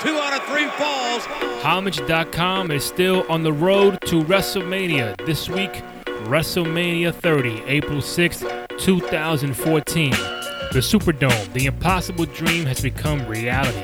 two 0.00 0.16
out 0.16 0.32
of 0.32 0.42
three 0.48 0.66
falls. 0.70 1.26
Homage.com 1.62 2.70
is 2.70 2.82
still 2.82 3.26
on 3.28 3.42
the 3.42 3.52
road 3.52 4.00
to 4.06 4.22
WrestleMania. 4.22 5.14
This 5.26 5.48
week, 5.48 5.72
WrestleMania 6.24 7.14
30, 7.14 7.62
April 7.66 7.98
6th, 7.98 8.78
2014. 8.78 10.10
The 10.10 10.78
Superdome, 10.78 11.52
the 11.52 11.66
impossible 11.66 12.24
dream 12.24 12.64
has 12.64 12.80
become 12.80 13.26
reality. 13.26 13.82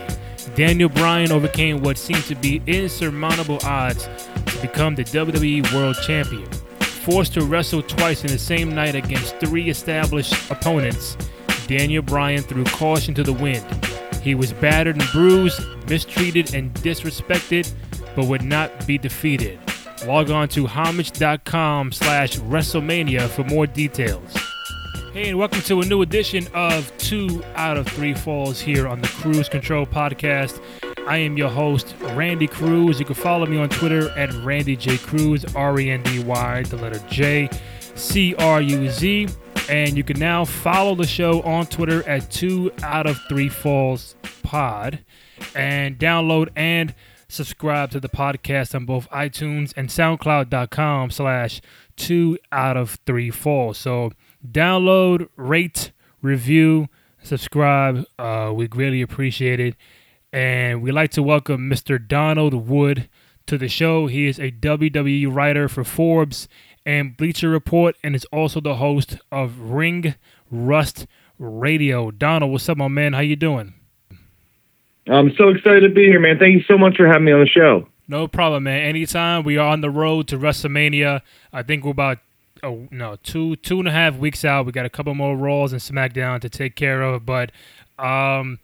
Daniel 0.55 0.89
Bryan 0.89 1.33
overcame 1.33 1.83
what 1.83 1.99
seemed 1.99 2.25
to 2.25 2.35
be 2.35 2.63
insurmountable 2.67 3.59
odds 3.65 4.09
to 4.47 4.59
become 4.63 4.95
the 4.95 5.05
WWE 5.05 5.71
World 5.75 5.97
Champion. 6.07 6.51
Forced 6.81 7.35
to 7.35 7.45
wrestle 7.45 7.83
twice 7.83 8.23
in 8.23 8.29
the 8.29 8.39
same 8.39 8.75
night 8.75 8.95
against 8.95 9.37
three 9.37 9.69
established 9.69 10.51
opponents, 10.51 11.19
Daniel 11.67 12.03
Bryan 12.03 12.43
threw 12.43 12.65
caution 12.65 13.13
to 13.15 13.23
the 13.23 13.35
wind. 13.35 13.67
He 14.23 14.35
was 14.35 14.53
battered 14.55 14.97
and 14.97 15.11
bruised, 15.13 15.61
mistreated 15.89 16.55
and 16.55 16.73
disrespected, 16.75 17.73
but 18.15 18.27
would 18.27 18.43
not 18.43 18.87
be 18.87 18.99
defeated. 18.99 19.59
Log 20.07 20.31
on 20.31 20.49
to 20.49 20.67
homage.com 20.67 21.93
slash 21.93 22.39
WrestleMania 22.39 23.29
for 23.29 23.45
more 23.45 23.67
details. 23.67 24.37
Hey, 25.13 25.31
and 25.31 25.39
welcome 25.39 25.63
to 25.63 25.81
a 25.81 25.85
new 25.87 26.03
edition 26.03 26.47
of 26.53 26.95
Two 26.99 27.43
Out 27.55 27.79
of 27.79 27.89
Three 27.89 28.13
Falls 28.13 28.61
here 28.61 28.87
on 28.87 29.01
the 29.01 29.09
Cruise 29.09 29.49
Control 29.49 29.87
Podcast. 29.87 30.61
I 31.07 31.17
am 31.19 31.39
your 31.39 31.49
host, 31.49 31.95
Randy 32.15 32.47
Cruz. 32.47 33.01
You 33.01 33.07
can 33.07 33.15
follow 33.15 33.47
me 33.47 33.57
on 33.57 33.69
Twitter 33.71 34.11
at 34.11 34.33
Randy 34.45 34.77
J. 34.77 34.99
Cruz, 34.99 35.45
R 35.55 35.81
E 35.81 35.91
N 35.91 36.03
D 36.03 36.23
Y, 36.23 36.63
the 36.65 36.77
letter 36.77 36.99
J, 37.09 37.49
C 37.95 38.35
R 38.35 38.61
U 38.61 38.91
Z. 38.91 39.29
And 39.71 39.97
you 39.97 40.05
can 40.05 40.19
now 40.19 40.45
follow 40.45 40.95
the 40.95 41.07
show 41.07 41.41
on 41.43 41.67
Twitter 41.67 42.07
at 42.09 42.31
Two 42.31 42.71
Out 42.83 43.07
of 43.07 43.19
Three 43.29 43.49
Falls 43.49 44.17
Pod 44.43 44.99
and 45.57 45.99
download 45.99 46.51
and 46.55 46.95
subscribe 47.29 47.91
to 47.91 48.01
the 48.01 48.09
podcast 48.09 48.75
on 48.75 48.85
both 48.85 49.11
iTunes 49.11 49.73
and 49.77 49.89
SoundCloud.com 49.89 51.11
slash 51.11 51.61
two 51.97 52.39
out 52.53 52.77
of 52.77 52.99
three 53.07 53.31
falls. 53.31 53.79
So 53.79 54.13
download, 54.47 55.29
rate, 55.37 55.93
review, 56.23 56.89
subscribe. 57.23 58.05
Uh, 58.19 58.53
we 58.55 58.69
greatly 58.69 59.03
appreciate 59.03 59.59
it. 59.59 59.75
And 60.33 60.83
we'd 60.83 60.93
like 60.93 61.11
to 61.13 61.23
welcome 61.23 61.71
Mr. 61.71 62.05
Donald 62.07 62.69
Wood 62.69 63.09
to 63.47 63.57
the 63.57 63.69
show. 63.69 64.07
He 64.07 64.27
is 64.27 64.39
a 64.39 64.51
WWE 64.51 65.33
writer 65.33 65.69
for 65.69 65.85
Forbes 65.85 66.49
and 66.85 67.17
Bleacher 67.17 67.49
Report 67.49 67.97
and 68.03 68.15
is 68.15 68.27
also 68.27 68.61
the 68.61 68.77
host 68.77 69.19
of 69.33 69.59
Ring 69.59 70.15
Rust 70.51 71.07
Radio. 71.39 72.11
Donald, 72.11 72.53
what's 72.53 72.69
up, 72.69 72.77
my 72.77 72.89
man? 72.89 73.15
How 73.15 73.21
you 73.21 73.37
doing? 73.37 73.76
I'm 75.09 75.35
so 75.37 75.49
excited 75.49 75.81
to 75.81 75.89
be 75.89 76.05
here, 76.05 76.21
man. 76.21 76.39
Thank 76.39 76.55
you 76.55 76.63
so 76.63 76.77
much 76.77 76.97
for 76.97 77.07
having 77.07 77.25
me 77.25 77.33
on 77.33 77.41
the 77.41 77.47
show. 77.47 77.89
No 78.09 78.29
problem, 78.29 78.65
man. 78.65 78.83
Anytime 78.83 79.43
we 79.45 79.57
are 79.57 79.69
on 79.69 79.81
the 79.81 79.91
road 79.91 80.29
to 80.29 80.39
WrestleMania, 80.39 81.23
I 81.53 81.63
think 81.63 81.85
we're 81.85 81.91
about 81.91 82.19
oh 82.63 82.89
no 82.91 83.17
two 83.23 83.57
two 83.57 83.79
and 83.79 83.89
a 83.89 83.93
half 83.93 84.17
weeks 84.17 84.45
out. 84.45 84.67
We 84.67 84.73
got 84.73 84.87
a 84.87 84.91
couple 84.91 85.15
more 85.15 85.37
Raws 85.37 85.73
and 85.73 85.81
SmackDown 85.81 86.41
to 86.41 86.49
take 86.49 86.77
care 86.77 87.03
of, 87.03 87.27
but 87.27 87.51
um, 87.99 88.59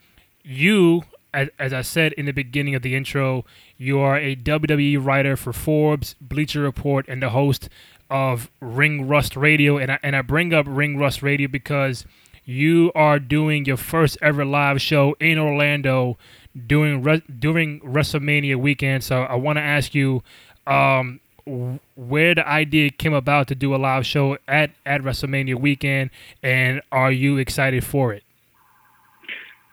you, 0.44 1.02
as, 1.34 1.48
as 1.58 1.72
I 1.72 1.82
said 1.82 2.12
in 2.14 2.26
the 2.26 2.32
beginning 2.32 2.74
of 2.74 2.82
the 2.82 2.94
intro, 2.94 3.44
you 3.76 3.98
are 3.98 4.16
a 4.16 4.36
WWE 4.36 5.04
writer 5.04 5.36
for 5.36 5.52
Forbes, 5.52 6.14
Bleacher 6.20 6.60
Report, 6.60 7.06
and 7.08 7.22
the 7.22 7.30
host 7.30 7.68
of 8.10 8.50
Ring 8.60 9.08
Rust 9.08 9.36
Radio. 9.36 9.78
And 9.78 9.92
I, 9.92 9.98
and 10.02 10.14
I 10.14 10.22
bring 10.22 10.52
up 10.52 10.66
Ring 10.68 10.98
Rust 10.98 11.22
Radio 11.22 11.48
because 11.48 12.04
you 12.44 12.92
are 12.94 13.18
doing 13.18 13.64
your 13.64 13.76
first 13.76 14.18
ever 14.20 14.44
live 14.44 14.80
show 14.80 15.16
in 15.20 15.38
Orlando 15.38 16.18
during 16.66 17.02
re- 17.02 17.22
during 17.38 17.80
WrestleMania 17.80 18.56
weekend. 18.56 19.04
So 19.04 19.22
I 19.22 19.34
want 19.36 19.56
to 19.58 19.62
ask 19.62 19.94
you 19.94 20.22
um, 20.66 21.20
where 21.96 22.34
the 22.34 22.46
idea 22.46 22.90
came 22.90 23.14
about 23.14 23.48
to 23.48 23.54
do 23.54 23.74
a 23.74 23.76
live 23.76 24.06
show 24.06 24.38
at 24.48 24.70
at 24.84 25.02
WrestleMania 25.02 25.60
weekend, 25.60 26.10
and 26.42 26.82
are 26.90 27.12
you 27.12 27.38
excited 27.38 27.84
for 27.84 28.12
it? 28.12 28.24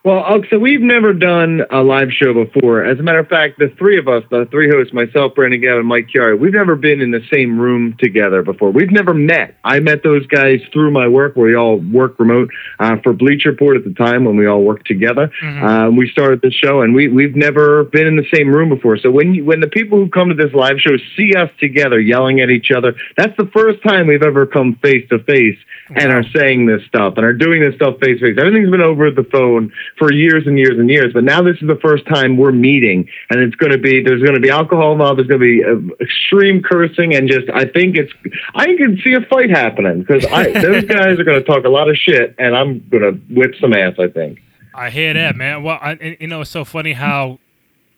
Well, 0.05 0.41
so 0.49 0.57
we've 0.57 0.79
never 0.79 1.11
done 1.11 1.61
a 1.71 1.83
live 1.83 2.07
show 2.11 2.33
before. 2.33 2.85
As 2.85 2.99
a 2.99 3.03
matter 3.03 3.19
of 3.19 3.27
fact, 3.27 3.59
the 3.59 3.67
three 3.77 3.99
of 3.99 4.07
us, 4.07 4.23
the 4.31 4.47
three 4.49 4.69
hosts, 4.69 4.93
myself, 4.93 5.35
Brandon 5.35 5.59
Galvin, 5.59 5.85
Mike 5.85 6.07
Chiari, 6.07 6.39
we've 6.39 6.53
never 6.53 6.77
been 6.77 7.01
in 7.01 7.11
the 7.11 7.19
same 7.29 7.59
room 7.59 7.97
together 7.99 8.41
before. 8.41 8.71
We've 8.71 8.91
never 8.91 9.13
met. 9.13 9.57
I 9.65 9.81
met 9.81 10.01
those 10.01 10.25
guys 10.27 10.61
through 10.71 10.91
my 10.91 11.09
work, 11.09 11.35
where 11.35 11.47
we 11.47 11.55
all 11.55 11.79
work 11.79 12.17
remote 12.17 12.49
uh, 12.79 12.95
for 13.03 13.11
Bleacher 13.11 13.51
Report 13.51 13.75
at 13.75 13.83
the 13.83 13.93
time 13.93 14.23
when 14.23 14.37
we 14.37 14.47
all 14.47 14.63
worked 14.63 14.87
together. 14.87 15.31
Mm-hmm. 15.43 15.65
Uh, 15.65 15.89
we 15.89 16.09
started 16.09 16.39
the 16.41 16.51
show, 16.51 16.81
and 16.81 16.95
we 16.95 17.09
we've 17.09 17.35
never 17.35 17.83
been 17.83 18.07
in 18.07 18.15
the 18.15 18.27
same 18.33 18.55
room 18.55 18.69
before. 18.69 18.97
So 18.97 19.11
when 19.11 19.33
you, 19.33 19.43
when 19.43 19.59
the 19.59 19.67
people 19.67 19.97
who 19.97 20.09
come 20.09 20.29
to 20.29 20.35
this 20.35 20.53
live 20.53 20.79
show 20.79 20.95
see 21.17 21.33
us 21.35 21.49
together 21.59 21.99
yelling 21.99 22.39
at 22.39 22.49
each 22.49 22.71
other, 22.71 22.95
that's 23.17 23.35
the 23.35 23.49
first 23.53 23.83
time 23.83 24.07
we've 24.07 24.23
ever 24.23 24.45
come 24.45 24.75
face 24.81 25.07
to 25.09 25.19
face 25.19 25.57
and 25.95 26.11
are 26.11 26.23
saying 26.35 26.65
this 26.65 26.83
stuff 26.87 27.13
and 27.17 27.25
are 27.25 27.33
doing 27.33 27.61
this 27.61 27.75
stuff 27.75 27.95
face 27.99 28.19
to 28.19 28.27
face. 28.27 28.37
Everything's 28.37 28.69
been 28.69 28.81
over 28.81 29.09
the 29.11 29.23
phone 29.23 29.71
for 29.97 30.11
years 30.11 30.45
and 30.45 30.57
years 30.57 30.77
and 30.77 30.89
years, 30.89 31.13
but 31.13 31.23
now 31.23 31.41
this 31.41 31.57
is 31.61 31.67
the 31.67 31.79
first 31.81 32.05
time 32.07 32.37
we're 32.37 32.51
meeting, 32.51 33.07
and 33.29 33.39
it's 33.39 33.55
going 33.55 33.71
to 33.71 33.77
be 33.77 34.03
there's 34.03 34.21
going 34.21 34.35
to 34.35 34.39
be 34.39 34.49
alcohol 34.49 34.93
involved. 34.93 35.19
There's 35.19 35.27
going 35.27 35.41
to 35.41 35.45
be 35.45 35.63
uh, 35.63 35.95
extreme 36.03 36.61
cursing 36.61 37.15
and 37.15 37.29
just 37.29 37.49
I 37.53 37.65
think 37.65 37.97
it's 37.97 38.11
I 38.53 38.65
can 38.75 38.99
see 39.03 39.13
a 39.13 39.21
fight 39.21 39.49
happening 39.49 40.01
because 40.01 40.23
those 40.61 40.85
guys 40.85 41.19
are 41.19 41.23
going 41.23 41.39
to 41.39 41.43
talk 41.43 41.65
a 41.65 41.69
lot 41.69 41.89
of 41.89 41.95
shit, 41.97 42.35
and 42.37 42.55
I'm 42.55 42.87
going 42.89 43.03
to 43.03 43.11
whip 43.33 43.55
some 43.59 43.73
ass. 43.73 43.95
I 43.99 44.07
think. 44.07 44.41
I 44.73 44.89
hear 44.91 45.13
that, 45.13 45.35
man. 45.35 45.63
Well, 45.63 45.79
I, 45.81 46.17
you 46.19 46.27
know, 46.27 46.41
it's 46.41 46.51
so 46.51 46.63
funny 46.63 46.93
how 46.93 47.39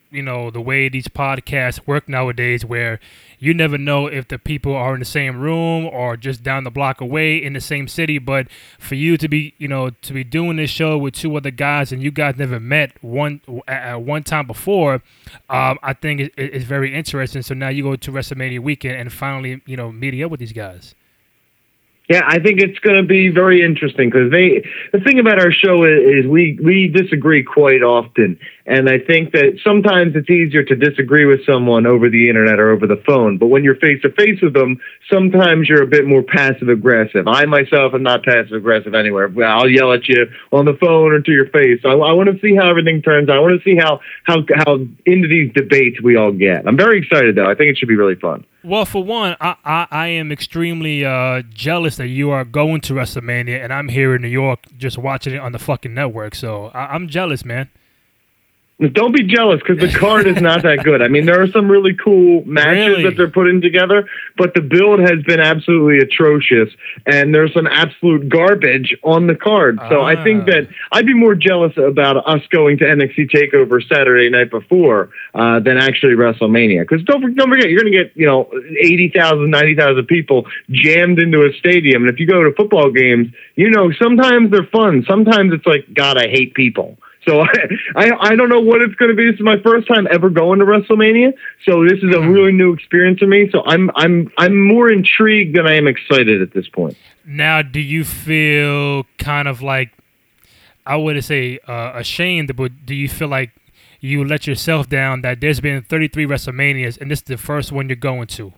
you 0.10 0.22
know 0.22 0.52
the 0.52 0.62
way 0.62 0.90
these 0.90 1.08
podcasts 1.08 1.86
work 1.88 2.08
nowadays 2.08 2.66
where 2.66 3.00
you 3.42 3.56
never 3.56 3.76
know 3.76 4.06
if 4.06 4.28
the 4.28 4.38
people 4.38 4.74
are 4.76 4.94
in 4.94 5.00
the 5.00 5.06
same 5.06 5.40
room 5.40 5.86
or 5.86 6.16
just 6.16 6.44
down 6.44 6.64
the 6.64 6.70
block 6.70 7.02
away 7.02 7.36
in 7.36 7.54
the 7.54 7.60
same 7.60 7.88
city 7.88 8.20
but 8.20 8.48
for 8.80 8.96
you 8.96 9.18
to 9.18 9.28
be 9.28 9.54
you 9.58 9.68
know 9.68 9.90
to 9.90 10.14
be 10.14 10.24
doing 10.24 10.56
this 10.58 10.70
show 10.70 10.98
with 10.98 11.16
two 11.16 11.36
other 11.36 11.52
guys 11.52 11.92
and 11.92 12.02
you 12.02 12.12
guys 12.12 12.38
never 12.38 12.60
met 12.60 12.92
one 13.04 13.42
at 13.68 13.96
one 13.96 14.24
time 14.24 14.46
before 14.46 15.02
um, 15.50 15.78
i 15.84 15.92
think 15.92 16.22
it, 16.22 16.34
it's 16.38 16.66
very 16.66 16.94
interesting. 16.94 17.42
So 17.42 17.54
now 17.56 17.70
you 17.70 17.84
go 17.84 17.96
to 17.96 18.12
wrestlemania 18.12 18.60
weekend 18.60 18.96
and 18.96 19.12
finally 19.12 19.62
you 19.66 19.76
know 19.76 19.92
meeting 19.92 20.24
up 20.24 20.32
with 20.32 20.40
these 20.40 20.54
guys 20.54 20.94
yeah, 22.12 22.24
I 22.28 22.40
think 22.40 22.60
it's 22.60 22.78
going 22.80 22.98
to 22.98 23.08
be 23.08 23.30
very 23.30 23.64
interesting 23.64 24.10
because 24.10 24.32
they. 24.32 24.68
The 24.92 25.00
thing 25.00 25.18
about 25.20 25.40
our 25.40 25.50
show 25.50 25.86
is, 25.86 26.26
is 26.26 26.28
we 26.28 26.60
we 26.62 26.90
disagree 26.90 27.42
quite 27.42 27.84
often, 27.84 28.38
and 28.66 28.90
I 28.90 29.00
think 29.00 29.32
that 29.32 29.60
sometimes 29.64 30.14
it's 30.18 30.30
easier 30.30 30.62
to 30.62 30.76
disagree 30.76 31.24
with 31.24 31.46
someone 31.46 31.86
over 31.86 32.10
the 32.10 32.28
internet 32.28 32.60
or 32.60 32.72
over 32.72 32.86
the 32.86 33.02
phone. 33.08 33.38
But 33.38 33.48
when 33.48 33.64
you're 33.64 33.78
face 33.78 34.02
to 34.02 34.12
face 34.12 34.42
with 34.42 34.52
them, 34.52 34.82
sometimes 35.10 35.70
you're 35.70 35.84
a 35.84 35.88
bit 35.88 36.06
more 36.06 36.22
passive 36.22 36.68
aggressive. 36.68 37.30
I 37.30 37.46
myself 37.46 37.94
am 37.94 38.04
not 38.04 38.24
passive 38.24 38.58
aggressive 38.58 38.94
anywhere. 38.94 39.32
I'll 39.46 39.70
yell 39.70 39.94
at 39.94 40.10
you 40.10 40.28
on 40.52 40.66
the 40.66 40.76
phone 40.82 41.14
or 41.14 41.22
to 41.22 41.32
your 41.32 41.48
face. 41.48 41.80
I, 41.86 41.92
I 41.92 42.12
want 42.12 42.28
to 42.28 42.38
see 42.42 42.54
how 42.58 42.70
everything 42.70 43.02
turns 43.02 43.30
out. 43.30 43.38
I 43.38 43.40
want 43.40 43.58
to 43.58 43.64
see 43.64 43.78
how 43.78 44.02
how 44.26 44.44
how 44.66 44.86
into 45.06 45.30
these 45.30 45.54
debates 45.54 46.02
we 46.02 46.18
all 46.18 46.34
get. 46.34 46.68
I'm 46.68 46.76
very 46.76 47.00
excited 47.00 47.38
though. 47.38 47.50
I 47.50 47.56
think 47.56 47.70
it 47.70 47.78
should 47.78 47.88
be 47.88 47.96
really 47.96 48.16
fun. 48.16 48.44
Well, 48.64 48.86
for 48.86 49.04
one, 49.04 49.36
I, 49.42 49.56
I, 49.66 49.88
I 49.90 50.08
am 50.08 50.32
extremely 50.32 51.04
uh, 51.04 51.42
jealous 51.42 51.98
that 51.98 52.08
you 52.08 52.30
are 52.30 52.46
going 52.46 52.82
to 52.82 52.94
WrestleMania 52.94 53.64
and 53.64 53.74
I'm 53.74 53.90
here 53.90 54.14
in 54.14 54.22
New 54.22 54.28
York 54.28 54.60
just 54.78 55.00
watching 55.00 55.34
it 55.34 55.40
on 55.40 55.52
the 55.52 55.60
fucking 55.60 55.94
network. 55.94 56.36
So 56.36 56.68
I, 56.68 56.94
I'm 56.94 57.08
jealous, 57.08 57.44
man. 57.44 57.70
Don't 58.94 59.12
be 59.16 59.24
jealous 59.24 59.60
because 59.66 59.78
the 59.80 59.96
card 60.00 60.26
is 60.26 60.42
not 60.42 60.64
that 60.64 60.84
good. 60.84 61.04
I 61.04 61.08
mean, 61.08 61.28
there 61.28 61.40
are 61.40 61.48
some 61.48 61.70
really 61.70 61.94
cool 61.94 62.44
matches 62.48 62.88
Really? 62.98 63.04
that 63.04 63.16
they're 63.16 63.30
putting 63.30 63.62
together, 63.62 64.08
but 64.38 64.56
the 64.56 64.62
build 64.62 65.00
has 65.02 65.22
been 65.24 65.40
absolutely 65.40 66.00
atrocious, 66.00 66.70
and 67.06 67.34
there's 67.34 67.54
some 67.54 67.68
absolute 67.68 68.28
garbage 68.28 68.96
on 69.04 69.28
the 69.28 69.36
card. 69.36 69.80
So 69.90 70.02
I 70.02 70.22
think 70.24 70.42
Ah. 70.44 70.46
that 70.52 70.68
I'd 70.94 71.06
be 71.06 71.14
more 71.14 71.36
jealous 71.36 71.74
about 71.78 72.28
us 72.28 72.42
going 72.50 72.80
to 72.80 72.86
NXT 72.86 73.30
Takeover 73.30 73.88
Saturday 73.88 74.30
night 74.30 74.50
before 74.50 75.10
uh, 75.36 75.60
than 75.60 75.78
actually 75.78 76.14
WrestleMania. 76.14 76.82
Because 76.82 77.04
don't 77.04 77.36
don't 77.36 77.50
forget, 77.50 77.70
you're 77.70 77.82
going 77.82 77.94
to 77.94 77.98
get 78.04 78.12
you 78.16 78.26
know 78.26 78.50
80,000, 78.80 79.50
90,000 79.52 80.06
people 80.08 80.48
jammed 80.72 81.20
into 81.20 81.46
a 81.46 81.54
stadium, 81.60 82.04
and 82.04 82.12
if 82.12 82.20
you 82.20 82.26
go 82.26 82.44
to 82.44 82.52
football 82.54 82.90
games, 82.90 83.28
you 83.56 83.70
know 83.70 83.92
sometimes 84.02 84.50
they're 84.50 84.68
fun, 84.72 85.06
sometimes 85.08 85.54
it's 85.54 85.68
like 85.68 85.86
God, 85.94 86.18
I 86.18 86.28
hate 86.28 86.56
people. 86.56 86.98
So 87.28 87.42
I, 87.42 87.48
I, 87.96 88.12
I 88.20 88.36
don't 88.36 88.50
know 88.50 88.60
what 88.60 88.82
it's 88.82 88.96
going 88.96 89.10
to 89.10 89.16
be. 89.16 89.26
This 89.26 89.36
is 89.36 89.42
my 89.42 89.60
first 89.62 89.88
time 89.88 90.08
ever 90.12 90.30
going 90.30 90.60
to 90.60 90.66
WrestleMania, 90.66 91.34
so 91.66 91.84
this 91.84 92.00
is 92.02 92.14
a 92.16 92.22
really 92.22 92.52
new 92.52 92.74
experience 92.74 93.20
for 93.20 93.28
me. 93.28 93.50
So 93.52 93.64
I'm 93.66 93.92
I'm 93.96 94.32
I'm 94.38 94.68
more 94.68 94.92
intrigued 94.92 95.56
than 95.56 95.68
I 95.68 95.76
am 95.76 95.88
excited 95.88 96.42
at 96.42 96.54
this 96.54 96.68
point. 96.68 96.98
Now, 97.26 97.62
do 97.62 97.80
you 97.80 98.04
feel 98.04 99.06
kind 99.18 99.48
of 99.48 99.62
like 99.62 99.92
I 100.86 100.96
wouldn't 100.96 101.26
say 101.26 101.60
uh, 101.68 101.92
ashamed, 101.96 102.56
but 102.56 102.86
do 102.86 102.96
you 102.96 103.08
feel 103.08 103.28
like 103.28 103.52
you 104.00 104.26
let 104.26 104.48
yourself 104.48 104.90
down 104.90 105.22
that 105.22 105.40
there's 105.40 105.60
been 105.60 105.84
33 105.84 106.26
WrestleManias 106.26 107.00
and 107.00 107.12
this 107.12 107.20
is 107.20 107.24
the 107.24 107.38
first 107.38 107.72
one 107.72 107.88
you're 107.88 107.96
going 107.96 108.28
to? 108.28 108.54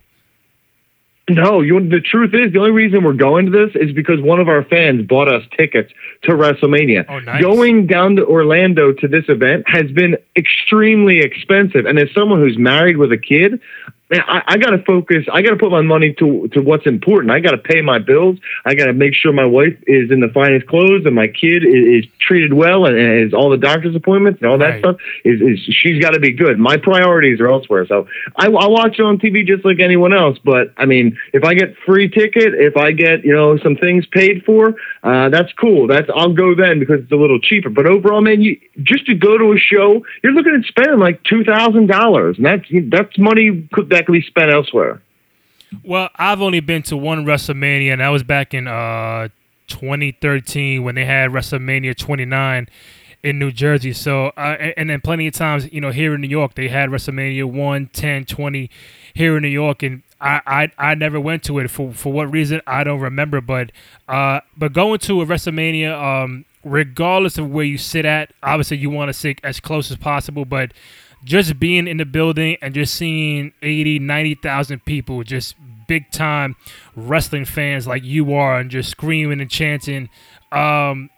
No, 1.28 1.62
you. 1.62 1.80
The 1.88 2.00
truth 2.00 2.34
is, 2.34 2.52
the 2.52 2.58
only 2.58 2.70
reason 2.70 3.02
we're 3.02 3.14
going 3.14 3.46
to 3.46 3.50
this 3.50 3.74
is 3.74 3.92
because 3.92 4.20
one 4.20 4.40
of 4.40 4.48
our 4.48 4.62
fans 4.64 5.06
bought 5.06 5.26
us 5.26 5.42
tickets 5.56 5.90
to 6.24 6.32
WrestleMania. 6.32 7.06
Oh, 7.08 7.18
nice. 7.18 7.40
Going 7.40 7.86
down 7.86 8.16
to 8.16 8.26
Orlando 8.26 8.92
to 8.92 9.08
this 9.08 9.24
event 9.28 9.64
has 9.66 9.90
been 9.90 10.18
extremely 10.36 11.20
expensive, 11.20 11.86
and 11.86 11.98
as 11.98 12.08
someone 12.14 12.40
who's 12.40 12.58
married 12.58 12.98
with 12.98 13.10
a 13.10 13.16
kid, 13.16 13.58
man, 14.10 14.20
I, 14.26 14.42
I 14.46 14.56
got 14.58 14.70
to 14.70 14.82
focus. 14.84 15.24
I 15.32 15.42
got 15.42 15.50
to 15.50 15.56
put 15.56 15.70
my 15.70 15.82
money 15.82 16.12
to 16.14 16.48
to 16.48 16.60
what's 16.60 16.86
important. 16.86 17.30
I 17.32 17.40
got 17.40 17.52
to 17.52 17.58
pay 17.58 17.80
my 17.80 17.98
bills. 17.98 18.38
I 18.64 18.74
got 18.74 18.86
to 18.86 18.92
make 18.92 19.14
sure 19.14 19.32
my 19.32 19.44
wife 19.44 19.76
is 19.86 20.10
in 20.10 20.20
the 20.20 20.28
finest 20.28 20.66
clothes 20.66 21.02
and 21.06 21.14
my 21.14 21.26
kid 21.28 21.64
is, 21.64 22.04
is 22.04 22.10
treated 22.20 22.52
well 22.52 22.86
and, 22.86 22.96
and 22.96 23.22
has 23.22 23.34
all 23.34 23.50
the 23.50 23.56
doctor's 23.56 23.94
appointments 23.96 24.40
and 24.42 24.50
all 24.50 24.58
that 24.58 24.64
Right. 24.64 24.78
stuff. 24.80 24.96
Is, 25.24 25.40
is 25.40 25.58
she's 25.74 26.00
got 26.00 26.10
to 26.10 26.20
be 26.20 26.32
good. 26.32 26.58
My 26.58 26.76
priorities 26.76 27.40
are 27.40 27.48
elsewhere. 27.48 27.86
So 27.86 28.06
I, 28.36 28.46
I 28.46 28.66
watch 28.68 28.98
it 28.98 29.02
on 29.04 29.18
TV 29.18 29.46
just 29.46 29.64
like 29.64 29.80
anyone 29.80 30.12
else. 30.12 30.38
But 30.44 30.72
I 30.76 30.86
mean, 30.86 31.18
if 31.32 31.44
I 31.44 31.54
get 31.54 31.76
free 31.86 32.08
ticket, 32.08 32.54
if 32.54 32.76
I 32.76 32.92
get 32.92 33.24
you 33.24 33.34
know 33.34 33.58
some 33.58 33.76
things 33.76 34.06
paid 34.06 34.44
for, 34.44 34.74
uh, 35.02 35.28
that's 35.28 35.52
cool. 35.54 35.86
That's 35.86 36.08
I'll 36.14 36.32
go 36.32 36.54
then 36.54 36.78
because 36.78 37.00
it's 37.00 37.12
a 37.12 37.16
little 37.16 37.38
cheaper. 37.40 37.70
But 37.70 37.86
overall, 37.86 38.20
man, 38.20 38.40
you 38.42 38.58
just 38.82 39.06
to 39.06 39.14
go 39.14 39.38
to 39.38 39.52
a 39.52 39.58
show, 39.58 40.04
you're 40.22 40.32
looking 40.32 40.54
at 40.54 40.64
spending 40.66 40.98
like 40.98 41.22
two 41.24 41.44
thousand 41.44 41.86
dollars, 41.86 42.36
and 42.36 42.46
that's 42.46 42.64
that's 42.90 43.18
money 43.18 43.68
could, 43.72 43.90
be 44.02 44.22
spent 44.22 44.50
elsewhere. 44.50 45.02
Well, 45.82 46.08
I've 46.16 46.40
only 46.40 46.60
been 46.60 46.82
to 46.84 46.96
one 46.96 47.24
WrestleMania, 47.24 47.92
and 47.92 48.00
that 48.00 48.08
was 48.08 48.22
back 48.22 48.54
in 48.54 48.68
uh, 48.68 49.28
2013 49.68 50.82
when 50.82 50.94
they 50.94 51.04
had 51.04 51.30
WrestleMania 51.30 51.96
29 51.96 52.68
in 53.22 53.38
New 53.38 53.50
Jersey. 53.50 53.92
So, 53.92 54.26
uh, 54.36 54.56
and, 54.60 54.74
and 54.76 54.90
then 54.90 55.00
plenty 55.00 55.26
of 55.26 55.34
times, 55.34 55.72
you 55.72 55.80
know, 55.80 55.90
here 55.90 56.14
in 56.14 56.20
New 56.20 56.28
York, 56.28 56.54
they 56.54 56.68
had 56.68 56.90
WrestleMania 56.90 57.44
1, 57.44 57.90
10, 57.92 58.24
20 58.26 58.70
here 59.14 59.36
in 59.36 59.42
New 59.42 59.48
York, 59.48 59.82
and 59.82 60.02
I, 60.20 60.40
I, 60.46 60.90
I 60.90 60.94
never 60.94 61.18
went 61.18 61.42
to 61.44 61.58
it 61.58 61.70
for 61.70 61.92
for 61.92 62.12
what 62.12 62.30
reason 62.30 62.60
I 62.66 62.84
don't 62.84 63.00
remember. 63.00 63.40
But 63.40 63.72
uh, 64.08 64.40
but 64.56 64.72
going 64.72 64.98
to 65.00 65.22
a 65.22 65.26
WrestleMania, 65.26 65.92
um, 65.92 66.44
regardless 66.64 67.38
of 67.38 67.50
where 67.50 67.64
you 67.64 67.78
sit 67.78 68.04
at, 68.04 68.32
obviously 68.42 68.76
you 68.78 68.90
want 68.90 69.08
to 69.08 69.12
sit 69.12 69.40
as 69.42 69.60
close 69.60 69.90
as 69.90 69.96
possible, 69.96 70.44
but 70.44 70.72
just 71.24 71.58
being 71.58 71.88
in 71.88 71.96
the 71.96 72.04
building 72.04 72.56
and 72.62 72.74
just 72.74 72.94
seeing 72.94 73.52
80, 73.62 73.98
90,000 73.98 74.84
people, 74.84 75.22
just 75.24 75.56
big 75.88 76.10
time 76.10 76.56
wrestling 76.94 77.44
fans 77.44 77.86
like 77.86 78.04
you 78.04 78.34
are, 78.34 78.58
and 78.58 78.70
just 78.70 78.90
screaming 78.90 79.40
and 79.40 79.50
chanting. 79.50 80.08
Um, 80.52 81.10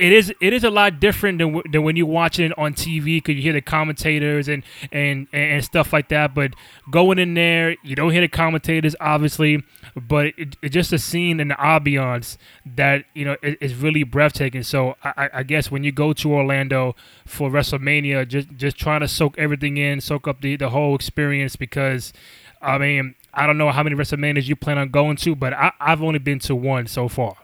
it 0.00 0.12
is 0.12 0.32
it 0.40 0.52
is 0.52 0.64
a 0.64 0.70
lot 0.70 0.98
different 0.98 1.38
than, 1.38 1.60
than 1.70 1.82
when 1.82 1.94
you're 1.96 2.06
watching 2.06 2.46
it 2.46 2.58
on 2.58 2.72
TV 2.74 3.18
because 3.18 3.36
you 3.36 3.42
hear 3.42 3.52
the 3.52 3.60
commentators 3.60 4.48
and, 4.48 4.64
and 4.90 5.28
and 5.32 5.62
stuff 5.64 5.92
like 5.92 6.08
that. 6.08 6.34
But 6.34 6.54
going 6.90 7.18
in 7.18 7.34
there, 7.34 7.76
you 7.84 7.94
don't 7.94 8.10
hear 8.10 8.22
the 8.22 8.28
commentators 8.28 8.96
obviously, 9.00 9.62
but 9.94 10.26
it, 10.38 10.56
it's 10.62 10.72
just 10.74 10.92
a 10.92 10.98
scene 10.98 11.38
and 11.38 11.50
the 11.50 11.54
ambiance 11.56 12.38
that 12.64 13.04
you 13.14 13.24
know 13.26 13.36
is, 13.42 13.74
really 13.74 14.02
breathtaking. 14.02 14.62
So 14.62 14.96
I, 15.04 15.12
I- 15.16 15.30
I 15.40 15.42
guess 15.42 15.70
when 15.70 15.84
you 15.84 15.92
go 15.92 16.12
to 16.14 16.32
Orlando 16.34 16.96
for 17.26 17.50
WrestleMania, 17.50 18.26
just 18.26 18.48
just 18.56 18.76
trying 18.78 19.00
to 19.00 19.08
soak 19.08 19.38
everything 19.38 19.76
in, 19.76 20.00
soak 20.00 20.26
up 20.26 20.40
the 20.40 20.56
the 20.56 20.70
whole 20.70 20.94
experience 20.94 21.56
because 21.56 22.12
I 22.62 22.78
mean 22.78 23.14
I 23.34 23.46
don't 23.46 23.58
know 23.58 23.70
how 23.70 23.82
many 23.82 23.96
WrestleManias 23.96 24.48
you 24.48 24.56
plan 24.56 24.78
on 24.78 24.88
going 24.90 25.16
to, 25.18 25.34
but 25.36 25.52
I, 25.52 25.72
I've 25.78 26.02
only 26.02 26.18
been 26.18 26.38
to 26.40 26.54
one 26.56 26.86
so 26.86 27.06
far. 27.08 27.36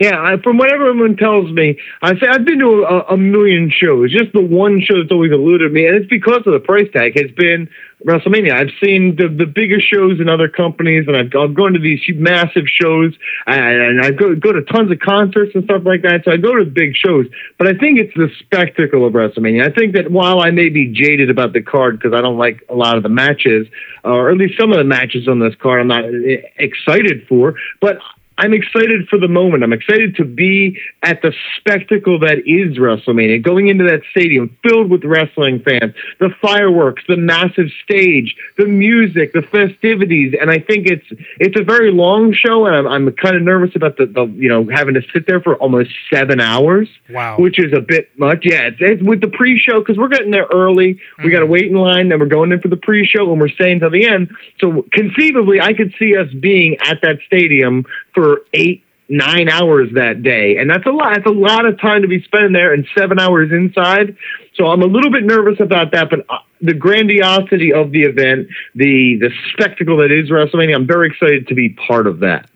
Yeah, 0.00 0.20
I, 0.20 0.42
from 0.42 0.58
what 0.58 0.72
everyone 0.72 1.16
tells 1.16 1.52
me, 1.52 1.78
I 2.02 2.18
say 2.18 2.26
I've 2.28 2.44
been 2.44 2.58
to 2.58 2.82
a, 2.82 3.14
a 3.14 3.16
million 3.16 3.70
shows. 3.70 4.10
Just 4.10 4.32
the 4.32 4.40
one 4.40 4.80
show 4.80 4.98
that's 4.98 5.12
always 5.12 5.30
eluded 5.30 5.70
me, 5.70 5.86
and 5.86 5.94
it's 5.94 6.10
because 6.10 6.42
of 6.46 6.52
the 6.52 6.58
price 6.58 6.88
tag. 6.92 7.16
Has 7.16 7.30
been 7.30 7.68
WrestleMania. 8.04 8.54
I've 8.54 8.74
seen 8.82 9.14
the 9.14 9.28
the 9.28 9.46
biggest 9.46 9.88
shows 9.88 10.20
in 10.20 10.28
other 10.28 10.48
companies, 10.48 11.06
and 11.06 11.16
I've, 11.16 11.30
I've 11.38 11.54
gone 11.54 11.74
to 11.74 11.78
these 11.78 12.00
massive 12.16 12.64
shows, 12.66 13.14
and, 13.46 13.60
and 13.60 14.04
I 14.04 14.10
go 14.10 14.34
go 14.34 14.50
to 14.50 14.62
tons 14.62 14.90
of 14.90 14.98
concerts 14.98 15.52
and 15.54 15.62
stuff 15.62 15.82
like 15.84 16.02
that. 16.02 16.22
So 16.24 16.32
I 16.32 16.38
go 16.38 16.56
to 16.56 16.64
big 16.64 16.96
shows, 16.96 17.26
but 17.56 17.68
I 17.68 17.78
think 17.78 18.00
it's 18.00 18.14
the 18.16 18.28
spectacle 18.40 19.06
of 19.06 19.12
WrestleMania. 19.12 19.70
I 19.70 19.72
think 19.72 19.94
that 19.94 20.10
while 20.10 20.40
I 20.40 20.50
may 20.50 20.70
be 20.70 20.92
jaded 20.92 21.30
about 21.30 21.52
the 21.52 21.62
card 21.62 22.00
because 22.00 22.18
I 22.18 22.20
don't 22.20 22.36
like 22.36 22.64
a 22.68 22.74
lot 22.74 22.96
of 22.96 23.04
the 23.04 23.08
matches, 23.08 23.68
or 24.02 24.28
at 24.32 24.38
least 24.38 24.58
some 24.58 24.72
of 24.72 24.78
the 24.78 24.84
matches 24.84 25.28
on 25.28 25.38
this 25.38 25.54
card, 25.62 25.82
I'm 25.82 25.86
not 25.86 26.04
eh, 26.04 26.42
excited 26.58 27.28
for, 27.28 27.54
but. 27.80 27.98
I'm 28.36 28.52
excited 28.52 29.08
for 29.08 29.18
the 29.18 29.28
moment. 29.28 29.62
I'm 29.62 29.72
excited 29.72 30.16
to 30.16 30.24
be 30.24 30.78
at 31.02 31.22
the 31.22 31.32
spectacle 31.56 32.18
that 32.18 32.38
is 32.38 32.78
WrestleMania, 32.78 33.42
going 33.42 33.68
into 33.68 33.84
that 33.84 34.00
stadium 34.10 34.56
filled 34.62 34.90
with 34.90 35.04
wrestling 35.04 35.60
fans, 35.60 35.94
the 36.18 36.30
fireworks, 36.42 37.04
the 37.06 37.16
massive 37.16 37.68
stage, 37.84 38.34
the 38.58 38.66
music, 38.66 39.32
the 39.32 39.42
festivities, 39.42 40.34
and 40.40 40.50
I 40.50 40.58
think 40.58 40.86
it's 40.86 41.06
it's 41.38 41.58
a 41.58 41.62
very 41.62 41.92
long 41.92 42.32
show, 42.32 42.66
and 42.66 42.74
I'm, 42.74 42.86
I'm 42.86 43.12
kind 43.12 43.36
of 43.36 43.42
nervous 43.42 43.76
about 43.76 43.98
the, 43.98 44.06
the 44.06 44.26
you 44.26 44.48
know 44.48 44.68
having 44.72 44.94
to 44.94 45.02
sit 45.12 45.26
there 45.26 45.40
for 45.40 45.54
almost 45.56 45.90
seven 46.12 46.40
hours, 46.40 46.88
Wow. 47.10 47.36
which 47.38 47.58
is 47.60 47.72
a 47.72 47.80
bit 47.80 48.10
much. 48.18 48.40
Yeah, 48.42 48.62
it's, 48.62 48.78
it's 48.80 49.02
with 49.02 49.20
the 49.20 49.28
pre-show 49.28 49.78
because 49.78 49.96
we're 49.96 50.08
getting 50.08 50.32
there 50.32 50.48
early. 50.52 50.98
We 51.22 51.30
got 51.30 51.40
to 51.40 51.46
mm. 51.46 51.50
wait 51.50 51.70
in 51.70 51.76
line, 51.76 52.08
then 52.08 52.18
we're 52.18 52.26
going 52.26 52.50
in 52.50 52.60
for 52.60 52.68
the 52.68 52.76
pre-show, 52.76 53.30
and 53.30 53.40
we're 53.40 53.48
staying 53.48 53.80
till 53.80 53.90
the 53.90 54.06
end. 54.06 54.30
So 54.60 54.84
conceivably, 54.92 55.60
I 55.60 55.72
could 55.72 55.94
see 55.98 56.16
us 56.16 56.28
being 56.40 56.76
at 56.84 57.00
that 57.02 57.18
stadium 57.26 57.84
for 58.14 58.42
eight, 58.52 58.84
nine 59.08 59.48
hours 59.48 59.90
that 59.94 60.22
day, 60.22 60.56
and 60.56 60.70
that's 60.70 60.86
a 60.86 60.90
lot. 60.90 61.14
That's 61.14 61.26
a 61.26 61.30
lot 61.30 61.66
of 61.66 61.80
time 61.80 62.02
to 62.02 62.08
be 62.08 62.22
spending 62.22 62.52
there, 62.52 62.72
and 62.72 62.86
seven 62.96 63.18
hours 63.18 63.50
inside. 63.52 64.16
So 64.54 64.66
I'm 64.68 64.82
a 64.82 64.86
little 64.86 65.10
bit 65.10 65.24
nervous 65.24 65.60
about 65.60 65.92
that, 65.92 66.10
but 66.10 66.20
uh, 66.28 66.38
the 66.60 66.74
grandiosity 66.74 67.72
of 67.72 67.90
the 67.90 68.02
event, 68.02 68.48
the 68.74 69.16
the 69.20 69.30
spectacle 69.52 69.98
that 69.98 70.10
is 70.10 70.30
WrestleMania, 70.30 70.74
I'm 70.74 70.86
very 70.86 71.08
excited 71.08 71.48
to 71.48 71.54
be 71.54 71.70
part 71.70 72.06
of 72.06 72.20
that. 72.20 72.48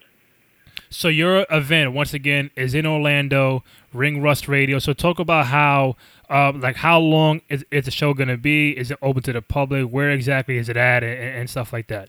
So 0.90 1.08
your 1.08 1.44
event 1.50 1.92
once 1.92 2.14
again 2.14 2.50
is 2.56 2.74
in 2.74 2.86
Orlando, 2.86 3.62
Ring 3.92 4.22
Rust 4.22 4.48
Radio. 4.48 4.78
So 4.78 4.94
talk 4.94 5.18
about 5.18 5.46
how, 5.48 5.96
uh, 6.30 6.52
like, 6.52 6.76
how 6.76 6.98
long 6.98 7.42
is, 7.50 7.62
is 7.70 7.84
the 7.84 7.90
show 7.90 8.14
going 8.14 8.28
to 8.28 8.38
be? 8.38 8.70
Is 8.70 8.90
it 8.90 8.98
open 9.02 9.22
to 9.24 9.34
the 9.34 9.42
public? 9.42 9.86
Where 9.90 10.10
exactly 10.10 10.56
is 10.56 10.70
it 10.70 10.78
at, 10.78 11.02
and, 11.02 11.20
and 11.20 11.50
stuff 11.50 11.74
like 11.74 11.88
that? 11.88 12.08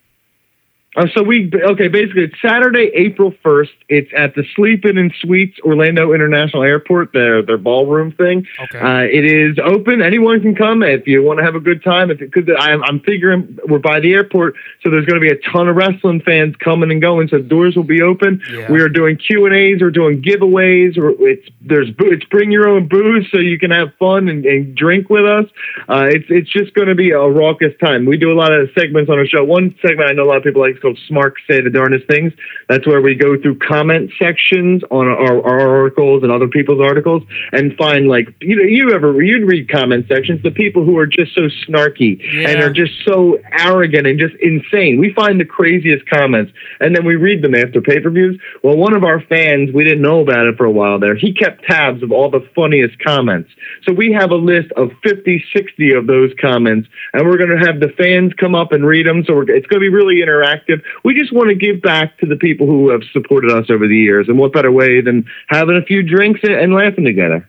Uh, 0.95 1.05
so 1.15 1.21
we 1.21 1.51
okay. 1.53 1.87
Basically, 1.87 2.23
it's 2.23 2.41
Saturday, 2.41 2.89
April 2.95 3.31
first. 3.43 3.71
It's 3.89 4.09
at 4.17 4.33
the 4.33 4.43
Sleep 4.55 4.85
Inn 4.85 4.97
and 4.97 5.13
Suites 5.21 5.55
Orlando 5.63 6.13
International 6.13 6.63
Airport. 6.63 7.13
Their 7.13 7.43
their 7.43 7.59
ballroom 7.59 8.11
thing. 8.11 8.47
Okay. 8.59 8.79
Uh, 8.79 9.03
it 9.03 9.23
is 9.23 9.59
open. 9.63 10.01
Anyone 10.01 10.41
can 10.41 10.55
come 10.55 10.81
if 10.81 11.05
you 11.05 11.21
want 11.21 11.37
to 11.37 11.45
have 11.45 11.53
a 11.53 11.59
good 11.59 11.83
time. 11.83 12.09
If 12.09 12.17
because 12.17 12.45
I'm 12.57 12.83
I'm 12.83 13.01
figuring 13.01 13.59
we're 13.67 13.77
by 13.77 13.99
the 13.99 14.13
airport, 14.13 14.55
so 14.81 14.89
there's 14.89 15.05
going 15.05 15.21
to 15.21 15.27
be 15.27 15.31
a 15.31 15.39
ton 15.51 15.69
of 15.69 15.75
wrestling 15.75 16.21
fans 16.21 16.55
coming 16.55 16.89
and 16.89 16.99
going. 16.99 17.27
So 17.27 17.37
doors 17.37 17.75
will 17.75 17.83
be 17.83 18.01
open. 18.01 18.41
Yeah. 18.51 18.71
We 18.71 18.81
are 18.81 18.89
doing 18.89 19.17
Q 19.17 19.45
and 19.45 19.53
A's. 19.53 19.81
We're 19.81 19.91
doing 19.91 20.23
giveaways. 20.23 20.97
Or 20.97 21.11
it's 21.27 21.47
there's 21.61 21.89
it's 21.99 22.25
bring 22.25 22.51
your 22.51 22.67
own 22.67 22.87
booze 22.87 23.27
so 23.31 23.37
you 23.37 23.59
can 23.59 23.69
have 23.69 23.93
fun 23.99 24.27
and, 24.27 24.43
and 24.43 24.73
drink 24.73 25.07
with 25.11 25.25
us. 25.25 25.45
Uh, 25.87 26.07
it's 26.09 26.25
it's 26.29 26.49
just 26.49 26.73
going 26.73 26.87
to 26.87 26.95
be 26.95 27.11
a 27.11 27.19
raucous 27.19 27.77
time. 27.79 28.07
We 28.07 28.17
do 28.17 28.31
a 28.31 28.37
lot 28.37 28.51
of 28.51 28.69
segments 28.73 29.11
on 29.11 29.19
our 29.19 29.27
show. 29.27 29.43
One 29.43 29.75
segment 29.83 30.09
I 30.09 30.13
know 30.13 30.23
a 30.23 30.29
lot 30.29 30.37
of 30.37 30.43
people 30.43 30.61
like 30.61 30.78
is 30.79 30.81
called 30.81 30.99
Smart 31.07 31.35
Say 31.47 31.61
the 31.61 31.69
Darndest 31.69 32.07
Things. 32.07 32.33
That's 32.67 32.85
where 32.87 33.01
we 33.01 33.15
go 33.15 33.39
through 33.41 33.59
comment 33.59 34.11
sections 34.19 34.81
on 34.91 35.07
our, 35.07 35.41
our 35.43 35.81
articles 35.81 36.23
and 36.23 36.31
other 36.31 36.47
people's 36.47 36.81
articles 36.81 37.23
and 37.51 37.75
find 37.77 38.07
like 38.07 38.27
you 38.41 38.55
know 38.55 38.63
you 38.63 38.91
ever 38.91 39.21
you'd 39.21 39.47
read 39.47 39.69
comment 39.69 40.07
sections 40.07 40.41
the 40.43 40.51
people 40.51 40.85
who 40.85 40.97
are 40.97 41.07
just 41.07 41.33
so 41.35 41.49
snarky 41.67 42.19
and 42.45 42.61
are 42.61 42.71
just 42.71 42.93
so 43.05 43.37
arrogant 43.51 44.07
and 44.07 44.19
just 44.19 44.35
insane. 44.41 44.99
We 44.99 45.13
find 45.13 45.39
the 45.39 45.45
craziest 45.45 46.07
comments 46.09 46.51
and 46.79 46.95
then 46.95 47.05
we 47.05 47.15
read 47.15 47.41
them 47.41 47.55
after 47.55 47.81
pay 47.81 47.99
per 47.99 48.09
views. 48.09 48.39
Well, 48.63 48.77
one 48.77 48.95
of 48.95 49.03
our 49.03 49.21
fans, 49.21 49.71
we 49.73 49.83
didn't 49.83 50.01
know 50.01 50.21
about 50.21 50.47
it 50.47 50.57
for 50.57 50.65
a 50.65 50.71
while 50.71 50.99
there. 50.99 51.15
He 51.15 51.33
kept 51.33 51.63
tabs 51.63 52.03
of 52.03 52.11
all 52.11 52.29
the 52.29 52.47
funniest 52.55 52.99
comments. 52.99 53.49
So 53.83 53.93
we 53.93 54.11
have 54.13 54.31
a 54.31 54.35
list 54.35 54.71
of 54.77 54.91
50, 55.03 55.43
60 55.55 55.93
of 55.93 56.07
those 56.07 56.31
comments, 56.39 56.87
and 57.13 57.27
we're 57.27 57.37
going 57.37 57.57
to 57.57 57.65
have 57.65 57.79
the 57.79 57.93
fans 57.97 58.33
come 58.39 58.55
up 58.55 58.71
and 58.71 58.85
read 58.85 59.05
them. 59.05 59.23
So 59.25 59.35
we're, 59.35 59.49
it's 59.49 59.67
going 59.67 59.79
to 59.79 59.85
be 59.85 59.89
really 59.89 60.17
interactive. 60.17 60.68
We 61.03 61.13
just 61.13 61.33
want 61.33 61.49
to 61.49 61.55
give 61.55 61.81
back 61.81 62.17
to 62.19 62.25
the 62.25 62.35
people 62.35 62.67
who 62.67 62.89
have 62.89 63.01
supported 63.11 63.51
us 63.51 63.69
over 63.69 63.87
the 63.87 63.97
years. 63.97 64.27
And 64.27 64.37
what 64.37 64.53
better 64.53 64.71
way 64.71 65.01
than 65.01 65.25
having 65.47 65.75
a 65.77 65.81
few 65.83 66.03
drinks 66.03 66.41
and, 66.43 66.73
laughing 66.73 67.05
together? 67.05 67.47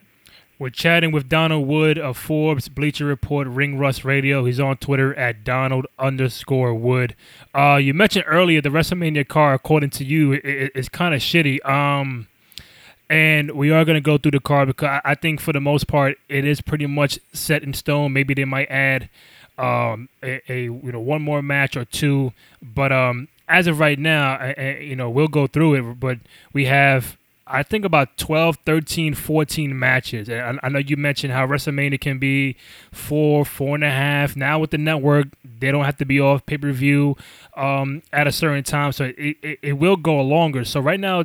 We're 0.59 0.69
chatting 0.69 1.11
with 1.11 1.29
Donald 1.31 1.67
Wood 1.67 1.99
of 1.99 2.19
Forbes, 2.19 2.69
Bleacher 2.69 3.07
Report, 3.07 3.49
Ring 3.49 3.79
Rust 3.79 4.05
Radio. 4.05 4.45
He's 4.45 4.61
on 4.61 4.77
Twitter 4.77 5.15
at 5.15 5.43
Donald 5.43 5.87
underscore 5.99 6.75
Wood. 6.75 7.15
Uh, 7.55 7.77
you 7.83 7.95
mentioned 7.95 8.27
earlier 8.29 8.61
the 8.61 8.69
WrestleMania 8.69 9.27
car, 9.27 9.55
according 9.55 9.89
to 9.91 10.05
you, 10.05 10.35
i- 10.35 10.41
i- 10.45 10.71
is 10.75 10.91
kind 10.91 11.15
of 11.15 11.21
shitty. 11.23 11.67
Um, 11.67 12.27
and 13.09 13.53
we 13.53 13.71
are 13.71 13.85
going 13.87 13.97
to 13.97 14.03
go 14.03 14.19
through 14.19 14.33
the 14.33 14.41
car 14.41 14.67
because 14.67 15.01
I- 15.05 15.13
I 15.13 15.15
think 15.15 15.41
for 15.41 15.53
the 15.55 15.61
most 15.61 15.87
part 15.89 16.19
it 16.29 16.45
is 16.45 16.61
pretty 16.61 16.87
much 16.87 17.19
set 17.33 17.63
in 17.63 17.73
stone. 17.73 18.13
Maybe 18.13 18.35
they 18.35 18.45
might 18.45 18.71
add 18.71 19.09
um, 19.61 20.09
a, 20.23 20.41
a 20.53 20.63
you 20.65 20.93
know 20.93 21.01
one 21.01 21.23
more 21.23 21.43
match 21.43 21.77
or 21.77 21.85
two, 21.85 22.33
but 22.63 22.93
um, 22.93 23.29
as 23.49 23.67
of 23.67 23.79
right 23.81 23.99
now, 23.99 24.33
I, 24.35 24.55
I- 24.57 24.79
you 24.81 24.97
know 24.97 25.11
we'll 25.11 25.29
go 25.29 25.47
through 25.47 25.75
it. 25.75 26.01
But 26.01 26.19
we 26.53 26.67
have 26.67 27.17
I 27.53 27.65
think 27.65 27.85
about 27.85 28.17
12, 28.17 28.59
13, 28.65 29.13
14 29.15 29.77
matches. 29.77 30.29
And 30.29 30.61
I, 30.63 30.67
I 30.67 30.69
know 30.69 30.79
you 30.79 30.97
mentioned 30.97 31.33
how 31.33 31.47
WrestleMania 31.49 32.01
can 32.01 32.19
be 32.19 32.55
four, 32.93 33.45
four 33.45 33.75
and 33.75 33.83
a 33.83 33.91
half. 33.91 34.37
Now 34.37 34.61
with 34.61 34.71
the 34.71 34.79
network, 34.79 35.27
they 35.59 35.73
don't 35.73 35.85
have 35.85 35.97
to 35.99 36.05
be 36.05 36.21
off 36.21 36.47
pay 36.47 36.59
per 36.59 36.71
view 36.71 37.17
um, 37.57 38.03
at 38.13 38.29
a 38.29 38.33
certain 38.33 38.63
time, 38.63 38.93
so 38.93 39.07
it, 39.17 39.37
it, 39.43 39.59
it 39.63 39.73
will 39.75 39.97
go 39.97 40.21
longer. 40.21 40.65
So 40.65 40.79
right 40.81 41.01
now, 41.01 41.25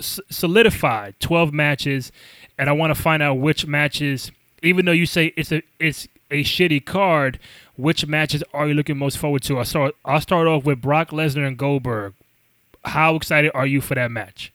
solidified 0.00 1.14
12 1.20 1.52
matches, 1.52 2.12
and 2.58 2.68
I 2.68 2.72
want 2.72 2.94
to 2.94 3.00
find 3.00 3.22
out 3.22 3.34
which 3.34 3.66
matches. 3.66 4.32
Even 4.62 4.86
though 4.86 4.92
you 4.92 5.06
say 5.06 5.32
it's 5.36 5.52
a 5.52 5.62
it's 5.78 6.08
a 6.30 6.42
shitty 6.42 6.84
card, 6.84 7.38
which 7.76 8.06
matches 8.06 8.42
are 8.52 8.68
you 8.68 8.74
looking 8.74 8.98
most 8.98 9.18
forward 9.18 9.42
to? 9.44 9.58
I'll 9.58 9.64
start. 9.64 9.94
I'll 10.04 10.20
start 10.20 10.46
off 10.46 10.64
with 10.64 10.80
Brock 10.80 11.10
Lesnar 11.10 11.46
and 11.46 11.56
Goldberg. 11.56 12.14
How 12.84 13.16
excited 13.16 13.50
are 13.54 13.66
you 13.66 13.80
for 13.80 13.94
that 13.94 14.10
match? 14.10 14.52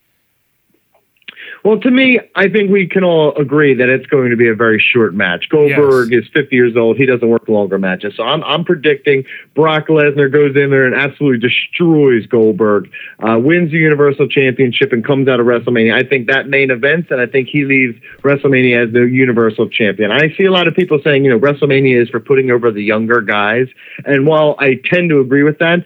Well, 1.63 1.79
to 1.79 1.91
me, 1.91 2.19
I 2.35 2.49
think 2.49 2.71
we 2.71 2.87
can 2.87 3.03
all 3.03 3.35
agree 3.35 3.75
that 3.75 3.87
it's 3.87 4.07
going 4.07 4.31
to 4.31 4.35
be 4.35 4.47
a 4.47 4.55
very 4.55 4.79
short 4.79 5.13
match. 5.13 5.47
Goldberg 5.49 6.11
yes. 6.11 6.23
is 6.23 6.29
50 6.33 6.55
years 6.55 6.75
old. 6.75 6.97
He 6.97 7.05
doesn't 7.05 7.27
work 7.27 7.47
longer 7.47 7.77
matches. 7.77 8.15
So 8.17 8.23
I'm, 8.23 8.43
I'm 8.43 8.65
predicting 8.65 9.25
Brock 9.53 9.87
Lesnar 9.87 10.31
goes 10.31 10.55
in 10.55 10.71
there 10.71 10.85
and 10.87 10.95
absolutely 10.95 11.47
destroys 11.47 12.25
Goldberg, 12.25 12.89
uh, 13.19 13.37
wins 13.37 13.71
the 13.71 13.77
Universal 13.77 14.29
Championship, 14.29 14.91
and 14.91 15.05
comes 15.05 15.27
out 15.27 15.39
of 15.39 15.45
WrestleMania. 15.45 15.93
I 15.93 16.07
think 16.07 16.27
that 16.27 16.47
main 16.47 16.71
event, 16.71 17.11
and 17.11 17.21
I 17.21 17.27
think 17.27 17.47
he 17.47 17.63
leaves 17.63 17.95
WrestleMania 18.23 18.87
as 18.87 18.93
the 18.93 19.01
Universal 19.01 19.69
Champion. 19.69 20.11
I 20.11 20.35
see 20.35 20.45
a 20.45 20.51
lot 20.51 20.67
of 20.67 20.73
people 20.73 20.99
saying, 21.03 21.25
you 21.25 21.29
know, 21.29 21.39
WrestleMania 21.39 22.01
is 22.01 22.09
for 22.09 22.19
putting 22.19 22.49
over 22.49 22.71
the 22.71 22.83
younger 22.83 23.21
guys. 23.21 23.67
And 24.05 24.25
while 24.25 24.55
I 24.57 24.79
tend 24.85 25.09
to 25.09 25.19
agree 25.19 25.43
with 25.43 25.59
that, 25.59 25.85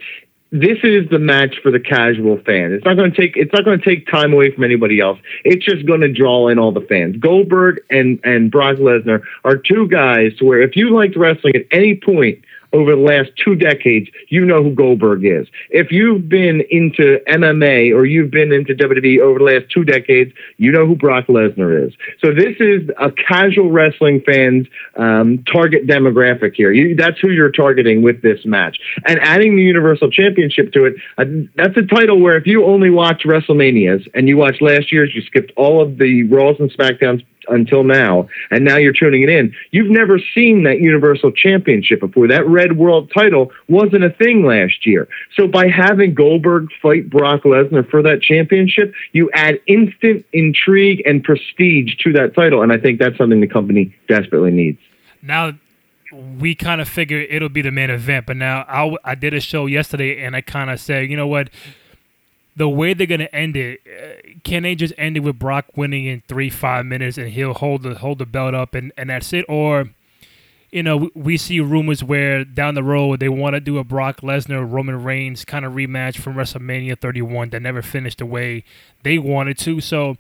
this 0.52 0.78
is 0.84 1.10
the 1.10 1.20
match 1.20 1.56
for 1.62 1.72
the 1.72 1.80
casual 1.80 2.38
fan. 2.46 2.72
It's 2.72 2.86
not 2.86 2.96
going 2.96 3.12
to 3.12 3.18
take 3.18 3.36
it's 3.36 3.52
not 3.52 3.66
going 3.66 3.80
to 3.80 3.86
take 3.86 4.08
time 4.08 4.32
away 4.32 4.54
from 4.54 4.64
anybody 4.64 5.00
else. 5.00 5.20
It's 5.44 5.66
just 5.66 5.86
going 5.86 6.02
to 6.02 6.12
draw 6.12 6.48
in 6.48 6.60
all 6.60 6.72
the 6.72 6.82
fans. 6.82 7.18
Goldberg 7.18 7.82
and 7.90 8.20
and 8.24 8.52
Brock 8.52 8.78
Lesnar 8.78 9.22
are 9.44 9.58
two 9.58 9.88
guys 9.88 10.32
where 10.40 10.62
if 10.62 10.76
you 10.76 10.94
liked 10.94 11.18
wrestling 11.18 11.56
at 11.56 11.66
any 11.72 11.96
point 11.96 12.44
over 12.74 12.92
the 12.92 13.02
last 13.02 13.32
two 13.44 13.56
decades, 13.56 14.10
you 14.30 14.46
know 14.46 14.64
who 14.64 14.74
Goldberg 14.74 15.26
is. 15.26 15.48
If 15.70 15.92
you've 15.92 16.28
been 16.28 16.64
into 16.70 17.20
MMA 17.28 17.94
or 17.96 18.06
you've 18.06 18.32
been 18.32 18.52
into 18.52 18.74
WWE 18.74 19.20
over 19.20 19.40
the 19.40 19.46
last 19.46 19.72
two 19.72 19.84
decades, 19.84 20.34
you 20.58 20.72
know 20.72 20.86
who 20.86 20.96
Brock 20.96 21.28
Lesnar 21.28 21.88
is. 21.88 21.94
So 22.24 22.34
this 22.34 22.56
is 22.60 22.90
a 23.00 23.12
casual 23.12 23.72
wrestling 23.72 24.22
fan's 24.26 24.68
um, 24.96 25.44
target 25.52 25.88
demographic 25.88 26.56
here. 26.56 26.72
You, 26.72 26.96
that's 26.96 27.20
who 27.20 27.32
you're 27.32 27.52
targeting 27.52 28.02
with 28.02 28.22
this 28.22 28.46
match. 28.46 28.78
And 29.06 29.20
adding 29.22 29.56
the 29.56 29.62
Universal 29.64 30.12
Championship 30.12 30.72
to 30.74 30.86
it, 30.86 30.96
uh, 31.18 31.26
that's 31.56 31.78
a 31.78 31.84
title 31.84 32.20
where 32.20 32.38
if 32.38 32.46
you 32.46 32.66
only 32.66 32.90
watch 32.90 33.24
WrestleManias 33.26 34.08
and 34.14 34.28
you 34.28 34.38
watch 34.38 34.58
last 34.62 34.92
year's, 34.92 35.14
you 35.14 35.22
skipped 35.22 35.52
all 35.56 35.82
of 35.82 35.98
the 35.98 36.24
Raws 36.24 36.58
and 36.60 36.72
SmackDowns 36.72 37.26
until 37.48 37.84
now, 37.84 38.28
and 38.52 38.64
now 38.64 38.78
you're 38.78 38.94
tuning 38.94 39.24
it 39.24 39.30
in. 39.30 39.54
You've 39.72 39.92
never 39.92 40.20
seen 40.34 40.64
that 40.64 40.80
Universal 40.80 41.32
Championship 41.32 42.00
before. 42.00 42.28
That 42.28 42.48
Red 42.48 42.78
World 42.78 43.12
title 43.14 43.52
wasn't 43.68 44.04
a 44.04 44.10
thing 44.10 44.46
last 44.46 44.86
year. 44.86 45.08
So 45.36 45.48
by 45.48 45.68
having 45.68 46.14
Goldberg 46.14 46.70
fight 46.82 47.10
Brock 47.10 47.44
Lesnar 47.44 47.90
for 47.90 48.02
that 48.04 48.22
championship, 48.22 48.94
you 49.12 49.30
add 49.34 49.60
instant 49.68 50.26
intrigue 50.34 51.02
and 51.06 51.24
prestige 51.24 51.96
to 52.04 52.14
that 52.14 52.36
title, 52.36 52.62
and 52.62 52.72
I 52.72 52.78
think 52.78 53.00
that's 53.00 53.18
something 53.18 53.42
the 53.42 53.48
company 53.48 53.96
desperately 54.08 54.52
needs. 54.52 54.80
Now, 55.22 55.54
we 56.40 56.56
kind 56.56 56.82
of 56.82 56.88
figure 56.88 57.20
it'll 57.20 57.50
be 57.50 57.62
the 57.62 57.72
main 57.72 57.90
event, 57.90 58.26
but 58.26 58.38
now 58.38 58.66
I, 58.68 58.96
I 59.04 59.16
did 59.16 59.34
a 59.34 59.40
show 59.40 59.66
yesterday, 59.66 60.24
and 60.24 60.36
I 60.36 60.42
kind 60.42 60.70
of 60.70 60.80
said, 60.80 61.10
you 61.10 61.18
know 61.18 61.28
what? 61.28 61.50
The 62.56 62.70
way 62.70 62.94
they're 62.94 63.08
gonna 63.08 63.30
end 63.34 63.58
it, 63.58 63.82
uh, 63.86 64.40
can 64.44 64.64
they 64.64 64.76
just 64.76 64.94
end 64.98 65.18
it 65.18 65.22
with 65.22 65.38
Brock 65.38 65.66
winning 65.76 66.06
in 66.06 66.24
three 66.28 66.50
five 66.50 66.86
minutes 66.86 67.18
and 67.18 67.30
he'll 67.30 67.54
hold 67.54 67.84
the 67.84 67.96
hold 67.96 68.20
the 68.20 68.26
belt 68.26 68.54
up 68.54 68.76
and, 68.76 68.92
and 68.98 69.10
that's 69.10 69.34
it? 69.34 69.46
Or, 69.50 69.90
you 70.72 70.84
know, 70.84 70.98
we, 70.98 71.12
we 71.16 71.38
see 71.38 71.60
rumors 71.60 72.04
where 72.04 72.46
down 72.46 72.76
the 72.76 72.84
road 72.84 73.20
they 73.20 73.30
want 73.30 73.56
to 73.56 73.60
do 73.60 73.78
a 73.78 73.84
Brock 73.84 74.22
Lesnar 74.22 74.70
Roman 74.70 75.04
Reigns 75.04 75.44
kind 75.44 75.66
of 75.66 75.74
rematch 75.74 76.18
from 76.18 76.36
WrestleMania 76.36 77.00
31 77.00 77.50
that 77.50 77.62
never 77.62 77.82
finished 77.82 78.20
the 78.20 78.26
way 78.26 78.64
they 79.04 79.18
wanted 79.18 79.58
to. 79.60 79.82
So, 79.82 80.18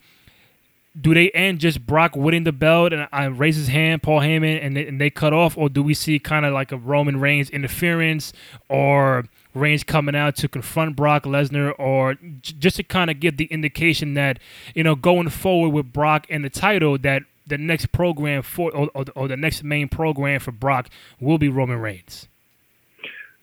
do 0.99 1.13
they 1.13 1.29
end 1.31 1.59
just 1.59 1.85
Brock 1.85 2.15
winning 2.15 2.45
the 2.45 2.53
belt 2.53 2.93
and 2.93 3.07
I 3.11 3.25
uh, 3.25 3.29
raise 3.29 3.57
his 3.57 3.67
hand, 3.67 4.01
Paul 4.01 4.21
Heyman, 4.21 4.63
and 4.63 4.77
they, 4.77 4.87
and 4.87 4.99
they 4.99 5.09
cut 5.09 5.33
off, 5.33 5.57
or 5.57 5.67
do 5.67 5.83
we 5.83 5.93
see 5.93 6.19
kind 6.19 6.45
of 6.45 6.53
like 6.53 6.71
a 6.71 6.77
Roman 6.77 7.19
Reigns 7.19 7.49
interference 7.49 8.31
or 8.69 9.25
Reigns 9.55 9.83
coming 9.83 10.15
out 10.15 10.35
to 10.37 10.47
confront 10.47 10.95
Brock 10.95 11.23
Lesnar, 11.23 11.73
or 11.79 12.15
j- 12.15 12.55
just 12.59 12.75
to 12.77 12.83
kind 12.83 13.09
of 13.09 13.19
give 13.19 13.37
the 13.37 13.45
indication 13.45 14.13
that 14.15 14.39
you 14.73 14.83
know 14.83 14.95
going 14.95 15.29
forward 15.29 15.69
with 15.69 15.91
Brock 15.91 16.27
and 16.29 16.43
the 16.43 16.49
title 16.49 16.97
that 16.99 17.23
the 17.47 17.57
next 17.57 17.91
program 17.91 18.41
for 18.41 18.71
or, 18.75 18.89
or, 18.93 19.05
or 19.15 19.27
the 19.27 19.37
next 19.37 19.63
main 19.63 19.87
program 19.87 20.39
for 20.39 20.51
Brock 20.51 20.89
will 21.19 21.37
be 21.37 21.49
Roman 21.49 21.79
Reigns. 21.79 22.27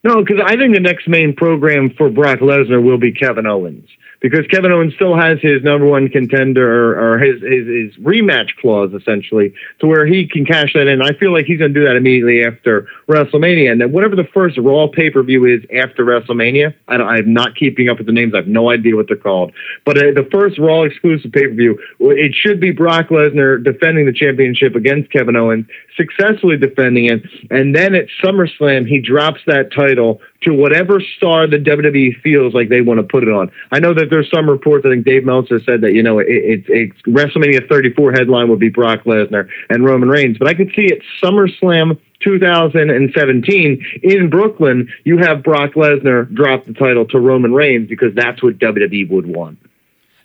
No, 0.04 0.23
because 0.23 0.42
I 0.45 0.57
think 0.57 0.75
the 0.75 0.81
next 0.81 1.09
main 1.09 1.35
program 1.35 1.90
for 1.97 2.11
Brock 2.11 2.40
Lesnar 2.40 2.83
will 2.83 2.99
be 2.99 3.12
Kevin 3.12 3.47
Owens 3.47 3.88
because 4.23 4.47
Kevin 4.47 4.71
Owens 4.71 4.95
still 4.95 5.17
has 5.17 5.38
his 5.43 5.62
number 5.62 5.87
one 5.87 6.09
contender 6.09 6.62
or, 6.62 7.14
or 7.14 7.19
his, 7.19 7.43
his, 7.43 7.67
his 7.67 8.05
rematch 8.05 8.55
clause 8.61 8.95
essentially 8.95 9.52
to 9.81 9.87
where 9.87 10.07
he 10.07 10.26
can 10.26 10.47
cash 10.47 10.73
that 10.75 10.87
in. 10.87 11.02
I 11.02 11.12
feel 11.19 11.33
like 11.33 11.45
he's 11.45 11.59
going 11.59 11.75
to 11.75 11.81
do 11.81 11.85
that 11.87 11.97
immediately 11.97 12.45
after 12.45 12.88
WrestleMania, 13.09 13.71
and 13.73 13.81
then 13.81 13.93
whatever 13.93 14.14
the 14.14 14.29
first 14.33 14.57
Raw 14.59 14.87
pay 14.87 15.11
per 15.11 15.23
view 15.23 15.45
is 15.45 15.61
after 15.75 16.05
WrestleMania, 16.05 16.75
I 16.88 17.19
am 17.19 17.33
not 17.33 17.57
keeping 17.57 17.88
up 17.88 17.99
with 17.99 18.07
the 18.07 18.12
names. 18.12 18.33
I 18.33 18.38
have 18.38 18.47
no 18.47 18.71
idea 18.71 18.95
what 18.95 19.09
they're 19.09 19.17
called, 19.17 19.52
but 19.85 19.99
uh, 19.99 20.12
the 20.14 20.29
first 20.31 20.59
Raw 20.59 20.83
exclusive 20.83 21.33
pay 21.33 21.49
per 21.49 21.55
view, 21.55 21.79
it 21.99 22.33
should 22.35 22.61
be 22.61 22.71
Brock 22.71 23.09
Lesnar 23.09 23.62
defending 23.62 24.07
the 24.07 24.12
championship 24.12 24.76
against 24.76 25.11
Kevin 25.11 25.35
Owens, 25.35 25.67
successfully 25.97 26.57
defending 26.57 27.07
it, 27.07 27.23
and 27.50 27.75
then 27.75 27.95
at 27.97 28.07
SummerSlam 28.23 28.87
he 28.87 29.00
drops 29.00 29.41
that 29.47 29.73
title 29.73 30.21
to 30.43 30.53
whatever 30.53 31.01
star 31.17 31.47
the 31.47 31.57
WWE 31.57 32.21
feels 32.23 32.55
like 32.55 32.69
they 32.69 32.81
want 32.81 32.99
to 32.99 33.05
put 33.05 33.23
it 33.23 33.29
on. 33.29 33.51
I 33.71 33.79
know 33.79 33.95
that 33.95 34.11
there's 34.11 34.31
some 34.31 34.49
reports. 34.49 34.85
I 34.87 34.91
think 34.91 35.05
Dave 35.05 35.25
Meltzer 35.25 35.61
said 35.61 35.81
that 35.83 35.93
you 35.95 36.03
know 36.03 36.19
it, 36.19 36.27
it, 36.29 36.65
it 36.69 37.03
WrestleMania 37.05 37.69
34 37.69 38.13
headline 38.13 38.49
would 38.49 38.59
be 38.59 38.69
Brock 38.69 39.05
Lesnar 39.05 39.49
and 39.71 39.85
Roman 39.85 40.09
Reigns, 40.09 40.39
but 40.39 40.49
I 40.49 40.55
could 40.55 40.73
see 40.75 40.87
it 40.87 41.03
SummerSlam 41.23 41.99
2017 42.23 43.87
in 44.03 44.31
Brooklyn. 44.31 44.89
You 45.05 45.19
have 45.19 45.43
Brock 45.43 45.73
Lesnar 45.73 46.33
drop 46.35 46.65
the 46.65 46.75
title 46.75 47.07
to 47.07 47.19
Roman 47.19 47.53
Reigns 47.53 47.89
because 47.89 48.15
that's 48.15 48.43
what 48.43 48.59
WWE 48.59 49.11
would 49.11 49.27
want. 49.27 49.59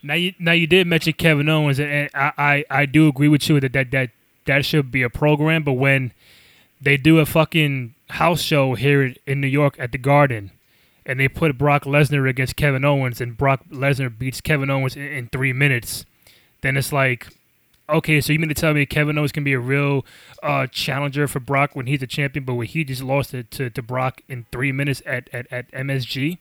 Now 0.03 0.13
you 0.13 0.33
now 0.39 0.51
you 0.51 0.67
did 0.67 0.87
mention 0.87 1.13
Kevin 1.13 1.49
Owens, 1.49 1.79
and 1.79 2.09
I 2.13 2.31
I, 2.37 2.65
I 2.69 2.85
do 2.85 3.07
agree 3.07 3.27
with 3.27 3.47
you 3.49 3.59
that 3.59 3.73
that 3.73 3.91
that 3.91 4.11
that 4.45 4.65
should 4.65 4.91
be 4.91 5.03
a 5.03 5.09
program, 5.09 5.63
but 5.63 5.73
when 5.73 6.11
they 6.81 6.97
do 6.97 7.19
a 7.19 7.25
fucking 7.25 7.93
house 8.09 8.41
show 8.41 8.75
here 8.75 9.13
in 9.25 9.41
New 9.41 9.47
York 9.47 9.75
at 9.79 9.91
the 9.91 9.97
Garden, 9.97 10.51
and 11.05 11.19
they 11.19 11.27
put 11.27 11.57
Brock 11.57 11.83
Lesnar 11.83 12.29
against 12.29 12.55
Kevin 12.55 12.83
Owens, 12.83 13.21
and 13.21 13.37
Brock 13.37 13.61
Lesnar 13.71 14.17
beats 14.17 14.41
Kevin 14.41 14.69
Owens 14.69 14.95
in, 14.95 15.03
in 15.03 15.27
three 15.27 15.53
minutes, 15.53 16.05
then 16.61 16.77
it's 16.77 16.91
like, 16.91 17.27
okay, 17.89 18.19
so 18.19 18.33
you 18.33 18.39
mean 18.39 18.49
to 18.49 18.55
tell 18.55 18.73
me 18.73 18.85
Kevin 18.85 19.17
Owens 19.17 19.31
can 19.31 19.43
be 19.43 19.53
a 19.53 19.59
real 19.59 20.05
uh, 20.43 20.67
challenger 20.67 21.27
for 21.27 21.39
Brock 21.39 21.75
when 21.75 21.87
he's 21.87 22.01
a 22.01 22.07
champion, 22.07 22.45
but 22.45 22.55
when 22.55 22.67
he 22.67 22.83
just 22.83 23.03
lost 23.03 23.33
it 23.33 23.51
to, 23.51 23.69
to 23.69 23.81
Brock 23.81 24.21
in 24.27 24.45
three 24.51 24.71
minutes 24.71 25.01
at, 25.05 25.29
at, 25.31 25.47
at 25.51 25.71
MSG? 25.71 26.37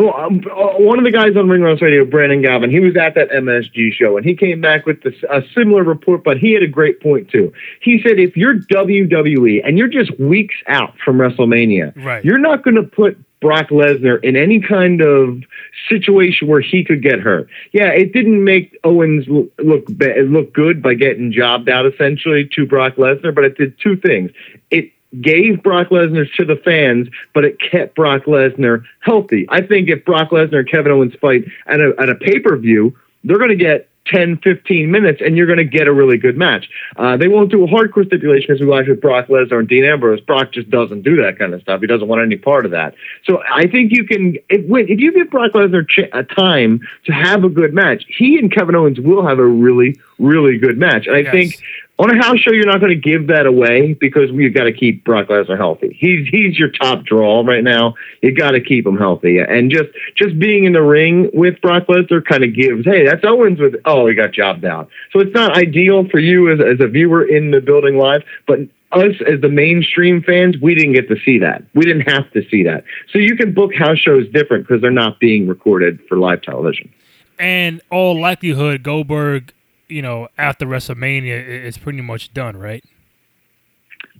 Well, 0.00 0.16
um, 0.16 0.40
uh, 0.50 0.78
one 0.78 0.98
of 0.98 1.04
the 1.04 1.10
guys 1.10 1.36
on 1.36 1.50
Ring 1.50 1.60
Rust 1.60 1.82
Radio, 1.82 2.06
Brandon 2.06 2.40
Galvin, 2.40 2.70
he 2.70 2.80
was 2.80 2.96
at 2.96 3.14
that 3.16 3.28
MSG 3.28 3.92
show 3.92 4.16
and 4.16 4.24
he 4.24 4.34
came 4.34 4.58
back 4.58 4.86
with 4.86 5.02
this, 5.02 5.12
a 5.28 5.42
similar 5.54 5.84
report, 5.84 6.24
but 6.24 6.38
he 6.38 6.54
had 6.54 6.62
a 6.62 6.68
great 6.68 7.02
point 7.02 7.28
too. 7.28 7.52
He 7.82 8.00
said 8.02 8.18
if 8.18 8.34
you're 8.34 8.54
WWE 8.54 9.60
and 9.62 9.76
you're 9.76 9.88
just 9.88 10.18
weeks 10.18 10.54
out 10.68 10.94
from 11.04 11.18
WrestleMania, 11.18 12.02
right. 12.02 12.24
you're 12.24 12.38
not 12.38 12.64
going 12.64 12.76
to 12.76 12.82
put 12.82 13.18
Brock 13.42 13.68
Lesnar 13.68 14.24
in 14.24 14.36
any 14.36 14.60
kind 14.60 15.02
of 15.02 15.42
situation 15.90 16.48
where 16.48 16.62
he 16.62 16.82
could 16.82 17.02
get 17.02 17.20
hurt. 17.20 17.48
Yeah, 17.72 17.88
it 17.88 18.14
didn't 18.14 18.42
make 18.42 18.78
Owens 18.84 19.26
look 19.28 19.84
look 19.88 20.52
good 20.54 20.82
by 20.82 20.94
getting 20.94 21.30
jobbed 21.30 21.68
out 21.68 21.84
essentially 21.84 22.48
to 22.54 22.66
Brock 22.66 22.94
Lesnar, 22.96 23.34
but 23.34 23.44
it 23.44 23.58
did 23.58 23.78
two 23.78 23.96
things. 23.96 24.30
It 24.70 24.92
gave 25.20 25.62
Brock 25.62 25.88
Lesnar 25.88 26.32
to 26.34 26.44
the 26.44 26.56
fans, 26.56 27.08
but 27.34 27.44
it 27.44 27.58
kept 27.60 27.96
Brock 27.96 28.24
Lesnar 28.24 28.84
healthy. 29.00 29.46
I 29.48 29.60
think 29.62 29.88
if 29.88 30.04
Brock 30.04 30.30
Lesnar 30.30 30.60
and 30.60 30.70
Kevin 30.70 30.92
Owens 30.92 31.14
fight 31.20 31.44
at 31.66 31.80
a, 31.80 31.94
at 31.98 32.08
a 32.08 32.14
pay 32.14 32.38
per 32.38 32.56
view, 32.56 32.96
they're 33.24 33.38
going 33.38 33.50
to 33.50 33.56
get 33.56 33.88
10, 34.06 34.38
15 34.38 34.90
minutes, 34.90 35.20
and 35.24 35.36
you're 35.36 35.46
going 35.46 35.58
to 35.58 35.64
get 35.64 35.86
a 35.86 35.92
really 35.92 36.16
good 36.16 36.36
match. 36.36 36.68
Uh, 36.96 37.16
they 37.16 37.28
won't 37.28 37.50
do 37.50 37.62
a 37.62 37.66
hardcore 37.66 38.04
stipulation 38.06 38.52
as 38.52 38.60
we 38.60 38.66
watched 38.66 38.88
with 38.88 39.00
Brock 39.00 39.26
Lesnar 39.26 39.60
and 39.60 39.68
Dean 39.68 39.84
Ambrose. 39.84 40.20
Brock 40.20 40.52
just 40.52 40.70
doesn't 40.70 41.02
do 41.02 41.16
that 41.22 41.38
kind 41.38 41.54
of 41.54 41.60
stuff. 41.60 41.80
He 41.80 41.86
doesn't 41.86 42.08
want 42.08 42.22
any 42.22 42.36
part 42.36 42.64
of 42.64 42.72
that. 42.72 42.94
So 43.24 43.42
I 43.52 43.66
think 43.66 43.92
you 43.92 44.04
can, 44.04 44.36
if, 44.48 44.64
if 44.88 45.00
you 45.00 45.12
give 45.12 45.30
Brock 45.30 45.52
Lesnar 45.52 45.86
a 46.12 46.24
time 46.24 46.80
to 47.04 47.12
have 47.12 47.44
a 47.44 47.48
good 47.48 47.74
match, 47.74 48.04
he 48.08 48.38
and 48.38 48.52
Kevin 48.52 48.74
Owens 48.74 48.98
will 48.98 49.26
have 49.26 49.38
a 49.38 49.46
really, 49.46 50.00
really 50.18 50.58
good 50.58 50.78
match. 50.78 51.06
And 51.06 51.16
I 51.16 51.20
yes. 51.20 51.32
think 51.32 51.62
On 52.00 52.08
a 52.08 52.16
house 52.16 52.38
show, 52.38 52.50
you're 52.50 52.64
not 52.64 52.80
going 52.80 52.98
to 52.98 53.10
give 53.10 53.26
that 53.26 53.44
away 53.44 53.92
because 53.92 54.32
we've 54.32 54.54
got 54.54 54.64
to 54.64 54.72
keep 54.72 55.04
Brock 55.04 55.28
Lesnar 55.28 55.58
healthy. 55.58 55.94
He's 56.00 56.26
he's 56.28 56.58
your 56.58 56.70
top 56.70 57.04
draw 57.04 57.42
right 57.42 57.62
now. 57.62 57.92
You 58.22 58.34
got 58.34 58.52
to 58.52 58.60
keep 58.62 58.86
him 58.86 58.96
healthy, 58.96 59.38
and 59.38 59.70
just 59.70 59.90
just 60.16 60.38
being 60.38 60.64
in 60.64 60.72
the 60.72 60.80
ring 60.80 61.28
with 61.34 61.60
Brock 61.60 61.88
Lesnar 61.88 62.24
kind 62.24 62.42
of 62.42 62.54
gives. 62.54 62.86
Hey, 62.86 63.04
that's 63.04 63.22
Owens 63.22 63.60
with. 63.60 63.74
Oh, 63.84 64.06
he 64.06 64.14
got 64.14 64.32
jobbed 64.32 64.64
out. 64.64 64.88
So 65.12 65.20
it's 65.20 65.34
not 65.34 65.58
ideal 65.58 66.08
for 66.08 66.18
you 66.18 66.50
as 66.50 66.58
as 66.58 66.80
a 66.80 66.88
viewer 66.88 67.22
in 67.22 67.50
the 67.50 67.60
building 67.60 67.98
live, 67.98 68.22
but 68.46 68.60
us 68.92 69.16
as 69.30 69.42
the 69.42 69.50
mainstream 69.50 70.22
fans, 70.22 70.56
we 70.62 70.74
didn't 70.74 70.94
get 70.94 71.06
to 71.08 71.16
see 71.22 71.38
that. 71.40 71.64
We 71.74 71.84
didn't 71.84 72.08
have 72.08 72.32
to 72.32 72.40
see 72.48 72.62
that. 72.62 72.84
So 73.12 73.18
you 73.18 73.36
can 73.36 73.52
book 73.52 73.74
house 73.74 73.98
shows 73.98 74.26
different 74.32 74.66
because 74.66 74.80
they're 74.80 74.90
not 74.90 75.20
being 75.20 75.46
recorded 75.46 76.00
for 76.08 76.16
live 76.16 76.40
television. 76.40 76.90
And 77.38 77.82
all 77.90 78.18
likelihood, 78.18 78.82
Goldberg, 78.82 79.52
you 79.90 80.02
know, 80.02 80.28
after 80.38 80.66
WrestleMania 80.66 81.64
it's 81.64 81.78
pretty 81.78 82.00
much 82.00 82.32
done, 82.32 82.56
right? 82.56 82.84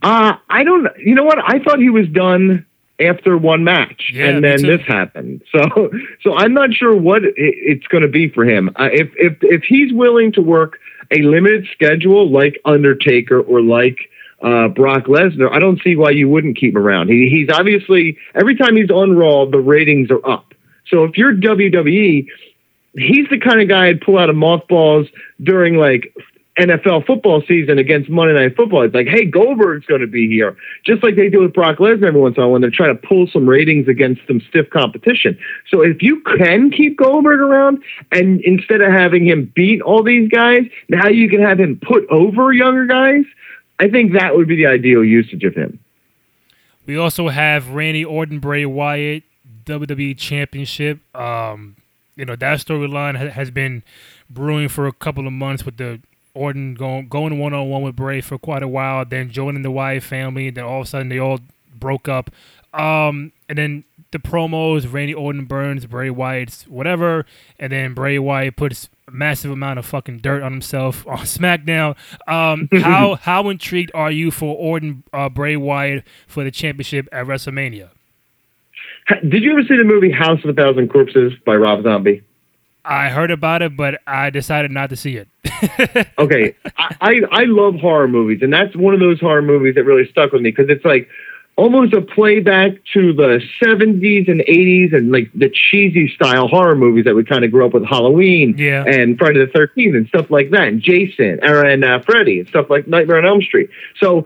Uh, 0.02 0.34
I 0.48 0.64
don't. 0.64 0.86
You 0.98 1.14
know 1.14 1.24
what? 1.24 1.38
I 1.38 1.58
thought 1.58 1.78
he 1.78 1.90
was 1.90 2.08
done 2.08 2.66
after 3.00 3.36
one 3.36 3.64
match, 3.64 4.10
Yeah, 4.12 4.26
and 4.26 4.44
then 4.44 4.62
this 4.62 4.82
happened. 4.86 5.42
So, 5.52 5.90
so 6.22 6.36
I'm 6.36 6.54
not 6.54 6.72
sure 6.72 6.94
what 6.94 7.22
it's 7.24 7.86
going 7.88 8.02
to 8.02 8.08
be 8.08 8.28
for 8.28 8.44
him. 8.44 8.70
Uh, 8.76 8.88
if 8.92 9.10
if 9.16 9.36
if 9.42 9.62
he's 9.64 9.92
willing 9.92 10.32
to 10.32 10.42
work 10.42 10.78
a 11.10 11.22
limited 11.22 11.66
schedule 11.72 12.30
like 12.30 12.60
Undertaker 12.64 13.40
or 13.40 13.60
like 13.60 13.98
uh, 14.42 14.68
Brock 14.68 15.04
Lesnar, 15.04 15.50
I 15.52 15.58
don't 15.58 15.82
see 15.82 15.96
why 15.96 16.10
you 16.10 16.28
wouldn't 16.28 16.56
keep 16.56 16.74
him 16.74 16.82
around. 16.82 17.08
He, 17.08 17.28
he's 17.28 17.48
obviously 17.52 18.16
every 18.34 18.56
time 18.56 18.76
he's 18.76 18.90
on 18.90 19.16
Raw, 19.16 19.46
the 19.46 19.58
ratings 19.58 20.10
are 20.10 20.24
up. 20.28 20.54
So 20.86 21.04
if 21.04 21.16
you're 21.16 21.34
WWE, 21.34 22.26
he's 22.94 23.28
the 23.28 23.38
kind 23.38 23.60
of 23.60 23.68
guy 23.68 23.88
I'd 23.88 24.00
pull 24.00 24.18
out 24.18 24.30
of 24.30 24.36
mothballs 24.36 25.06
during 25.42 25.76
like 25.76 26.14
NFL 26.58 27.06
football 27.06 27.42
season 27.46 27.78
against 27.78 28.10
Monday 28.10 28.34
Night 28.34 28.56
Football. 28.56 28.82
It's 28.82 28.94
like, 28.94 29.06
hey, 29.06 29.24
Goldberg's 29.24 29.86
going 29.86 30.00
to 30.00 30.06
be 30.06 30.28
here, 30.28 30.56
just 30.84 31.02
like 31.02 31.16
they 31.16 31.30
do 31.30 31.40
with 31.40 31.54
Brock 31.54 31.78
Lesnar 31.78 32.08
every 32.08 32.20
once 32.20 32.36
in 32.36 32.42
a 32.42 32.46
while 32.46 32.52
when 32.52 32.60
they're 32.60 32.70
trying 32.70 32.94
to 32.94 33.06
pull 33.06 33.26
some 33.32 33.48
ratings 33.48 33.88
against 33.88 34.20
some 34.26 34.40
stiff 34.48 34.68
competition. 34.70 35.38
So 35.70 35.82
if 35.82 36.02
you 36.02 36.20
can 36.20 36.70
keep 36.70 36.98
Goldberg 36.98 37.40
around, 37.40 37.82
and 38.12 38.40
instead 38.42 38.80
of 38.80 38.92
having 38.92 39.26
him 39.26 39.50
beat 39.54 39.80
all 39.80 40.02
these 40.02 40.28
guys, 40.28 40.62
now 40.88 41.08
you 41.08 41.28
can 41.30 41.40
have 41.40 41.58
him 41.58 41.80
put 41.82 42.06
over 42.10 42.52
younger 42.52 42.86
guys. 42.86 43.24
I 43.78 43.88
think 43.88 44.12
that 44.12 44.36
would 44.36 44.46
be 44.46 44.56
the 44.56 44.66
ideal 44.66 45.02
usage 45.02 45.44
of 45.44 45.54
him. 45.54 45.78
We 46.84 46.98
also 46.98 47.28
have 47.28 47.70
Randy 47.70 48.04
Orton, 48.04 48.40
Bray 48.40 48.66
Wyatt, 48.66 49.22
WWE 49.64 50.18
Championship. 50.18 50.98
Um, 51.14 51.76
you 52.20 52.26
know 52.26 52.36
that 52.36 52.58
storyline 52.58 53.16
ha- 53.16 53.30
has 53.30 53.50
been 53.50 53.82
brewing 54.28 54.68
for 54.68 54.86
a 54.86 54.92
couple 54.92 55.26
of 55.26 55.32
months 55.32 55.64
with 55.64 55.78
the 55.78 56.00
Orton 56.34 56.74
going 56.74 57.08
going 57.08 57.38
one 57.38 57.54
on 57.54 57.68
one 57.68 57.82
with 57.82 57.96
Bray 57.96 58.20
for 58.20 58.38
quite 58.38 58.62
a 58.62 58.68
while, 58.68 59.04
then 59.04 59.30
joining 59.30 59.62
the 59.62 59.70
Wyatt 59.70 60.02
family. 60.02 60.50
Then 60.50 60.64
all 60.64 60.82
of 60.82 60.86
a 60.86 60.88
sudden 60.88 61.08
they 61.08 61.18
all 61.18 61.40
broke 61.74 62.08
up. 62.08 62.30
Um, 62.72 63.32
and 63.48 63.58
then 63.58 63.84
the 64.12 64.18
promos, 64.18 64.92
Randy 64.92 65.14
Orton 65.14 65.46
burns 65.46 65.86
Bray 65.86 66.10
Wyatt's 66.10 66.68
whatever, 66.68 67.26
and 67.58 67.72
then 67.72 67.94
Bray 67.94 68.18
Wyatt 68.18 68.54
puts 68.54 68.88
a 69.08 69.10
massive 69.10 69.50
amount 69.50 69.78
of 69.78 69.86
fucking 69.86 70.18
dirt 70.18 70.42
on 70.42 70.52
himself 70.52 71.06
on 71.08 71.18
SmackDown. 71.18 71.96
Um, 72.28 72.68
how 72.82 73.16
how 73.16 73.48
intrigued 73.48 73.90
are 73.94 74.10
you 74.10 74.30
for 74.30 74.54
Orton 74.56 75.04
uh, 75.12 75.30
Bray 75.30 75.56
Wyatt 75.56 76.04
for 76.28 76.44
the 76.44 76.50
championship 76.50 77.08
at 77.10 77.26
WrestleMania? 77.26 77.90
Did 79.28 79.42
you 79.42 79.52
ever 79.52 79.62
see 79.62 79.76
the 79.76 79.84
movie 79.84 80.10
House 80.10 80.42
of 80.44 80.50
a 80.50 80.52
Thousand 80.52 80.88
Corpses 80.88 81.32
by 81.44 81.56
Rob 81.56 81.82
Zombie? 81.82 82.22
I 82.84 83.08
heard 83.10 83.30
about 83.30 83.60
it, 83.62 83.76
but 83.76 84.00
I 84.06 84.30
decided 84.30 84.70
not 84.70 84.88
to 84.90 84.96
see 84.96 85.16
it. 85.16 85.28
okay, 86.18 86.54
I, 86.78 86.96
I 87.00 87.20
I 87.30 87.44
love 87.44 87.74
horror 87.76 88.08
movies, 88.08 88.40
and 88.42 88.52
that's 88.52 88.74
one 88.76 88.94
of 88.94 89.00
those 89.00 89.20
horror 89.20 89.42
movies 89.42 89.74
that 89.74 89.84
really 89.84 90.08
stuck 90.10 90.32
with 90.32 90.42
me 90.42 90.50
because 90.50 90.66
it's 90.70 90.84
like 90.84 91.08
almost 91.56 91.92
a 91.92 92.00
playback 92.00 92.70
to 92.94 93.12
the 93.12 93.38
70s 93.62 94.30
and 94.30 94.40
80s 94.40 94.94
and 94.96 95.12
like 95.12 95.30
the 95.34 95.50
cheesy 95.50 96.08
style 96.14 96.48
horror 96.48 96.74
movies 96.74 97.04
that 97.04 97.14
we 97.14 97.22
kind 97.22 97.44
of 97.44 97.50
grew 97.50 97.66
up 97.66 97.74
with 97.74 97.84
Halloween 97.84 98.54
Yeah. 98.56 98.84
and 98.86 99.18
Friday 99.18 99.44
the 99.44 99.52
13th 99.52 99.94
and 99.94 100.08
stuff 100.08 100.30
like 100.30 100.48
that, 100.50 100.68
and 100.68 100.80
Jason 100.80 101.38
or, 101.44 101.62
and 101.66 101.84
uh, 101.84 102.00
Freddy 102.00 102.38
and 102.40 102.48
stuff 102.48 102.70
like 102.70 102.88
Nightmare 102.88 103.18
on 103.18 103.26
Elm 103.26 103.42
Street. 103.42 103.68
So 103.98 104.24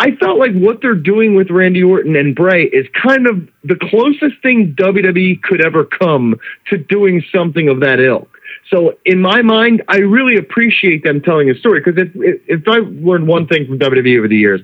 I 0.00 0.16
felt 0.16 0.38
like 0.38 0.54
what 0.54 0.80
they're 0.80 0.94
doing 0.94 1.34
with 1.34 1.50
Randy 1.50 1.82
Orton 1.82 2.16
and 2.16 2.34
Bray 2.34 2.64
is 2.64 2.86
kind 2.94 3.26
of 3.26 3.46
the 3.64 3.76
closest 3.76 4.40
thing 4.42 4.74
WWE 4.78 5.42
could 5.42 5.62
ever 5.62 5.84
come 5.84 6.40
to 6.70 6.78
doing 6.78 7.22
something 7.30 7.68
of 7.68 7.80
that 7.80 8.00
ilk. 8.00 8.34
So 8.70 8.96
in 9.04 9.20
my 9.20 9.42
mind, 9.42 9.82
I 9.88 9.98
really 9.98 10.38
appreciate 10.38 11.04
them 11.04 11.20
telling 11.20 11.50
a 11.50 11.54
story 11.54 11.80
because 11.80 12.00
if, 12.00 12.08
if 12.14 12.66
I 12.66 12.78
learned 12.78 13.28
one 13.28 13.46
thing 13.46 13.66
from 13.66 13.78
WWE 13.78 14.16
over 14.16 14.26
the 14.28 14.38
years, 14.38 14.62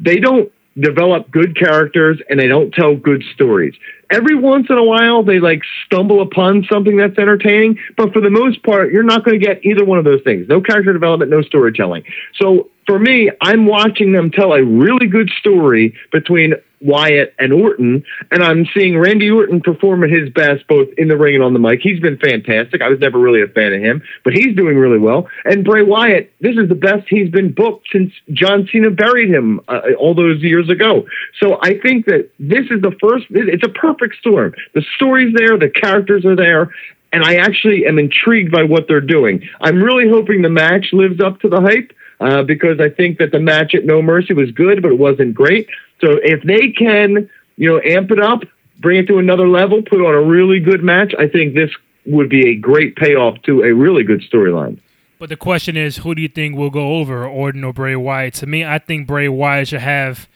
they 0.00 0.16
don't 0.16 0.50
develop 0.80 1.30
good 1.30 1.56
characters 1.58 2.20
and 2.28 2.38
they 2.38 2.46
don't 2.46 2.72
tell 2.72 2.96
good 2.96 3.22
stories. 3.34 3.74
Every 4.10 4.36
once 4.36 4.66
in 4.70 4.78
a 4.78 4.84
while, 4.84 5.22
they 5.22 5.38
like 5.38 5.60
stumble 5.84 6.22
upon 6.22 6.66
something 6.70 6.96
that's 6.96 7.18
entertaining, 7.18 7.78
but 7.96 8.12
for 8.12 8.20
the 8.20 8.30
most 8.30 8.62
part, 8.62 8.92
you're 8.92 9.02
not 9.02 9.24
going 9.24 9.38
to 9.38 9.44
get 9.44 9.64
either 9.64 9.84
one 9.84 9.98
of 9.98 10.04
those 10.04 10.22
things. 10.22 10.48
No 10.48 10.60
character 10.60 10.92
development, 10.92 11.30
no 11.30 11.42
storytelling. 11.42 12.04
So 12.40 12.70
for 12.86 12.98
me, 12.98 13.30
I'm 13.42 13.66
watching 13.66 14.12
them 14.12 14.30
tell 14.30 14.54
a 14.54 14.64
really 14.64 15.06
good 15.06 15.30
story 15.38 15.94
between 16.10 16.54
Wyatt 16.80 17.34
and 17.38 17.52
Orton, 17.52 18.04
and 18.30 18.42
I'm 18.42 18.66
seeing 18.74 18.98
Randy 18.98 19.30
Orton 19.30 19.60
perform 19.60 20.04
at 20.04 20.10
his 20.10 20.30
best 20.30 20.66
both 20.68 20.88
in 20.96 21.08
the 21.08 21.16
ring 21.16 21.34
and 21.34 21.44
on 21.44 21.52
the 21.52 21.58
mic. 21.58 21.80
He's 21.82 22.00
been 22.00 22.18
fantastic. 22.18 22.82
I 22.82 22.88
was 22.88 22.98
never 23.00 23.18
really 23.18 23.42
a 23.42 23.48
fan 23.48 23.72
of 23.72 23.80
him, 23.80 24.02
but 24.24 24.32
he's 24.32 24.54
doing 24.56 24.76
really 24.76 24.98
well. 24.98 25.28
And 25.44 25.64
Bray 25.64 25.82
Wyatt, 25.82 26.32
this 26.40 26.56
is 26.56 26.68
the 26.68 26.74
best 26.74 27.06
he's 27.08 27.30
been 27.30 27.52
booked 27.52 27.88
since 27.92 28.12
John 28.32 28.68
Cena 28.70 28.90
buried 28.90 29.30
him 29.30 29.60
uh, 29.68 29.80
all 29.98 30.14
those 30.14 30.42
years 30.42 30.68
ago. 30.68 31.06
So 31.40 31.58
I 31.62 31.78
think 31.78 32.06
that 32.06 32.30
this 32.38 32.66
is 32.70 32.80
the 32.82 32.94
first. 33.00 33.26
It's 33.30 33.64
a 33.64 33.70
perfect 33.70 34.16
storm. 34.20 34.54
The 34.74 34.82
story's 34.96 35.34
there, 35.34 35.58
the 35.58 35.70
characters 35.70 36.24
are 36.24 36.36
there. 36.36 36.70
And 37.10 37.24
I 37.24 37.36
actually 37.36 37.86
am 37.86 37.98
intrigued 37.98 38.52
by 38.52 38.64
what 38.64 38.86
they're 38.86 39.00
doing. 39.00 39.42
I'm 39.62 39.82
really 39.82 40.08
hoping 40.08 40.42
the 40.42 40.50
match 40.50 40.88
lives 40.92 41.22
up 41.22 41.40
to 41.40 41.48
the 41.48 41.60
hype 41.60 41.90
uh, 42.20 42.42
because 42.42 42.80
I 42.80 42.90
think 42.90 43.18
that 43.18 43.32
the 43.32 43.40
match 43.40 43.74
at 43.74 43.84
No 43.84 44.02
Mercy 44.02 44.34
was 44.34 44.50
good, 44.50 44.82
but 44.82 44.92
it 44.92 44.98
wasn't 44.98 45.34
great. 45.34 45.68
So 46.00 46.18
if 46.22 46.42
they 46.42 46.70
can, 46.70 47.28
you 47.56 47.68
know, 47.68 47.80
amp 47.84 48.10
it 48.10 48.20
up, 48.20 48.42
bring 48.80 48.98
it 48.98 49.06
to 49.08 49.18
another 49.18 49.48
level, 49.48 49.82
put 49.82 50.00
on 50.00 50.14
a 50.14 50.22
really 50.22 50.60
good 50.60 50.82
match, 50.82 51.12
I 51.18 51.26
think 51.28 51.54
this 51.54 51.70
would 52.06 52.28
be 52.28 52.48
a 52.50 52.54
great 52.54 52.96
payoff 52.96 53.42
to 53.42 53.62
a 53.62 53.74
really 53.74 54.04
good 54.04 54.20
storyline. 54.22 54.78
But 55.18 55.28
the 55.28 55.36
question 55.36 55.76
is, 55.76 55.98
who 55.98 56.14
do 56.14 56.22
you 56.22 56.28
think 56.28 56.56
will 56.56 56.70
go 56.70 56.94
over, 56.94 57.26
Orton 57.26 57.64
or 57.64 57.72
Bray 57.72 57.96
Wyatt? 57.96 58.34
To 58.34 58.46
me, 58.46 58.64
I 58.64 58.78
think 58.78 59.08
Bray 59.08 59.28
Wyatt 59.28 59.68
should 59.68 59.80
have, 59.80 60.28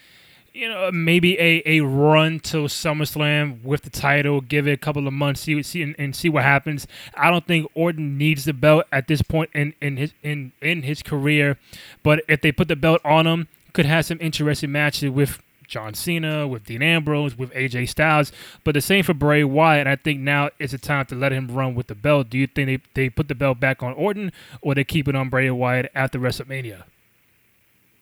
you 0.53 0.69
know, 0.69 0.91
maybe 0.91 1.39
a, 1.39 1.63
a 1.65 1.81
run 1.81 2.41
to 2.41 2.65
SummerSlam 2.65 3.63
with 3.63 3.83
the 3.83 3.91
title, 3.91 4.41
give 4.41 4.67
it 4.67 4.73
a 4.73 4.77
couple 4.77 5.07
of 5.07 5.13
months, 5.13 5.43
see 5.43 5.63
see 5.63 5.83
and, 5.83 5.95
and 5.99 6.17
see 6.17 6.29
what 6.29 6.43
happens. 6.43 6.89
I 7.15 7.31
don't 7.31 7.47
think 7.47 7.71
Orton 7.75 8.19
needs 8.19 8.45
the 8.45 8.53
belt 8.53 8.87
at 8.91 9.07
this 9.07 9.23
point 9.23 9.51
in, 9.55 9.73
in 9.81 9.97
his 9.99 10.15
in 10.25 10.51
in 10.61 10.83
his 10.83 11.01
career, 11.01 11.59
but 12.03 12.25
if 12.27 12.41
they 12.41 12.51
put 12.51 12.67
the 12.67 12.77
belt 12.77 13.01
on 13.05 13.27
him, 13.29 13.47
could 13.73 13.87
have 13.87 14.05
some 14.05 14.19
interesting 14.21 14.73
matches 14.73 15.11
with. 15.11 15.41
John 15.73 15.95
Cena, 15.95 16.47
with 16.47 16.67
Dean 16.67 16.83
Ambrose, 16.83 17.39
with 17.39 17.51
AJ 17.53 17.89
Styles, 17.89 18.31
but 18.63 18.75
the 18.75 18.83
same 18.83 19.03
for 19.05 19.15
Bray 19.15 19.43
Wyatt. 19.43 19.87
I 19.87 19.97
think 19.97 20.21
now 20.21 20.51
is 20.59 20.73
the 20.73 20.79
time 20.79 21.07
to 21.07 21.15
let 21.15 21.33
him 21.33 21.49
run 21.49 21.75
with 21.75 21.87
the 21.87 21.95
belt. 21.95 22.29
Do 22.29 22.37
you 22.37 22.47
think 22.47 22.67
they, 22.95 23.03
they 23.05 23.09
put 23.09 23.29
the 23.29 23.35
belt 23.35 23.59
back 23.59 23.83
on 23.83 23.95
Orton, 23.95 24.33
or 24.61 24.75
they 24.75 24.85
keep 24.85 25.09
it 25.09 25.17
on 25.17 25.31
Bray 25.31 25.51
Wyatt 25.51 25.91
after 25.95 26.19
WrestleMania? 26.19 26.83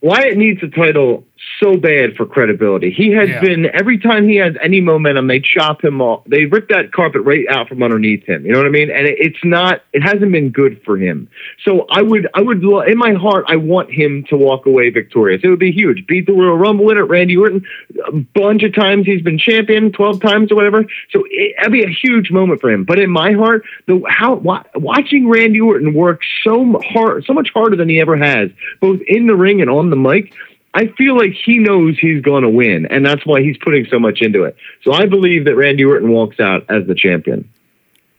Wyatt 0.01 0.37
needs 0.37 0.61
a 0.63 0.67
title 0.67 1.25
so 1.59 1.75
bad 1.75 2.15
for 2.15 2.25
credibility. 2.25 2.91
He 2.91 3.11
has 3.11 3.29
Yeah. 3.29 3.41
been 3.41 3.65
every 3.73 3.97
time 3.97 4.27
he 4.27 4.35
has 4.37 4.55
any 4.61 4.79
momentum, 4.81 5.27
they 5.27 5.39
chop 5.39 5.83
him 5.83 6.01
off. 6.01 6.23
They 6.25 6.45
rip 6.45 6.69
that 6.69 6.91
carpet 6.91 7.21
right 7.23 7.45
out 7.49 7.67
from 7.67 7.81
underneath 7.83 8.23
him. 8.25 8.45
You 8.45 8.51
know 8.51 8.59
what 8.59 8.67
I 8.67 8.71
mean? 8.71 8.89
And 8.91 9.07
it, 9.07 9.17
it's 9.19 9.43
not. 9.43 9.81
It 9.93 10.01
hasn't 10.01 10.31
been 10.31 10.49
good 10.49 10.81
for 10.83 10.97
him. 10.97 11.27
So 11.63 11.85
I 11.89 12.01
would, 12.01 12.27
I 12.33 12.41
would, 12.41 12.63
in 12.63 12.97
my 12.97 13.13
heart, 13.13 13.45
I 13.47 13.55
want 13.57 13.91
him 13.91 14.23
to 14.29 14.37
walk 14.37 14.65
away 14.65 14.89
victorious. 14.89 15.41
It 15.43 15.49
would 15.49 15.59
be 15.59 15.71
huge. 15.71 16.05
Beat 16.07 16.25
the 16.25 16.33
Royal 16.33 16.57
Rumble 16.57 16.85
winner, 16.85 17.05
Randy 17.05 17.37
Orton, 17.37 17.63
a 18.07 18.11
bunch 18.11 18.63
of 18.63 18.73
times 18.73 19.05
he's 19.05 19.21
been 19.21 19.37
champion, 19.39 19.91
twelve 19.91 20.19
times 20.21 20.51
or 20.51 20.55
whatever. 20.55 20.85
So 21.11 21.23
it, 21.29 21.55
that'd 21.57 21.71
be 21.71 21.83
a 21.83 21.89
huge 21.89 22.31
moment 22.31 22.61
for 22.61 22.71
him. 22.71 22.85
But 22.85 22.99
in 22.99 23.09
my 23.09 23.33
heart, 23.33 23.63
the 23.87 24.01
how 24.07 24.35
wa- 24.35 24.63
watching 24.75 25.27
Randy 25.27 25.61
Orton 25.61 25.93
work 25.93 26.21
so 26.43 26.79
hard, 26.85 27.25
so 27.25 27.33
much 27.33 27.49
harder 27.53 27.75
than 27.75 27.89
he 27.89 27.99
ever 27.99 28.15
has, 28.17 28.49
both 28.79 28.99
in 29.07 29.27
the 29.27 29.35
ring 29.35 29.61
and 29.61 29.69
on 29.69 29.90
the 29.91 29.95
mic. 29.95 30.33
I 30.73 30.87
feel 30.97 31.17
like 31.17 31.33
he 31.33 31.57
knows 31.57 31.99
he's 31.99 32.21
going 32.21 32.43
to 32.43 32.49
win, 32.49 32.85
and 32.85 33.05
that's 33.05 33.25
why 33.25 33.41
he's 33.41 33.57
putting 33.57 33.85
so 33.89 33.99
much 33.99 34.21
into 34.21 34.43
it. 34.43 34.55
So 34.83 34.93
I 34.93 35.05
believe 35.05 35.45
that 35.45 35.55
Randy 35.55 35.83
Orton 35.83 36.09
walks 36.09 36.39
out 36.39 36.65
as 36.69 36.87
the 36.87 36.95
champion. 36.95 37.49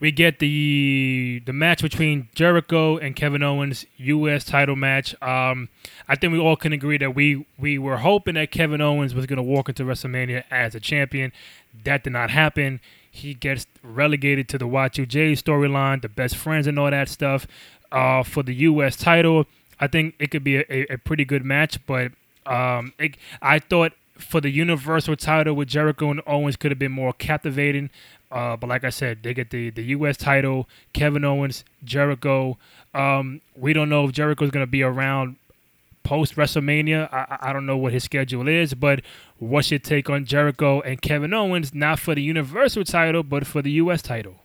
We 0.00 0.10
get 0.10 0.40
the 0.40 1.40
the 1.46 1.52
match 1.52 1.80
between 1.80 2.28
Jericho 2.34 2.98
and 2.98 3.14
Kevin 3.14 3.42
Owens, 3.42 3.86
U.S. 3.98 4.44
title 4.44 4.74
match. 4.74 5.14
Um, 5.22 5.68
I 6.08 6.16
think 6.16 6.32
we 6.32 6.40
all 6.40 6.56
can 6.56 6.72
agree 6.72 6.98
that 6.98 7.14
we 7.14 7.46
we 7.56 7.78
were 7.78 7.98
hoping 7.98 8.34
that 8.34 8.50
Kevin 8.50 8.80
Owens 8.80 9.14
was 9.14 9.26
going 9.26 9.36
to 9.36 9.44
walk 9.44 9.68
into 9.68 9.84
WrestleMania 9.84 10.42
as 10.50 10.74
a 10.74 10.80
champion. 10.80 11.32
That 11.84 12.02
did 12.02 12.12
not 12.12 12.30
happen. 12.30 12.80
He 13.08 13.32
gets 13.32 13.66
relegated 13.82 14.48
to 14.48 14.58
the 14.58 14.66
Y2J 14.66 15.34
storyline, 15.34 16.02
the 16.02 16.08
best 16.08 16.34
friends 16.36 16.66
and 16.66 16.78
all 16.78 16.90
that 16.90 17.08
stuff. 17.08 17.46
Uh, 17.92 18.22
for 18.22 18.42
the 18.42 18.54
U.S. 18.54 18.96
title, 18.96 19.46
I 19.82 19.88
think 19.88 20.14
it 20.20 20.30
could 20.30 20.44
be 20.44 20.58
a, 20.58 20.86
a 20.90 20.96
pretty 20.96 21.24
good 21.24 21.44
match, 21.44 21.84
but 21.86 22.12
um, 22.46 22.92
it, 23.00 23.16
I 23.42 23.58
thought 23.58 23.92
for 24.16 24.40
the 24.40 24.48
Universal 24.48 25.16
title 25.16 25.56
with 25.56 25.66
Jericho 25.66 26.08
and 26.12 26.22
Owens 26.24 26.54
could 26.54 26.70
have 26.70 26.78
been 26.78 26.92
more 26.92 27.12
captivating. 27.12 27.90
Uh, 28.30 28.56
but 28.56 28.68
like 28.68 28.84
I 28.84 28.90
said, 28.90 29.24
they 29.24 29.34
get 29.34 29.50
the, 29.50 29.70
the 29.70 29.82
U.S. 29.96 30.16
title, 30.16 30.68
Kevin 30.92 31.24
Owens, 31.24 31.64
Jericho. 31.82 32.58
Um, 32.94 33.40
we 33.56 33.72
don't 33.72 33.88
know 33.88 34.04
if 34.04 34.12
Jericho 34.12 34.44
is 34.44 34.52
going 34.52 34.64
to 34.64 34.70
be 34.70 34.84
around 34.84 35.34
post 36.04 36.36
WrestleMania. 36.36 37.12
I, 37.12 37.38
I 37.40 37.52
don't 37.52 37.66
know 37.66 37.76
what 37.76 37.92
his 37.92 38.04
schedule 38.04 38.46
is, 38.46 38.74
but 38.74 39.00
what's 39.40 39.72
your 39.72 39.80
take 39.80 40.08
on 40.08 40.26
Jericho 40.26 40.80
and 40.82 41.02
Kevin 41.02 41.34
Owens, 41.34 41.74
not 41.74 41.98
for 41.98 42.14
the 42.14 42.22
Universal 42.22 42.84
title, 42.84 43.24
but 43.24 43.48
for 43.48 43.62
the 43.62 43.72
U.S. 43.72 44.00
title? 44.00 44.41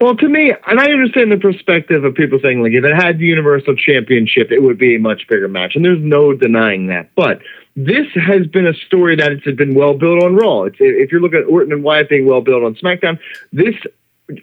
Well, 0.00 0.16
to 0.16 0.28
me, 0.28 0.54
and 0.66 0.78
I 0.78 0.92
understand 0.92 1.32
the 1.32 1.38
perspective 1.38 2.04
of 2.04 2.14
people 2.14 2.38
saying, 2.40 2.62
like, 2.62 2.72
if 2.72 2.84
it 2.84 2.94
had 2.94 3.18
the 3.18 3.24
Universal 3.24 3.76
Championship, 3.76 4.52
it 4.52 4.62
would 4.62 4.78
be 4.78 4.94
a 4.94 5.00
much 5.00 5.26
bigger 5.28 5.48
match. 5.48 5.74
And 5.74 5.84
there's 5.84 6.00
no 6.00 6.32
denying 6.32 6.86
that. 6.86 7.10
But 7.16 7.40
this 7.74 8.06
has 8.14 8.46
been 8.46 8.66
a 8.66 8.74
story 8.74 9.16
that 9.16 9.32
it's 9.32 9.56
been 9.56 9.74
well 9.74 9.94
built 9.94 10.22
on 10.22 10.36
Raw. 10.36 10.62
It's, 10.64 10.76
if 10.78 11.10
you're 11.10 11.20
looking 11.20 11.40
at 11.40 11.46
Orton 11.46 11.72
and 11.72 11.82
Wyatt 11.82 12.08
being 12.08 12.26
well 12.26 12.40
built 12.40 12.62
on 12.62 12.76
SmackDown, 12.76 13.18
this 13.52 13.74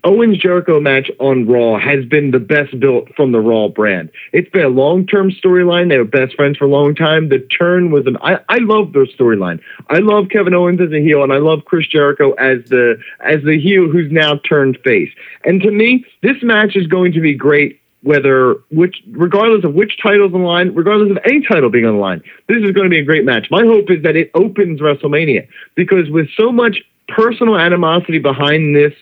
Owens 0.03 0.39
Jericho 0.39 0.79
match 0.79 1.11
on 1.19 1.45
Raw 1.45 1.77
has 1.77 2.05
been 2.05 2.31
the 2.31 2.39
best 2.39 2.79
built 2.79 3.07
from 3.15 3.31
the 3.31 3.39
Raw 3.39 3.67
brand. 3.67 4.09
It's 4.33 4.49
been 4.49 4.65
a 4.65 4.69
long 4.69 5.05
term 5.05 5.29
storyline. 5.29 5.89
They 5.89 5.99
were 5.99 6.05
best 6.05 6.35
friends 6.35 6.57
for 6.57 6.65
a 6.65 6.69
long 6.69 6.95
time. 6.95 7.29
The 7.29 7.39
turn 7.39 7.91
was 7.91 8.07
an 8.07 8.17
I, 8.23 8.39
I 8.49 8.57
love 8.57 8.93
their 8.93 9.05
storyline. 9.05 9.61
I 9.89 9.99
love 9.99 10.29
Kevin 10.29 10.55
Owens 10.55 10.81
as 10.81 10.91
a 10.91 11.01
heel 11.01 11.21
and 11.21 11.31
I 11.31 11.37
love 11.37 11.65
Chris 11.65 11.85
Jericho 11.87 12.31
as 12.33 12.67
the 12.69 12.97
as 13.19 13.43
the 13.43 13.59
heel 13.61 13.87
who's 13.87 14.11
now 14.11 14.37
turned 14.37 14.79
face. 14.83 15.11
And 15.43 15.61
to 15.61 15.69
me, 15.69 16.03
this 16.23 16.37
match 16.41 16.75
is 16.75 16.87
going 16.87 17.13
to 17.13 17.21
be 17.21 17.35
great 17.35 17.79
whether 18.01 18.55
which 18.71 19.03
regardless 19.11 19.63
of 19.63 19.75
which 19.75 19.97
title's 20.01 20.33
on 20.33 20.41
the 20.41 20.47
line, 20.47 20.73
regardless 20.73 21.11
of 21.11 21.19
any 21.25 21.41
title 21.41 21.69
being 21.69 21.85
on 21.85 21.95
the 21.95 22.01
line, 22.01 22.21
this 22.47 22.57
is 22.57 22.71
going 22.71 22.85
to 22.85 22.89
be 22.89 22.99
a 22.99 23.05
great 23.05 23.25
match. 23.25 23.47
My 23.51 23.63
hope 23.63 23.91
is 23.91 24.01
that 24.01 24.15
it 24.15 24.31
opens 24.33 24.79
WrestleMania 24.79 25.47
because 25.75 26.09
with 26.09 26.27
so 26.35 26.51
much 26.51 26.79
personal 27.07 27.57
animosity 27.57 28.19
behind 28.19 28.75
this 28.75 28.93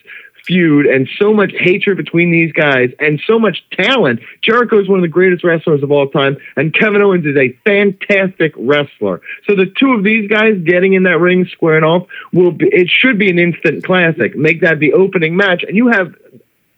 feud 0.45 0.85
and 0.85 1.09
so 1.19 1.33
much 1.33 1.51
hatred 1.57 1.97
between 1.97 2.31
these 2.31 2.51
guys 2.51 2.89
and 2.99 3.21
so 3.25 3.39
much 3.39 3.63
talent. 3.71 4.19
Jericho 4.41 4.79
is 4.79 4.87
one 4.87 4.99
of 4.99 5.03
the 5.03 5.07
greatest 5.07 5.43
wrestlers 5.43 5.83
of 5.83 5.91
all 5.91 6.07
time, 6.09 6.37
and 6.55 6.73
Kevin 6.73 7.01
Owens 7.01 7.25
is 7.25 7.37
a 7.37 7.53
fantastic 7.65 8.53
wrestler. 8.57 9.21
So 9.47 9.55
the 9.55 9.71
two 9.79 9.91
of 9.93 10.03
these 10.03 10.29
guys 10.29 10.53
getting 10.65 10.93
in 10.93 11.03
that 11.03 11.19
ring, 11.19 11.45
squaring 11.51 11.83
off, 11.83 12.07
will 12.31 12.51
be, 12.51 12.67
it 12.67 12.89
should 12.89 13.17
be 13.17 13.29
an 13.29 13.39
instant 13.39 13.83
classic. 13.83 14.35
Make 14.35 14.61
that 14.61 14.79
the 14.79 14.93
opening 14.93 15.35
match, 15.35 15.63
and 15.63 15.75
you 15.75 15.87
have 15.87 16.13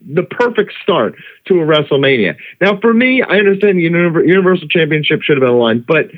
the 0.07 0.23
perfect 0.23 0.73
start 0.83 1.15
to 1.45 1.59
a 1.59 1.65
WrestleMania. 1.65 2.35
Now, 2.61 2.79
for 2.79 2.93
me, 2.93 3.23
I 3.23 3.37
understand 3.37 3.79
the 3.79 3.83
Universal 3.83 4.67
Championship 4.67 5.23
should 5.23 5.37
have 5.37 5.41
been 5.41 5.49
aligned, 5.49 5.87
but 5.87 6.11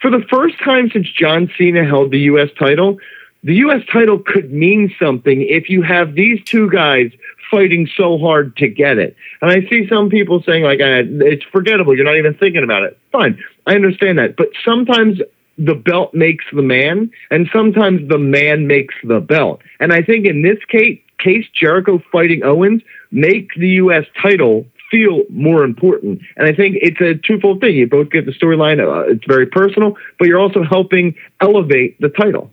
for 0.00 0.10
the 0.10 0.24
first 0.30 0.58
time 0.58 0.90
since 0.92 1.08
John 1.10 1.50
Cena 1.56 1.84
held 1.84 2.10
the 2.10 2.20
U.S. 2.20 2.48
title, 2.58 2.98
the 3.44 3.54
U.S. 3.56 3.82
title 3.92 4.20
could 4.20 4.52
mean 4.52 4.94
something 5.00 5.42
if 5.42 5.68
you 5.68 5.82
have 5.82 6.14
these 6.14 6.42
two 6.44 6.70
guys 6.70 7.10
fighting 7.50 7.88
so 7.96 8.18
hard 8.18 8.56
to 8.56 8.68
get 8.68 8.98
it. 8.98 9.16
And 9.40 9.50
I 9.50 9.68
see 9.68 9.86
some 9.88 10.08
people 10.08 10.42
saying, 10.44 10.62
like, 10.62 10.78
ah, 10.80 11.02
it's 11.04 11.44
forgettable. 11.50 11.94
You're 11.94 12.06
not 12.06 12.16
even 12.16 12.34
thinking 12.34 12.62
about 12.62 12.84
it. 12.84 12.98
Fine. 13.10 13.42
I 13.66 13.74
understand 13.74 14.18
that. 14.18 14.36
But 14.36 14.48
sometimes 14.64 15.18
the 15.58 15.74
belt 15.74 16.14
makes 16.14 16.44
the 16.52 16.62
man, 16.62 17.10
and 17.30 17.48
sometimes 17.52 18.08
the 18.08 18.18
man 18.18 18.66
makes 18.66 18.94
the 19.04 19.20
belt. 19.20 19.60
And 19.80 19.92
I 19.92 20.02
think 20.02 20.24
in 20.24 20.42
this 20.42 20.58
case, 20.68 21.00
case 21.18 21.46
Jericho 21.52 22.00
fighting 22.10 22.42
Owens 22.44 22.82
make 23.10 23.54
the 23.56 23.68
U.S. 23.68 24.04
title 24.20 24.66
feel 24.90 25.22
more 25.30 25.64
important. 25.64 26.20
And 26.36 26.46
I 26.46 26.54
think 26.54 26.76
it's 26.80 27.00
a 27.00 27.14
twofold 27.14 27.60
thing. 27.60 27.76
You 27.76 27.88
both 27.88 28.10
get 28.10 28.24
the 28.24 28.32
storyline, 28.32 28.78
uh, 28.80 29.10
it's 29.10 29.24
very 29.26 29.46
personal, 29.46 29.96
but 30.18 30.28
you're 30.28 30.40
also 30.40 30.62
helping 30.62 31.14
elevate 31.40 32.00
the 32.00 32.08
title 32.08 32.50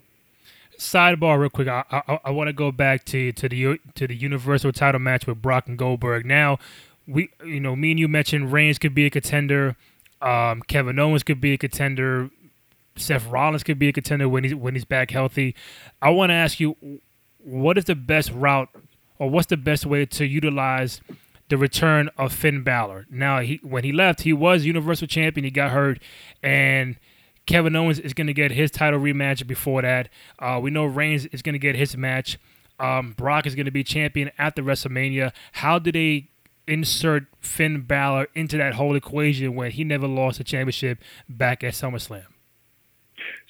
sidebar 0.79 1.39
real 1.39 1.49
quick. 1.49 1.67
I 1.67 1.83
I, 1.91 2.19
I 2.25 2.31
want 2.31 2.47
to 2.47 2.53
go 2.53 2.71
back 2.71 3.05
to 3.05 3.31
to 3.33 3.49
the 3.49 3.79
to 3.95 4.07
the 4.07 4.15
Universal 4.15 4.71
Title 4.71 4.99
match 4.99 5.27
with 5.27 5.41
Brock 5.41 5.67
and 5.67 5.77
Goldberg. 5.77 6.25
Now, 6.25 6.57
we 7.05 7.29
you 7.45 7.59
know 7.59 7.75
me 7.75 7.91
and 7.91 7.99
you 7.99 8.07
mentioned 8.07 8.51
Reigns 8.51 8.79
could 8.79 8.95
be 8.95 9.05
a 9.05 9.09
contender. 9.09 9.75
Um, 10.21 10.61
Kevin 10.63 10.97
Owens 10.97 11.23
could 11.23 11.39
be 11.39 11.53
a 11.53 11.57
contender. 11.57 12.29
Seth 12.95 13.27
Rollins 13.27 13.63
could 13.63 13.79
be 13.79 13.89
a 13.89 13.93
contender 13.93 14.27
when 14.27 14.43
he's 14.43 14.55
when 14.55 14.73
he's 14.73 14.85
back 14.85 15.11
healthy. 15.11 15.55
I 16.01 16.09
want 16.09 16.31
to 16.31 16.33
ask 16.33 16.59
you, 16.59 16.75
what 17.43 17.77
is 17.77 17.85
the 17.85 17.95
best 17.95 18.31
route, 18.31 18.69
or 19.17 19.29
what's 19.29 19.47
the 19.47 19.57
best 19.57 19.85
way 19.85 20.05
to 20.05 20.25
utilize 20.25 21.01
the 21.47 21.57
return 21.57 22.09
of 22.17 22.33
Finn 22.33 22.63
Balor? 22.63 23.07
Now, 23.09 23.39
he 23.39 23.59
when 23.63 23.83
he 23.83 23.91
left, 23.91 24.21
he 24.21 24.33
was 24.33 24.65
Universal 24.65 25.07
Champion. 25.07 25.45
He 25.45 25.51
got 25.51 25.71
hurt, 25.71 26.01
and 26.43 26.97
Kevin 27.49 27.75
Owens 27.75 27.97
is 27.97 28.13
going 28.13 28.27
to 28.27 28.33
get 28.33 28.51
his 28.51 28.69
title 28.69 28.99
rematch 28.99 29.47
before 29.47 29.81
that. 29.81 30.09
Uh, 30.37 30.59
we 30.61 30.69
know 30.69 30.85
Reigns 30.85 31.25
is 31.25 31.41
going 31.41 31.53
to 31.53 31.59
get 31.59 31.75
his 31.75 31.97
match. 31.97 32.37
Um, 32.79 33.15
Brock 33.17 33.47
is 33.47 33.55
going 33.55 33.65
to 33.65 33.71
be 33.71 33.83
champion 33.83 34.29
at 34.37 34.55
the 34.55 34.61
WrestleMania. 34.61 35.33
How 35.53 35.79
do 35.79 35.91
they 35.91 36.29
insert 36.67 37.25
Finn 37.39 37.81
Balor 37.81 38.27
into 38.35 38.55
that 38.57 38.75
whole 38.75 38.95
equation 38.95 39.55
when 39.55 39.71
he 39.71 39.83
never 39.83 40.07
lost 40.07 40.39
a 40.39 40.43
championship 40.43 40.99
back 41.27 41.63
at 41.63 41.73
SummerSlam? 41.73 42.25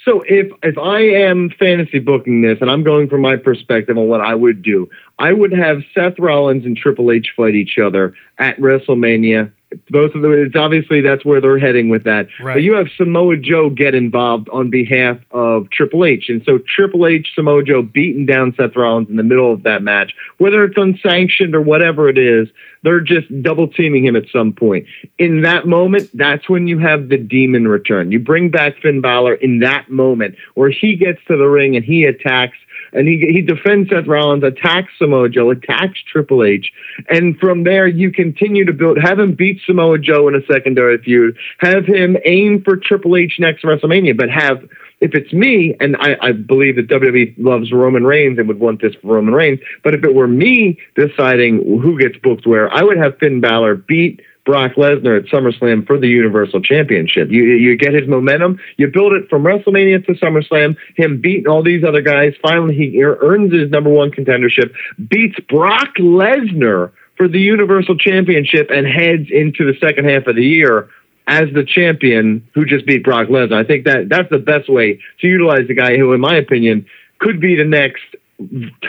So 0.05 0.23
if 0.25 0.49
if 0.63 0.77
I 0.77 1.01
am 1.01 1.49
fantasy 1.59 1.99
booking 1.99 2.41
this 2.41 2.57
and 2.61 2.71
I'm 2.71 2.83
going 2.83 3.09
from 3.09 3.19
my 3.19 3.35
perspective 3.35 3.97
on 3.97 4.07
what 4.07 4.21
I 4.21 4.33
would 4.33 4.61
do, 4.61 4.89
I 5.19 5.33
would 5.33 5.51
have 5.51 5.81
Seth 5.93 6.17
Rollins 6.17 6.65
and 6.65 6.77
Triple 6.77 7.11
H 7.11 7.33
fight 7.35 7.53
each 7.53 7.77
other 7.77 8.13
at 8.37 8.57
WrestleMania 8.59 9.51
both 9.89 10.15
of 10.15 10.21
them. 10.21 10.33
It's 10.33 10.55
obviously 10.55 11.01
that's 11.01 11.23
where 11.23 11.41
they're 11.41 11.59
heading 11.59 11.89
with 11.89 12.03
that. 12.03 12.27
Right. 12.41 12.55
But 12.55 12.63
you 12.63 12.73
have 12.73 12.87
Samoa 12.97 13.37
Joe 13.37 13.69
get 13.69 13.93
involved 13.93 14.49
on 14.49 14.69
behalf 14.69 15.17
of 15.31 15.69
Triple 15.69 16.05
H, 16.05 16.25
and 16.29 16.41
so 16.45 16.59
Triple 16.59 17.05
H, 17.07 17.29
Samoa 17.35 17.63
Joe 17.63 17.81
beating 17.81 18.25
down 18.25 18.53
Seth 18.55 18.75
Rollins 18.75 19.09
in 19.09 19.15
the 19.15 19.23
middle 19.23 19.53
of 19.53 19.63
that 19.63 19.83
match, 19.83 20.13
whether 20.37 20.63
it's 20.63 20.77
unsanctioned 20.77 21.55
or 21.55 21.61
whatever 21.61 22.09
it 22.09 22.17
is. 22.17 22.47
They're 22.81 23.01
just 23.01 23.27
double 23.41 23.67
teaming 23.67 24.05
him 24.05 24.15
at 24.15 24.23
some 24.31 24.53
point. 24.53 24.87
In 25.17 25.41
that 25.41 25.67
moment, 25.67 26.09
that's 26.13 26.47
when 26.47 26.67
you 26.67 26.79
have 26.79 27.09
the 27.09 27.17
demon 27.17 27.67
return. 27.67 28.09
You 28.09 28.19
bring 28.19 28.49
back 28.49 28.77
Finn 28.81 29.01
Balor 29.01 29.33
in 29.33 29.59
that 29.59 29.89
moment 29.91 30.35
where 30.53 30.69
he 30.69 30.95
gets 30.95 31.19
to 31.27 31.35
the 31.35 31.47
ring 31.47 31.75
and 31.75 31.83
he 31.83 32.05
attacks 32.05 32.57
and 32.93 33.07
he 33.07 33.17
he 33.31 33.41
defends 33.41 33.89
Seth 33.89 34.07
Rollins, 34.07 34.43
attacks 34.43 34.91
Samoa 34.97 35.29
Joe, 35.29 35.51
attacks 35.51 35.99
Triple 36.11 36.43
H, 36.43 36.71
and 37.09 37.37
from 37.39 37.63
there 37.63 37.87
you 37.87 38.11
continue 38.11 38.65
to 38.65 38.73
build. 38.73 38.97
Have 38.99 39.19
him 39.19 39.33
beat 39.33 39.61
Samoa 39.65 39.99
Joe 39.99 40.27
in 40.27 40.35
a 40.35 40.45
secondary 40.45 40.97
feud. 40.97 41.37
Have 41.59 41.85
him 41.85 42.17
aim 42.25 42.61
for 42.63 42.77
Triple 42.77 43.15
H 43.15 43.37
next 43.39 43.63
WrestleMania, 43.63 44.17
but 44.17 44.29
have 44.29 44.67
if 45.01 45.13
it's 45.13 45.31
me, 45.31 45.75
and 45.79 45.95
I, 45.97 46.17
I, 46.21 46.31
believe 46.33 46.75
that 46.75 46.87
WWE 46.87 47.35
loves 47.37 47.71
Roman 47.71 48.03
Reigns 48.03 48.37
and 48.37 48.47
would 48.49 48.59
want 48.59 48.81
this 48.81 48.93
for 48.95 49.15
Roman 49.15 49.33
Reigns, 49.33 49.59
but 49.81 49.93
if 49.93 50.03
it 50.03 50.13
were 50.13 50.27
me 50.27 50.77
deciding 50.95 51.79
who 51.81 51.97
gets 51.97 52.17
booked 52.17 52.45
where, 52.45 52.71
I 52.73 52.83
would 52.83 52.97
have 52.97 53.17
Finn 53.17 53.39
Balor 53.39 53.75
beat 53.75 54.21
Brock 54.49 54.71
Lesnar 54.77 55.19
at 55.19 55.25
SummerSlam 55.25 55.85
for 55.85 55.99
the 55.99 56.07
Universal 56.07 56.61
Championship. 56.61 57.29
You 57.29 57.43
you 57.43 57.77
get 57.77 57.93
his 57.93 58.07
momentum, 58.07 58.59
you 58.77 58.87
build 58.87 59.13
it 59.13 59.29
from 59.29 59.43
WrestleMania 59.43 60.03
to 60.07 60.13
SummerSlam, 60.13 60.75
him 60.95 61.21
beating 61.21 61.47
all 61.47 61.61
these 61.61 61.83
other 61.83 62.01
guys. 62.01 62.33
Finally, 62.41 62.73
he 62.73 63.03
earns 63.03 63.53
his 63.53 63.69
number 63.69 63.91
one 63.91 64.09
contendership, 64.09 64.73
beats 65.07 65.39
Brock 65.49 65.93
Lesnar 65.99 66.91
for 67.15 67.27
the 67.27 67.39
Universal 67.39 67.99
Championship, 67.99 68.71
and 68.71 68.87
heads 68.87 69.27
into 69.29 69.71
the 69.71 69.77
second 69.79 70.09
half 70.09 70.25
of 70.25 70.35
the 70.35 70.43
year 70.43 70.89
as 71.27 71.43
the 71.53 71.63
champion 71.63 72.47
who 72.55 72.65
just 72.65 72.87
beat 72.87 73.03
Brock 73.03 73.27
Lesnar. 73.27 73.53
I 73.53 73.63
think 73.63 73.85
that 73.85 74.09
that's 74.09 74.31
the 74.31 74.39
best 74.39 74.67
way 74.67 74.99
to 75.21 75.27
utilize 75.27 75.67
the 75.67 75.75
guy 75.75 75.95
who, 75.95 76.11
in 76.13 76.21
my 76.21 76.37
opinion, 76.37 76.87
could 77.19 77.39
be 77.39 77.55
the 77.55 77.65
next 77.65 78.01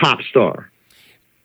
top 0.00 0.22
star. 0.22 0.70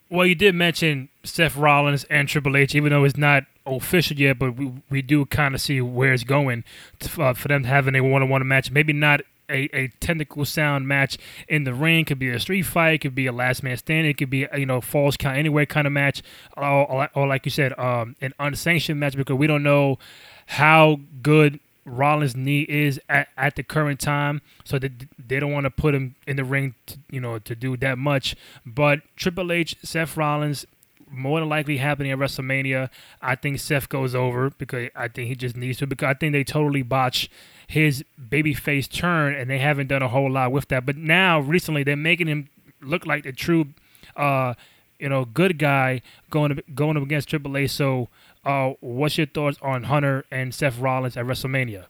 Well, 0.09 0.25
you 0.25 0.35
did 0.35 0.55
mention 0.55 1.09
Seth 1.25 1.55
Rollins 1.55 2.05
and 2.05 2.27
Triple 2.27 2.55
H, 2.55 2.75
even 2.75 2.91
though 2.91 3.03
it's 3.03 3.17
not 3.17 3.43
official 3.65 4.17
yet, 4.17 4.39
but 4.39 4.55
we, 4.55 4.71
we 4.89 5.01
do 5.01 5.25
kind 5.25 5.55
of 5.55 5.61
see 5.61 5.81
where 5.81 6.13
it's 6.13 6.23
going 6.23 6.63
to, 6.99 7.23
uh, 7.23 7.33
for 7.33 7.47
them 7.47 7.63
to 7.63 7.69
having 7.69 7.95
a 7.95 8.01
one-on-one 8.01 8.47
match. 8.47 8.71
Maybe 8.71 8.93
not 8.93 9.21
a, 9.49 9.69
a 9.75 9.87
technical 9.99 10.45
sound 10.45 10.87
match 10.87 11.17
in 11.47 11.63
the 11.63 11.73
ring. 11.73 12.05
Could 12.05 12.19
be 12.19 12.29
a 12.29 12.39
street 12.39 12.63
fight. 12.63 13.01
Could 13.01 13.15
be 13.15 13.27
a 13.27 13.31
last 13.31 13.63
man 13.63 13.77
standing. 13.77 14.09
It 14.09 14.17
could 14.17 14.29
be 14.29 14.47
you 14.55 14.65
know 14.65 14.81
falls 14.81 15.17
count 15.17 15.37
anywhere 15.37 15.65
kind 15.65 15.87
of 15.87 15.93
match, 15.93 16.21
or, 16.57 16.63
or, 16.63 17.09
or 17.13 17.27
like 17.27 17.45
you 17.45 17.51
said, 17.51 17.77
um, 17.79 18.15
an 18.21 18.33
unsanctioned 18.39 18.99
match 18.99 19.15
because 19.15 19.35
we 19.35 19.47
don't 19.47 19.63
know 19.63 19.99
how 20.47 20.99
good 21.21 21.59
Rollins' 21.85 22.35
knee 22.35 22.61
is 22.61 22.99
at, 23.07 23.27
at 23.37 23.55
the 23.55 23.63
current 23.63 23.99
time, 23.99 24.41
so 24.63 24.79
they, 24.79 24.91
they 25.19 25.39
don't 25.39 25.51
want 25.51 25.65
to 25.65 25.69
put 25.69 25.93
him 25.93 26.15
in 26.25 26.35
the 26.35 26.43
ring, 26.43 26.73
to, 26.87 26.97
you 27.11 27.21
know, 27.21 27.37
to 27.39 27.55
do 27.55 27.77
that 27.77 27.97
much. 27.97 28.35
But 28.65 29.01
Triple 29.15 29.51
H, 29.51 29.75
Seth 29.83 30.17
Rollins, 30.17 30.65
more 31.09 31.39
than 31.39 31.49
likely 31.49 31.77
happening 31.77 32.11
at 32.11 32.17
WrestleMania. 32.17 32.89
I 33.21 33.35
think 33.35 33.59
Seth 33.59 33.89
goes 33.89 34.15
over 34.15 34.49
because 34.51 34.89
I 34.95 35.07
think 35.07 35.29
he 35.29 35.35
just 35.35 35.55
needs 35.55 35.79
to. 35.79 35.87
Because 35.87 36.07
I 36.07 36.13
think 36.13 36.33
they 36.33 36.43
totally 36.43 36.81
botch 36.81 37.29
his 37.67 38.03
babyface 38.19 38.91
turn, 38.91 39.33
and 39.33 39.49
they 39.49 39.59
haven't 39.59 39.87
done 39.87 40.01
a 40.01 40.07
whole 40.07 40.31
lot 40.31 40.51
with 40.51 40.67
that. 40.69 40.85
But 40.85 40.97
now, 40.97 41.39
recently, 41.39 41.83
they're 41.83 41.95
making 41.95 42.27
him 42.27 42.49
look 42.81 43.05
like 43.05 43.23
the 43.23 43.31
true, 43.31 43.67
uh, 44.15 44.53
you 44.99 45.09
know, 45.09 45.25
good 45.25 45.57
guy 45.57 46.01
going 46.29 46.59
going 46.73 46.97
up 46.97 47.03
against 47.03 47.29
Triple 47.29 47.57
H. 47.57 47.71
So 47.71 48.09
uh, 48.45 48.73
what's 48.79 49.17
your 49.17 49.27
thoughts 49.27 49.57
on 49.61 49.83
Hunter 49.83 50.25
and 50.29 50.53
Seth 50.53 50.79
Rollins 50.79 51.17
at 51.17 51.25
WrestleMania? 51.25 51.85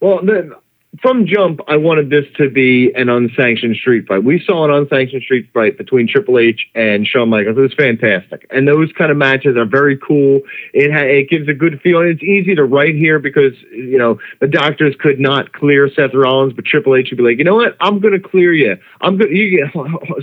Well, 0.00 0.24
the, 0.24 0.58
from 1.02 1.26
jump, 1.26 1.60
I 1.68 1.76
wanted 1.76 2.10
this 2.10 2.24
to 2.36 2.48
be 2.50 2.92
an 2.94 3.08
unsanctioned 3.08 3.76
street 3.76 4.06
fight. 4.06 4.24
We 4.24 4.42
saw 4.44 4.64
an 4.64 4.70
unsanctioned 4.70 5.22
street 5.22 5.48
fight 5.52 5.76
between 5.78 6.06
Triple 6.08 6.38
H 6.38 6.66
and 6.74 7.06
Shawn 7.06 7.28
Michaels. 7.30 7.56
It 7.58 7.60
was 7.60 7.74
fantastic, 7.74 8.46
and 8.50 8.66
those 8.68 8.92
kind 8.92 9.10
of 9.10 9.16
matches 9.16 9.56
are 9.56 9.64
very 9.64 9.96
cool. 9.96 10.40
It 10.72 10.92
ha- 10.92 11.06
it 11.06 11.28
gives 11.28 11.48
a 11.48 11.54
good 11.54 11.80
feeling. 11.82 12.08
It's 12.08 12.22
easy 12.22 12.54
to 12.54 12.64
write 12.64 12.94
here 12.94 13.18
because 13.18 13.52
you 13.72 13.98
know 13.98 14.18
the 14.40 14.46
doctors 14.48 14.94
could 14.98 15.18
not 15.20 15.52
clear 15.52 15.88
Seth 15.94 16.14
Rollins, 16.14 16.52
but 16.52 16.64
Triple 16.64 16.94
H 16.96 17.08
would 17.10 17.16
be 17.18 17.22
like, 17.24 17.38
you 17.38 17.44
know 17.44 17.56
what, 17.56 17.76
I'm 17.80 17.98
going 18.00 18.14
to 18.20 18.28
clear 18.28 18.52
you. 18.52 18.76
I'm 19.00 19.18
going 19.18 19.34
you 19.34 19.64
get, 19.64 19.72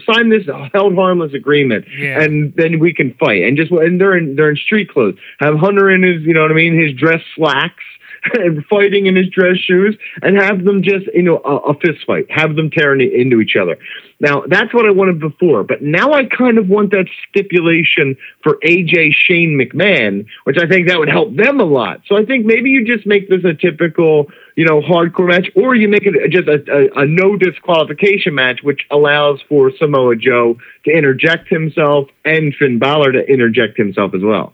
sign 0.14 0.30
this 0.30 0.44
held 0.74 0.96
harmless 0.96 1.34
agreement, 1.34 1.86
Yeah. 1.98 2.22
and 2.22 2.54
then 2.56 2.80
we 2.80 2.94
can 2.94 3.14
fight. 3.16 3.44
And 3.44 3.58
just 3.58 3.72
and 3.72 4.00
they're 4.00 4.18
in 4.18 4.36
they're 4.36 4.50
in 4.50 4.58
street 4.58 4.90
clothes. 4.90 5.16
Have 5.40 5.56
Hunter 5.58 5.90
in 5.92 6.04
his 6.04 6.22
you 6.24 6.34
know 6.34 6.42
what 6.42 6.52
I 6.52 6.56
mean 6.56 6.80
his 6.80 6.94
dress 6.94 7.22
slacks 7.36 7.84
fighting 8.70 9.08
in 9.08 9.16
his 9.16 9.30
dress 9.30 9.58
shoes 9.58 9.98
and 10.22 10.38
have 10.38 10.64
them 10.64 10.82
just, 10.84 11.06
you 11.14 11.24
know, 11.24 11.42
a, 11.44 11.58
a 11.58 11.74
fist 11.80 12.06
fight, 12.06 12.26
have 12.30 12.56
them 12.56 12.70
tearing 12.70 13.02
into 13.02 13.42
each 13.42 13.56
other. 13.56 13.78
Now, 14.20 14.44
that's 14.48 14.74
what 14.74 14.86
I 14.86 14.92
wanted 14.92 15.20
before, 15.20 15.64
but 15.64 15.82
now 15.82 16.14
I 16.14 16.26
kind 16.26 16.58
of 16.58 16.70
want 16.70 16.92
that 16.92 17.08
stipulation 17.28 18.16
for 18.42 18.58
AJ 18.66 19.14
Shane 19.14 19.60
McMahon, 19.60 20.26
which 20.46 20.58
I 20.58 20.68
think 20.68 20.88
that 20.88 20.98
would 20.98 21.10
help 21.10 21.36
them 21.36 21.60
a 21.60 21.66
lot. 21.66 22.02
So 22.08 22.16
I 22.16 22.24
think 22.24 22.46
maybe 22.46 22.70
you 22.70 22.86
just 22.86 23.06
make 23.06 23.28
this 23.28 23.44
a 23.44 23.54
typical, 23.54 24.28
you 24.56 24.66
know, 24.66 24.82
hardcore 24.82 25.28
match, 25.28 25.50
or 25.56 25.76
you 25.76 25.90
make 25.90 26.04
it 26.06 26.30
just 26.30 26.48
a, 26.48 26.64
a, 26.72 27.02
a 27.02 27.06
no 27.06 27.36
disqualification 27.36 28.34
match, 28.34 28.62
which 28.64 28.86
allows 28.92 29.42
for 29.50 29.72
Samoa 29.78 30.16
Joe 30.16 30.56
to 30.86 30.92
interject 30.92 31.50
himself 31.50 32.08
and 32.24 32.56
Finn 32.56 32.80
Balor 32.80 33.12
to 33.14 33.28
interject 33.30 33.78
himself 33.78 34.14
as 34.14 34.22
well. 34.24 34.54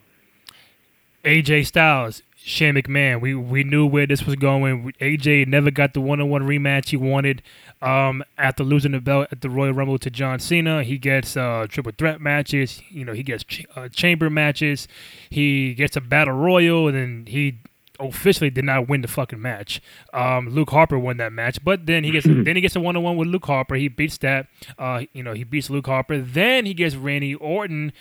AJ 1.24 1.68
Styles, 1.68 2.24
Shane 2.36 2.76
McMahon. 2.76 3.22
We 3.22 3.36
we 3.36 3.64
knew 3.64 3.86
where 3.86 4.08
this 4.08 4.26
was 4.26 4.36
going. 4.36 4.94
AJ 5.00 5.48
never 5.48 5.72
got 5.72 5.94
the 5.94 6.02
one 6.02 6.22
on 6.22 6.30
one 6.30 6.44
rematch 6.44 6.90
he 6.90 6.98
wanted. 6.98 7.42
Um, 7.82 8.24
after 8.38 8.64
losing 8.64 8.92
the 8.92 9.00
belt 9.00 9.28
at 9.32 9.42
the 9.42 9.50
Royal 9.50 9.74
Rumble 9.74 9.98
to 10.00 10.10
John 10.10 10.40
Cena, 10.40 10.84
he 10.84 10.98
gets 10.98 11.38
uh, 11.38 11.68
triple 11.70 11.92
threat 11.98 12.22
matches. 12.22 12.82
You 12.90 13.06
know, 13.06 13.14
he 13.14 13.24
gets 13.24 13.44
ch- 13.44 13.66
uh, 13.76 13.90
chamber 13.90 14.30
matches. 14.30 14.88
He 15.30 15.74
gets 15.74 15.96
a 15.96 16.02
battle 16.02 16.34
royal, 16.34 16.88
and 16.88 16.98
then 16.98 17.26
he 17.28 17.60
officially 18.00 18.50
did 18.50 18.64
not 18.64 18.88
win 18.88 19.02
the 19.02 19.08
fucking 19.08 19.42
match. 19.42 19.82
Um, 20.14 20.50
Luke 20.50 20.70
Harper 20.72 20.98
won 20.98 21.18
that 21.18 21.34
match, 21.34 21.64
but 21.64 21.86
then 21.86 22.04
he 22.04 22.12
gets 22.12 22.26
then 22.30 22.56
he 22.56 22.62
gets 22.62 22.76
a 22.76 22.80
one 22.80 22.96
on 22.96 23.04
one 23.04 23.18
with 23.18 23.28
Luke 23.28 23.46
Harper. 23.46 23.76
He 23.76 23.88
beats 23.90 24.18
that. 24.20 24.48
Uh, 24.78 25.04
you 25.14 25.24
know, 25.24 25.34
he 25.34 25.44
beats 25.44 25.70
Luke 25.70 25.88
Harper. 25.88 26.20
Then 26.20 26.66
he 26.66 26.74
gets 26.74 26.96
Randy 26.96 27.36
Orton 27.36 27.92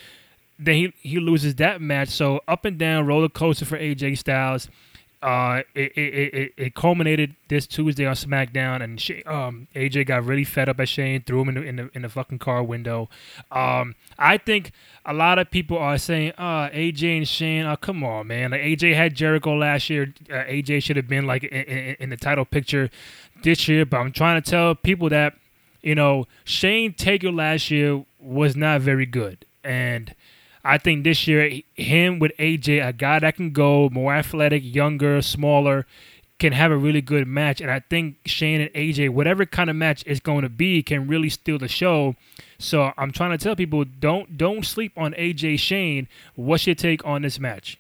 then 0.59 0.75
he, 0.75 0.93
he 1.11 1.21
loses 1.21 1.55
that 1.57 1.81
match. 1.81 2.09
So 2.09 2.41
up 2.49 2.65
and 2.65 2.79
down 2.79 3.07
roller 3.07 3.29
coaster 3.29 3.65
for 3.65 3.79
AJ 3.79 4.19
Styles. 4.19 4.69
Uh, 5.21 5.63
it, 5.75 5.91
it, 5.97 6.35
it, 6.35 6.53
it 6.57 6.75
culminated 6.77 7.35
this 7.49 7.67
Tuesday 7.67 8.07
on 8.07 8.15
SmackDown, 8.15 8.81
and 8.81 9.01
Sha- 9.01 9.27
um, 9.27 9.67
AJ 9.75 10.07
got 10.07 10.25
really 10.25 10.45
fed 10.45 10.69
up 10.69 10.79
at 10.79 10.89
Shane, 10.89 11.23
threw 11.23 11.41
him 11.41 11.49
in 11.49 11.55
the, 11.57 11.63
in 11.63 11.77
the 11.77 11.91
in 11.93 12.03
the 12.03 12.09
fucking 12.09 12.39
car 12.39 12.63
window. 12.63 13.09
Um, 13.51 13.97
I 14.17 14.39
think 14.39 14.71
a 15.05 15.13
lot 15.13 15.41
of 15.41 15.51
people 15.51 15.77
are 15.77 15.99
saying, 15.99 16.35
"Uh, 16.39 16.69
AJ 16.69 17.19
and 17.19 17.27
Shane, 17.27 17.67
oh 17.67 17.75
come 17.75 18.05
on, 18.05 18.29
man! 18.29 18.53
Like 18.53 18.61
AJ 18.61 18.95
had 18.95 19.17
Jericho 19.17 19.57
last 19.57 19.91
year. 19.91 20.15
Uh, 20.31 20.45
AJ 20.45 20.85
should 20.85 20.97
have 20.97 21.09
been 21.09 21.27
like 21.27 21.43
in, 21.43 21.65
in, 21.65 21.97
in 21.99 22.11
the 22.11 22.17
title 22.17 22.45
picture 22.45 22.89
this 23.43 23.67
year." 23.67 23.85
But 23.85 23.97
I'm 23.97 24.13
trying 24.13 24.41
to 24.41 24.49
tell 24.49 24.77
people 24.77 25.09
that 25.09 25.35
you 25.83 25.97
know 25.97 26.29
Shane 26.45 26.95
Taker 26.95 27.33
last 27.33 27.73
year 27.73 28.05
was 28.21 28.55
not 28.55 28.83
very 28.83 29.07
good, 29.07 29.45
and 29.65 30.15
I 30.65 30.79
think 30.79 31.05
this 31.05 31.27
year, 31.27 31.61
him 31.75 32.19
with 32.19 32.33
AJ, 32.39 32.87
a 32.87 32.93
guy 32.93 33.19
that 33.21 33.37
can 33.37 33.51
go 33.53 33.89
more 33.91 34.15
athletic, 34.15 34.63
younger, 34.65 35.23
smaller, 35.23 35.87
can 36.39 36.53
have 36.53 36.71
a 36.71 36.77
really 36.77 37.01
good 37.01 37.27
match. 37.27 37.61
And 37.61 37.71
I 37.71 37.81
think 37.81 38.19
Shane 38.27 38.61
and 38.61 38.73
AJ, 38.73 39.11
whatever 39.11 39.45
kind 39.45 39.71
of 39.71 39.77
match 39.77 40.05
it's 40.07 40.21
going 40.21 40.43
to 40.43 40.49
be, 40.49 40.83
can 40.83 41.09
really 41.09 41.29
steal 41.29 41.59
the 41.59 41.69
show. 41.69 42.15
So 42.59 42.93
I'm 42.97 43.11
trying 43.11 43.37
to 43.37 43.39
tell 43.39 43.57
people 43.57 43.85
don't 43.85 44.37
don't 44.37 44.65
sleep 44.65 44.93
on 44.97 45.15
AJ 45.15 45.59
Shane. 45.59 46.09
What's 46.35 46.67
your 46.67 46.77
take 46.77 47.05
on 47.05 47.23
this 47.23 47.39
match? 47.39 47.79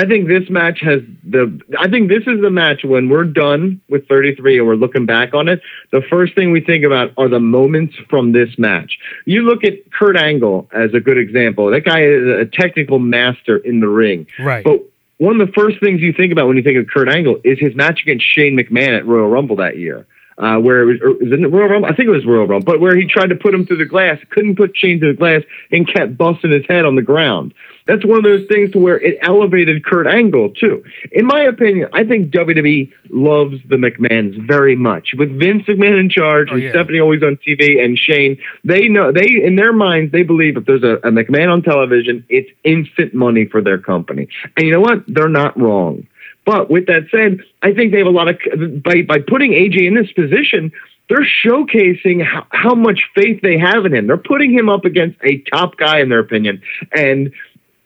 I 0.00 0.06
think 0.06 0.28
this 0.28 0.48
match 0.48 0.80
has 0.80 1.02
the. 1.24 1.60
I 1.78 1.86
think 1.86 2.08
this 2.08 2.22
is 2.26 2.40
the 2.40 2.48
match 2.48 2.84
when 2.84 3.10
we're 3.10 3.24
done 3.24 3.82
with 3.90 4.08
33 4.08 4.58
and 4.58 4.66
we're 4.66 4.74
looking 4.74 5.04
back 5.04 5.34
on 5.34 5.46
it. 5.46 5.60
The 5.92 6.00
first 6.08 6.34
thing 6.34 6.52
we 6.52 6.62
think 6.62 6.84
about 6.84 7.12
are 7.18 7.28
the 7.28 7.38
moments 7.38 7.96
from 8.08 8.32
this 8.32 8.48
match. 8.58 8.98
You 9.26 9.42
look 9.42 9.62
at 9.62 9.92
Kurt 9.92 10.16
Angle 10.16 10.70
as 10.72 10.94
a 10.94 11.00
good 11.00 11.18
example. 11.18 11.70
That 11.70 11.84
guy 11.84 12.00
is 12.04 12.26
a 12.26 12.46
technical 12.46 12.98
master 12.98 13.58
in 13.58 13.80
the 13.80 13.88
ring. 13.88 14.26
Right. 14.38 14.64
But 14.64 14.80
one 15.18 15.38
of 15.38 15.46
the 15.46 15.52
first 15.52 15.80
things 15.80 16.00
you 16.00 16.14
think 16.14 16.32
about 16.32 16.46
when 16.46 16.56
you 16.56 16.62
think 16.62 16.78
of 16.78 16.86
Kurt 16.86 17.10
Angle 17.10 17.42
is 17.44 17.58
his 17.58 17.74
match 17.74 18.00
against 18.00 18.24
Shane 18.24 18.56
McMahon 18.56 18.96
at 18.96 19.06
Royal 19.06 19.28
Rumble 19.28 19.56
that 19.56 19.76
year. 19.76 20.06
Uh, 20.38 20.56
where 20.56 20.80
it 20.80 20.86
was, 20.86 21.18
was 21.20 21.30
it 21.30 21.52
Royal 21.52 21.68
Rumble? 21.68 21.90
I 21.90 21.94
think 21.94 22.08
it 22.08 22.12
was 22.12 22.24
Royal 22.24 22.46
Rumble, 22.46 22.64
but 22.64 22.80
where 22.80 22.96
he 22.96 23.06
tried 23.06 23.28
to 23.28 23.36
put 23.36 23.52
him 23.52 23.66
through 23.66 23.76
the 23.76 23.84
glass, 23.84 24.18
couldn't 24.30 24.56
put 24.56 24.74
Shane 24.74 24.98
through 24.98 25.12
the 25.12 25.18
glass, 25.18 25.42
and 25.70 25.86
kept 25.86 26.16
busting 26.16 26.50
his 26.50 26.64
head 26.66 26.86
on 26.86 26.94
the 26.94 27.02
ground. 27.02 27.52
That's 27.90 28.06
one 28.06 28.18
of 28.18 28.22
those 28.22 28.46
things 28.46 28.70
to 28.70 28.78
where 28.78 29.00
it 29.00 29.18
elevated 29.20 29.84
Kurt 29.84 30.06
Angle 30.06 30.50
too. 30.50 30.84
In 31.10 31.26
my 31.26 31.40
opinion, 31.40 31.88
I 31.92 32.04
think 32.04 32.30
WWE 32.30 32.88
loves 33.10 33.56
the 33.68 33.74
McMahons 33.74 34.46
very 34.46 34.76
much. 34.76 35.08
With 35.18 35.36
Vince 35.40 35.64
McMahon 35.64 35.98
in 35.98 36.08
charge, 36.08 36.50
Oh, 36.52 36.54
and 36.54 36.62
yeah. 36.62 36.70
Stephanie 36.70 37.00
always 37.00 37.24
on 37.24 37.36
TV, 37.44 37.84
and 37.84 37.98
Shane, 37.98 38.38
they 38.62 38.86
know 38.86 39.10
they 39.10 39.26
in 39.44 39.56
their 39.56 39.72
minds 39.72 40.12
they 40.12 40.22
believe 40.22 40.56
if 40.56 40.66
there's 40.66 40.84
a, 40.84 40.98
a 41.02 41.10
McMahon 41.10 41.50
on 41.52 41.62
television, 41.62 42.24
it's 42.28 42.48
instant 42.62 43.12
money 43.12 43.44
for 43.46 43.60
their 43.60 43.78
company. 43.78 44.28
And 44.56 44.66
you 44.68 44.72
know 44.72 44.80
what? 44.80 45.02
They're 45.08 45.28
not 45.28 45.58
wrong. 45.58 46.06
But 46.46 46.70
with 46.70 46.86
that 46.86 47.08
said, 47.10 47.40
I 47.62 47.74
think 47.74 47.90
they 47.90 47.98
have 47.98 48.06
a 48.06 48.10
lot 48.10 48.28
of 48.28 48.38
by 48.84 49.02
by 49.02 49.18
putting 49.18 49.50
AJ 49.50 49.88
in 49.88 49.94
this 49.94 50.12
position, 50.12 50.70
they're 51.10 51.26
showcasing 51.44 52.24
how, 52.24 52.46
how 52.50 52.74
much 52.74 53.02
faith 53.16 53.40
they 53.42 53.58
have 53.58 53.84
in 53.84 53.92
him. 53.92 54.06
They're 54.06 54.16
putting 54.16 54.52
him 54.52 54.68
up 54.68 54.84
against 54.84 55.18
a 55.24 55.38
top 55.50 55.76
guy 55.76 55.98
in 56.00 56.08
their 56.08 56.20
opinion. 56.20 56.62
And 56.92 57.32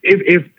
if 0.04 0.20
if 0.24 0.50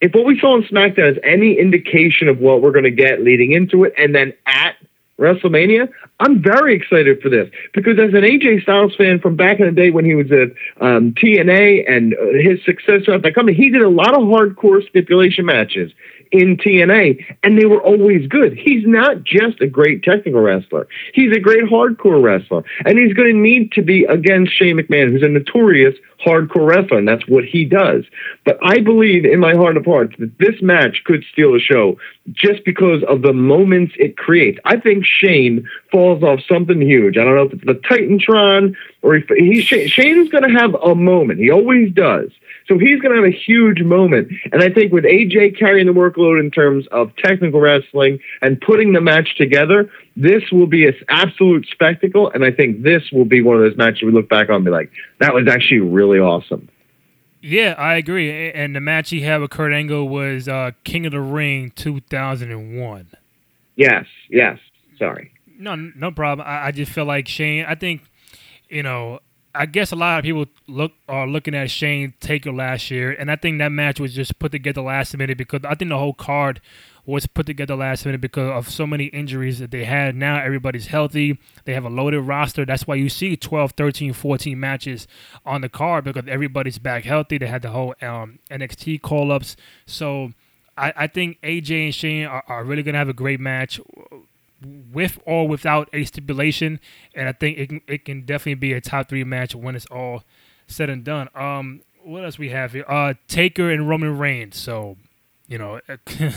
if 0.00 0.14
what 0.14 0.24
we 0.24 0.38
saw 0.38 0.54
on 0.54 0.62
SmackDown 0.62 1.12
is 1.12 1.18
any 1.22 1.58
indication 1.58 2.28
of 2.28 2.38
what 2.38 2.62
we're 2.62 2.72
going 2.72 2.84
to 2.84 2.90
get 2.90 3.22
leading 3.22 3.52
into 3.52 3.84
it, 3.84 3.92
and 3.98 4.14
then 4.14 4.32
at 4.46 4.76
WrestleMania, 5.18 5.90
I'm 6.20 6.42
very 6.42 6.74
excited 6.74 7.20
for 7.20 7.28
this. 7.28 7.50
Because 7.74 7.98
as 7.98 8.14
an 8.14 8.22
AJ 8.22 8.62
Styles 8.62 8.94
fan 8.96 9.20
from 9.20 9.36
back 9.36 9.60
in 9.60 9.66
the 9.66 9.72
day 9.72 9.90
when 9.90 10.06
he 10.06 10.14
was 10.14 10.32
at 10.32 10.48
um, 10.80 11.12
TNA 11.12 11.84
and 11.86 12.14
uh, 12.14 12.18
his 12.42 12.64
successor 12.64 13.12
at 13.12 13.22
that 13.22 13.34
company, 13.34 13.56
he 13.56 13.68
did 13.68 13.82
a 13.82 13.90
lot 13.90 14.14
of 14.14 14.22
hardcore 14.22 14.86
stipulation 14.88 15.44
matches 15.44 15.92
in 16.32 16.56
TNA, 16.56 17.24
and 17.42 17.58
they 17.58 17.66
were 17.66 17.82
always 17.82 18.26
good. 18.26 18.56
He's 18.56 18.86
not 18.86 19.24
just 19.24 19.60
a 19.60 19.66
great 19.66 20.02
technical 20.02 20.40
wrestler; 20.40 20.86
he's 21.12 21.36
a 21.36 21.40
great 21.40 21.64
hardcore 21.64 22.22
wrestler, 22.22 22.62
and 22.84 22.98
he's 22.98 23.14
going 23.14 23.32
to 23.34 23.40
need 23.40 23.72
to 23.72 23.82
be 23.82 24.04
against 24.04 24.56
Shane 24.56 24.78
McMahon, 24.78 25.10
who's 25.10 25.22
a 25.22 25.28
notorious 25.28 25.94
hardcore 26.24 26.66
wrestler, 26.66 26.98
and 26.98 27.08
that's 27.08 27.26
what 27.26 27.44
he 27.44 27.64
does. 27.64 28.04
But 28.44 28.58
I 28.62 28.80
believe 28.80 29.24
in 29.24 29.40
my 29.40 29.54
heart 29.54 29.76
of 29.76 29.84
hearts 29.84 30.14
that 30.18 30.38
this 30.38 30.60
match 30.60 31.02
could 31.04 31.24
steal 31.32 31.54
a 31.54 31.60
show 31.60 31.98
just 32.32 32.64
because 32.64 33.02
of 33.08 33.22
the 33.22 33.32
moments 33.32 33.94
it 33.98 34.16
creates. 34.16 34.58
I 34.64 34.78
think 34.78 35.04
Shane 35.04 35.66
falls 35.90 36.22
off 36.22 36.40
something 36.48 36.80
huge. 36.80 37.16
I 37.16 37.24
don't 37.24 37.34
know 37.34 37.42
if 37.42 37.52
it's 37.54 37.64
the 37.64 37.74
Titantron 37.74 38.74
or 39.02 39.16
if 39.16 39.28
he 39.28 39.62
Shane's 39.62 40.30
going 40.30 40.44
to 40.44 40.60
have 40.60 40.74
a 40.74 40.94
moment. 40.94 41.40
He 41.40 41.50
always 41.50 41.92
does. 41.92 42.30
So 42.66 42.78
he's 42.78 43.00
going 43.00 43.14
to 43.14 43.22
have 43.22 43.32
a 43.32 43.36
huge 43.36 43.82
moment. 43.82 44.28
And 44.52 44.62
I 44.62 44.70
think 44.70 44.92
with 44.92 45.04
AJ 45.04 45.58
carrying 45.58 45.86
the 45.86 45.92
workload 45.92 46.40
in 46.40 46.50
terms 46.50 46.86
of 46.92 47.14
technical 47.16 47.60
wrestling 47.60 48.20
and 48.42 48.60
putting 48.60 48.92
the 48.92 49.00
match 49.00 49.36
together, 49.36 49.90
this 50.16 50.42
will 50.52 50.66
be 50.66 50.86
an 50.86 50.94
absolute 51.08 51.66
spectacle. 51.70 52.30
And 52.30 52.44
I 52.44 52.50
think 52.50 52.82
this 52.82 53.02
will 53.12 53.24
be 53.24 53.42
one 53.42 53.56
of 53.56 53.62
those 53.62 53.76
matches 53.76 54.02
we 54.02 54.12
look 54.12 54.28
back 54.28 54.48
on 54.48 54.56
and 54.56 54.64
be 54.64 54.70
like, 54.70 54.90
that 55.18 55.34
was 55.34 55.48
actually 55.48 55.80
really 55.80 56.18
awesome. 56.18 56.68
Yeah, 57.42 57.74
I 57.78 57.94
agree. 57.94 58.52
And 58.52 58.76
the 58.76 58.80
match 58.80 59.10
he 59.10 59.22
had 59.22 59.40
with 59.40 59.50
Kurt 59.50 59.72
Angle 59.72 60.08
was 60.08 60.46
uh, 60.46 60.72
King 60.84 61.06
of 61.06 61.12
the 61.12 61.20
Ring 61.20 61.72
2001. 61.74 63.08
Yes, 63.76 64.04
yes. 64.28 64.58
Sorry. 64.98 65.32
No, 65.58 65.74
no 65.74 66.10
problem. 66.10 66.46
I, 66.46 66.66
I 66.66 66.70
just 66.70 66.92
feel 66.92 67.06
like 67.06 67.28
Shane. 67.28 67.64
I 67.66 67.74
think, 67.74 68.02
you 68.68 68.82
know, 68.82 69.20
I 69.54 69.66
guess 69.66 69.90
a 69.90 69.96
lot 69.96 70.18
of 70.18 70.24
people 70.24 70.46
look 70.66 70.92
are 71.08 71.26
looking 71.26 71.54
at 71.54 71.70
Shane 71.70 72.14
Taker 72.20 72.52
last 72.52 72.90
year, 72.90 73.10
and 73.12 73.30
I 73.30 73.36
think 73.36 73.58
that 73.58 73.72
match 73.72 73.98
was 73.98 74.14
just 74.14 74.38
put 74.38 74.52
together 74.52 74.82
last 74.82 75.16
minute 75.16 75.38
because 75.38 75.60
I 75.64 75.74
think 75.74 75.88
the 75.88 75.98
whole 75.98 76.14
card 76.14 76.60
was 77.06 77.26
put 77.26 77.46
together 77.46 77.74
last 77.74 78.04
minute 78.06 78.20
because 78.20 78.50
of 78.50 78.70
so 78.70 78.86
many 78.86 79.06
injuries 79.06 79.58
that 79.58 79.70
they 79.70 79.84
had. 79.84 80.14
Now 80.14 80.40
everybody's 80.40 80.86
healthy. 80.86 81.38
They 81.64 81.74
have 81.74 81.84
a 81.84 81.88
loaded 81.88 82.20
roster. 82.20 82.64
That's 82.64 82.86
why 82.86 82.94
you 82.96 83.08
see 83.08 83.36
12, 83.36 83.72
13, 83.72 84.12
14 84.12 84.60
matches 84.60 85.08
on 85.44 85.62
the 85.62 85.68
card 85.68 86.04
because 86.04 86.24
everybody's 86.28 86.78
back 86.78 87.04
healthy. 87.04 87.38
They 87.38 87.46
had 87.46 87.62
the 87.62 87.70
whole 87.70 87.94
um, 88.02 88.38
NXT 88.50 89.02
call 89.02 89.32
ups. 89.32 89.56
So 89.86 90.32
I, 90.76 90.92
I 90.96 91.06
think 91.06 91.40
AJ 91.42 91.86
and 91.86 91.94
Shane 91.94 92.26
are, 92.26 92.44
are 92.46 92.64
really 92.64 92.82
going 92.82 92.94
to 92.94 92.98
have 92.98 93.08
a 93.08 93.14
great 93.14 93.40
match 93.40 93.80
with 94.62 95.18
or 95.24 95.48
without 95.48 95.88
a 95.92 96.04
stipulation, 96.04 96.80
and 97.14 97.28
I 97.28 97.32
think 97.32 97.58
it 97.58 97.68
can, 97.68 97.80
it 97.86 98.04
can 98.04 98.22
definitely 98.22 98.54
be 98.54 98.72
a 98.72 98.80
top 98.80 99.08
three 99.08 99.24
match 99.24 99.54
when 99.54 99.74
it's 99.74 99.86
all 99.86 100.24
said 100.66 100.90
and 100.90 101.04
done. 101.04 101.28
Um, 101.34 101.82
what 102.02 102.24
else 102.24 102.38
we 102.38 102.50
have 102.50 102.72
here? 102.72 102.84
Uh, 102.88 103.14
Taker 103.28 103.70
and 103.70 103.88
Roman 103.88 104.18
Reigns. 104.18 104.56
So, 104.58 104.96
you 105.48 105.58
know, 105.58 105.80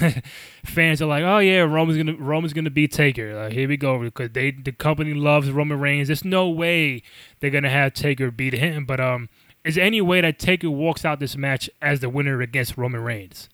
fans 0.65 1.01
are 1.01 1.05
like, 1.05 1.23
"Oh 1.23 1.39
yeah, 1.39 1.59
Roman's 1.59 1.97
gonna 1.97 2.17
Roman's 2.17 2.53
gonna 2.53 2.69
beat 2.69 2.91
Taker." 2.91 3.37
Uh, 3.37 3.49
here 3.49 3.67
we 3.67 3.77
go 3.77 3.99
because 3.99 4.31
they 4.31 4.51
the 4.51 4.71
company 4.71 5.13
loves 5.13 5.51
Roman 5.51 5.79
Reigns. 5.79 6.07
There's 6.07 6.25
no 6.25 6.49
way 6.49 7.03
they're 7.39 7.51
gonna 7.51 7.69
have 7.69 7.93
Taker 7.93 8.31
beat 8.31 8.53
him. 8.53 8.85
But 8.85 8.99
um, 8.99 9.29
is 9.63 9.75
there 9.75 9.85
any 9.85 10.01
way 10.01 10.21
that 10.21 10.39
Taker 10.39 10.69
walks 10.69 11.05
out 11.05 11.19
this 11.19 11.37
match 11.37 11.69
as 11.81 11.99
the 11.99 12.09
winner 12.09 12.41
against 12.41 12.77
Roman 12.77 13.01
Reigns? 13.01 13.49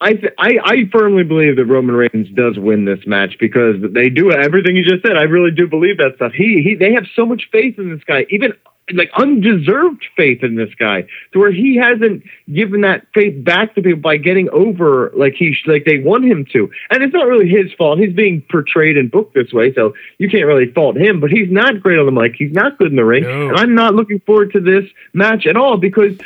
I, 0.00 0.14
th- 0.14 0.32
I 0.38 0.58
I 0.64 0.76
firmly 0.90 1.24
believe 1.24 1.56
that 1.56 1.66
Roman 1.66 1.94
Reigns 1.94 2.28
does 2.34 2.58
win 2.58 2.84
this 2.86 3.00
match 3.06 3.36
because 3.38 3.76
they 3.92 4.08
do 4.08 4.32
everything 4.32 4.76
you 4.76 4.84
just 4.84 5.02
said. 5.06 5.16
I 5.16 5.22
really 5.24 5.50
do 5.50 5.66
believe 5.68 5.98
that 5.98 6.16
stuff. 6.16 6.32
He 6.32 6.62
he 6.62 6.74
they 6.74 6.92
have 6.94 7.04
so 7.14 7.26
much 7.26 7.48
faith 7.52 7.78
in 7.78 7.90
this 7.94 8.02
guy, 8.04 8.24
even 8.30 8.54
like 8.92 9.10
undeserved 9.14 10.04
faith 10.16 10.42
in 10.42 10.56
this 10.56 10.74
guy, 10.76 11.02
to 11.32 11.38
where 11.38 11.52
he 11.52 11.76
hasn't 11.76 12.24
given 12.52 12.80
that 12.80 13.06
faith 13.14 13.44
back 13.44 13.74
to 13.74 13.82
people 13.82 14.00
by 14.00 14.16
getting 14.16 14.48
over 14.50 15.12
like 15.14 15.34
he 15.34 15.54
like 15.66 15.84
they 15.84 15.98
want 15.98 16.24
him 16.24 16.44
to. 16.52 16.70
And 16.90 17.02
it's 17.02 17.12
not 17.14 17.26
really 17.26 17.48
his 17.48 17.72
fault. 17.74 17.98
He's 17.98 18.12
being 18.14 18.42
portrayed 18.50 18.96
and 18.96 19.10
booked 19.10 19.34
this 19.34 19.52
way, 19.52 19.72
so 19.74 19.94
you 20.18 20.28
can't 20.30 20.46
really 20.46 20.72
fault 20.72 20.96
him. 20.96 21.20
But 21.20 21.30
he's 21.30 21.50
not 21.50 21.80
great 21.82 21.98
on 21.98 22.06
the 22.06 22.12
mic. 22.12 22.34
He's 22.36 22.52
not 22.52 22.78
good 22.78 22.88
in 22.88 22.96
the 22.96 23.04
ring, 23.04 23.22
No. 23.24 23.48
and 23.50 23.56
I'm 23.58 23.74
not 23.74 23.94
looking 23.94 24.20
forward 24.20 24.52
to 24.54 24.60
this 24.60 24.84
match 25.12 25.46
at 25.46 25.56
all 25.56 25.76
because 25.76 26.16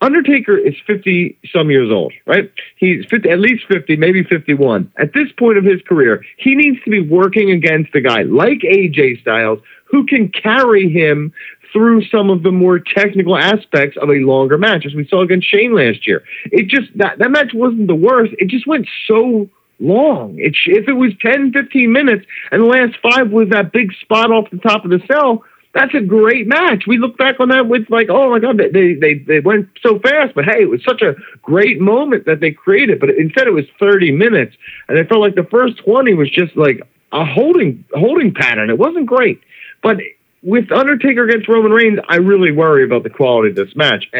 Undertaker 0.00 0.56
is 0.56 0.74
50 0.86 1.38
some 1.52 1.70
years 1.70 1.90
old, 1.90 2.12
right? 2.26 2.50
He's 2.76 3.04
50, 3.06 3.28
at 3.28 3.40
least 3.40 3.64
50, 3.66 3.96
maybe 3.96 4.22
51. 4.22 4.92
At 4.98 5.12
this 5.14 5.28
point 5.38 5.58
of 5.58 5.64
his 5.64 5.80
career, 5.82 6.24
he 6.38 6.54
needs 6.54 6.82
to 6.84 6.90
be 6.90 7.00
working 7.00 7.50
against 7.50 7.94
a 7.94 8.00
guy 8.00 8.22
like 8.22 8.60
AJ 8.60 9.20
Styles 9.22 9.58
who 9.86 10.06
can 10.06 10.28
carry 10.28 10.88
him 10.88 11.32
through 11.72 12.04
some 12.06 12.30
of 12.30 12.42
the 12.42 12.52
more 12.52 12.78
technical 12.78 13.36
aspects 13.36 13.96
of 13.96 14.10
a 14.10 14.20
longer 14.20 14.58
match, 14.58 14.84
as 14.86 14.94
we 14.94 15.06
saw 15.08 15.22
against 15.22 15.50
Shane 15.50 15.74
last 15.74 16.06
year. 16.06 16.22
It 16.46 16.68
just, 16.68 16.96
that, 16.98 17.18
that 17.18 17.30
match 17.30 17.52
wasn't 17.54 17.88
the 17.88 17.94
worst. 17.94 18.34
It 18.38 18.48
just 18.48 18.66
went 18.66 18.86
so 19.08 19.48
long. 19.80 20.38
It, 20.38 20.54
if 20.66 20.88
it 20.88 20.92
was 20.92 21.12
10, 21.20 21.52
15 21.52 21.92
minutes 21.92 22.26
and 22.50 22.62
the 22.62 22.66
last 22.66 22.94
five 23.02 23.30
was 23.30 23.48
that 23.50 23.72
big 23.72 23.92
spot 24.00 24.30
off 24.30 24.50
the 24.50 24.58
top 24.58 24.84
of 24.84 24.90
the 24.90 25.00
cell, 25.10 25.44
that's 25.74 25.94
a 25.94 26.00
great 26.00 26.46
match. 26.46 26.84
We 26.86 26.98
look 26.98 27.16
back 27.16 27.40
on 27.40 27.48
that 27.48 27.66
with 27.66 27.88
like, 27.88 28.08
oh 28.10 28.30
my 28.30 28.38
god, 28.38 28.58
they 28.58 28.94
they 28.94 29.14
they 29.14 29.40
went 29.40 29.68
so 29.82 29.98
fast, 29.98 30.34
but 30.34 30.44
hey, 30.44 30.62
it 30.62 30.68
was 30.68 30.82
such 30.84 31.00
a 31.00 31.14
great 31.40 31.80
moment 31.80 32.26
that 32.26 32.40
they 32.40 32.50
created. 32.50 33.00
But 33.00 33.10
instead, 33.10 33.46
it 33.46 33.52
was 33.52 33.64
30 33.78 34.12
minutes, 34.12 34.54
and 34.88 34.98
it 34.98 35.08
felt 35.08 35.20
like 35.20 35.34
the 35.34 35.48
first 35.50 35.78
20 35.84 36.14
was 36.14 36.30
just 36.30 36.56
like 36.56 36.82
a 37.12 37.24
holding 37.24 37.84
holding 37.94 38.34
pattern. 38.34 38.68
It 38.68 38.78
wasn't 38.78 39.06
great, 39.06 39.40
but 39.82 39.96
with 40.42 40.70
Undertaker 40.72 41.24
against 41.24 41.48
Roman 41.48 41.72
Reigns, 41.72 42.00
I 42.08 42.16
really 42.16 42.52
worry 42.52 42.84
about 42.84 43.04
the 43.04 43.10
quality 43.10 43.50
of 43.50 43.56
this 43.56 43.74
match. 43.76 44.10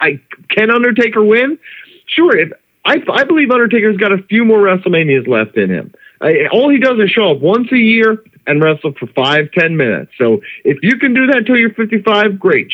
I 0.00 0.20
can 0.50 0.70
Undertaker 0.70 1.24
win? 1.24 1.58
Sure. 2.06 2.36
If 2.36 2.52
I 2.84 3.02
I 3.10 3.24
believe 3.24 3.50
Undertaker's 3.50 3.96
got 3.96 4.12
a 4.12 4.22
few 4.24 4.44
more 4.44 4.58
WrestleManias 4.58 5.26
left 5.26 5.56
in 5.56 5.70
him. 5.70 5.94
I, 6.20 6.48
all 6.52 6.68
he 6.68 6.78
does 6.78 6.98
is 6.98 7.10
show 7.10 7.30
up 7.30 7.40
once 7.40 7.72
a 7.72 7.78
year 7.78 8.22
and 8.46 8.62
wrestle 8.62 8.92
for 8.98 9.06
five, 9.08 9.50
ten 9.52 9.76
minutes. 9.76 10.12
So 10.18 10.40
if 10.64 10.78
you 10.82 10.98
can 10.98 11.14
do 11.14 11.26
that 11.28 11.46
till 11.46 11.56
you're 11.56 11.74
55, 11.74 12.38
great. 12.38 12.70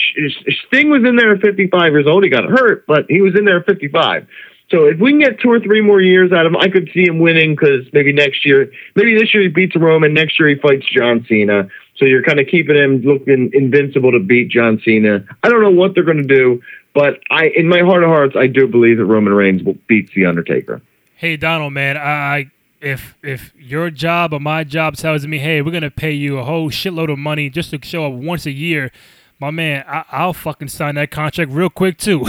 Sting 0.67 0.91
was 0.91 1.05
in 1.05 1.17
there 1.17 1.33
at 1.33 1.41
55 1.41 1.93
years 1.93 2.07
old. 2.07 2.25
He 2.25 2.31
got 2.31 2.45
hurt, 2.45 2.87
but 2.87 3.07
he 3.09 3.21
was 3.21 3.35
in 3.37 3.45
there 3.45 3.61
at 3.61 3.67
55. 3.67 4.27
So 4.71 4.87
if 4.87 4.99
we 4.99 5.13
can 5.13 5.21
get 5.21 5.39
two 5.39 5.51
or 5.51 5.61
three 5.61 5.81
more 5.81 6.01
years 6.01 6.33
out 6.33 6.45
of 6.45 6.53
him, 6.53 6.57
I 6.57 6.69
could 6.69 6.91
see 6.93 7.05
him 7.05 7.21
winning 7.21 7.55
because 7.55 7.87
maybe 7.93 8.13
next 8.13 8.45
year, 8.45 8.73
maybe 8.97 9.17
this 9.17 9.33
year 9.33 9.45
he 9.45 9.49
beats 9.49 9.77
Roman, 9.77 10.13
next 10.13 10.41
year 10.41 10.49
he 10.49 10.57
fights 10.57 10.87
John 10.91 11.25
Cena. 11.29 11.69
So 11.97 12.05
you're 12.05 12.25
kind 12.25 12.41
of 12.41 12.49
keeping 12.49 12.77
him 12.77 13.01
looking 13.03 13.51
invincible 13.55 14.11
to 14.13 14.19
beat 14.19 14.49
John 14.51 14.81
Cena. 14.85 15.25
I 15.43 15.49
don't 15.49 15.63
know 15.63 15.71
what 15.71 15.95
they're 15.95 16.05
going 16.05 16.17
to 16.17 16.25
do, 16.25 16.63
but 16.95 17.21
I, 17.31 17.47
in 17.57 17.69
my 17.69 17.81
heart 17.81 18.03
of 18.03 18.09
hearts, 18.09 18.35
I 18.37 18.49
do 18.49 18.67
believe 18.67 18.99
that 18.99 19.05
Roman 19.05 19.33
Reigns 19.33 19.63
will 19.63 19.79
beats 19.87 20.13
the 20.15 20.27
Undertaker. 20.27 20.83
Hey 21.15 21.37
Donald, 21.37 21.73
man, 21.73 21.97
I 21.97 22.51
if 22.87 23.17
if 23.23 23.53
your 23.59 23.91
job 23.91 24.33
or 24.33 24.39
my 24.39 24.63
job 24.63 24.97
tells 24.97 25.27
me, 25.27 25.39
hey, 25.39 25.61
we're 25.61 25.73
gonna 25.73 25.91
pay 25.91 26.13
you 26.13 26.39
a 26.39 26.45
whole 26.45 26.71
shitload 26.71 27.13
of 27.13 27.19
money 27.19 27.51
just 27.51 27.71
to 27.71 27.81
show 27.83 28.07
up 28.07 28.13
once 28.13 28.47
a 28.47 28.53
year, 28.53 28.93
my 29.41 29.51
man, 29.51 29.85
I, 29.89 30.05
I'll 30.13 30.33
fucking 30.33 30.69
sign 30.69 30.95
that 30.95 31.11
contract 31.11 31.51
real 31.51 31.69
quick 31.69 31.99
too. 31.99 32.25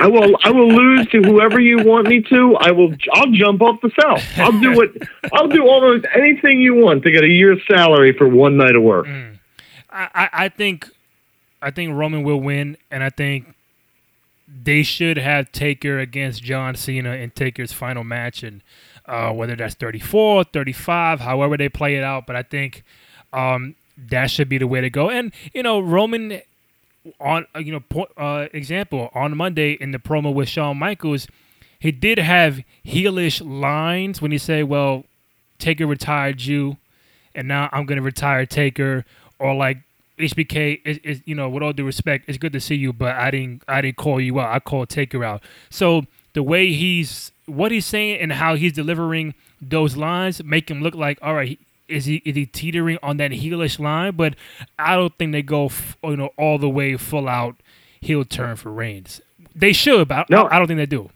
I 0.00 0.08
will. 0.08 0.36
I 0.42 0.50
will 0.50 0.68
lose 0.68 1.06
to 1.08 1.22
whoever 1.22 1.60
you 1.60 1.84
want 1.84 2.08
me 2.08 2.22
to. 2.22 2.56
I 2.56 2.70
will. 2.70 2.94
I'll 3.12 3.30
jump 3.30 3.60
off 3.60 3.80
the 3.82 3.90
cell. 4.00 4.18
I'll 4.42 4.58
do 4.58 4.74
what. 4.74 4.88
I'll 5.34 5.48
do 5.48 5.68
almost 5.68 6.06
anything 6.14 6.60
you 6.62 6.74
want 6.74 7.02
to 7.04 7.10
get 7.10 7.22
a 7.22 7.28
year's 7.28 7.60
salary 7.70 8.14
for 8.16 8.26
one 8.26 8.56
night 8.56 8.74
of 8.74 8.82
work. 8.82 9.06
Mm. 9.06 9.38
I, 9.90 10.08
I, 10.14 10.28
I 10.44 10.48
think 10.48 10.88
I 11.60 11.70
think 11.70 11.94
Roman 11.94 12.22
will 12.22 12.40
win, 12.40 12.78
and 12.90 13.04
I 13.04 13.10
think 13.10 13.54
they 14.48 14.82
should 14.82 15.18
have 15.18 15.52
Taker 15.52 15.98
against 15.98 16.42
John 16.42 16.74
Cena 16.74 17.12
in 17.12 17.30
Taker's 17.30 17.72
final 17.72 18.02
match, 18.02 18.42
and 18.42 18.62
uh, 19.12 19.30
whether 19.30 19.54
that's 19.54 19.74
34, 19.74 20.44
35, 20.44 21.20
however 21.20 21.58
they 21.58 21.68
play 21.68 21.96
it 21.96 22.02
out. 22.02 22.26
But 22.26 22.34
I 22.34 22.42
think 22.42 22.82
um, 23.34 23.76
that 23.96 24.30
should 24.30 24.48
be 24.48 24.56
the 24.56 24.66
way 24.66 24.80
to 24.80 24.88
go. 24.88 25.10
And 25.10 25.32
you 25.52 25.62
know, 25.62 25.80
Roman 25.80 26.40
on 27.20 27.46
uh, 27.54 27.58
you 27.58 27.72
know 27.92 28.06
uh, 28.16 28.48
example 28.54 29.10
on 29.14 29.36
Monday 29.36 29.72
in 29.72 29.90
the 29.92 29.98
promo 29.98 30.32
with 30.32 30.48
Shawn 30.48 30.78
Michaels, 30.78 31.28
he 31.78 31.92
did 31.92 32.18
have 32.18 32.60
heelish 32.86 33.42
lines 33.44 34.22
when 34.22 34.32
he 34.32 34.38
said, 34.38 34.64
"Well, 34.64 35.04
Taker 35.58 35.86
retired 35.86 36.40
you, 36.40 36.78
and 37.34 37.46
now 37.46 37.68
I'm 37.70 37.84
gonna 37.84 38.02
retire 38.02 38.46
Taker," 38.46 39.04
or 39.38 39.54
like 39.54 39.76
HBK 40.18 40.80
is, 40.86 40.98
is 41.04 41.22
you 41.26 41.34
know 41.34 41.50
with 41.50 41.62
all 41.62 41.74
due 41.74 41.84
respect, 41.84 42.30
it's 42.30 42.38
good 42.38 42.54
to 42.54 42.60
see 42.60 42.76
you, 42.76 42.94
but 42.94 43.14
I 43.14 43.30
didn't 43.30 43.62
I 43.68 43.82
didn't 43.82 43.98
call 43.98 44.22
you 44.22 44.40
out. 44.40 44.54
I 44.54 44.58
called 44.58 44.88
Taker 44.88 45.22
out. 45.22 45.42
So 45.68 46.06
the 46.34 46.42
way 46.42 46.72
he's 46.72 47.32
what 47.46 47.72
he's 47.72 47.86
saying 47.86 48.20
and 48.20 48.32
how 48.32 48.54
he's 48.54 48.72
delivering 48.72 49.34
those 49.60 49.96
lines 49.96 50.42
make 50.44 50.70
him 50.70 50.80
look 50.82 50.94
like 50.94 51.18
all 51.22 51.34
right. 51.34 51.58
Is 51.88 52.06
he 52.06 52.16
is 52.24 52.36
he 52.36 52.46
teetering 52.46 52.98
on 53.02 53.18
that 53.18 53.32
heelish 53.32 53.78
line? 53.78 54.14
But 54.16 54.34
I 54.78 54.94
don't 54.96 55.16
think 55.18 55.32
they 55.32 55.42
go 55.42 55.66
f- 55.66 55.96
you 56.02 56.16
know 56.16 56.30
all 56.38 56.56
the 56.58 56.68
way 56.70 56.96
full 56.96 57.28
out 57.28 57.56
heel 58.00 58.24
turn 58.24 58.56
for 58.56 58.70
Reigns. 58.72 59.20
They 59.54 59.72
should, 59.74 60.08
but 60.08 60.30
No. 60.30 60.44
I, 60.44 60.56
I 60.56 60.58
don't 60.58 60.68
think 60.68 60.78
they 60.78 60.86
do. 60.86 61.10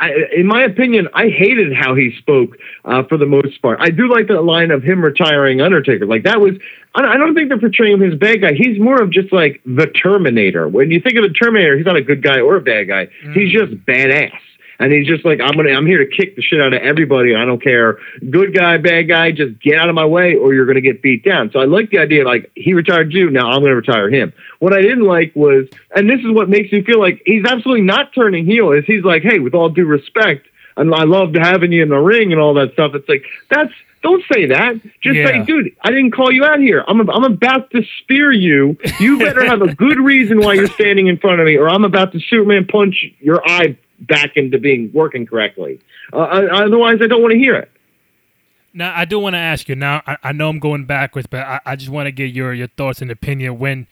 I, 0.00 0.12
in 0.34 0.46
my 0.46 0.62
opinion, 0.64 1.08
I 1.14 1.28
hated 1.28 1.74
how 1.74 1.94
he 1.94 2.16
spoke 2.18 2.56
uh, 2.86 3.02
for 3.04 3.18
the 3.18 3.26
most 3.26 3.60
part. 3.60 3.78
I 3.80 3.90
do 3.90 4.08
like 4.12 4.28
that 4.28 4.42
line 4.42 4.70
of 4.70 4.82
him 4.82 5.02
retiring 5.02 5.60
Undertaker. 5.60 6.06
Like 6.06 6.24
that 6.24 6.40
was, 6.40 6.54
I 6.94 7.16
don't- 7.18 7.34
think 7.34 7.48
they're 7.50 7.58
portraying 7.60 7.94
him 7.98 8.02
as 8.02 8.14
a 8.14 8.16
bad 8.16 8.40
guy. 8.40 8.54
He's 8.54 8.80
more 8.80 9.00
of 9.00 9.10
just 9.10 9.32
like 9.32 9.60
the 9.64 9.86
Terminator. 9.86 10.66
When 10.68 10.90
you 10.90 11.00
think 11.00 11.16
of 11.16 11.22
the 11.22 11.28
Terminator, 11.34 11.76
he's 11.76 11.86
not 11.86 11.96
a 11.96 12.02
good 12.02 12.22
guy 12.22 12.40
or 12.40 12.56
a 12.56 12.60
bad 12.60 12.88
guy. 12.88 13.08
He's 13.34 13.52
just 13.52 13.72
badass. 13.86 14.32
And 14.80 14.90
he's 14.90 15.06
just 15.06 15.26
like, 15.26 15.40
I'm 15.40 15.54
gonna, 15.56 15.72
I'm 15.72 15.86
here 15.86 15.98
to 15.98 16.10
kick 16.10 16.36
the 16.36 16.42
shit 16.42 16.58
out 16.58 16.72
of 16.72 16.80
everybody. 16.80 17.36
I 17.36 17.44
don't 17.44 17.62
care, 17.62 17.98
good 18.30 18.54
guy, 18.54 18.78
bad 18.78 19.02
guy, 19.08 19.30
just 19.30 19.60
get 19.60 19.78
out 19.78 19.90
of 19.90 19.94
my 19.94 20.06
way, 20.06 20.34
or 20.36 20.54
you're 20.54 20.64
gonna 20.64 20.80
get 20.80 21.02
beat 21.02 21.22
down. 21.22 21.50
So 21.52 21.60
I 21.60 21.66
like 21.66 21.90
the 21.90 21.98
idea, 21.98 22.24
like 22.24 22.50
he 22.56 22.72
retired 22.72 23.12
you, 23.12 23.28
now 23.28 23.50
I'm 23.50 23.60
gonna 23.60 23.76
retire 23.76 24.08
him. 24.08 24.32
What 24.58 24.72
I 24.72 24.80
didn't 24.80 25.04
like 25.04 25.36
was, 25.36 25.68
and 25.94 26.08
this 26.08 26.20
is 26.20 26.30
what 26.30 26.48
makes 26.48 26.72
me 26.72 26.82
feel 26.82 26.98
like 26.98 27.20
he's 27.26 27.44
absolutely 27.44 27.82
not 27.82 28.14
turning 28.14 28.46
heel. 28.46 28.72
Is 28.72 28.86
he's 28.86 29.04
like, 29.04 29.22
hey, 29.22 29.38
with 29.38 29.54
all 29.54 29.68
due 29.68 29.84
respect, 29.84 30.48
and 30.78 30.94
I 30.94 31.04
loved 31.04 31.36
having 31.36 31.72
you 31.72 31.82
in 31.82 31.90
the 31.90 31.98
ring 31.98 32.32
and 32.32 32.40
all 32.40 32.54
that 32.54 32.72
stuff. 32.72 32.94
It's 32.94 33.08
like 33.08 33.24
that's 33.50 33.72
don't 34.02 34.24
say 34.32 34.46
that. 34.46 34.80
Just 35.02 35.16
say, 35.16 35.44
dude, 35.44 35.76
I 35.82 35.90
didn't 35.90 36.12
call 36.12 36.32
you 36.32 36.44
out 36.46 36.58
here. 36.58 36.82
I'm 36.88 37.06
I'm 37.10 37.24
about 37.24 37.70
to 37.72 37.82
spear 38.00 38.32
you. 38.32 38.78
You 38.98 39.18
better 39.18 39.44
have 39.44 39.60
a 39.60 39.74
good 39.74 39.98
reason 39.98 40.40
why 40.40 40.54
you're 40.54 40.68
standing 40.68 41.08
in 41.08 41.18
front 41.18 41.38
of 41.38 41.44
me, 41.46 41.56
or 41.56 41.68
I'm 41.68 41.84
about 41.84 42.12
to 42.12 42.20
Superman 42.20 42.66
punch 42.66 43.04
your 43.20 43.46
eye 43.46 43.76
back 44.00 44.36
into 44.36 44.58
being 44.58 44.90
working 44.92 45.26
correctly. 45.26 45.80
Uh, 46.12 46.18
otherwise, 46.52 46.98
I 47.02 47.06
don't 47.06 47.22
want 47.22 47.32
to 47.32 47.38
hear 47.38 47.54
it. 47.56 47.70
Now 48.72 48.96
I 48.96 49.04
do 49.04 49.18
want 49.18 49.34
to 49.34 49.38
ask 49.38 49.68
you. 49.68 49.74
Now 49.74 50.02
I, 50.06 50.16
I 50.22 50.32
know 50.32 50.48
I'm 50.48 50.58
going 50.58 50.84
backwards, 50.84 51.26
but 51.26 51.40
I, 51.40 51.60
I 51.66 51.76
just 51.76 51.90
want 51.90 52.06
to 52.06 52.12
get 52.12 52.32
your 52.32 52.54
your 52.54 52.68
thoughts 52.68 53.02
and 53.02 53.10
opinion 53.10 53.58
when 53.58 53.86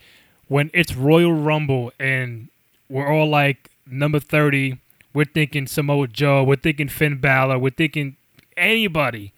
when 0.47 0.71
it's 0.73 0.95
Royal 0.95 1.33
Rumble 1.33 1.91
and 1.99 2.49
we're 2.89 3.07
all 3.07 3.29
like 3.29 3.69
number 3.85 4.19
thirty. 4.19 4.79
We're 5.13 5.25
thinking 5.25 5.67
Samoa 5.67 6.07
Joe. 6.07 6.43
We're 6.43 6.55
thinking 6.55 6.87
Finn 6.87 7.17
Balor. 7.19 7.59
We're 7.59 7.71
thinking 7.71 8.15
anybody, 8.55 9.33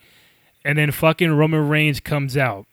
and 0.66 0.78
then 0.78 0.92
fucking 0.92 1.32
Roman 1.32 1.68
Reigns 1.68 2.00
comes 2.00 2.36
out. 2.38 2.66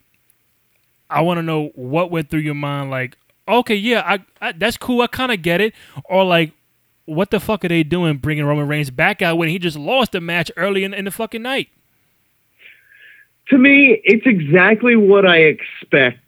I 1.08 1.22
want 1.22 1.38
to 1.38 1.42
know 1.42 1.70
what 1.74 2.10
went 2.10 2.28
through 2.28 2.40
your 2.40 2.54
mind. 2.54 2.90
Like, 2.90 3.16
okay, 3.46 3.76
yeah, 3.76 4.02
I, 4.04 4.46
I 4.46 4.52
that's 4.52 4.76
cool. 4.76 5.00
I 5.00 5.06
kind 5.06 5.32
of 5.32 5.42
get 5.42 5.60
it. 5.60 5.74
Or 6.04 6.24
like, 6.24 6.52
what 7.08 7.30
the 7.30 7.40
fuck 7.40 7.64
are 7.64 7.68
they 7.68 7.82
doing, 7.82 8.18
bringing 8.18 8.44
Roman 8.44 8.68
Reigns 8.68 8.90
back 8.90 9.22
out 9.22 9.38
when 9.38 9.48
he 9.48 9.58
just 9.58 9.76
lost 9.76 10.12
the 10.12 10.20
match 10.20 10.50
early 10.56 10.84
in, 10.84 10.92
in 10.92 11.06
the 11.06 11.10
fucking 11.10 11.42
night? 11.42 11.68
To 13.48 13.56
me, 13.56 14.00
it's 14.04 14.26
exactly 14.26 14.94
what 14.94 15.26
I 15.26 15.38
expect 15.38 16.18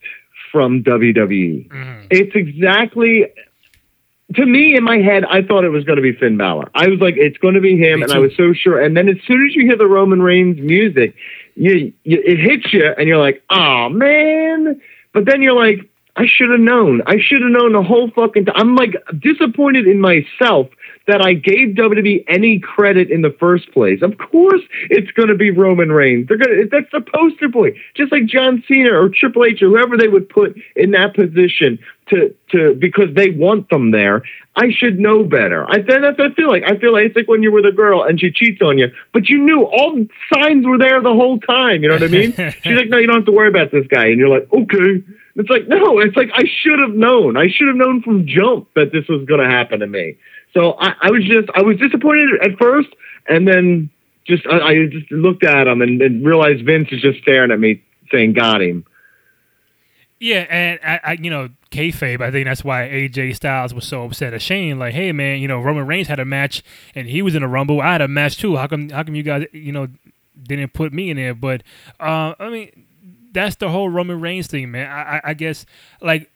from 0.51 0.83
WWE. 0.83 1.69
Mhm. 1.69 2.07
It's 2.11 2.35
exactly 2.35 3.27
to 4.37 4.47
me 4.47 4.75
in 4.77 4.85
my 4.85 4.99
head. 4.99 5.25
I 5.25 5.43
thought 5.43 5.65
it 5.65 5.69
was 5.71 5.85
going 5.85 5.97
to 5.97 6.03
be 6.03 6.13
Finn 6.13 6.37
Balor. 6.37 6.71
I 6.75 6.87
was 6.89 7.01
like, 7.01 7.17
it's 7.17 7.37
going 7.39 7.55
to 7.55 7.61
be 7.61 7.77
him, 7.77 8.03
and 8.03 8.13
I 8.13 8.19
was 8.19 8.35
so 8.37 8.53
sure. 8.53 8.81
And 8.81 8.97
then 8.97 9.09
as 9.09 9.17
soon 9.27 9.45
as 9.47 9.55
you 9.55 9.67
hear 9.67 9.77
the 9.77 9.87
Roman 9.89 10.23
Reigns 10.23 10.59
music, 10.61 11.15
you, 11.57 11.93
you 12.05 12.23
it 12.25 12.39
hits 12.39 12.73
you, 12.73 12.87
and 12.97 13.07
you're 13.07 13.19
like, 13.19 13.43
oh 13.51 13.89
man. 13.91 14.81
But 15.13 15.25
then 15.27 15.43
you're 15.43 15.53
like, 15.53 15.90
I 16.21 16.27
should 16.27 16.51
have 16.51 16.61
known. 16.61 17.01
I 17.07 17.17
should 17.19 17.41
have 17.41 17.51
known 17.51 17.73
the 17.73 17.83
whole 17.83 18.11
fucking 18.11 18.45
time. 18.45 18.55
I'm 18.55 18.77
like 18.77 18.95
disappointed 19.21 19.87
in 19.87 20.03
myself 20.03 20.69
that 21.07 21.23
I 21.23 21.33
gave 21.33 21.77
WWE 21.77 22.25
any 22.29 22.59
credit 22.59 23.11
in 23.11 23.23
the 23.23 23.35
first 23.41 23.73
place. 23.73 24.03
Of 24.03 24.19
course, 24.19 24.61
it's 24.91 25.11
going 25.13 25.31
to 25.31 25.35
be 25.35 25.51
Roman 25.51 25.91
Reigns. 25.91 26.29
They're 26.29 26.37
going 26.37 26.51
to. 26.51 26.69
That's 26.71 26.93
the 26.93 27.01
poster 27.01 27.49
boy, 27.49 27.71
just 27.97 28.13
like 28.13 28.27
John 28.27 28.63
Cena 28.69 28.93
or 28.93 29.09
Triple 29.09 29.47
H 29.47 29.63
or 29.63 29.71
whoever 29.71 29.97
they 29.97 30.09
would 30.09 30.29
put 30.29 30.61
in 30.77 30.91
that 30.91 31.15
position 31.15 31.79
to 32.11 32.35
to 32.51 32.75
because 32.75 33.15
they 33.15 33.31
want 33.31 33.71
them 33.71 33.91
there. 33.91 34.23
I 34.57 34.71
should 34.71 34.99
know 34.99 35.25
better. 35.25 35.65
I 35.71 35.79
that's 35.79 36.19
what 36.19 36.33
I 36.33 36.35
feel 36.35 36.51
like. 36.51 36.65
I 36.67 36.77
feel 36.77 36.93
like 36.93 37.07
it's 37.07 37.17
like 37.17 37.29
when 37.29 37.43
you're 37.43 37.53
with 37.53 37.65
a 37.65 37.73
girl 37.73 38.03
and 38.03 38.21
she 38.21 38.31
cheats 38.31 38.61
on 38.61 38.77
you, 38.77 38.89
but 39.15 39.31
you 39.31 39.39
knew 39.39 39.65
all 39.65 39.95
the 39.95 40.07
signs 40.35 40.67
were 40.67 40.77
there 40.77 41.01
the 41.01 41.15
whole 41.15 41.39
time. 41.41 41.83
You 41.83 41.89
know 41.89 41.95
what 41.95 42.03
I 42.03 42.09
mean? 42.09 42.33
She's 42.63 42.77
like, 42.77 42.91
no, 42.91 42.99
you 42.99 43.07
don't 43.07 43.17
have 43.17 43.25
to 43.25 43.33
worry 43.33 43.49
about 43.49 43.73
this 43.73 43.87
guy, 43.87 44.09
and 44.09 44.19
you're 44.19 44.29
like, 44.29 44.47
okay. 44.53 45.03
It's 45.37 45.49
like 45.49 45.69
no, 45.69 46.01
it's 46.01 46.17
like 46.17 46.31
I 46.35 46.45
should 46.63 46.79
have 46.81 46.95
known. 46.95 47.37
I 47.37 47.49
should 47.49 47.69
have 47.69 47.77
known 47.77 48.03
from 48.03 48.27
jump 48.27 48.69
that 48.75 48.93
this 48.93 49.07
was 49.09 49.25
going 49.27 49.41
to 49.41 49.49
happen 49.49 49.81
to 49.81 49.87
me. 49.87 50.17
So 50.53 50.73
I, 50.73 50.95
I, 51.03 51.11
was 51.11 51.25
just 51.25 51.49
I 51.55 51.63
was 51.63 51.77
disappointed 51.77 52.41
at 52.43 52.59
first, 52.59 52.89
and 53.29 53.47
then 53.47 53.91
just 54.27 54.47
I, 54.47 54.59
I 54.59 54.87
just 54.87 55.11
looked 55.13 55.45
at 55.45 55.67
him 55.67 55.83
and, 55.83 56.03
and, 56.03 56.27
realized 56.27 56.65
Vince 56.67 56.89
is 56.91 57.01
just 57.01 57.21
staring 57.21 57.53
at 57.53 57.61
me, 57.61 57.83
saying, 58.11 58.33
"Got 58.33 58.61
him." 58.61 58.85
Yeah, 60.19 60.47
and 60.51 60.81
I, 60.85 61.01
I, 61.05 61.13
you 61.13 61.31
know, 61.31 61.49
kayfabe. 61.71 62.21
I 62.21 62.31
think 62.31 62.47
that's 62.47 62.65
why 62.65 62.89
AJ 62.89 63.37
Styles 63.37 63.73
was 63.73 63.87
so 63.87 64.05
upset 64.05 64.35
at 64.35 64.43
Shane. 64.43 64.79
Like, 64.79 64.93
hey 64.93 65.13
man, 65.13 65.41
you 65.41 65.49
know, 65.49 65.61
Roman 65.61 65.87
Reigns 65.87 66.09
had 66.09 66.21
a 66.21 66.25
match 66.25 66.63
and 66.95 67.09
he 67.09 67.23
was 67.23 67.35
in 67.35 67.43
a 67.43 67.49
Rumble. 67.49 67.81
I 67.81 67.93
had 67.93 68.03
a 68.03 68.09
match 68.09 68.37
too. 68.37 68.57
How 68.57 68.67
come? 68.67 68.91
How 68.91 69.03
come 69.03 69.15
you 69.15 69.23
guys, 69.23 69.47
you 69.53 69.73
know, 69.73 69.89
didn't 70.43 70.73
put 70.73 70.93
me 70.93 71.11
in 71.11 71.17
there? 71.17 71.35
But 71.35 71.63
uh, 72.01 72.35
I 72.39 72.51
mean, 72.51 72.87
that's 73.33 73.57
the 73.57 73.69
whole 73.69 73.89
Roman 73.89 74.21
Reigns 74.21 74.47
thing, 74.47 74.71
man. 74.71 74.91
I, 74.91 75.21
I 75.25 75.35
guess 75.35 75.67
like 76.01 76.31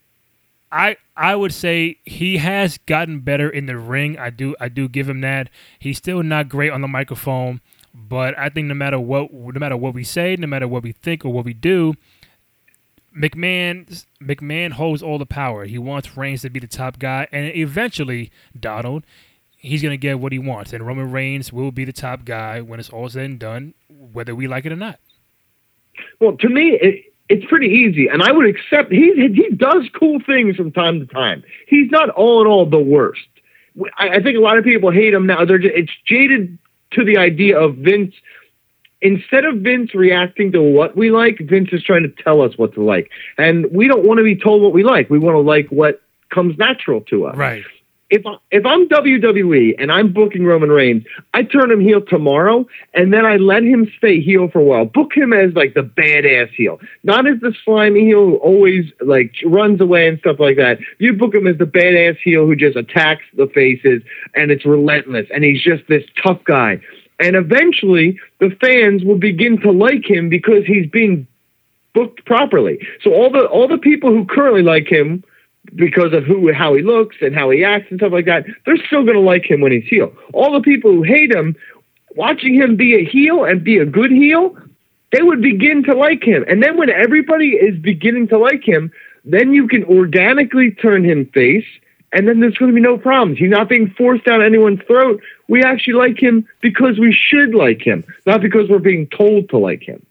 I 0.70 0.96
I 1.16 1.36
would 1.36 1.54
say 1.54 1.98
he 2.04 2.38
has 2.38 2.78
gotten 2.78 3.20
better 3.20 3.48
in 3.48 3.66
the 3.66 3.78
ring. 3.78 4.18
I 4.18 4.30
do 4.30 4.56
I 4.60 4.68
do 4.68 4.88
give 4.88 5.08
him 5.08 5.20
that. 5.20 5.48
He's 5.78 5.98
still 5.98 6.22
not 6.22 6.48
great 6.48 6.72
on 6.72 6.80
the 6.80 6.88
microphone, 6.88 7.60
but 7.94 8.36
I 8.36 8.48
think 8.48 8.66
no 8.66 8.74
matter 8.74 8.98
what 8.98 9.32
no 9.32 9.60
matter 9.60 9.76
what 9.76 9.94
we 9.94 10.02
say, 10.02 10.36
no 10.36 10.48
matter 10.48 10.66
what 10.66 10.82
we 10.82 10.92
think 10.92 11.24
or 11.24 11.32
what 11.32 11.44
we 11.44 11.54
do, 11.54 11.94
McMahon 13.16 14.04
McMahon 14.20 14.72
holds 14.72 15.02
all 15.02 15.18
the 15.18 15.26
power. 15.26 15.64
He 15.64 15.78
wants 15.78 16.16
Reigns 16.16 16.42
to 16.42 16.50
be 16.50 16.58
the 16.58 16.66
top 16.66 16.98
guy, 16.98 17.28
and 17.30 17.54
eventually, 17.54 18.32
Donald, 18.58 19.04
he's 19.56 19.82
gonna 19.82 19.96
get 19.96 20.18
what 20.18 20.32
he 20.32 20.40
wants, 20.40 20.72
and 20.72 20.84
Roman 20.84 21.12
Reigns 21.12 21.52
will 21.52 21.70
be 21.70 21.84
the 21.84 21.92
top 21.92 22.24
guy 22.24 22.60
when 22.60 22.80
it's 22.80 22.90
all 22.90 23.08
said 23.08 23.24
and 23.24 23.38
done, 23.38 23.74
whether 23.88 24.34
we 24.34 24.48
like 24.48 24.66
it 24.66 24.72
or 24.72 24.76
not. 24.76 24.98
Well, 26.20 26.36
to 26.38 26.48
me, 26.48 26.78
it, 26.80 27.04
it's 27.28 27.44
pretty 27.46 27.68
easy, 27.68 28.08
and 28.08 28.22
I 28.22 28.32
would 28.32 28.46
accept 28.46 28.92
he 28.92 29.12
he 29.34 29.48
does 29.54 29.84
cool 29.98 30.20
things 30.26 30.56
from 30.56 30.72
time 30.72 31.00
to 31.00 31.06
time. 31.06 31.42
He's 31.66 31.90
not 31.90 32.10
all 32.10 32.42
in 32.42 32.46
all 32.46 32.66
the 32.66 32.78
worst. 32.78 33.26
I, 33.98 34.08
I 34.08 34.22
think 34.22 34.36
a 34.36 34.40
lot 34.40 34.58
of 34.58 34.64
people 34.64 34.90
hate 34.90 35.14
him 35.14 35.26
now. 35.26 35.44
They're 35.44 35.58
just, 35.58 35.74
it's 35.74 35.92
jaded 36.06 36.58
to 36.92 37.04
the 37.04 37.16
idea 37.16 37.58
of 37.58 37.76
Vince. 37.76 38.14
Instead 39.00 39.44
of 39.44 39.56
Vince 39.56 39.94
reacting 39.94 40.52
to 40.52 40.62
what 40.62 40.96
we 40.96 41.10
like, 41.10 41.38
Vince 41.38 41.70
is 41.72 41.82
trying 41.82 42.04
to 42.04 42.22
tell 42.22 42.40
us 42.40 42.56
what 42.56 42.74
to 42.74 42.82
like, 42.82 43.10
and 43.38 43.66
we 43.72 43.88
don't 43.88 44.06
want 44.06 44.18
to 44.18 44.24
be 44.24 44.36
told 44.36 44.62
what 44.62 44.72
we 44.72 44.82
like. 44.82 45.10
We 45.10 45.18
want 45.18 45.34
to 45.34 45.40
like 45.40 45.68
what 45.68 46.02
comes 46.30 46.56
natural 46.58 47.00
to 47.02 47.26
us. 47.26 47.36
Right 47.36 47.64
if 48.10 48.22
if 48.50 48.66
I'm 48.66 48.88
WWE 48.88 49.74
and 49.78 49.90
I'm 49.90 50.12
booking 50.12 50.44
Roman 50.44 50.68
Reigns, 50.70 51.04
I 51.32 51.42
turn 51.42 51.70
him 51.70 51.80
heel 51.80 52.00
tomorrow, 52.00 52.66
and 52.92 53.12
then 53.12 53.24
I 53.24 53.36
let 53.36 53.62
him 53.62 53.90
stay 53.96 54.20
heel 54.20 54.48
for 54.48 54.60
a 54.60 54.64
while. 54.64 54.84
Book 54.84 55.12
him 55.16 55.32
as 55.32 55.54
like 55.54 55.74
the 55.74 55.82
badass 55.82 56.50
heel, 56.50 56.80
not 57.02 57.26
as 57.26 57.40
the 57.40 57.54
slimy 57.64 58.04
heel 58.04 58.26
who 58.26 58.36
always 58.36 58.84
like 59.00 59.32
runs 59.44 59.80
away 59.80 60.06
and 60.06 60.18
stuff 60.18 60.38
like 60.38 60.56
that. 60.56 60.78
You 60.98 61.14
book 61.14 61.34
him 61.34 61.46
as 61.46 61.56
the 61.56 61.64
badass 61.64 62.18
heel 62.22 62.46
who 62.46 62.54
just 62.54 62.76
attacks 62.76 63.24
the 63.36 63.46
faces 63.46 64.02
and 64.34 64.50
it's 64.50 64.66
relentless, 64.66 65.26
and 65.32 65.42
he's 65.42 65.62
just 65.62 65.84
this 65.88 66.04
tough 66.22 66.42
guy. 66.44 66.80
And 67.20 67.36
eventually, 67.36 68.18
the 68.40 68.50
fans 68.60 69.04
will 69.04 69.18
begin 69.18 69.60
to 69.62 69.70
like 69.70 70.08
him 70.08 70.28
because 70.28 70.66
he's 70.66 70.88
being 70.90 71.26
booked 71.94 72.24
properly. 72.26 72.86
So 73.02 73.14
all 73.14 73.30
the 73.30 73.46
all 73.46 73.66
the 73.66 73.78
people 73.78 74.10
who 74.10 74.26
currently 74.26 74.62
like 74.62 74.88
him 74.88 75.24
because 75.74 76.12
of 76.12 76.24
who 76.24 76.52
how 76.52 76.74
he 76.74 76.82
looks 76.82 77.16
and 77.20 77.34
how 77.34 77.50
he 77.50 77.64
acts 77.64 77.86
and 77.90 77.98
stuff 77.98 78.12
like 78.12 78.26
that, 78.26 78.44
they're 78.66 78.76
still 78.86 79.02
going 79.02 79.14
to 79.14 79.20
like 79.20 79.48
him 79.50 79.60
when 79.60 79.72
he's 79.72 79.88
heel. 79.88 80.12
All 80.32 80.52
the 80.52 80.60
people 80.60 80.92
who 80.92 81.02
hate 81.02 81.32
him, 81.34 81.56
watching 82.16 82.54
him 82.54 82.76
be 82.76 82.94
a 82.94 83.04
heel 83.04 83.44
and 83.44 83.64
be 83.64 83.78
a 83.78 83.86
good 83.86 84.10
heel, 84.10 84.56
they 85.12 85.22
would 85.22 85.40
begin 85.40 85.82
to 85.84 85.94
like 85.94 86.22
him. 86.22 86.44
And 86.48 86.62
then 86.62 86.76
when 86.76 86.90
everybody 86.90 87.50
is 87.50 87.78
beginning 87.78 88.28
to 88.28 88.38
like 88.38 88.62
him, 88.64 88.92
then 89.24 89.52
you 89.52 89.68
can 89.68 89.84
organically 89.84 90.70
turn 90.72 91.04
him 91.04 91.26
face, 91.26 91.66
and 92.12 92.28
then 92.28 92.40
there's 92.40 92.56
going 92.56 92.70
to 92.70 92.74
be 92.74 92.80
no 92.80 92.98
problems. 92.98 93.38
He's 93.38 93.50
not 93.50 93.68
being 93.68 93.90
forced 93.96 94.24
down 94.24 94.42
anyone's 94.42 94.80
throat. 94.86 95.22
We 95.48 95.62
actually 95.62 95.94
like 95.94 96.22
him 96.22 96.46
because 96.60 96.98
we 96.98 97.12
should 97.12 97.54
like 97.54 97.80
him, 97.80 98.04
not 98.26 98.40
because 98.42 98.68
we're 98.68 98.78
being 98.78 99.06
told 99.08 99.48
to 99.50 99.58
like 99.58 99.82
him. 99.82 100.04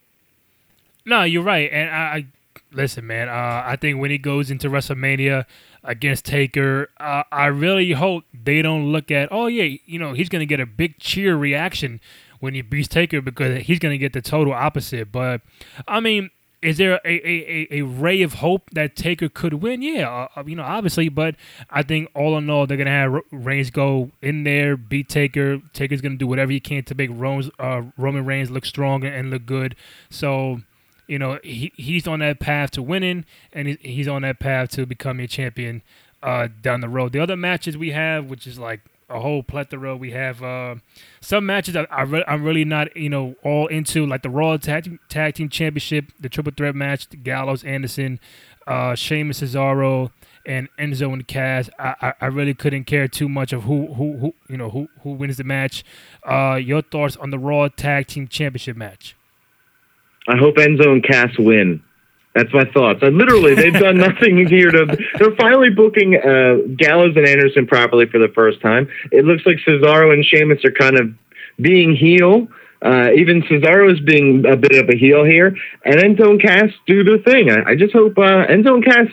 No, 1.06 1.24
you're 1.24 1.43
right, 1.43 1.70
and 1.72 1.89
I 1.89 2.26
listen, 2.74 3.07
man. 3.07 3.30
Uh, 3.30 3.63
I 3.65 3.76
think 3.76 3.99
when 3.99 4.11
he 4.11 4.17
goes 4.17 4.51
into 4.51 4.69
WrestleMania 4.69 5.45
against 5.84 6.26
Taker, 6.26 6.89
uh, 6.99 7.24
I 7.32 7.47
really 7.47 7.91
hope 7.91 8.24
they 8.34 8.61
don't 8.61 8.91
look 8.91 9.11
at, 9.11 9.30
oh 9.32 9.47
yeah, 9.47 9.78
you 9.86 9.99
know, 9.99 10.13
he's 10.13 10.30
gonna 10.30 10.45
get 10.45 10.59
a 10.59 10.65
big 10.65 10.99
cheer 10.99 11.36
reaction 11.36 11.99
when 12.39 12.53
he 12.53 12.61
beats 12.61 12.88
Taker 12.88 13.21
because 13.21 13.63
he's 13.63 13.80
gonna 13.80 13.97
get 13.97 14.13
the 14.13 14.21
total 14.21 14.53
opposite. 14.53 15.11
But 15.11 15.41
I 15.88 15.99
mean, 15.99 16.30
is 16.63 16.78
there 16.78 16.99
a, 17.03 17.28
a, 17.28 17.67
a, 17.71 17.82
ray 17.82 18.21
of 18.21 18.36
hope 18.36 18.69
that 18.71 18.95
Taker 18.95 19.28
could 19.28 19.55
win? 19.55 19.82
Yeah, 19.82 20.09
uh, 20.09 20.39
uh, 20.39 20.43
you 20.45 20.55
know, 20.55 20.63
obviously, 20.63 21.09
but 21.09 21.36
I 21.69 21.84
think 21.84 22.09
all 22.15 22.38
in 22.38 22.49
all, 22.49 22.65
they're 22.65 22.78
gonna 22.78 22.89
have 22.89 23.19
Reigns 23.32 23.69
go 23.69 24.11
in 24.21 24.45
there, 24.45 24.78
beat 24.78 25.09
Taker. 25.09 25.59
Taker's 25.74 26.01
gonna 26.01 26.15
do 26.15 26.26
whatever 26.26 26.51
he 26.51 26.61
can 26.61 26.84
to 26.86 26.95
make 26.95 27.09
Roman, 27.13 27.51
uh, 27.59 27.84
Roman 27.97 28.26
Reigns 28.26 28.49
look 28.49 28.65
strong 28.65 29.03
and 29.03 29.30
look 29.30 29.45
good. 29.45 29.76
So 30.09 30.61
you 31.14 31.20
know, 31.20 31.38
he, 31.43 31.72
he's 31.76 32.07
on 32.07 32.22
that 32.22 32.39
path 32.39 32.72
to 32.72 32.82
winning, 32.82 33.24
and 33.51 33.68
he, 33.68 33.78
he's 33.82 34.07
on 34.07 34.24
that 34.24 34.39
path 34.39 34.72
to 34.72 34.88
becoming 34.88 35.26
a 35.26 35.28
champion 35.28 35.84
uh, 36.24 36.47
down 36.64 36.82
the 36.82 36.89
road. 36.89 37.14
The 37.14 37.20
other 37.20 37.38
matches 37.38 37.78
we 37.78 37.91
have, 37.91 38.26
which 38.26 38.47
is 38.47 38.57
like 38.57 38.82
a 39.11 39.20
whole 39.20 39.43
plethora, 39.43 39.95
we 39.95 40.09
have 40.09 40.41
uh, 40.41 40.78
some 41.22 41.45
matches 41.45 41.76
I, 41.76 41.86
I 41.91 42.01
re- 42.01 42.24
I'm 42.28 42.43
really 42.43 42.66
not, 42.66 42.97
you 42.97 43.09
know, 43.09 43.36
all 43.43 43.68
into, 43.68 44.07
like 44.07 44.24
the 44.24 44.32
Raw 44.32 44.57
Tag, 44.57 44.97
Tag 45.07 45.36
Team 45.36 45.49
Championship, 45.49 46.05
the 46.20 46.30
Triple 46.30 46.51
Threat 46.57 46.74
match, 46.74 47.07
Gallows, 47.22 47.64
Anderson, 47.64 48.20
uh, 48.66 48.95
Sheamus, 48.95 49.41
Cesaro, 49.41 50.09
and 50.47 50.68
Enzo 50.80 51.14
and 51.14 51.28
Cass. 51.28 51.70
I, 51.78 51.93
I, 52.01 52.14
I, 52.22 52.26
really 52.26 52.55
couldn't 52.55 52.86
care 52.86 53.07
too 53.07 53.30
much 53.30 53.53
of 53.53 53.66
who 53.66 53.93
who 53.93 54.18
who 54.18 54.34
you 54.49 54.57
know 54.57 54.72
who 54.72 54.88
who 55.03 55.11
wins 55.11 55.38
the 55.38 55.43
match. 55.43 55.86
Uh, 56.26 56.55
your 56.55 56.82
thoughts 56.82 57.16
on 57.18 57.30
the 57.30 57.38
Raw 57.38 57.68
Tag 57.68 58.07
Team 58.07 58.28
Championship 58.28 58.76
match? 58.76 59.16
I 60.28 60.38
hope 60.38 60.55
Enzo 60.55 60.88
and 60.88 61.03
Cass 61.03 61.38
win. 61.38 61.84
That's 62.36 62.51
my 62.53 62.65
thoughts. 62.74 62.99
I 63.03 63.07
literally, 63.07 63.53
they've 63.53 63.74
done 63.74 63.97
nothing 64.09 64.47
here 64.47 64.71
to. 64.71 64.97
They're 65.19 65.36
finally 65.36 65.69
booking 65.69 66.15
uh, 66.15 66.74
Gallows 66.76 67.15
and 67.15 67.28
Anderson 67.28 67.67
properly 67.67 68.07
for 68.07 68.19
the 68.19 68.30
first 68.34 68.61
time. 68.61 68.88
It 69.11 69.26
looks 69.26 69.43
like 69.45 69.57
Cesaro 69.67 70.13
and 70.13 70.26
Sheamus 70.26 70.65
are 70.65 70.71
kind 70.71 70.99
of 70.99 71.13
being 71.61 71.95
heel. 71.95 72.47
Uh, 72.82 73.11
even 73.15 73.43
Cesaro 73.43 73.93
is 73.93 73.99
being 74.01 74.45
a 74.45 74.57
bit 74.57 74.76
of 74.76 74.89
a 74.89 74.97
heel 74.97 75.24
here, 75.24 75.55
and 75.86 75.95
Enzo 75.95 76.32
and 76.32 76.41
Cass 76.41 76.69
do 76.86 77.03
their 77.03 77.19
thing. 77.19 77.49
I, 77.49 77.71
I 77.71 77.76
just 77.76 77.93
hope 77.93 78.17
uh, 78.17 78.47
Enzo 78.47 78.74
and 78.74 78.84
Cass 78.84 79.07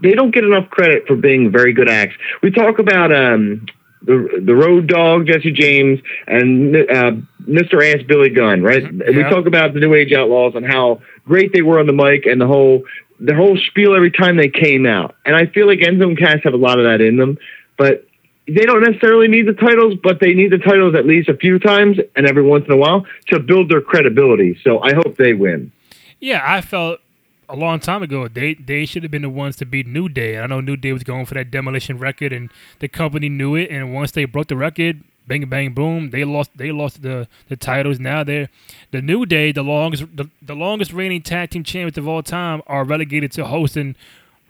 they 0.00 0.12
don't 0.12 0.32
get 0.32 0.44
enough 0.44 0.70
credit 0.70 1.06
for 1.06 1.16
being 1.16 1.50
very 1.50 1.72
good 1.72 1.88
acts. 1.88 2.14
We 2.42 2.50
talk 2.50 2.78
about 2.78 3.12
um, 3.12 3.66
the 4.02 4.42
the 4.44 4.54
Road 4.54 4.86
Dog 4.86 5.26
Jesse 5.26 5.52
James 5.52 6.00
and 6.26 6.76
uh, 6.76 7.12
Mr. 7.42 7.82
Ass 7.82 8.02
Billy 8.06 8.30
Gunn, 8.30 8.62
right? 8.62 8.82
Yeah. 8.82 9.10
We 9.10 9.22
talk 9.24 9.46
about 9.46 9.74
the 9.74 9.80
New 9.80 9.94
Age 9.94 10.12
Outlaws 10.12 10.54
and 10.54 10.66
how 10.66 11.00
great 11.24 11.52
they 11.52 11.62
were 11.62 11.78
on 11.78 11.86
the 11.86 11.92
mic 11.92 12.26
and 12.26 12.40
the 12.40 12.46
whole 12.46 12.84
the 13.20 13.34
whole 13.34 13.58
spiel 13.68 13.96
every 13.96 14.10
time 14.10 14.36
they 14.36 14.48
came 14.48 14.86
out. 14.86 15.16
And 15.24 15.34
I 15.34 15.46
feel 15.46 15.66
like 15.66 15.80
Enzo 15.80 16.04
and 16.04 16.18
Cass 16.18 16.38
have 16.44 16.54
a 16.54 16.58
lot 16.58 16.78
of 16.78 16.84
that 16.84 17.00
in 17.00 17.16
them, 17.16 17.38
but 17.76 18.06
they 18.46 18.64
don't 18.64 18.82
necessarily 18.82 19.28
need 19.28 19.46
the 19.46 19.52
titles, 19.52 19.94
but 20.02 20.20
they 20.20 20.34
need 20.34 20.52
the 20.52 20.58
titles 20.58 20.94
at 20.94 21.04
least 21.04 21.28
a 21.28 21.36
few 21.36 21.58
times 21.58 21.98
and 22.16 22.26
every 22.26 22.42
once 22.42 22.64
in 22.66 22.72
a 22.72 22.76
while 22.76 23.04
to 23.26 23.40
build 23.40 23.70
their 23.70 23.80
credibility. 23.80 24.58
So 24.64 24.80
I 24.80 24.94
hope 24.94 25.16
they 25.16 25.34
win. 25.34 25.72
Yeah, 26.20 26.42
I 26.44 26.60
felt 26.60 27.00
a 27.48 27.56
long 27.56 27.80
time 27.80 28.02
ago, 28.02 28.28
they 28.28 28.54
they 28.54 28.84
should 28.84 29.02
have 29.02 29.12
been 29.12 29.22
the 29.22 29.30
ones 29.30 29.56
to 29.56 29.64
beat 29.64 29.86
New 29.86 30.08
Day. 30.08 30.38
I 30.38 30.46
know 30.46 30.60
New 30.60 30.76
Day 30.76 30.92
was 30.92 31.02
going 31.02 31.26
for 31.26 31.34
that 31.34 31.50
demolition 31.50 31.98
record, 31.98 32.32
and 32.32 32.50
the 32.78 32.88
company 32.88 33.28
knew 33.28 33.54
it. 33.54 33.70
And 33.70 33.94
once 33.94 34.10
they 34.12 34.24
broke 34.24 34.48
the 34.48 34.56
record, 34.56 35.02
bang 35.26 35.48
bang 35.48 35.74
boom, 35.74 36.10
they 36.10 36.24
lost 36.24 36.50
they 36.56 36.72
lost 36.72 37.02
the, 37.02 37.28
the 37.48 37.56
titles. 37.56 37.98
Now 37.98 38.24
they're 38.24 38.48
the 38.90 39.02
New 39.02 39.26
Day, 39.26 39.52
the 39.52 39.62
longest 39.62 40.04
the, 40.14 40.28
the 40.42 40.54
longest 40.54 40.92
reigning 40.92 41.22
tag 41.22 41.50
team 41.50 41.64
champions 41.64 41.98
of 41.98 42.08
all 42.08 42.22
time, 42.22 42.62
are 42.66 42.84
relegated 42.84 43.32
to 43.32 43.46
hosting 43.46 43.96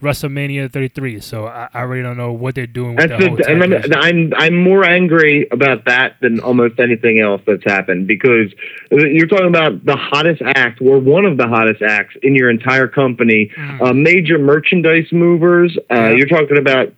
WrestleMania 0.02 0.70
33. 0.72 1.20
So 1.20 1.46
I, 1.46 1.68
I 1.74 1.82
really 1.82 2.02
don't 2.02 2.16
know 2.16 2.32
what 2.32 2.54
they're 2.54 2.66
doing 2.66 2.96
with 2.96 3.08
That's 3.08 3.20
the 3.22 3.28
whole 3.30 3.38
and 3.46 3.94
I'm. 3.94 3.94
I'm 4.00 4.32
I'm 4.36 4.56
more 4.56 4.84
angry 4.84 5.48
about 5.50 5.84
that 5.86 6.16
than 6.20 6.38
almost 6.40 6.78
anything 6.78 7.18
else 7.20 7.42
that's 7.46 7.64
happened 7.64 8.06
because 8.06 8.52
you're 8.90 9.26
talking 9.26 9.48
about 9.48 9.84
the 9.84 9.96
hottest 9.96 10.40
act 10.44 10.80
or 10.80 10.98
one 10.98 11.24
of 11.24 11.36
the 11.36 11.48
hottest 11.48 11.82
acts 11.82 12.14
in 12.22 12.34
your 12.36 12.48
entire 12.50 12.86
company, 12.88 13.50
Mm. 13.58 13.80
uh, 13.82 13.92
major 13.92 14.38
merchandise 14.38 15.06
movers. 15.12 15.76
Uh, 15.90 15.94
Yeah. 15.94 16.10
You're 16.12 16.26
talking 16.28 16.58
about 16.58 16.92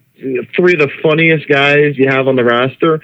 three 0.55 0.75
of 0.75 0.79
the 0.81 0.91
funniest 1.03 1.49
guys 1.49 1.97
you 1.97 2.07
have 2.09 2.29
on 2.29 2.37
the 2.37 2.45
roster, 2.45 3.01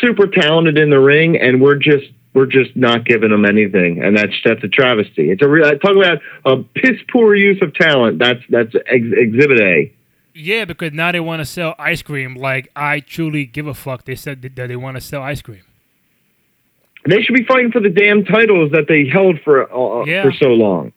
super 0.00 0.26
talented 0.28 0.78
in 0.78 0.90
the 0.90 1.00
ring, 1.00 1.36
and 1.36 1.60
we're 1.60 1.74
just 1.74 2.06
we're 2.32 2.46
just 2.46 2.76
not 2.76 3.04
giving 3.04 3.30
them 3.30 3.44
anything, 3.44 4.02
and 4.02 4.16
that's 4.16 4.32
that's 4.44 4.62
a 4.64 4.68
travesty. 4.68 5.30
It's 5.30 5.42
a 5.42 5.48
real 5.48 5.64
talk 5.78 5.96
about 5.96 6.18
a 6.44 6.62
piss 6.74 6.98
poor 7.10 7.34
use 7.34 7.60
of 7.62 7.74
talent. 7.74 8.18
That's 8.18 8.40
that's 8.48 8.74
ex- 8.86 9.04
Exhibit 9.12 9.60
A. 9.60 9.92
Yeah, 10.32 10.64
because 10.64 10.92
now 10.92 11.10
they 11.10 11.18
want 11.20 11.40
to 11.40 11.44
sell 11.44 11.74
ice 11.78 12.02
cream. 12.02 12.36
Like 12.36 12.70
I 12.76 13.00
truly 13.00 13.46
give 13.46 13.66
a 13.66 13.74
fuck. 13.74 14.04
They 14.04 14.14
said 14.14 14.42
that 14.42 14.54
they 14.68 14.76
want 14.76 14.96
to 14.96 15.00
sell 15.00 15.22
ice 15.22 15.42
cream. 15.42 15.62
They 17.08 17.22
should 17.22 17.34
be 17.34 17.44
fighting 17.44 17.72
for 17.72 17.80
the 17.80 17.88
damn 17.88 18.24
titles 18.24 18.72
that 18.72 18.84
they 18.86 19.08
held 19.08 19.40
for 19.42 19.62
uh, 19.72 20.04
Yeah. 20.04 20.22
for 20.22 20.32
so 20.32 20.48
long. 20.48 20.92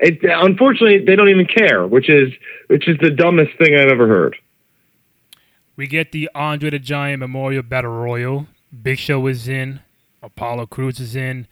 It, 0.00 0.18
unfortunately, 0.24 1.04
they 1.04 1.14
don't 1.16 1.28
even 1.28 1.46
care, 1.46 1.86
which 1.86 2.10
is 2.10 2.32
which 2.66 2.88
is 2.88 2.98
the 3.00 3.10
dumbest 3.10 3.56
thing 3.58 3.74
I've 3.76 3.88
ever 3.88 4.06
heard. 4.08 4.36
We 5.76 5.86
get 5.86 6.12
the 6.12 6.28
Andre 6.34 6.70
the 6.70 6.78
Giant 6.78 7.20
Memorial 7.20 7.62
Battle 7.62 7.92
Royal. 7.92 8.46
Big 8.82 8.98
Show 8.98 9.26
is 9.28 9.48
in. 9.48 9.80
Apollo 10.24 10.66
Crews 10.66 11.00
is 11.00 11.14
in. 11.14 11.46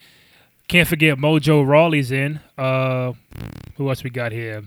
Can't 0.69 0.89
forget 0.89 1.19
Mojo 1.19 1.67
Rawley's 1.67 2.11
in. 2.11 2.41
Uh, 2.57 3.13
who 3.77 3.89
else 3.89 4.03
we 4.03 4.11
got 4.11 4.33
here? 4.33 4.63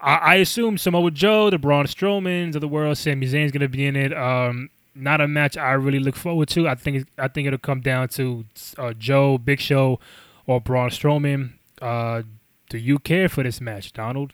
I, 0.00 0.16
I 0.16 0.34
assume 0.36 0.78
Samoa 0.78 1.10
Joe, 1.10 1.50
the 1.50 1.58
Braun 1.58 1.86
Strowmans 1.86 2.54
of 2.54 2.60
the 2.60 2.68
world, 2.68 2.96
Sami 2.98 3.26
Zayn's 3.26 3.52
gonna 3.52 3.68
be 3.68 3.86
in 3.86 3.96
it. 3.96 4.12
Um, 4.12 4.70
not 4.94 5.20
a 5.20 5.26
match 5.26 5.56
I 5.56 5.72
really 5.72 5.98
look 5.98 6.14
forward 6.14 6.48
to. 6.50 6.68
I 6.68 6.74
think 6.74 7.08
I 7.18 7.28
think 7.28 7.46
it'll 7.46 7.58
come 7.58 7.80
down 7.80 8.08
to 8.10 8.44
uh, 8.78 8.92
Joe, 8.92 9.38
Big 9.38 9.60
Show, 9.60 9.98
or 10.46 10.60
Braun 10.60 10.90
Strowman. 10.90 11.54
Uh, 11.82 12.22
do 12.68 12.78
you 12.78 12.98
care 12.98 13.28
for 13.28 13.42
this 13.42 13.60
match, 13.60 13.92
Donald? 13.92 14.32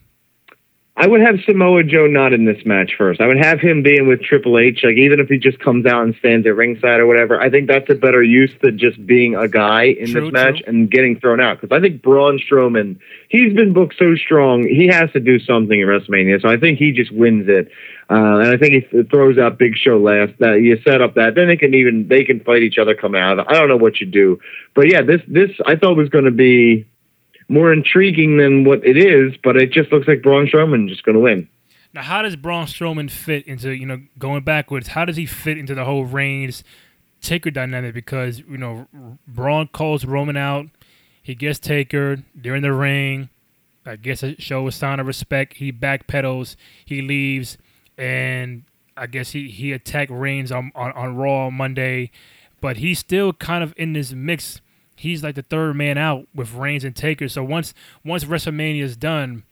I 1.00 1.06
would 1.06 1.22
have 1.22 1.36
Samoa 1.46 1.82
Joe 1.82 2.06
not 2.06 2.34
in 2.34 2.44
this 2.44 2.62
match 2.66 2.92
first. 2.98 3.22
I 3.22 3.26
would 3.26 3.38
have 3.42 3.58
him 3.58 3.82
being 3.82 4.06
with 4.06 4.20
Triple 4.20 4.58
H, 4.58 4.80
like 4.84 4.98
even 4.98 5.18
if 5.18 5.28
he 5.28 5.38
just 5.38 5.58
comes 5.58 5.86
out 5.86 6.02
and 6.02 6.14
stands 6.16 6.46
at 6.46 6.54
ringside 6.54 7.00
or 7.00 7.06
whatever. 7.06 7.40
I 7.40 7.48
think 7.48 7.68
that's 7.68 7.88
a 7.88 7.94
better 7.94 8.22
use 8.22 8.52
than 8.60 8.78
just 8.78 9.06
being 9.06 9.34
a 9.34 9.48
guy 9.48 9.84
in 9.84 10.10
True, 10.10 10.24
this 10.24 10.32
match 10.32 10.58
true. 10.58 10.64
and 10.66 10.90
getting 10.90 11.18
thrown 11.18 11.40
out. 11.40 11.58
Because 11.58 11.74
I 11.74 11.80
think 11.80 12.02
Braun 12.02 12.38
Strowman, 12.38 12.98
he's 13.30 13.54
been 13.54 13.72
booked 13.72 13.94
so 13.98 14.14
strong, 14.14 14.68
he 14.68 14.88
has 14.88 15.10
to 15.12 15.20
do 15.20 15.38
something 15.38 15.80
in 15.80 15.88
WrestleMania. 15.88 16.42
So 16.42 16.50
I 16.50 16.58
think 16.58 16.78
he 16.78 16.92
just 16.92 17.12
wins 17.12 17.48
it, 17.48 17.68
uh, 18.10 18.36
and 18.40 18.48
I 18.48 18.58
think 18.58 18.84
he 18.84 19.02
throws 19.04 19.38
out 19.38 19.56
Big 19.56 19.76
Show 19.76 19.96
last. 19.96 20.34
That 20.40 20.60
you 20.60 20.78
set 20.82 21.00
up 21.00 21.14
that, 21.14 21.34
then 21.34 21.48
they 21.48 21.56
can 21.56 21.72
even 21.72 22.08
they 22.08 22.24
can 22.24 22.40
fight 22.40 22.62
each 22.62 22.76
other 22.76 22.94
coming 22.94 23.22
out. 23.22 23.38
I 23.48 23.54
don't 23.54 23.68
know 23.68 23.78
what 23.78 24.00
you 24.00 24.06
do, 24.06 24.38
but 24.74 24.92
yeah, 24.92 25.00
this 25.00 25.22
this 25.26 25.50
I 25.64 25.76
thought 25.76 25.96
was 25.96 26.10
going 26.10 26.26
to 26.26 26.30
be 26.30 26.86
more 27.50 27.72
intriguing 27.72 28.38
than 28.38 28.64
what 28.64 28.86
it 28.86 28.96
is, 28.96 29.36
but 29.42 29.56
it 29.56 29.72
just 29.72 29.90
looks 29.92 30.06
like 30.06 30.22
Braun 30.22 30.46
Strowman 30.46 30.88
just 30.88 31.02
going 31.02 31.16
to 31.16 31.20
win. 31.20 31.48
Now, 31.92 32.02
how 32.02 32.22
does 32.22 32.36
Braun 32.36 32.66
Strowman 32.66 33.10
fit 33.10 33.46
into 33.46 33.72
you 33.72 33.84
know 33.84 34.00
going 34.18 34.44
backwards? 34.44 34.88
How 34.88 35.04
does 35.04 35.16
he 35.16 35.26
fit 35.26 35.58
into 35.58 35.74
the 35.74 35.84
whole 35.84 36.04
Reigns 36.04 36.62
Taker 37.20 37.50
dynamic? 37.50 37.92
Because 37.92 38.38
you 38.38 38.56
know 38.56 38.86
Braun 39.26 39.68
calls 39.68 40.04
Roman 40.04 40.36
out, 40.36 40.66
he 41.20 41.34
gets 41.34 41.58
Taker 41.58 42.22
during 42.40 42.62
the 42.62 42.72
ring. 42.72 43.28
I 43.84 43.96
guess 43.96 44.22
it 44.22 44.40
show 44.40 44.68
a 44.68 44.72
sign 44.72 45.00
of 45.00 45.06
respect. 45.06 45.54
He 45.54 45.72
backpedals, 45.72 46.54
he 46.84 47.02
leaves, 47.02 47.58
and 47.98 48.62
I 48.96 49.08
guess 49.08 49.32
he 49.32 49.50
he 49.50 49.72
attacked 49.72 50.12
Reigns 50.12 50.52
on 50.52 50.70
on, 50.76 50.92
on 50.92 51.16
Raw 51.16 51.50
Monday, 51.50 52.12
but 52.60 52.76
he's 52.76 53.00
still 53.00 53.32
kind 53.32 53.64
of 53.64 53.74
in 53.76 53.94
this 53.94 54.12
mix. 54.12 54.60
He's 55.00 55.22
like 55.22 55.34
the 55.34 55.42
third 55.42 55.76
man 55.76 55.96
out 55.96 56.26
with 56.34 56.52
Reigns 56.52 56.84
and 56.84 56.94
Taker. 56.94 57.26
So 57.26 57.42
once 57.42 57.72
once 58.04 58.24
WrestleMania 58.24 58.82
is 58.82 58.98
done, 58.98 59.44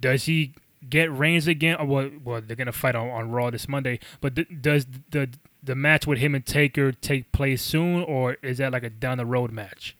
does 0.00 0.24
he 0.24 0.54
get 0.90 1.12
Reigns 1.16 1.46
again? 1.46 1.76
Or 1.76 1.86
well, 1.86 2.10
well, 2.24 2.42
they're 2.44 2.56
gonna 2.56 2.72
fight 2.72 2.96
on, 2.96 3.08
on 3.08 3.30
Raw 3.30 3.50
this 3.50 3.68
Monday. 3.68 4.00
But 4.20 4.34
th- 4.34 4.48
does 4.60 4.86
the 5.12 5.28
the 5.62 5.76
match 5.76 6.04
with 6.04 6.18
him 6.18 6.34
and 6.34 6.44
Taker 6.44 6.90
take 6.90 7.30
place 7.30 7.62
soon, 7.62 8.02
or 8.02 8.38
is 8.42 8.58
that 8.58 8.72
like 8.72 8.82
a 8.82 8.90
down 8.90 9.18
the 9.18 9.24
road 9.24 9.52
match? 9.52 9.96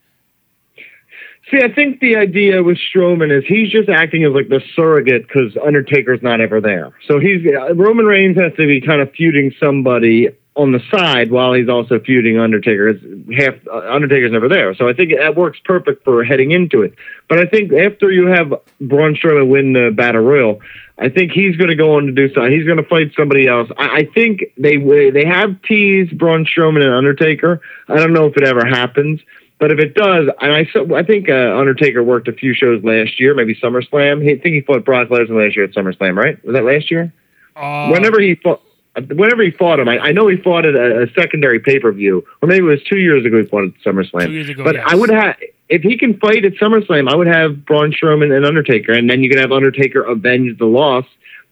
See, 1.49 1.59
I 1.63 1.73
think 1.73 2.01
the 2.01 2.17
idea 2.17 2.65
with 2.65 2.79
Strowman 2.93 3.31
is 3.31 3.45
he's 3.47 3.71
just 3.71 3.89
acting 3.89 4.25
as 4.25 4.33
like 4.33 4.49
the 4.49 4.61
surrogate 4.75 5.29
because 5.29 5.57
Undertaker's 5.65 6.23
not 6.23 6.41
ever 6.41 6.61
there. 6.61 6.93
So 7.07 7.21
he's 7.21 7.47
uh, 7.47 7.73
Roman 7.77 8.05
Reigns 8.05 8.37
has 8.37 8.53
to 8.57 8.67
be 8.67 8.81
kind 8.81 9.01
of 9.01 9.13
feuding 9.13 9.53
somebody 9.63 10.29
on 10.59 10.73
the 10.73 10.81
side 10.91 11.31
while 11.31 11.53
he's 11.53 11.69
also 11.69 12.01
feuding 12.01 12.39
Undertaker. 12.39 12.89
It's 12.89 13.03
half 13.33 13.55
uh, 13.69 13.95
Undertaker's 13.95 14.33
never 14.33 14.49
there, 14.49 14.75
so 14.75 14.89
I 14.89 14.93
think 14.93 15.13
that 15.17 15.37
works 15.37 15.61
perfect 15.65 16.05
for 16.05 16.25
heading 16.25 16.51
into 16.51 16.83
it. 16.83 16.95
But 17.29 17.39
I 17.39 17.47
think 17.47 17.73
after 17.73 18.11
you 18.11 18.27
have 18.27 18.53
Braun 18.81 19.15
Strowman 19.15 19.49
win 19.49 19.73
the 19.73 19.93
Battle 19.95 20.23
Royal, 20.23 20.61
I 20.99 21.11
think 21.11 21.31
he's 21.31 21.57
going 21.57 21.71
to 21.71 21.77
go 21.77 21.97
on 21.97 22.07
to 22.07 22.13
do 22.13 22.29
something. 22.35 22.51
He's 22.51 22.67
going 22.67 22.79
to 22.79 22.89
fight 22.89 23.13
somebody 23.17 23.47
else. 23.47 23.71
I, 23.79 23.99
I 23.99 24.09
think 24.13 24.41
they 24.59 24.77
they 25.11 25.25
have 25.25 25.63
teased 25.63 26.19
Braun 26.19 26.45
Strowman 26.45 26.83
and 26.83 26.93
Undertaker. 26.93 27.63
I 27.89 27.95
don't 27.95 28.13
know 28.13 28.27
if 28.27 28.37
it 28.37 28.45
ever 28.45 28.67
happens. 28.67 29.21
But 29.61 29.73
if 29.73 29.81
it 29.81 29.95
does, 29.95 30.29
and 30.41 30.53
I 30.53 30.69
so 30.73 30.95
I 30.95 31.03
think 31.03 31.29
uh, 31.29 31.57
Undertaker 31.57 32.03
worked 32.03 32.29
a 32.29 32.33
few 32.33 32.55
shows 32.55 32.83
last 32.85 33.19
year, 33.19 33.35
maybe 33.35 33.57
SummerSlam. 33.57 34.23
He, 34.23 34.31
I 34.33 34.39
think 34.39 34.55
he 34.55 34.61
fought 34.61 34.85
Brock 34.85 35.09
Lesnar 35.09 35.45
last 35.45 35.57
year 35.57 35.65
at 35.65 35.73
SummerSlam, 35.73 36.17
right? 36.17 36.45
Was 36.45 36.55
that 36.55 36.65
last 36.65 36.93
year? 36.93 37.13
Uh, 37.57 37.89
whenever 37.91 38.21
he 38.21 38.37
fought, 38.37 38.63
whenever 39.01 39.43
he 39.43 39.51
fought 39.51 39.81
him, 39.81 39.89
I, 39.89 39.99
I 39.99 40.13
know 40.13 40.29
he 40.29 40.37
fought 40.37 40.65
at 40.65 40.75
a, 40.75 41.03
a 41.03 41.07
secondary 41.13 41.61
pay 41.61 41.79
per 41.79 41.93
view, 41.93 42.25
or 42.43 42.49
maybe 42.49 42.65
it 42.65 42.69
was 42.69 42.83
two 42.85 42.99
years 42.99 43.25
ago 43.25 43.39
he 43.39 43.45
fought 43.45 43.65
at 43.65 43.75
SummerSlam. 43.85 44.27
Two 44.27 44.33
years 44.33 44.49
ago, 44.49 44.65
but 44.65 44.75
yes. 44.75 44.85
I 44.87 44.95
would 44.95 45.11
have, 45.11 45.37
if 45.69 45.83
he 45.83 45.97
can 45.97 46.19
fight 46.19 46.45
at 46.45 46.55
SummerSlam, 46.55 47.11
I 47.11 47.17
would 47.17 47.27
have 47.27 47.65
Braun 47.65 47.93
Strowman 47.93 48.35
and 48.35 48.45
Undertaker, 48.45 48.93
and 48.93 49.09
then 49.09 49.23
you 49.23 49.31
could 49.31 49.39
have 49.39 49.53
Undertaker 49.53 50.03
avenge 50.03 50.59
the 50.59 50.67
loss 50.67 51.05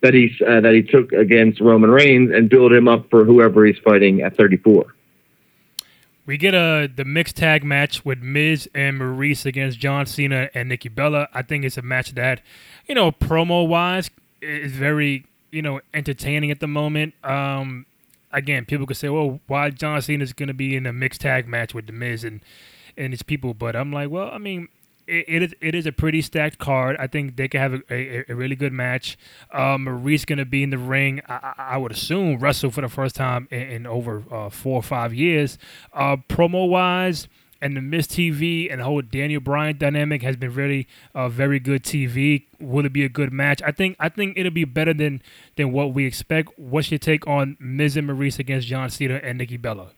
that 0.03 0.14
he 0.14 0.34
uh, 0.47 0.61
that 0.61 0.74
he 0.74 0.82
took 0.82 1.12
against 1.12 1.61
Roman 1.61 1.90
Reigns 1.90 2.30
and 2.32 2.49
build 2.49 2.72
him 2.72 2.88
up 2.88 3.09
for 3.11 3.24
whoever 3.24 3.64
he's 3.64 3.78
fighting 3.78 4.22
at 4.22 4.36
34. 4.36 4.94
We 6.26 6.36
get 6.36 6.55
a 6.55 6.90
the 6.94 7.05
mixed 7.05 7.36
tag 7.36 7.64
match 7.64 8.05
with 8.05 8.20
Miz 8.20 8.68
and 8.74 9.01
Maryse 9.01 9.47
against 9.47 9.78
John 9.78 10.07
Cena 10.07 10.51
and 10.55 10.68
Nikki 10.68 10.88
Bella. 10.88 11.28
I 11.32 11.42
think 11.42 11.64
it's 11.64 11.78
a 11.78 11.82
match 11.82 12.14
that, 12.14 12.40
you 12.86 12.94
know, 12.94 13.12
promo 13.12 13.66
wise 13.66 14.11
is 14.42 14.72
very 14.72 15.24
you 15.51 15.62
know 15.62 15.80
entertaining 15.94 16.51
at 16.51 16.61
the 16.61 16.66
moment. 16.66 17.14
Um, 17.24 17.86
again, 18.32 18.64
people 18.64 18.86
could 18.86 18.97
say, 18.97 19.09
well, 19.09 19.40
why 19.47 19.70
John 19.70 20.01
Cena 20.03 20.22
is 20.22 20.32
going 20.32 20.49
to 20.49 20.55
be 20.55 20.76
in 20.76 20.86
a 20.86 20.92
mixed 20.92 21.20
tag 21.22 21.49
match 21.49 21.74
with 21.74 21.86
the 21.86 21.92
Miz 21.92 22.24
and 22.24 22.40
and 22.97 23.12
his 23.12 23.22
people, 23.22 23.55
but 23.55 23.76
I'm 23.76 23.92
like, 23.92 24.11
well, 24.11 24.30
I 24.32 24.38
mean. 24.38 24.68
It, 25.09 25.24
it 25.28 25.42
is 25.44 25.55
it 25.61 25.74
is 25.76 25.86
a 25.86 25.92
pretty 25.92 26.20
stacked 26.20 26.59
card. 26.59 26.97
I 26.99 27.07
think 27.07 27.36
they 27.36 27.47
could 27.47 27.61
have 27.61 27.74
a, 27.74 27.80
a, 27.88 28.24
a 28.30 28.34
really 28.34 28.57
good 28.57 28.72
match. 28.72 29.16
Um, 29.53 29.86
Maryse 29.86 30.26
going 30.26 30.40
to 30.40 30.44
be 30.44 30.64
in 30.64 30.70
the 30.70 30.78
ring. 30.78 31.20
I, 31.28 31.55
I 31.57 31.62
I 31.74 31.76
would 31.76 31.92
assume 31.92 32.40
wrestle 32.40 32.72
for 32.72 32.80
the 32.80 32.88
first 32.88 33.14
time 33.14 33.47
in, 33.53 33.61
in 33.61 33.86
over 33.86 34.24
uh, 34.32 34.49
four 34.51 34.80
or 34.80 34.82
five 34.82 35.14
years. 35.14 35.59
Uh, 35.92 36.16
promo 36.28 36.68
wise, 36.68 37.28
and 37.61 37.77
the 37.77 37.81
MizTV 37.81 38.71
and 38.71 38.81
the 38.81 38.85
whole 38.85 39.03
Daniel 39.03 39.41
Bryan 39.41 39.79
dynamic 39.79 40.23
has 40.23 40.37
been 40.37 40.55
really 40.55 40.87
uh, 41.15 41.29
very 41.29 41.59
good 41.59 41.83
TV. 41.83 42.47
Will 42.61 42.87
it 42.87 42.93
be 42.93 43.05
a 43.05 43.09
good 43.09 43.33
match? 43.33 43.63
I 43.63 43.73
think 43.73 43.97
I 43.99 44.09
think 44.09 44.37
it'll 44.37 44.53
be 44.53 44.65
better 44.65 44.95
than 44.95 45.23
than 45.57 45.73
what 45.73 45.93
we 45.95 46.07
expect. 46.07 46.59
What's 46.59 46.91
your 46.91 46.99
take 46.99 47.27
on 47.27 47.57
Miz 47.59 47.97
and 47.97 48.09
Maryse 48.09 48.39
against 48.39 48.67
John 48.67 48.91
Cena 48.91 49.21
and 49.23 49.39
Nikki 49.39 49.57
Bella? 49.57 49.91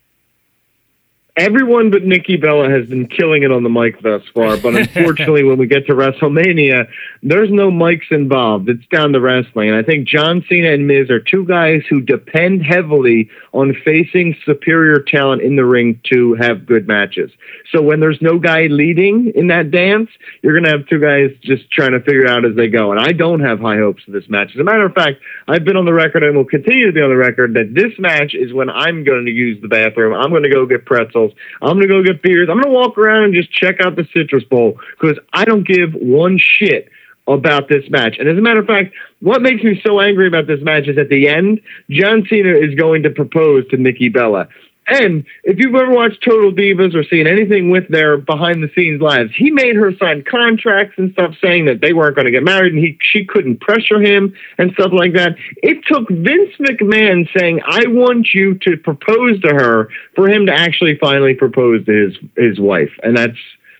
Everyone 1.39 1.93
but 1.93 2.03
Nikki 2.03 2.37
Bella 2.37 2.69
has 2.69 2.87
been 2.89 3.07
killing 3.07 3.45
it 3.45 3.53
on 3.53 3.63
the 3.63 3.69
mic 3.69 4.03
thus 4.03 4.23
far, 4.35 4.57
but 4.57 4.75
unfortunately, 4.75 5.45
when 5.45 5.57
we 5.57 5.69
get 5.69 5.87
to 5.87 5.93
WrestleMania, 5.93 6.89
there's 7.23 7.51
no 7.53 7.71
mics 7.71 8.11
involved. 8.11 8.69
It's 8.69 8.85
down 8.89 9.13
to 9.13 9.21
wrestling. 9.21 9.69
And 9.69 9.79
I 9.79 9.85
think 9.85 10.09
John 10.09 10.45
Cena 10.49 10.73
and 10.73 10.89
Miz 10.89 11.11
are 11.11 11.21
two 11.21 11.45
guys 11.45 11.83
who 11.89 12.01
depend 12.01 12.67
heavily 12.67 13.31
on 13.53 13.73
facing 13.85 14.35
superior 14.45 14.99
talent 14.99 15.43
in 15.43 15.55
the 15.55 15.65
ring 15.65 16.01
to 16.11 16.35
have 16.35 16.67
good 16.67 16.89
matches. 16.89 17.31
So 17.71 17.83
when 17.83 18.01
there's 18.01 18.21
no 18.21 18.41
guy 18.41 18.67
leading 18.67 19.33
in 19.37 19.47
that 19.49 19.71
dance, 19.71 20.11
you're 20.43 20.55
going 20.55 20.65
to 20.65 20.71
have 20.71 20.89
two 20.89 20.99
guys 20.99 21.31
just 21.43 21.71
trying 21.71 21.93
to 21.93 22.01
figure 22.01 22.23
it 22.23 22.31
out 22.31 22.45
as 22.47 22.57
they 22.57 22.67
go. 22.67 22.91
And 22.91 23.01
I 23.01 23.13
don't 23.13 23.41
have 23.41 23.61
high 23.61 23.77
hopes 23.77 24.03
for 24.03 24.11
this 24.11 24.29
match. 24.29 24.51
As 24.55 24.61
a 24.61 24.65
matter 24.65 24.87
of 24.87 24.93
fact, 24.93 25.21
I've 25.47 25.65
been 25.65 25.77
on 25.77 25.85
the 25.85 25.95
record 25.95 26.25
and 26.25 26.37
will 26.37 26.45
continue 26.45 26.87
to 26.87 26.93
be 26.93 27.01
on 27.01 27.11
the 27.11 27.17
record 27.17 27.55
that 27.55 27.75
this 27.75 27.97
match 27.99 28.35
is 28.35 28.53
when 28.53 28.71
I'm 28.71 29.05
going 29.05 29.27
to 29.27 29.31
use 29.31 29.63
the 29.63 29.69
bathroom. 29.69 30.15
I'm 30.15 30.31
going 30.31 30.43
to 30.43 30.51
go 30.51 30.67
get 30.67 30.85
pretzels. 30.85 31.28
I'm 31.63 31.77
going 31.77 31.89
to 31.89 31.89
go 31.89 32.03
get 32.03 32.23
beers. 32.23 32.49
I'm 32.51 32.57
going 32.61 32.73
to 32.73 32.79
walk 32.79 32.99
around 32.99 33.25
and 33.25 33.35
just 33.35 33.53
check 33.53 33.81
out 33.81 33.97
the 33.97 34.07
Citrus 34.13 34.45
Bowl 34.45 34.79
because 35.01 35.19
I 35.33 35.45
don't 35.45 35.67
give 35.67 35.93
one 35.95 36.39
shit 36.39 36.91
about 37.27 37.69
this 37.69 37.89
match. 37.91 38.17
And 38.19 38.29
as 38.29 38.39
a 38.39 38.41
matter 38.41 38.61
of 38.61 38.67
fact, 38.67 38.95
what 39.21 39.43
makes 39.43 39.63
me 39.63 39.81
so 39.85 40.01
angry 40.01 40.27
about 40.27 40.47
this 40.47 40.61
match 40.63 40.89
is 40.89 40.97
at 40.97 41.09
the 41.11 41.29
end, 41.29 41.61
John 41.91 42.27
Cena 42.29 42.51
is 42.51 42.75
going 42.75 43.03
to 43.03 43.11
propose 43.11 43.69
to 43.69 43.77
Nikki 43.77 44.09
Bella. 44.09 44.49
And 44.89 45.25
if 45.45 45.59
you've 45.59 45.75
ever 45.75 45.91
watched 45.91 46.25
Total 46.25 46.51
Divas 46.51 46.95
or 46.95 47.05
seen 47.05 47.27
anything 47.27 47.71
with 47.71 47.89
their 47.89 48.17
behind 48.17 48.63
the 48.63 48.71
scenes 48.75 49.01
lives, 49.01 49.31
he 49.37 49.51
made 49.51 49.77
her 49.77 49.93
sign 49.97 50.25
contracts 50.25 50.95
and 50.97 51.13
stuff 51.13 51.35
saying 51.43 51.67
that 51.67 51.81
they 51.81 51.93
weren't 51.93 52.17
going 52.17 52.25
to 52.25 52.31
get 52.31 52.43
married 52.43 52.73
and 52.73 52.83
he 52.83 52.99
she 53.03 53.25
couldn't 53.25 53.61
pressure 53.61 54.01
him 54.01 54.35
and 54.57 54.73
stuff 54.73 54.93
like 54.93 55.13
that. 55.15 55.37
It 55.59 55.85
took 55.87 56.09
Vince 56.09 56.55
McMahon 56.59 57.29
saying, 57.39 57.61
"I 57.67 57.87
want 57.87 58.29
you 58.33 58.55
to 58.59 58.77
propose 58.77 59.41
to 59.41 59.49
her" 59.49 59.89
for 60.15 60.29
him 60.29 60.47
to 60.47 60.53
actually 60.53 60.97
finally 60.99 61.35
propose 61.35 61.85
to 61.87 61.93
his 61.93 62.17
his 62.37 62.59
wife. 62.59 62.93
And 63.03 63.17
that's 63.17 63.39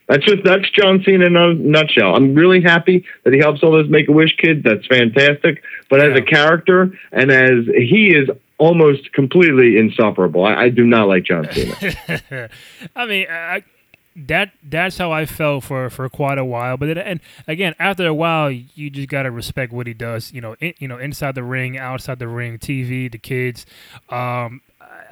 that's 0.09 0.25
just 0.25 0.43
that's 0.45 0.69
John 0.71 1.03
Cena 1.05 1.27
in 1.27 1.37
a 1.37 1.55
nutshell. 1.55 2.17
I'm 2.17 2.35
really 2.35 2.63
happy 2.63 3.05
that 3.25 3.33
he 3.33 3.39
helps 3.39 3.63
all 3.63 3.73
those 3.73 3.91
Make 3.91 4.09
a 4.09 4.13
Wish 4.13 4.37
kids. 4.37 4.63
That's 4.65 4.87
fantastic. 4.87 5.63
But 5.91 6.01
as 6.01 6.19
a 6.19 6.23
character 6.23 6.93
and 7.13 7.31
as 7.31 7.67
he 7.67 8.15
is 8.15 8.29
almost 8.59 9.13
completely 9.13 9.79
insufferable. 9.79 10.45
I, 10.45 10.55
I 10.65 10.69
do 10.69 10.85
not 10.85 11.09
like 11.09 11.25
John 11.25 11.49
Cena. 11.53 12.51
I 12.97 13.07
mean, 13.07 13.27
I, 13.31 13.63
that 14.27 14.53
that's 14.63 14.99
how 14.99 15.13
I 15.13 15.27
felt 15.27 15.65
for, 15.65 15.89
for 15.91 16.09
quite 16.09 16.39
a 16.39 16.45
while. 16.45 16.77
But 16.77 16.87
then, 16.87 16.99
and 16.99 17.21
again, 17.47 17.75
after 17.79 18.07
a 18.07 18.15
while, 18.15 18.51
you 18.51 18.91
just 18.91 19.09
gotta 19.09 19.31
respect 19.31 19.73
what 19.73 19.87
he 19.87 19.95
does. 19.95 20.33
You 20.33 20.41
know, 20.41 20.57
in, 20.61 20.75
you 20.79 20.89
know, 20.89 20.99
inside 20.99 21.35
the 21.35 21.45
ring, 21.45 21.79
outside 21.79 22.19
the 22.19 22.29
ring, 22.29 22.59
TV, 22.59 23.11
the 23.11 23.19
kids. 23.19 23.65
Um, 24.09 24.61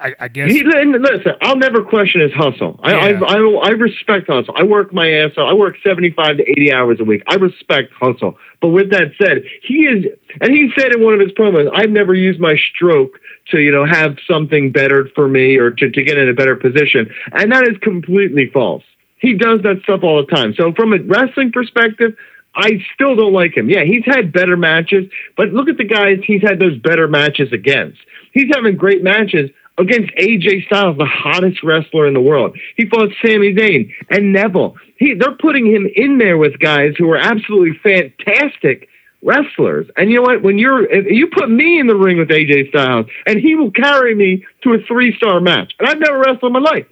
I, 0.01 0.15
I 0.21 0.29
guess. 0.29 0.51
He, 0.51 0.63
listen, 0.63 1.33
I'll 1.43 1.57
never 1.57 1.83
question 1.83 2.21
his 2.21 2.33
hustle. 2.33 2.79
I, 2.83 3.11
yeah. 3.11 3.21
I, 3.27 3.35
I, 3.35 3.39
I 3.39 3.69
respect 3.71 4.29
hustle. 4.29 4.55
I 4.57 4.63
work 4.63 4.93
my 4.93 5.11
ass 5.11 5.33
off. 5.37 5.51
I 5.51 5.55
work 5.55 5.77
75 5.85 6.39
to 6.39 6.43
80 6.43 6.73
hours 6.73 6.99
a 7.01 7.05
week. 7.05 7.23
I 7.27 7.35
respect 7.37 7.93
hustle. 7.99 8.37
But 8.61 8.69
with 8.69 8.91
that 8.91 9.13
said, 9.21 9.43
he 9.63 9.87
is, 9.87 10.05
and 10.41 10.53
he 10.53 10.71
said 10.77 10.93
in 10.93 11.03
one 11.03 11.15
of 11.15 11.21
his 11.21 11.33
promos, 11.33 11.71
I've 11.75 11.91
never 11.91 12.15
used 12.15 12.41
my 12.41 12.57
stroke 12.75 13.19
to, 13.51 13.61
you 13.61 13.73
know, 13.73 13.87
have 13.87 14.17
something 14.29 14.73
better 14.73 15.09
for 15.15 15.29
me 15.29 15.57
or 15.57 15.71
to, 15.71 15.91
to 15.91 16.03
get 16.03 16.19
in 16.19 16.29
a 16.29 16.35
better 16.35 16.57
position. 16.57 17.11
And 17.33 17.53
that 17.53 17.67
is 17.69 17.77
completely 17.83 18.51
false. 18.53 18.85
He 19.19 19.35
does 19.35 19.63
that 19.63 19.81
stuff 19.83 20.01
all 20.03 20.25
the 20.25 20.31
time. 20.35 20.55
So 20.57 20.73
from 20.75 20.93
a 20.93 20.99
wrestling 20.99 21.53
perspective, 21.53 22.15
I 22.55 22.83
still 22.95 23.15
don't 23.17 23.33
like 23.33 23.57
him. 23.57 23.69
Yeah, 23.69 23.85
he's 23.85 24.05
had 24.05 24.33
better 24.33 24.57
matches, 24.57 25.11
but 25.37 25.49
look 25.49 25.69
at 25.69 25.77
the 25.77 25.85
guys 25.85 26.19
he's 26.25 26.43
had 26.43 26.59
those 26.59 26.79
better 26.79 27.07
matches 27.07 27.53
against. 27.53 27.99
He's 28.33 28.51
having 28.55 28.77
great 28.77 29.03
matches 29.03 29.51
against 29.79 30.13
AJ 30.15 30.67
Styles, 30.67 30.97
the 30.97 31.05
hottest 31.05 31.63
wrestler 31.63 32.07
in 32.07 32.15
the 32.15 32.21
world. 32.21 32.57
He 32.77 32.89
fought 32.89 33.11
Sami 33.23 33.55
Zayn 33.55 33.93
and 34.11 34.33
Neville. 34.33 34.77
He, 34.99 35.15
they're 35.15 35.37
putting 35.37 35.67
him 35.67 35.89
in 35.95 36.19
there 36.19 36.39
with 36.39 36.59
guys 36.59 36.95
who 36.97 37.11
are 37.11 37.19
absolutely 37.19 37.79
fantastic 37.83 38.89
wrestlers. 39.23 39.87
And 39.97 40.11
you 40.11 40.17
know 40.17 40.23
what? 40.23 40.43
When 40.43 40.59
you're, 40.59 40.91
you 41.11 41.29
put 41.29 41.51
me 41.51 41.79
in 41.79 41.87
the 41.87 41.97
ring 41.97 42.19
with 42.19 42.29
AJ 42.29 42.71
Styles, 42.71 43.07
and 43.27 43.39
he 43.39 43.55
will 43.55 43.71
carry 43.71 44.15
me 44.15 44.45
to 44.63 44.75
a 44.75 44.79
three 44.87 45.15
star 45.17 45.41
match. 45.41 45.75
And 45.79 45.89
I've 45.89 45.99
never 45.99 46.19
wrestled 46.19 46.45
in 46.45 46.53
my 46.53 46.61
life. 46.61 46.87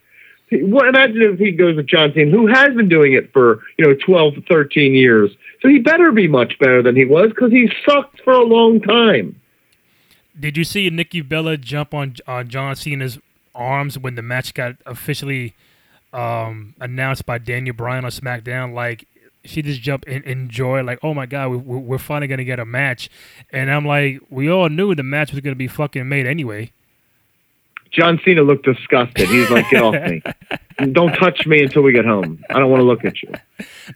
Well, 0.53 0.89
imagine 0.89 1.23
if 1.23 1.39
he 1.39 1.53
goes 1.53 1.77
with 1.77 1.87
John 1.87 2.13
Cena, 2.15 2.31
who 2.31 2.47
has 2.47 2.75
been 2.75 2.89
doing 2.89 3.15
it 3.15 3.33
for 3.33 3.61
you 3.79 3.87
know 3.87 3.95
12 3.95 4.35
13 4.49 4.95
years. 4.95 5.31
So 5.63 5.69
he 5.69 5.79
better 5.79 6.13
be 6.13 6.29
much 6.29 6.59
better 6.59 6.83
than 6.83 6.95
he 6.95 7.07
was 7.07 7.31
because 7.31 7.51
he 7.51 7.71
sucked 7.89 8.21
for 8.23 8.35
a 8.35 8.45
long 8.45 8.81
time. 8.81 9.41
Did 10.39 10.57
you 10.57 10.65
see 10.65 10.91
Nikki 10.91 11.21
Bella 11.21 11.57
jump 11.57 11.95
on 11.95 12.17
on 12.27 12.49
John 12.49 12.75
Cena's 12.77 13.19
arms 13.55 13.99
when 13.99 14.15
the 14.17 14.23
match 14.23 14.53
got 14.55 14.77
officially 14.85 15.55
um, 16.13 16.75
announced 16.81 17.25
by 17.25 17.39
Daniel 17.39 17.75
Bryan 17.75 18.05
on 18.05 18.11
SmackDown? 18.11 18.75
Like 18.75 19.07
she 19.45 19.63
just 19.63 19.81
jumped 19.81 20.07
in, 20.09 20.23
in 20.25 20.49
joy, 20.49 20.83
like, 20.83 20.99
oh 21.03 21.15
my 21.15 21.27
god, 21.27 21.51
we, 21.51 21.57
we're 21.57 21.99
finally 21.99 22.27
gonna 22.27 22.45
get 22.45 22.59
a 22.59 22.65
match. 22.65 23.11
And 23.51 23.71
I'm 23.71 23.87
like, 23.87 24.21
we 24.31 24.51
all 24.51 24.69
knew 24.69 24.95
the 24.95 25.03
match 25.03 25.33
was 25.33 25.41
gonna 25.41 25.55
be 25.55 25.69
fucking 25.69 26.09
made 26.09 26.27
anyway. 26.27 26.73
John 27.95 28.21
Cena 28.25 28.43
looked 28.43 28.65
disgusted. 28.65 29.29
He's 29.29 29.51
like, 29.51 29.71
"Get 29.71 29.83
off 29.83 29.95
me! 29.95 30.23
Don't 30.93 31.13
touch 31.15 31.47
me 31.47 31.63
until 31.63 31.83
we 31.83 31.93
get 31.93 32.05
home. 32.05 32.43
I 32.51 32.59
don't 32.59 32.69
want 32.69 32.81
to 32.81 32.85
look 32.85 33.05
at 33.05 33.23
you." 33.23 33.33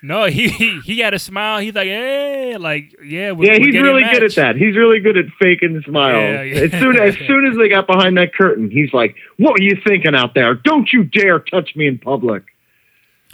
No, 0.00 0.26
he 0.26 0.48
he, 0.48 0.80
he 0.80 0.98
had 1.00 1.12
a 1.12 1.18
smile. 1.18 1.58
He's 1.58 1.74
like, 1.74 1.88
"Hey, 1.88 2.56
like, 2.56 2.94
yeah, 3.04 3.32
we're, 3.32 3.52
yeah." 3.52 3.58
He's 3.58 3.74
we're 3.74 3.82
really 3.82 4.04
good 4.04 4.22
at 4.22 4.34
that. 4.36 4.56
He's 4.56 4.76
really 4.76 5.00
good 5.00 5.16
at 5.16 5.24
faking 5.40 5.82
smiles. 5.84 6.22
Yeah, 6.22 6.42
yeah. 6.42 6.60
As 6.60 6.70
soon 6.70 6.96
as 6.96 7.16
soon 7.26 7.46
as 7.46 7.56
they 7.58 7.68
got 7.68 7.86
behind 7.86 8.16
that 8.18 8.32
curtain, 8.32 8.70
he's 8.70 8.92
like, 8.92 9.16
"What 9.38 9.54
were 9.54 9.62
you 9.62 9.76
thinking 9.84 10.14
out 10.14 10.34
there? 10.34 10.54
Don't 10.54 10.92
you 10.92 11.04
dare 11.04 11.40
touch 11.40 11.74
me 11.74 11.88
in 11.88 11.98
public." 11.98 12.44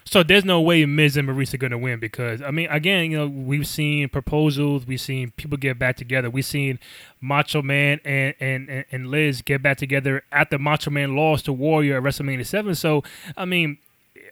So 0.06 0.22
there's 0.22 0.44
no 0.44 0.60
way 0.60 0.84
Miz 0.84 1.16
and 1.16 1.26
Maryse 1.28 1.54
are 1.54 1.58
going 1.58 1.70
to 1.70 1.78
win 1.78 1.98
because 1.98 2.42
I 2.42 2.50
mean, 2.50 2.68
again, 2.70 3.10
you 3.10 3.18
know, 3.18 3.26
we've 3.26 3.66
seen 3.66 4.08
proposals, 4.08 4.86
we've 4.86 5.00
seen 5.00 5.32
people 5.32 5.56
get 5.56 5.78
back 5.78 5.96
together, 5.96 6.28
we've 6.28 6.44
seen 6.44 6.78
Macho 7.20 7.62
Man 7.62 8.00
and 8.04 8.34
and 8.38 8.84
and 8.92 9.06
Liz 9.06 9.40
get 9.42 9.62
back 9.62 9.78
together 9.78 10.22
after 10.30 10.58
Macho 10.58 10.90
Man 10.90 11.16
lost 11.16 11.46
to 11.46 11.52
Warrior 11.52 11.96
at 11.96 12.02
WrestleMania 12.02 12.46
Seven. 12.46 12.74
So 12.74 13.02
I 13.36 13.44
mean, 13.46 13.78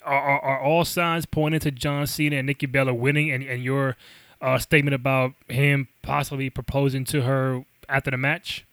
are, 0.05 0.21
are, 0.21 0.41
are 0.41 0.61
all 0.61 0.85
signs 0.85 1.25
pointing 1.27 1.61
to 1.61 1.71
John 1.71 2.07
Cena 2.07 2.37
and 2.37 2.47
Nikki 2.47 2.67
Bella 2.67 2.93
winning? 2.93 3.31
And 3.31 3.43
and 3.43 3.65
your 3.65 3.97
uh, 4.43 4.59
statement 4.59 4.95
about 4.95 5.33
him 5.49 5.89
possibly 6.03 6.51
proposing 6.51 7.05
to 7.07 7.23
her 7.23 7.65
after 7.89 8.11
the 8.11 8.17
match? 8.19 8.67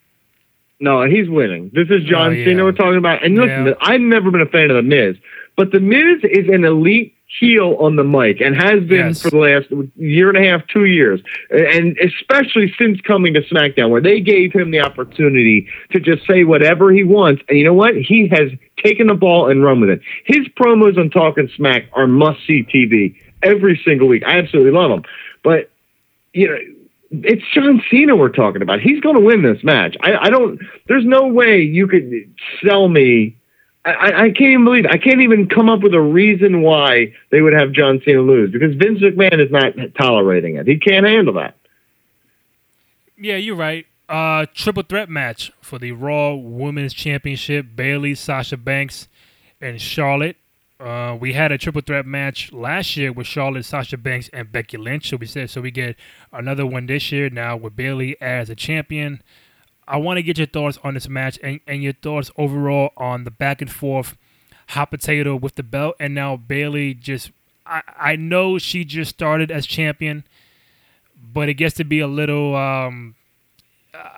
No, 0.82 1.04
he's 1.04 1.30
winning. 1.30 1.72
This 1.74 1.90
is 1.90 2.04
John 2.06 2.28
oh, 2.28 2.32
yeah. 2.32 2.46
Cena 2.46 2.64
we're 2.64 2.72
talking 2.72 2.98
about. 2.98 3.24
And 3.24 3.36
listen, 3.36 3.68
yeah. 3.68 3.74
I've 3.82 4.02
never 4.02 4.32
been 4.32 4.42
a 4.42 4.46
fan 4.46 4.72
of 4.72 4.78
The 4.78 4.82
Miz. 4.82 5.18
But 5.60 5.74
The 5.74 5.82
Miz 5.82 6.24
is 6.24 6.48
an 6.48 6.64
elite 6.64 7.18
heel 7.38 7.76
on 7.82 7.98
the 7.98 8.04
mic 8.06 8.40
and 8.40 8.56
has 8.56 8.82
been 8.86 9.08
yes. 9.08 9.22
for 9.22 9.30
the 9.30 9.40
last 9.40 9.68
year 9.98 10.30
and 10.30 10.38
a 10.38 10.50
half, 10.50 10.66
two 10.70 10.86
years. 10.86 11.20
And 11.50 11.98
especially 11.98 12.74
since 12.80 13.02
coming 13.02 13.34
to 13.34 13.42
SmackDown, 13.42 13.90
where 13.90 14.00
they 14.00 14.22
gave 14.22 14.54
him 14.54 14.72
the 14.72 14.80
opportunity 14.80 15.68
to 15.92 16.00
just 16.00 16.26
say 16.26 16.46
whatever 16.46 16.94
he 16.94 17.04
wants. 17.04 17.42
And 17.50 17.58
you 17.58 17.66
know 17.66 17.74
what? 17.74 17.96
He 17.96 18.30
has 18.30 18.52
taken 18.82 19.08
the 19.08 19.16
ball 19.16 19.52
and 19.52 19.62
run 19.62 19.82
with 19.82 19.90
it. 19.90 20.00
His 20.24 20.48
promos 20.58 20.98
on 20.98 21.10
Talking 21.10 21.50
Smack 21.58 21.90
are 21.92 22.08
must 22.08 22.40
see 22.48 22.64
TV 22.64 23.18
every 23.44 23.82
single 23.84 24.08
week. 24.08 24.24
I 24.26 24.38
absolutely 24.38 24.72
love 24.72 24.92
them. 24.92 25.04
But, 25.44 25.70
you 26.32 26.48
know, 26.48 26.58
it's 27.12 27.44
John 27.54 27.84
Cena 27.92 28.16
we're 28.16 28.30
talking 28.30 28.62
about. 28.62 28.80
He's 28.80 29.02
going 29.02 29.18
to 29.18 29.22
win 29.22 29.44
this 29.44 29.62
match. 29.62 29.98
I, 30.00 30.16
I 30.16 30.30
don't. 30.30 30.62
There's 30.88 31.06
no 31.06 31.28
way 31.28 31.60
you 31.60 31.86
could 31.86 32.34
sell 32.66 32.88
me 32.88 33.36
I, 33.86 34.26
I, 34.26 34.30
can't 34.32 34.52
even 34.52 34.66
believe. 34.66 34.86
I 34.86 34.98
can't 34.98 35.22
even 35.22 35.48
come 35.48 35.70
up 35.70 35.82
with 35.82 35.94
a 35.94 36.02
reason 36.02 36.62
why 36.62 37.14
they 37.32 37.42
would 37.42 37.54
have 37.54 37.72
John 37.72 38.02
Cena 38.04 38.22
lose 38.22 38.52
because 38.52 38.76
Vince 38.76 39.00
McMahon 39.00 39.44
is 39.44 39.52
not 39.52 39.74
tolerating 39.98 40.56
it. 40.56 40.68
He 40.68 40.78
can't 40.78 41.06
handle 41.06 41.34
that. 41.36 41.56
Yeah, 43.18 43.38
you're 43.38 43.56
right. 43.56 43.86
Uh, 44.10 44.46
triple 44.54 44.84
threat 44.84 45.10
match 45.10 45.52
for 45.62 45.80
the 45.80 45.94
Raw 45.94 46.34
Women's 46.34 46.94
Championship: 46.94 47.68
Bayley, 47.76 48.16
Sasha 48.16 48.58
Banks, 48.58 49.08
and 49.62 49.80
Charlotte. 49.80 50.36
Uh, 50.80 51.18
we 51.20 51.34
had 51.34 51.52
a 51.52 51.58
triple 51.58 51.82
threat 51.82 52.06
match 52.06 52.54
last 52.54 52.96
year 52.96 53.12
with 53.12 53.28
Charlotte, 53.28 53.66
Sasha 53.66 53.98
Banks, 53.98 54.30
and 54.32 54.52
Becky 54.52 54.78
Lynch. 54.78 55.10
So 55.10 55.18
we 55.18 55.26
said 55.26 55.50
so 55.50 55.62
we 55.62 55.72
get 55.72 55.96
another 56.32 56.66
one 56.66 56.86
this 56.86 57.12
year 57.12 57.30
now 57.30 57.56
with 57.58 57.76
Bayley 57.76 58.20
as 58.22 58.50
a 58.50 58.56
champion. 58.56 59.22
I 59.90 59.98
want 59.98 60.18
to 60.18 60.24
get 60.24 60.38
your 60.38 60.48
thoughts 60.48 60.78
on 60.84 60.94
this 60.94 61.10
match 61.10 61.40
and, 61.42 61.60
and 61.68 61.82
your 61.82 61.94
thoughts 61.94 62.30
overall 62.38 62.92
on 62.96 63.24
the 63.24 63.32
back 63.32 63.60
and 63.60 63.72
forth 63.72 64.16
hot 64.70 64.92
potato 64.92 65.36
with 65.36 65.56
the 65.56 65.64
belt. 65.64 65.96
And 66.00 66.14
now 66.14 66.38
Bayley 66.38 66.94
just, 66.94 67.32
I, 67.66 67.82
I 68.00 68.16
know 68.16 68.60
she 68.60 68.86
just 68.86 69.10
started 69.10 69.50
as 69.50 69.66
champion, 69.66 70.26
but 71.34 71.50
it 71.50 71.56
gets 71.56 71.76
to 71.78 71.84
be 71.84 72.00
a 72.00 72.08
little, 72.08 72.56
um, 72.56 73.16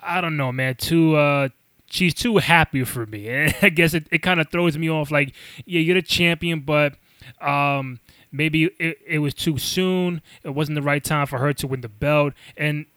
I 0.03 0.19
don't 0.19 0.35
know, 0.35 0.51
man, 0.51 0.75
too, 0.75 1.15
uh, 1.15 1.47
she's 1.89 2.13
too 2.13 2.37
happy 2.37 2.83
for 2.83 3.05
me. 3.05 3.29
And 3.29 3.55
I 3.61 3.69
guess 3.69 3.93
it, 3.93 4.07
it 4.11 4.19
kind 4.19 4.41
of 4.41 4.51
throws 4.51 4.77
me 4.77 4.89
off 4.89 5.09
like, 5.09 5.33
yeah, 5.65 5.79
you're 5.79 5.95
the 5.95 6.01
champion, 6.01 6.59
but 6.59 6.95
um, 7.39 8.01
maybe 8.29 8.65
it, 8.77 8.97
it 9.07 9.19
was 9.19 9.33
too 9.33 9.57
soon. 9.57 10.21
It 10.43 10.49
wasn't 10.49 10.75
the 10.75 10.81
right 10.81 11.03
time 11.03 11.27
for 11.27 11.39
her 11.39 11.53
to 11.53 11.67
win 11.67 11.79
the 11.79 11.87
belt. 11.87 12.33
And 12.57 12.87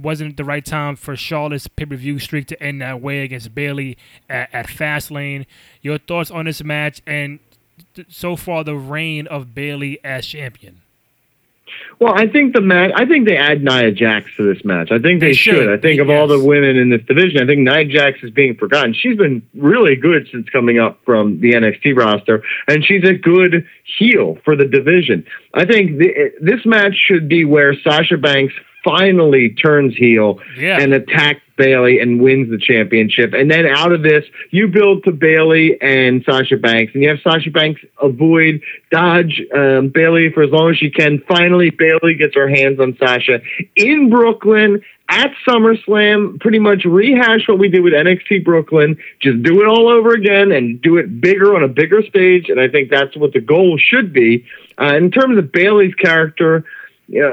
wasn't 0.00 0.36
the 0.36 0.44
right 0.44 0.64
time 0.64 0.96
for 0.96 1.16
Charlotte's 1.16 1.66
pay 1.66 1.86
per 1.86 1.96
view 1.96 2.18
streak 2.18 2.46
to 2.48 2.62
end 2.62 2.80
that 2.82 3.00
way 3.00 3.20
against 3.20 3.54
Bayley 3.54 3.96
at, 4.28 4.52
at 4.52 4.66
Fastlane. 4.66 5.46
Your 5.82 5.98
thoughts 5.98 6.30
on 6.30 6.46
this 6.46 6.62
match 6.62 7.02
and 7.06 7.38
th- 7.94 8.08
so 8.10 8.36
far 8.36 8.64
the 8.64 8.76
reign 8.76 9.26
of 9.26 9.54
Bayley 9.54 9.98
as 10.04 10.26
champion? 10.26 10.82
Well, 12.00 12.14
I 12.14 12.28
think 12.28 12.54
the 12.54 12.60
match. 12.60 12.92
I 12.94 13.06
think 13.06 13.26
they 13.26 13.36
add 13.36 13.62
Nia 13.62 13.90
Jax 13.90 14.26
to 14.36 14.54
this 14.54 14.64
match. 14.64 14.90
I 14.90 14.98
think 14.98 15.20
they, 15.20 15.28
they 15.28 15.32
should. 15.32 15.56
should. 15.56 15.72
I 15.72 15.78
think 15.78 16.00
of 16.00 16.08
yes. 16.08 16.18
all 16.18 16.28
the 16.28 16.42
women 16.42 16.76
in 16.76 16.90
this 16.90 17.02
division, 17.02 17.42
I 17.42 17.46
think 17.46 17.60
Nia 17.60 17.84
Jax 17.84 18.18
is 18.22 18.30
being 18.30 18.54
forgotten. 18.54 18.94
She's 18.94 19.16
been 19.16 19.42
really 19.54 19.96
good 19.96 20.28
since 20.30 20.48
coming 20.48 20.78
up 20.78 21.00
from 21.04 21.40
the 21.40 21.52
NXT 21.52 21.96
roster, 21.96 22.42
and 22.68 22.84
she's 22.84 23.04
a 23.04 23.14
good 23.14 23.66
heel 23.98 24.38
for 24.44 24.54
the 24.54 24.64
division. 24.64 25.26
I 25.54 25.64
think 25.64 25.98
the, 25.98 26.32
this 26.40 26.64
match 26.64 26.94
should 26.94 27.28
be 27.28 27.44
where 27.44 27.74
Sasha 27.80 28.16
Banks 28.16 28.54
finally 28.88 29.50
turns 29.50 29.94
heel 29.94 30.38
yeah. 30.56 30.80
and 30.80 30.94
attacks 30.94 31.42
Bayley 31.58 31.98
and 31.98 32.22
wins 32.22 32.48
the 32.50 32.56
championship. 32.56 33.34
And 33.34 33.50
then 33.50 33.66
out 33.66 33.92
of 33.92 34.02
this, 34.02 34.24
you 34.50 34.68
build 34.68 35.04
to 35.04 35.12
Bayley 35.12 35.76
and 35.82 36.24
Sasha 36.24 36.56
Banks, 36.56 36.94
and 36.94 37.02
you 37.02 37.08
have 37.10 37.18
Sasha 37.22 37.50
Banks 37.50 37.80
avoid, 38.00 38.62
dodge 38.90 39.42
um, 39.54 39.88
Bayley 39.88 40.30
for 40.32 40.42
as 40.44 40.50
long 40.50 40.70
as 40.70 40.78
she 40.78 40.88
can. 40.88 41.22
Finally, 41.28 41.70
Bayley 41.70 42.14
gets 42.14 42.34
her 42.34 42.48
hands 42.48 42.80
on 42.80 42.96
Sasha 42.98 43.40
in 43.76 44.08
Brooklyn 44.08 44.82
at 45.10 45.30
SummerSlam, 45.46 46.38
pretty 46.38 46.58
much 46.58 46.84
rehash 46.84 47.48
what 47.48 47.58
we 47.58 47.68
did 47.68 47.82
with 47.82 47.94
NXT 47.94 48.44
Brooklyn, 48.44 48.96
just 49.20 49.42
do 49.42 49.62
it 49.62 49.66
all 49.66 49.88
over 49.88 50.10
again 50.10 50.52
and 50.52 50.80
do 50.82 50.98
it 50.98 51.20
bigger 51.20 51.56
on 51.56 51.62
a 51.62 51.68
bigger 51.68 52.02
stage. 52.02 52.50
And 52.50 52.60
I 52.60 52.68
think 52.68 52.90
that's 52.90 53.16
what 53.16 53.32
the 53.32 53.40
goal 53.40 53.78
should 53.78 54.12
be. 54.12 54.44
Uh, 54.78 54.94
in 54.96 55.10
terms 55.10 55.38
of 55.38 55.50
Bayley's 55.50 55.94
character, 55.94 56.64
you 57.08 57.22
know, 57.22 57.32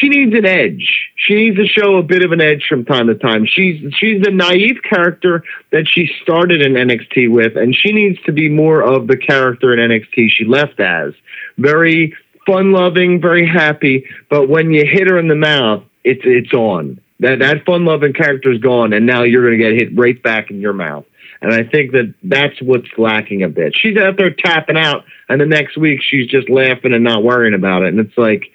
she 0.00 0.08
needs 0.10 0.34
an 0.36 0.44
edge. 0.44 1.10
She 1.16 1.34
needs 1.34 1.56
to 1.56 1.66
show 1.66 1.96
a 1.96 2.02
bit 2.02 2.22
of 2.22 2.32
an 2.32 2.42
edge 2.42 2.66
from 2.68 2.84
time 2.84 3.06
to 3.06 3.14
time. 3.14 3.46
She's 3.46 3.80
she's 3.94 4.22
the 4.22 4.30
naive 4.30 4.80
character 4.88 5.42
that 5.72 5.88
she 5.88 6.10
started 6.22 6.60
in 6.60 6.74
NXT 6.74 7.30
with, 7.30 7.56
and 7.56 7.74
she 7.74 7.92
needs 7.92 8.20
to 8.24 8.32
be 8.32 8.50
more 8.50 8.82
of 8.82 9.06
the 9.06 9.16
character 9.16 9.72
in 9.72 9.90
NXT 9.90 10.28
she 10.28 10.44
left 10.44 10.78
as. 10.78 11.14
Very 11.56 12.14
fun 12.46 12.72
loving, 12.72 13.18
very 13.18 13.48
happy, 13.48 14.04
but 14.28 14.50
when 14.50 14.72
you 14.72 14.84
hit 14.84 15.08
her 15.08 15.18
in 15.18 15.28
the 15.28 15.34
mouth, 15.34 15.82
it's 16.04 16.22
it's 16.24 16.52
on. 16.52 17.00
That 17.20 17.38
that 17.38 17.64
fun 17.64 17.86
loving 17.86 18.12
character 18.12 18.52
is 18.52 18.60
gone, 18.60 18.92
and 18.92 19.06
now 19.06 19.22
you're 19.22 19.48
going 19.48 19.58
to 19.58 19.64
get 19.64 19.72
hit 19.72 19.98
right 19.98 20.22
back 20.22 20.50
in 20.50 20.60
your 20.60 20.74
mouth. 20.74 21.06
And 21.40 21.52
I 21.52 21.62
think 21.62 21.92
that 21.92 22.12
that's 22.22 22.60
what's 22.60 22.88
lacking 22.98 23.42
a 23.42 23.48
bit. 23.48 23.74
She's 23.76 23.96
out 23.96 24.18
there 24.18 24.34
tapping 24.34 24.76
out, 24.76 25.04
and 25.30 25.40
the 25.40 25.46
next 25.46 25.78
week 25.78 26.00
she's 26.02 26.28
just 26.28 26.50
laughing 26.50 26.92
and 26.92 27.04
not 27.04 27.24
worrying 27.24 27.54
about 27.54 27.82
it. 27.82 27.88
And 27.88 28.00
it's 28.00 28.18
like 28.18 28.50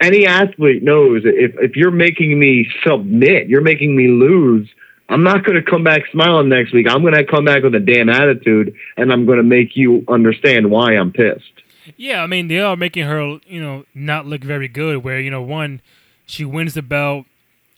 any 0.00 0.26
athlete 0.26 0.82
knows 0.82 1.22
if 1.24 1.54
if 1.58 1.76
you're 1.76 1.90
making 1.90 2.38
me 2.38 2.68
submit, 2.86 3.48
you're 3.48 3.62
making 3.62 3.96
me 3.96 4.08
lose. 4.08 4.68
I'm 5.08 5.22
not 5.22 5.44
going 5.44 5.62
to 5.62 5.68
come 5.68 5.84
back 5.84 6.02
smiling 6.10 6.48
next 6.48 6.72
week. 6.72 6.86
I'm 6.90 7.02
going 7.02 7.14
to 7.14 7.24
come 7.24 7.44
back 7.44 7.62
with 7.62 7.74
a 7.76 7.80
damn 7.80 8.08
attitude, 8.08 8.74
and 8.96 9.12
I'm 9.12 9.24
going 9.24 9.38
to 9.38 9.44
make 9.44 9.76
you 9.76 10.04
understand 10.08 10.68
why 10.68 10.96
I'm 10.96 11.12
pissed. 11.12 11.44
Yeah, 11.96 12.22
I 12.22 12.26
mean 12.26 12.48
they 12.48 12.60
are 12.60 12.76
making 12.76 13.06
her, 13.06 13.38
you 13.46 13.60
know, 13.60 13.84
not 13.94 14.26
look 14.26 14.42
very 14.42 14.68
good. 14.68 15.04
Where 15.04 15.20
you 15.20 15.30
know, 15.30 15.42
one, 15.42 15.80
she 16.26 16.44
wins 16.44 16.74
the 16.74 16.82
belt 16.82 17.26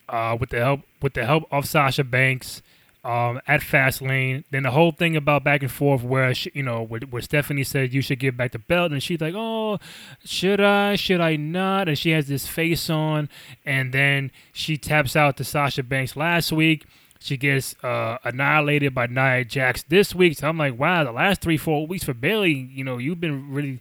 uh, 0.09 0.37
with 0.41 0.51
the 0.51 0.59
help 0.59 0.81
with 1.03 1.15
the 1.15 1.27
help 1.27 1.45
of 1.51 1.67
Sasha 1.67 2.05
Banks 2.05 2.63
um, 3.09 3.41
at 3.47 3.63
Fastlane. 3.63 4.45
Then 4.51 4.65
the 4.65 4.71
whole 4.71 4.93
thing 4.93 5.17
about 5.17 5.43
back 5.43 5.63
and 5.63 5.73
forth, 5.73 6.03
where 6.03 6.35
she, 6.35 6.51
you 6.53 6.63
know, 6.63 6.83
where, 6.83 7.01
where, 7.09 7.23
Stephanie 7.23 7.65
said 7.65 7.95
you 7.95 8.03
should 8.03 8.19
give 8.19 8.37
back 8.37 8.53
the 8.53 8.59
belt, 8.59 8.93
and 8.93 9.03
she's 9.03 9.21
like, 9.21 9.33
"Oh, 9.35 9.79
should 10.27 10.61
I? 10.61 10.95
Should 10.97 11.23
I 11.23 11.37
not?" 11.37 11.89
And 11.89 11.99
she 11.99 12.11
has 12.11 12.29
this 12.29 12.47
face 12.47 12.91
on, 12.91 13.31
and 13.65 13.95
then 13.95 14.31
she 14.53 14.77
taps 14.77 15.17
out 15.17 15.39
to 15.39 15.45
Sasha 15.45 15.83
Banks 15.83 16.17
last 16.17 16.53
week. 16.53 16.85
She 17.19 17.39
gets 17.39 17.75
uh, 17.83 18.19
annihilated 18.25 18.95
by 18.95 19.07
Nia 19.07 19.43
Jax 19.43 19.83
this 19.85 20.15
week. 20.15 20.37
So 20.39 20.47
I'm 20.47 20.59
like, 20.59 20.79
wow, 20.79 21.03
the 21.03 21.11
last 21.11 21.41
three, 21.41 21.57
four 21.57 21.87
weeks 21.87 22.05
for 22.05 22.15
Bayley, 22.15 22.53
you 22.53 22.85
know, 22.85 22.99
you've 22.99 23.21
been 23.21 23.51
really 23.51 23.81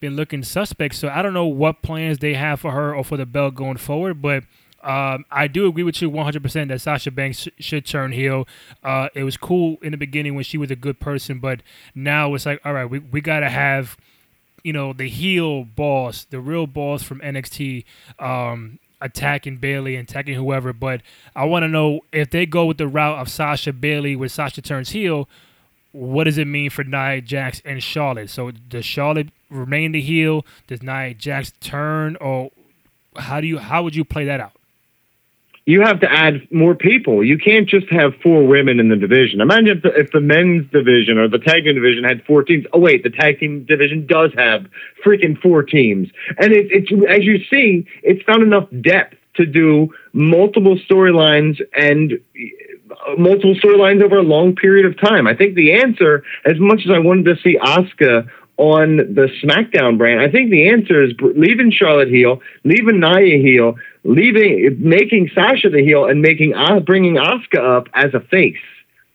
been 0.00 0.16
looking 0.16 0.42
suspect. 0.42 0.94
So 0.94 1.08
I 1.08 1.20
don't 1.20 1.34
know 1.34 1.46
what 1.46 1.82
plans 1.82 2.18
they 2.18 2.34
have 2.34 2.58
for 2.58 2.72
her 2.72 2.94
or 2.94 3.04
for 3.04 3.18
the 3.18 3.26
belt 3.26 3.54
going 3.54 3.76
forward, 3.76 4.22
but 4.22 4.44
um, 4.82 5.24
I 5.30 5.46
do 5.46 5.66
agree 5.66 5.84
with 5.84 6.02
you 6.02 6.10
100% 6.10 6.68
that 6.68 6.80
Sasha 6.80 7.10
Banks 7.10 7.38
sh- 7.38 7.48
should 7.60 7.86
turn 7.86 8.12
heel. 8.12 8.48
Uh, 8.82 9.08
it 9.14 9.22
was 9.22 9.36
cool 9.36 9.76
in 9.80 9.92
the 9.92 9.96
beginning 9.96 10.34
when 10.34 10.44
she 10.44 10.58
was 10.58 10.70
a 10.70 10.76
good 10.76 10.98
person, 10.98 11.38
but 11.38 11.60
now 11.94 12.34
it's 12.34 12.46
like, 12.46 12.60
all 12.64 12.72
right, 12.72 12.86
we, 12.86 12.98
we 12.98 13.20
got 13.20 13.40
to 13.40 13.48
have, 13.48 13.96
you 14.64 14.72
know, 14.72 14.92
the 14.92 15.08
heel 15.08 15.64
boss, 15.64 16.24
the 16.24 16.40
real 16.40 16.66
boss 16.66 17.04
from 17.04 17.20
NXT, 17.20 17.84
um, 18.18 18.80
attacking 19.00 19.58
Bayley 19.58 19.94
and 19.94 20.08
attacking 20.08 20.34
whoever. 20.34 20.72
But 20.72 21.02
I 21.36 21.44
want 21.44 21.62
to 21.62 21.68
know 21.68 22.00
if 22.10 22.30
they 22.30 22.44
go 22.44 22.64
with 22.64 22.78
the 22.78 22.88
route 22.88 23.18
of 23.18 23.28
Sasha 23.28 23.72
Bayley, 23.72 24.16
where 24.16 24.28
Sasha 24.28 24.62
turns 24.62 24.90
heel, 24.90 25.28
what 25.92 26.24
does 26.24 26.38
it 26.38 26.46
mean 26.46 26.70
for 26.70 26.82
Nia 26.82 27.20
Jax 27.20 27.62
and 27.64 27.80
Charlotte? 27.82 28.30
So 28.30 28.50
does 28.50 28.84
Charlotte 28.84 29.28
remain 29.48 29.92
the 29.92 30.00
heel? 30.00 30.44
Does 30.66 30.82
Nia 30.82 31.14
Jax 31.14 31.52
turn, 31.60 32.16
or 32.16 32.50
how 33.16 33.40
do 33.40 33.46
you 33.46 33.58
how 33.58 33.84
would 33.84 33.94
you 33.94 34.04
play 34.04 34.24
that 34.24 34.40
out? 34.40 34.52
You 35.64 35.82
have 35.82 36.00
to 36.00 36.12
add 36.12 36.48
more 36.50 36.74
people. 36.74 37.22
You 37.22 37.38
can't 37.38 37.68
just 37.68 37.86
have 37.90 38.14
four 38.20 38.44
women 38.44 38.80
in 38.80 38.88
the 38.88 38.96
division. 38.96 39.40
Imagine 39.40 39.68
if 39.68 39.82
the, 39.82 39.94
if 39.94 40.10
the 40.10 40.20
men's 40.20 40.68
division 40.72 41.18
or 41.18 41.28
the 41.28 41.38
tag 41.38 41.64
team 41.64 41.74
division 41.76 42.02
had 42.02 42.24
four 42.24 42.42
teams. 42.42 42.66
Oh 42.72 42.80
wait, 42.80 43.04
the 43.04 43.10
tag 43.10 43.38
team 43.38 43.64
division 43.64 44.06
does 44.06 44.32
have 44.36 44.66
freaking 45.06 45.40
four 45.40 45.62
teams, 45.62 46.08
and 46.38 46.52
it, 46.52 46.66
it's 46.70 46.90
as 47.08 47.24
you 47.24 47.38
see, 47.48 47.86
it's 48.02 48.26
not 48.26 48.42
enough 48.42 48.68
depth 48.80 49.14
to 49.34 49.46
do 49.46 49.88
multiple 50.12 50.76
storylines 50.78 51.60
and 51.74 52.12
uh, 52.12 53.14
multiple 53.16 53.54
storylines 53.54 54.02
over 54.02 54.18
a 54.18 54.22
long 54.22 54.54
period 54.54 54.84
of 54.84 55.00
time. 55.00 55.26
I 55.26 55.34
think 55.34 55.54
the 55.54 55.72
answer, 55.72 56.24
as 56.44 56.58
much 56.58 56.80
as 56.84 56.90
I 56.90 56.98
wanted 56.98 57.24
to 57.26 57.36
see 57.40 57.56
Asuka 57.58 58.28
on 58.56 58.96
the 58.96 59.28
SmackDown 59.42 59.98
brand, 59.98 60.20
I 60.20 60.30
think 60.30 60.50
the 60.50 60.68
answer 60.68 61.02
is 61.02 61.12
leaving 61.20 61.72
Charlotte 61.72 62.08
heel, 62.08 62.40
leaving 62.64 63.00
Nia 63.00 63.38
heel, 63.38 63.76
leaving 64.04 64.76
making 64.78 65.30
Sasha 65.34 65.70
the 65.70 65.82
heel, 65.82 66.04
and 66.04 66.20
making 66.20 66.54
uh, 66.54 66.80
bringing 66.80 67.16
Asuka 67.16 67.78
up 67.78 67.88
as 67.94 68.14
a 68.14 68.20
face. 68.20 68.56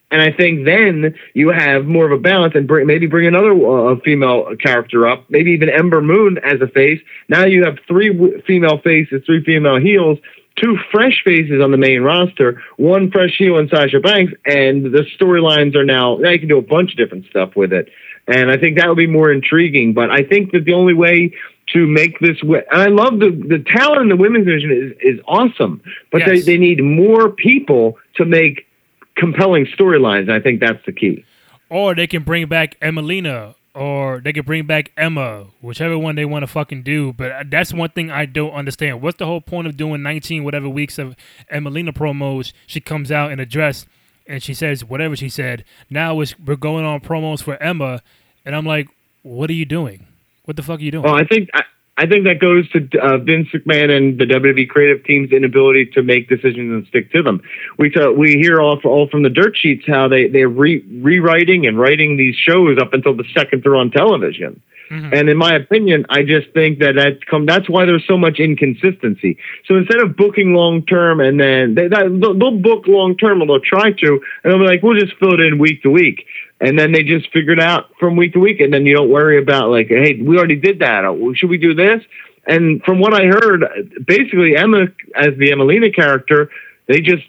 And 0.10 0.22
I 0.22 0.32
think 0.32 0.66
then 0.66 1.16
you 1.34 1.50
have 1.50 1.86
more 1.86 2.06
of 2.06 2.14
a 2.14 2.22
balance 2.22 2.54
and 2.56 2.66
bring, 2.66 2.88
maybe 2.88 3.08
bring 3.08 3.28
another 3.28 3.52
uh, 3.52 3.96
female 4.06 4.56
character 4.56 5.06
up, 5.06 5.26
maybe 5.30 5.52
even 5.52 5.70
Ember 5.70 6.02
Moon 6.02 6.38
as 6.38 6.62
a 6.62 6.68
face. 6.68 7.02
Now 7.28 7.46
you 7.46 7.66
have 7.66 7.78
three 7.88 8.14
w- 8.14 8.42
female 8.48 8.80
faces, 8.82 9.24
three 9.26 9.44
female 9.44 9.80
heels, 9.80 10.18
two 10.56 10.78
fresh 10.92 11.22
faces 11.26 11.62
on 11.62 11.72
the 11.72 11.78
main 11.78 12.02
roster, 12.02 12.62
one 12.78 13.12
fresh 13.12 13.36
heel 13.38 13.58
in 13.58 13.68
Sasha 13.68 14.00
Banks, 14.00 14.34
and 14.46 14.86
the 14.86 15.06
storylines 15.20 15.76
are 15.76 15.86
now, 15.86 16.16
now 16.18 16.30
you 16.30 16.40
can 16.40 16.48
do 16.48 16.58
a 16.58 16.62
bunch 16.62 16.92
of 16.92 16.98
different 16.98 17.26
stuff 17.30 17.56
with 17.56 17.74
it. 17.74 17.90
And 18.28 18.52
I 18.52 18.58
think 18.58 18.78
that 18.78 18.88
would 18.88 18.98
be 18.98 19.08
more 19.08 19.32
intriguing. 19.32 19.94
But 19.94 20.12
I 20.12 20.24
think 20.24 20.52
that 20.52 20.66
the 20.66 20.74
only 20.74 20.94
way 20.94 21.34
to 21.74 21.88
make 21.88 22.20
this, 22.20 22.38
and 22.42 22.64
I 22.72 22.88
love 22.88 23.20
the, 23.20 23.30
the 23.30 23.64
talent 23.76 24.04
in 24.04 24.10
the 24.10 24.16
women's 24.16 24.46
division 24.46 24.72
is, 25.02 25.16
is 25.16 25.20
awesome, 25.28 25.82
but 26.12 26.20
yes. 26.20 26.30
they, 26.30 26.40
they 26.54 26.58
need 26.58 26.82
more 26.82 27.30
people 27.30 27.98
to 28.16 28.26
make 28.26 28.68
compelling 29.16 29.66
storylines. 29.66 30.30
I 30.30 30.40
think 30.40 30.62
that's 30.62 30.86
the 30.86 30.94
key. 30.94 31.26
Or 31.70 31.94
they 31.94 32.08
can 32.08 32.24
bring 32.24 32.48
back 32.48 32.80
Emmalina 32.80 33.56
or 33.78 34.22
they 34.22 34.34
can 34.34 34.44
bring 34.44 34.66
back 34.66 34.92
Emma, 34.98 35.46
whichever 35.62 35.98
one 36.00 36.16
they 36.16 36.26
want 36.26 36.42
to 36.42 36.48
fucking 36.48 36.82
do. 36.82 37.14
But 37.14 37.52
that's 37.52 37.72
one 37.72 37.90
thing 37.90 38.10
I 38.10 38.26
don't 38.26 38.52
understand. 38.52 39.04
What's 39.04 39.20
the 39.20 39.28
whole 39.28 39.40
point 39.40 39.68
of 39.68 39.78
doing 39.78 40.02
19 40.02 40.44
whatever 40.44 40.68
weeks 40.68 40.98
of 40.98 41.16
Emmalina 41.54 41.90
promos? 41.90 42.54
She 42.66 42.80
comes 42.80 43.12
out 43.12 43.32
in 43.32 43.40
a 43.40 43.46
dress 43.46 43.86
and 44.26 44.42
she 44.42 44.56
says 44.56 44.84
whatever 44.84 45.16
she 45.16 45.30
said. 45.30 45.64
Now 45.92 46.16
we're 46.16 46.56
going 46.56 46.86
on 46.86 47.02
promos 47.02 47.44
for 47.44 47.62
Emma, 47.62 48.02
and 48.48 48.56
I'm 48.56 48.66
like, 48.66 48.88
what 49.24 49.50
are 49.50 49.54
you 49.54 49.66
doing? 49.66 50.08
What 50.46 50.56
the 50.56 50.64
fuck 50.64 50.80
are 50.80 50.84
you 50.84 50.92
doing? 50.92 51.04
Well, 51.04 51.16
I 51.16 51.26
think 51.26 51.50
I, 51.54 51.64
I 51.98 52.06
think 52.06 52.24
that 52.24 52.40
goes 52.40 52.70
to 52.72 52.88
uh, 53.00 53.18
Vince 53.18 53.50
McMahon 53.54 53.96
and 53.96 54.18
the 54.18 54.26
WWE 54.26 54.70
creative 54.70 55.04
team's 55.04 55.32
inability 55.32 55.88
to 55.88 56.02
make 56.02 56.30
decisions 56.30 56.72
and 56.72 56.88
stick 56.88 57.12
to 57.12 57.22
them. 57.22 57.42
We 57.78 57.90
t- 57.90 58.14
we 58.18 58.36
hear 58.36 58.62
all, 58.62 58.80
all 58.86 59.10
from 59.10 59.24
the 59.24 59.30
dirt 59.30 59.58
sheets 59.58 59.84
how 59.86 60.08
they 60.08 60.30
they're 60.30 60.48
re- 60.48 60.82
rewriting 61.02 61.68
and 61.68 61.78
writing 61.78 62.16
these 62.16 62.36
shows 62.36 62.78
up 62.82 62.94
until 62.94 63.16
the 63.18 63.26
second 63.36 63.64
they're 63.64 63.76
on 63.76 63.92
television. 63.92 64.62
Mm-hmm. 64.90 65.14
And 65.14 65.30
in 65.30 65.38
my 65.38 65.54
opinion, 65.54 66.06
I 66.10 66.24
just 66.24 66.54
think 66.54 66.80
that 66.80 66.94
that's 66.96 67.22
come. 67.30 67.46
That's 67.46 67.70
why 67.70 67.86
there's 67.86 68.06
so 68.08 68.18
much 68.18 68.40
inconsistency. 68.40 69.38
So 69.66 69.76
instead 69.76 70.00
of 70.00 70.16
booking 70.16 70.54
long 70.54 70.86
term, 70.86 71.20
and 71.20 71.40
then 71.40 71.76
they, 71.76 71.90
they'll, 71.90 72.38
they'll 72.38 72.58
book 72.58 72.88
long 72.88 73.18
term, 73.18 73.42
or 73.42 73.48
they'll 73.48 73.60
try 73.60 73.92
to, 73.92 74.22
and 74.44 74.54
they'll 74.54 74.60
be 74.60 74.66
like, 74.66 74.84
we'll 74.84 74.98
just 74.98 75.14
fill 75.20 75.34
it 75.34 75.42
in 75.42 75.60
week 75.60 75.84
to 75.84 75.90
week, 75.90 76.26
and 76.60 76.78
then 76.78 76.92
they 76.92 77.04
just 77.04 77.32
figure 77.32 77.54
it 77.54 77.60
out 77.60 77.92
from 78.00 78.16
week 78.16 78.34
to 78.34 78.40
week, 78.40 78.60
and 78.60 78.74
then 78.74 78.86
you 78.86 78.96
don't 78.96 79.10
worry 79.10 79.38
about 79.38 79.70
like, 79.70 79.88
hey, 79.88 80.20
we 80.22 80.38
already 80.38 80.56
did 80.56 80.80
that. 80.80 81.06
Uh, 81.06 81.16
should 81.36 81.50
we 81.50 81.58
do 81.58 81.74
this? 81.74 82.04
And 82.48 82.82
from 82.84 83.00
what 83.00 83.14
I 83.14 83.26
heard, 83.26 83.66
basically 84.06 84.56
Emma 84.56 84.86
as 85.16 85.38
the 85.38 85.52
Emmalina 85.52 85.94
character, 85.94 86.50
they 86.88 87.02
just 87.02 87.24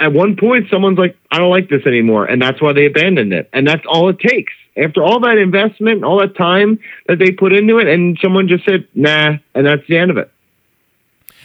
at 0.00 0.12
one 0.12 0.36
point 0.36 0.66
someone's 0.70 0.98
like, 0.98 1.16
I 1.30 1.38
don't 1.38 1.50
like 1.50 1.68
this 1.68 1.86
anymore, 1.86 2.24
and 2.24 2.40
that's 2.40 2.60
why 2.60 2.72
they 2.72 2.86
abandoned 2.86 3.32
it. 3.32 3.48
And 3.52 3.66
that's 3.66 3.84
all 3.86 4.08
it 4.08 4.18
takes 4.18 4.52
after 4.76 5.02
all 5.02 5.20
that 5.20 5.38
investment, 5.38 6.02
all 6.04 6.18
that 6.20 6.36
time 6.36 6.78
that 7.06 7.18
they 7.18 7.30
put 7.30 7.52
into 7.52 7.78
it, 7.78 7.86
and 7.86 8.18
someone 8.22 8.48
just 8.48 8.64
said, 8.64 8.88
nah, 8.94 9.36
and 9.54 9.66
that's 9.66 9.86
the 9.88 9.98
end 9.98 10.10
of 10.10 10.16
it. 10.16 10.30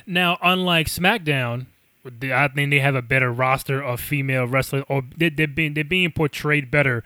Now, 0.06 0.38
unlike 0.41 0.88
SmackDown, 0.88 1.66
I 2.24 2.47
think 2.47 2.72
they 2.72 2.80
have 2.80 2.95
a 2.95 3.01
better 3.01 3.32
roster 3.32 3.82
of 3.82 3.99
female 3.99 4.45
wrestlers, 4.45 4.84
or 4.88 5.03
they're, 5.16 5.30
they're, 5.30 5.47
being, 5.47 5.74
they're 5.74 5.84
being 5.84 6.12
portrayed 6.12 6.72
better 6.72 7.03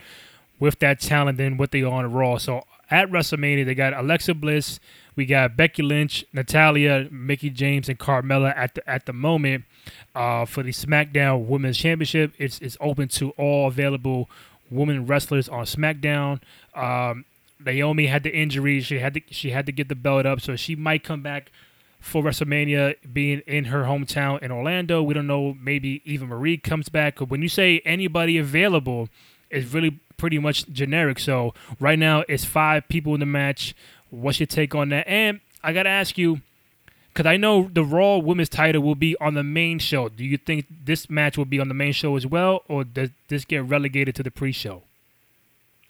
with 0.59 0.79
that 0.79 0.99
talent 0.99 1.37
than 1.37 1.57
what 1.57 1.71
they 1.71 1.81
are 1.81 1.91
on 1.91 2.11
Raw. 2.11 2.37
So 2.37 2.63
at 2.89 3.09
WrestleMania, 3.09 3.65
they 3.65 3.75
got 3.75 3.93
Alexa 3.93 4.35
Bliss, 4.35 4.79
we 5.15 5.25
got 5.25 5.57
Becky 5.57 5.83
Lynch, 5.83 6.25
Natalya, 6.33 7.07
Mickie 7.11 7.49
James, 7.49 7.89
and 7.89 7.99
Carmella 7.99 8.55
at 8.55 8.75
the 8.75 8.89
at 8.89 9.05
the 9.05 9.13
moment 9.13 9.65
uh, 10.15 10.45
for 10.45 10.63
the 10.63 10.71
SmackDown 10.71 11.45
Women's 11.45 11.77
Championship. 11.77 12.33
It's 12.37 12.59
it's 12.59 12.77
open 12.79 13.09
to 13.09 13.31
all 13.31 13.67
available 13.67 14.29
women 14.69 15.05
wrestlers 15.05 15.49
on 15.49 15.65
SmackDown. 15.65 16.39
Um, 16.73 17.25
Naomi 17.63 18.07
had 18.07 18.23
the 18.23 18.33
injury; 18.33 18.79
she 18.81 18.99
had 18.99 19.15
to 19.15 19.21
she 19.31 19.51
had 19.51 19.65
to 19.65 19.71
get 19.71 19.89
the 19.89 19.95
belt 19.95 20.25
up, 20.25 20.39
so 20.39 20.55
she 20.55 20.75
might 20.75 21.03
come 21.03 21.21
back 21.21 21.51
for 22.01 22.21
WrestleMania, 22.21 22.95
being 23.13 23.39
in 23.47 23.65
her 23.65 23.83
hometown 23.83 24.41
in 24.41 24.51
Orlando. 24.51 25.01
We 25.01 25.13
don't 25.13 25.27
know. 25.27 25.55
Maybe 25.61 26.01
Eva 26.03 26.25
Marie 26.25 26.57
comes 26.57 26.89
back. 26.89 27.19
When 27.19 27.41
you 27.41 27.47
say 27.47 27.81
anybody 27.85 28.37
available, 28.37 29.07
it's 29.49 29.73
really 29.73 29.99
pretty 30.17 30.39
much 30.39 30.67
generic. 30.67 31.19
So 31.19 31.53
right 31.79 31.97
now, 31.97 32.23
it's 32.27 32.43
five 32.43 32.89
people 32.89 33.13
in 33.13 33.19
the 33.21 33.25
match. 33.25 33.73
What's 34.09 34.39
your 34.39 34.47
take 34.47 34.75
on 34.75 34.89
that? 34.89 35.07
And 35.07 35.39
I 35.63 35.71
gotta 35.71 35.89
ask 35.89 36.17
you, 36.17 36.41
Because 37.13 37.25
I 37.25 37.37
know 37.37 37.69
the 37.71 37.83
Raw 37.83 38.17
Women's 38.17 38.49
title 38.49 38.81
will 38.81 38.95
be 38.95 39.17
on 39.19 39.33
the 39.33 39.43
main 39.43 39.79
show. 39.79 40.07
Do 40.07 40.23
you 40.23 40.37
think 40.37 40.65
this 40.85 41.09
match 41.09 41.37
will 41.37 41.45
be 41.45 41.59
on 41.59 41.67
the 41.67 41.73
main 41.73 41.91
show 41.91 42.15
as 42.15 42.25
well, 42.25 42.63
or 42.69 42.83
does 42.85 43.09
this 43.27 43.43
get 43.43 43.63
relegated 43.65 44.15
to 44.15 44.23
the 44.23 44.31
pre-show? 44.31 44.83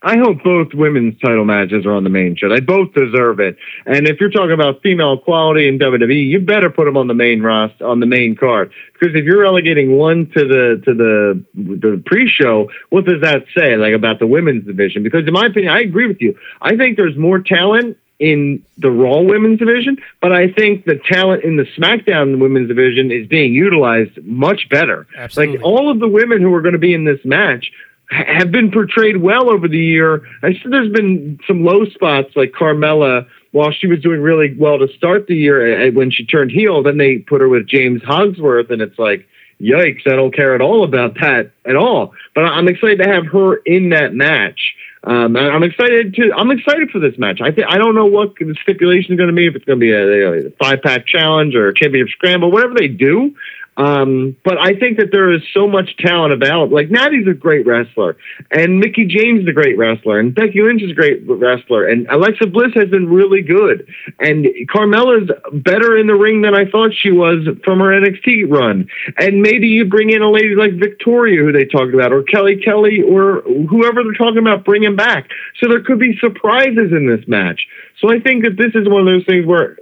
I 0.03 0.17
hope 0.17 0.43
both 0.43 0.73
women's 0.73 1.19
title 1.19 1.45
matches 1.45 1.85
are 1.85 1.93
on 1.93 2.03
the 2.03 2.09
main 2.09 2.35
show. 2.35 2.49
They 2.49 2.59
both 2.59 2.91
deserve 2.93 3.39
it. 3.39 3.55
And 3.85 4.07
if 4.07 4.19
you're 4.19 4.31
talking 4.31 4.51
about 4.51 4.81
female 4.81 5.13
equality 5.13 5.67
in 5.67 5.77
WWE, 5.77 6.27
you 6.27 6.39
better 6.39 6.71
put 6.71 6.85
them 6.85 6.97
on 6.97 7.07
the 7.07 7.13
main 7.13 7.43
roster, 7.43 7.85
on 7.85 7.99
the 7.99 8.07
main 8.07 8.35
card. 8.35 8.71
Because 8.93 9.15
if 9.15 9.25
you're 9.25 9.41
relegating 9.41 9.97
one 9.97 10.25
to 10.31 10.47
the 10.47 10.81
to 10.85 10.93
the 10.93 11.45
the 11.53 12.01
pre-show, 12.05 12.69
what 12.89 13.05
does 13.05 13.21
that 13.21 13.45
say 13.55 13.75
like 13.75 13.93
about 13.93 14.17
the 14.19 14.27
women's 14.27 14.65
division? 14.65 15.03
Because 15.03 15.27
in 15.27 15.33
my 15.33 15.45
opinion, 15.45 15.71
I 15.71 15.81
agree 15.81 16.07
with 16.07 16.19
you. 16.19 16.37
I 16.61 16.75
think 16.75 16.97
there's 16.97 17.17
more 17.17 17.39
talent 17.39 17.97
in 18.17 18.63
the 18.77 18.91
Raw 18.91 19.21
women's 19.21 19.57
division, 19.57 19.97
but 20.21 20.31
I 20.31 20.51
think 20.51 20.85
the 20.85 20.99
talent 21.09 21.43
in 21.43 21.57
the 21.57 21.65
SmackDown 21.77 22.39
women's 22.39 22.67
division 22.67 23.11
is 23.11 23.27
being 23.27 23.53
utilized 23.53 24.23
much 24.23 24.69
better. 24.69 25.07
Absolutely. 25.17 25.57
Like 25.57 25.65
all 25.65 25.89
of 25.89 25.99
the 25.99 26.07
women 26.07 26.39
who 26.39 26.53
are 26.53 26.61
going 26.61 26.73
to 26.73 26.79
be 26.79 26.93
in 26.93 27.03
this 27.03 27.19
match 27.25 27.71
have 28.11 28.51
been 28.51 28.71
portrayed 28.71 29.17
well 29.17 29.49
over 29.49 29.67
the 29.67 29.79
year. 29.79 30.23
I 30.43 30.53
said 30.53 30.71
there's 30.71 30.91
been 30.91 31.39
some 31.47 31.63
low 31.63 31.85
spots 31.85 32.35
like 32.35 32.51
Carmella. 32.51 33.27
While 33.51 33.71
she 33.73 33.87
was 33.87 33.99
doing 33.99 34.21
really 34.21 34.55
well 34.57 34.79
to 34.79 34.87
start 34.95 35.27
the 35.27 35.35
year, 35.35 35.91
when 35.91 36.09
she 36.09 36.25
turned 36.25 36.51
heel, 36.51 36.83
then 36.83 36.97
they 36.97 37.17
put 37.17 37.41
her 37.41 37.49
with 37.49 37.67
James 37.67 38.01
Ellsworth, 38.07 38.69
and 38.69 38.81
it's 38.81 38.97
like, 38.97 39.27
yikes! 39.59 40.07
I 40.07 40.15
don't 40.15 40.33
care 40.33 40.55
at 40.55 40.61
all 40.61 40.85
about 40.85 41.15
that 41.15 41.51
at 41.65 41.75
all. 41.75 42.13
But 42.33 42.45
I'm 42.45 42.69
excited 42.69 42.99
to 42.99 43.09
have 43.09 43.27
her 43.27 43.57
in 43.65 43.89
that 43.89 44.13
match. 44.13 44.73
Um, 45.03 45.35
I'm 45.35 45.63
excited 45.63 46.13
to. 46.15 46.31
I'm 46.33 46.51
excited 46.51 46.91
for 46.91 46.99
this 46.99 47.17
match. 47.17 47.41
I 47.41 47.51
think 47.51 47.67
I 47.67 47.77
don't 47.77 47.95
know 47.95 48.05
what 48.05 48.35
the 48.35 48.55
stipulation 48.61 49.13
is 49.13 49.17
going 49.17 49.29
to 49.29 49.35
be. 49.35 49.47
If 49.47 49.55
it's 49.55 49.65
going 49.65 49.79
to 49.79 49.83
be 49.83 49.91
a, 49.91 50.47
a 50.47 50.51
five 50.51 50.81
pack 50.81 51.07
challenge 51.07 51.55
or 51.55 51.69
a 51.69 51.73
championship 51.73 52.13
scramble, 52.13 52.51
whatever 52.51 52.75
they 52.75 52.87
do. 52.87 53.35
Um, 53.77 54.35
but 54.43 54.57
I 54.59 54.77
think 54.77 54.97
that 54.97 55.11
there 55.11 55.31
is 55.31 55.41
so 55.53 55.67
much 55.67 55.95
talent 55.97 56.33
available. 56.33 56.75
Like 56.75 56.91
Natty's 56.91 57.27
a 57.27 57.33
great 57.33 57.65
wrestler, 57.65 58.17
and 58.51 58.79
Mickie 58.79 59.05
James 59.05 59.43
is 59.43 59.47
a 59.47 59.53
great 59.53 59.77
wrestler, 59.77 60.19
and 60.19 60.35
Becky 60.35 60.61
Lynch 60.61 60.81
is 60.81 60.91
a 60.91 60.93
great 60.93 61.23
wrestler, 61.25 61.87
and 61.87 62.05
Alexa 62.07 62.47
Bliss 62.47 62.73
has 62.75 62.89
been 62.89 63.07
really 63.07 63.41
good, 63.41 63.87
and 64.19 64.45
Carmella's 64.69 65.29
better 65.53 65.97
in 65.97 66.07
the 66.07 66.15
ring 66.15 66.41
than 66.41 66.53
I 66.53 66.69
thought 66.69 66.91
she 66.93 67.11
was 67.11 67.47
from 67.63 67.79
her 67.79 67.97
NXT 67.97 68.51
run. 68.51 68.87
And 69.17 69.41
maybe 69.41 69.67
you 69.67 69.85
bring 69.85 70.09
in 70.09 70.21
a 70.21 70.29
lady 70.29 70.55
like 70.55 70.73
Victoria, 70.77 71.41
who 71.41 71.53
they 71.53 71.65
talked 71.65 71.93
about, 71.93 72.11
or 72.11 72.23
Kelly 72.23 72.57
Kelly, 72.57 73.01
or 73.01 73.41
whoever 73.69 74.03
they're 74.03 74.13
talking 74.13 74.39
about 74.39 74.65
bringing 74.65 74.97
back. 74.97 75.29
So 75.59 75.69
there 75.69 75.81
could 75.81 75.99
be 75.99 76.17
surprises 76.19 76.91
in 76.91 77.07
this 77.07 77.25
match. 77.27 77.67
So 77.99 78.11
I 78.11 78.19
think 78.19 78.43
that 78.43 78.57
this 78.57 78.73
is 78.73 78.89
one 78.89 79.07
of 79.07 79.13
those 79.13 79.25
things 79.25 79.45
where 79.45 79.77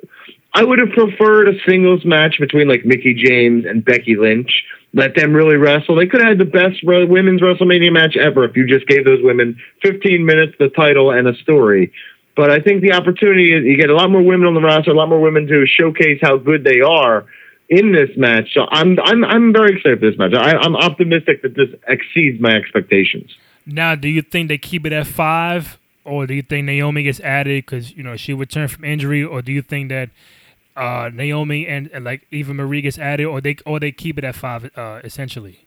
I 0.53 0.63
would 0.63 0.79
have 0.79 0.89
preferred 0.89 1.47
a 1.47 1.59
singles 1.67 2.03
match 2.05 2.37
between 2.39 2.67
like 2.67 2.85
Mickie 2.85 3.13
James 3.13 3.65
and 3.65 3.85
Becky 3.85 4.15
Lynch. 4.15 4.49
Let 4.93 5.15
them 5.15 5.33
really 5.33 5.57
wrestle. 5.57 5.95
They 5.95 6.07
could 6.07 6.21
have 6.21 6.29
had 6.29 6.37
the 6.39 6.45
best 6.45 6.83
women's 6.83 7.41
WrestleMania 7.41 7.93
match 7.93 8.17
ever 8.17 8.43
if 8.45 8.57
you 8.57 8.65
just 8.65 8.87
gave 8.87 9.05
those 9.05 9.21
women 9.21 9.55
15 9.83 10.25
minutes, 10.25 10.53
the 10.57 10.69
title, 10.69 11.11
and 11.11 11.27
a 11.27 11.35
story. 11.35 11.93
But 12.35 12.49
I 12.49 12.59
think 12.59 12.81
the 12.81 12.93
opportunity 12.93 13.53
is 13.53 13.65
you 13.65 13.77
get 13.77 13.89
a 13.89 13.95
lot 13.95 14.09
more 14.09 14.23
women 14.23 14.47
on 14.47 14.55
the 14.55 14.61
roster, 14.61 14.91
a 14.91 14.95
lot 14.95 15.09
more 15.09 15.21
women 15.21 15.45
to 15.47 15.67
showcase 15.67 16.19
how 16.21 16.37
good 16.37 16.63
they 16.63 16.81
are 16.81 17.27
in 17.69 17.91
this 17.91 18.09
match. 18.17 18.53
So 18.53 18.65
I'm 18.71 18.99
I'm 18.99 19.23
I'm 19.23 19.53
very 19.53 19.77
excited 19.77 19.99
for 19.99 20.09
this 20.09 20.17
match. 20.17 20.33
I, 20.33 20.57
I'm 20.57 20.75
optimistic 20.75 21.43
that 21.43 21.55
this 21.55 21.69
exceeds 21.87 22.41
my 22.41 22.55
expectations. 22.55 23.35
Now, 23.65 23.93
do 23.95 24.07
you 24.07 24.21
think 24.21 24.47
they 24.47 24.57
keep 24.57 24.85
it 24.85 24.93
at 24.93 25.05
five, 25.05 25.77
or 26.03 26.25
do 26.25 26.33
you 26.33 26.41
think 26.41 26.65
Naomi 26.65 27.03
gets 27.03 27.19
added 27.19 27.65
because 27.65 27.91
you 27.91 28.03
know 28.03 28.15
she 28.15 28.33
returned 28.33 28.71
from 28.71 28.83
injury, 28.83 29.23
or 29.23 29.41
do 29.41 29.51
you 29.51 29.61
think 29.61 29.89
that 29.89 30.09
uh, 30.80 31.09
Naomi 31.13 31.67
and, 31.67 31.89
and, 31.91 32.05
like 32.05 32.25
Eva 32.32 32.53
Marie 32.53 32.82
gets 32.82 32.97
added, 32.97 33.25
or 33.25 33.41
they 33.41 33.57
or 33.65 33.80
they 33.80 33.91
keep 33.91 34.17
it 34.17 34.23
at 34.23 34.36
five 34.36 34.69
uh, 34.75 35.01
essentially? 35.03 35.59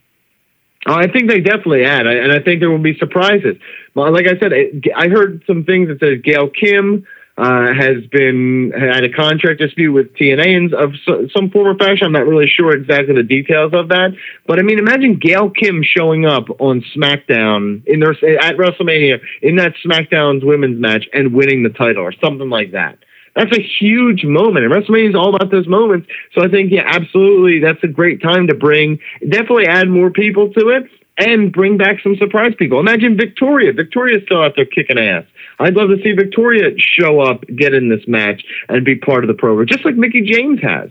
Oh, 0.87 0.95
I 0.95 1.07
think 1.07 1.29
they 1.29 1.41
definitely 1.41 1.85
add, 1.85 2.07
and 2.07 2.33
I 2.33 2.41
think 2.41 2.59
there 2.59 2.71
will 2.71 2.79
be 2.79 2.99
surprises. 2.99 3.57
Like 3.95 4.27
I 4.27 4.37
said, 4.41 4.53
I 4.97 5.09
heard 5.09 5.45
some 5.47 5.65
things 5.65 5.89
that 5.89 6.01
says 6.01 6.21
Gail 6.25 6.51
Kim 6.51 7.07
uh, 7.39 7.73
has 7.73 8.05
been 8.11 8.73
had 8.77 9.05
a 9.05 9.13
contract 9.13 9.61
dispute 9.61 9.93
with 9.93 10.13
TNA 10.15 10.73
of 10.73 10.93
some 11.31 11.51
form 11.51 11.69
or 11.69 11.77
fashion. 11.77 12.07
I'm 12.07 12.13
not 12.13 12.27
really 12.27 12.49
sure 12.49 12.73
exactly 12.73 13.15
the 13.15 13.23
details 13.23 13.73
of 13.75 13.89
that, 13.91 14.11
but 14.47 14.59
I 14.59 14.63
mean, 14.63 14.79
imagine 14.79 15.19
Gail 15.21 15.51
Kim 15.51 15.83
showing 15.85 16.27
up 16.27 16.49
on 16.61 16.85
SmackDown 16.97 17.87
in 17.87 18.01
their 18.01 18.13
at 18.41 18.57
WrestleMania 18.57 19.21
in 19.41 19.57
that 19.57 19.75
SmackDown's 19.85 20.45
women's 20.45 20.81
match 20.81 21.05
and 21.13 21.33
winning 21.33 21.63
the 21.63 21.71
title 21.71 22.03
or 22.03 22.13
something 22.13 22.51
like 22.51 22.73
that 22.73 22.99
that's 23.35 23.57
a 23.57 23.63
huge 23.63 24.25
moment. 24.25 24.65
And 24.65 24.75
WrestleMania 24.75 25.11
is 25.11 25.15
all 25.15 25.35
about 25.35 25.51
those 25.51 25.67
moments. 25.67 26.09
So 26.35 26.43
I 26.43 26.49
think, 26.49 26.71
yeah, 26.71 26.83
absolutely, 26.85 27.61
that's 27.61 27.83
a 27.83 27.89
great 27.89 28.23
time 28.23 28.47
to 28.49 28.55
bring, 28.55 28.99
definitely 29.21 29.67
add 29.67 29.89
more 29.89 30.11
people 30.11 30.53
to 30.53 30.69
it 30.69 30.91
and 31.19 31.53
bring 31.53 31.77
back 31.77 32.01
some 32.03 32.17
surprise 32.17 32.55
people. 32.59 32.81
Imagine 32.81 33.17
Victoria. 33.17 33.73
Victoria's 33.73 34.23
still 34.25 34.43
out 34.43 34.53
there 34.57 34.65
kicking 34.65 34.99
ass. 34.99 35.25
I'd 35.59 35.75
love 35.75 35.89
to 35.91 36.03
see 36.03 36.13
Victoria 36.13 36.71
show 36.79 37.21
up, 37.21 37.45
get 37.57 37.75
in 37.75 37.89
this 37.89 38.07
match, 38.07 38.43
and 38.69 38.85
be 38.85 38.97
part 38.97 39.25
of 39.25 39.29
the 39.29 39.35
program, 39.35 39.67
just 39.67 39.85
like 39.85 39.95
Mickie 39.95 40.23
James 40.23 40.61
has. 40.63 40.91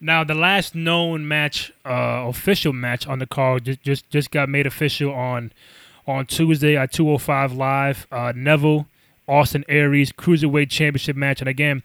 Now, 0.00 0.24
the 0.24 0.34
last 0.34 0.74
known 0.74 1.28
match, 1.28 1.72
uh, 1.86 2.26
official 2.26 2.72
match 2.72 3.06
on 3.06 3.20
the 3.20 3.26
card, 3.26 3.64
just 3.64 3.82
just 3.82 4.10
just 4.10 4.30
got 4.32 4.48
made 4.48 4.66
official 4.66 5.12
on 5.12 5.52
on 6.08 6.26
Tuesday 6.26 6.76
at 6.76 6.92
205 6.92 7.52
Live. 7.52 8.08
Uh, 8.10 8.32
Neville 8.34 8.88
Austin 9.28 9.64
Aries 9.68 10.12
Cruiserweight 10.12 10.70
Championship 10.70 11.16
match. 11.16 11.40
And 11.40 11.48
again, 11.48 11.82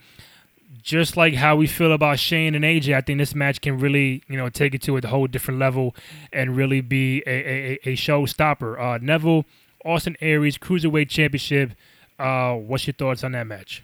just 0.82 1.18
like 1.18 1.36
how 1.36 1.56
we 1.56 1.68
feel 1.68 1.92
about 1.92 2.20
Shane 2.20 2.56
and 2.56 2.64
AJ, 2.64 2.96
I 2.96 3.02
think 3.02 3.20
this 3.20 3.36
match 3.36 3.62
can 3.62 3.78
really, 3.80 4.24
you 4.28 4.38
know, 4.38 4.50
take 4.50 4.74
it 4.74 4.82
to 4.84 4.98
a 4.98 5.08
whole 5.08 5.28
different 5.28 5.60
level 5.60 5.96
and 6.32 6.56
really 6.56 6.82
be 6.82 7.24
a, 7.28 7.30
a, 7.30 7.80
a 7.84 7.96
showstopper. 7.96 8.80
Uh, 8.80 8.98
Neville, 9.02 9.46
Austin 9.84 10.16
Aries 10.22 10.58
Cruiserweight 10.58 11.10
Championship. 11.10 11.74
Uh, 12.18 12.54
what's 12.54 12.88
your 12.88 12.94
thoughts 12.94 13.24
on 13.24 13.34
that 13.34 13.48
match? 13.48 13.84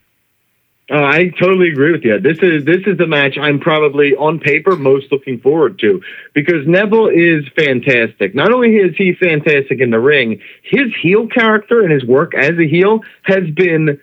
Uh, 0.93 1.01
I 1.01 1.31
totally 1.41 1.69
agree 1.69 1.91
with 1.91 2.03
you. 2.03 2.19
This 2.19 2.37
is 2.43 2.65
this 2.65 2.81
is 2.85 2.99
the 2.99 3.07
match 3.07 3.35
I'm 3.41 3.59
probably 3.59 4.13
on 4.13 4.39
paper 4.39 4.75
most 4.75 5.11
looking 5.11 5.39
forward 5.39 5.79
to 5.79 5.99
because 6.35 6.67
Neville 6.67 7.07
is 7.07 7.45
fantastic. 7.55 8.35
Not 8.35 8.53
only 8.53 8.75
is 8.75 8.95
he 8.95 9.15
fantastic 9.15 9.79
in 9.79 9.89
the 9.89 9.99
ring, 9.99 10.39
his 10.61 10.93
heel 11.01 11.27
character 11.27 11.81
and 11.81 11.91
his 11.91 12.05
work 12.05 12.35
as 12.35 12.51
a 12.59 12.67
heel 12.67 12.99
has 13.23 13.49
been 13.55 13.99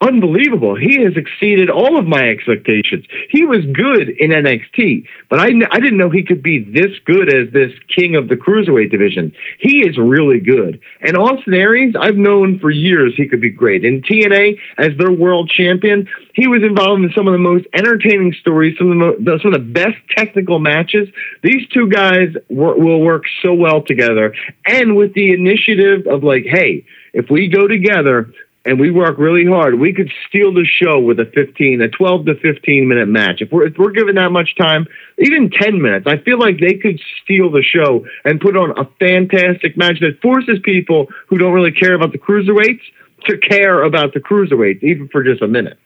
unbelievable. 0.00 0.76
He 0.76 1.02
has 1.02 1.14
exceeded 1.16 1.70
all 1.70 1.98
of 1.98 2.06
my 2.06 2.28
expectations. 2.28 3.06
He 3.30 3.44
was 3.44 3.64
good 3.72 4.10
in 4.10 4.30
NXT, 4.30 5.06
but 5.30 5.40
I, 5.40 5.46
I 5.70 5.80
didn't 5.80 5.96
know 5.96 6.10
he 6.10 6.22
could 6.22 6.42
be 6.42 6.58
this 6.58 6.92
good 7.06 7.32
as 7.32 7.52
this 7.52 7.72
king 7.94 8.14
of 8.14 8.28
the 8.28 8.36
cruiserweight 8.36 8.90
division. 8.90 9.32
He 9.58 9.86
is 9.86 9.96
really 9.96 10.40
good. 10.40 10.80
And 11.00 11.16
Austin 11.16 11.54
Aries, 11.54 11.94
I've 11.98 12.16
known 12.16 12.58
for 12.58 12.70
years 12.70 13.14
he 13.16 13.26
could 13.26 13.40
be 13.40 13.50
great. 13.50 13.84
In 13.84 14.02
TNA, 14.02 14.58
as 14.78 14.90
their 14.98 15.12
world 15.12 15.50
champion, 15.50 16.06
he 16.34 16.46
was 16.46 16.62
involved 16.62 17.02
in 17.02 17.10
some 17.16 17.26
of 17.26 17.32
the 17.32 17.38
most 17.38 17.64
entertaining 17.72 18.34
stories, 18.40 18.76
some 18.78 19.00
of 19.00 19.24
the, 19.24 19.38
some 19.42 19.54
of 19.54 19.60
the 19.60 19.66
best 19.72 19.96
technical 20.14 20.58
matches. 20.58 21.08
These 21.42 21.68
two 21.68 21.88
guys 21.88 22.34
will 22.50 23.00
work 23.00 23.24
so 23.42 23.54
well 23.54 23.82
together. 23.82 24.34
And 24.66 24.94
with 24.94 25.14
the 25.14 25.32
initiative 25.32 26.06
of 26.06 26.22
like, 26.22 26.44
hey, 26.44 26.84
if 27.14 27.30
we 27.30 27.48
go 27.48 27.66
together, 27.66 28.30
and 28.66 28.80
we 28.80 28.90
work 28.90 29.16
really 29.16 29.46
hard, 29.46 29.78
we 29.78 29.92
could 29.92 30.10
steal 30.28 30.52
the 30.52 30.66
show 30.66 30.98
with 30.98 31.20
a 31.20 31.24
15, 31.24 31.80
a 31.80 31.88
12 31.88 32.26
to 32.26 32.34
15 32.34 32.88
minute 32.88 33.08
match. 33.08 33.40
If 33.40 33.52
we're, 33.52 33.68
if 33.68 33.78
we're 33.78 33.92
given 33.92 34.16
that 34.16 34.32
much 34.32 34.56
time, 34.56 34.86
even 35.18 35.50
10 35.50 35.80
minutes, 35.80 36.06
I 36.08 36.18
feel 36.18 36.38
like 36.38 36.58
they 36.58 36.74
could 36.74 37.00
steal 37.22 37.50
the 37.50 37.62
show 37.62 38.04
and 38.24 38.40
put 38.40 38.56
on 38.56 38.76
a 38.76 38.84
fantastic 38.98 39.76
match 39.76 40.00
that 40.00 40.20
forces 40.20 40.58
people 40.64 41.06
who 41.28 41.38
don't 41.38 41.52
really 41.52 41.70
care 41.70 41.94
about 41.94 42.10
the 42.10 42.18
cruiserweights 42.18 42.82
to 43.26 43.38
care 43.38 43.84
about 43.84 44.12
the 44.14 44.20
cruiserweights, 44.20 44.82
even 44.82 45.08
for 45.08 45.22
just 45.22 45.42
a 45.42 45.48
minute. 45.48 45.78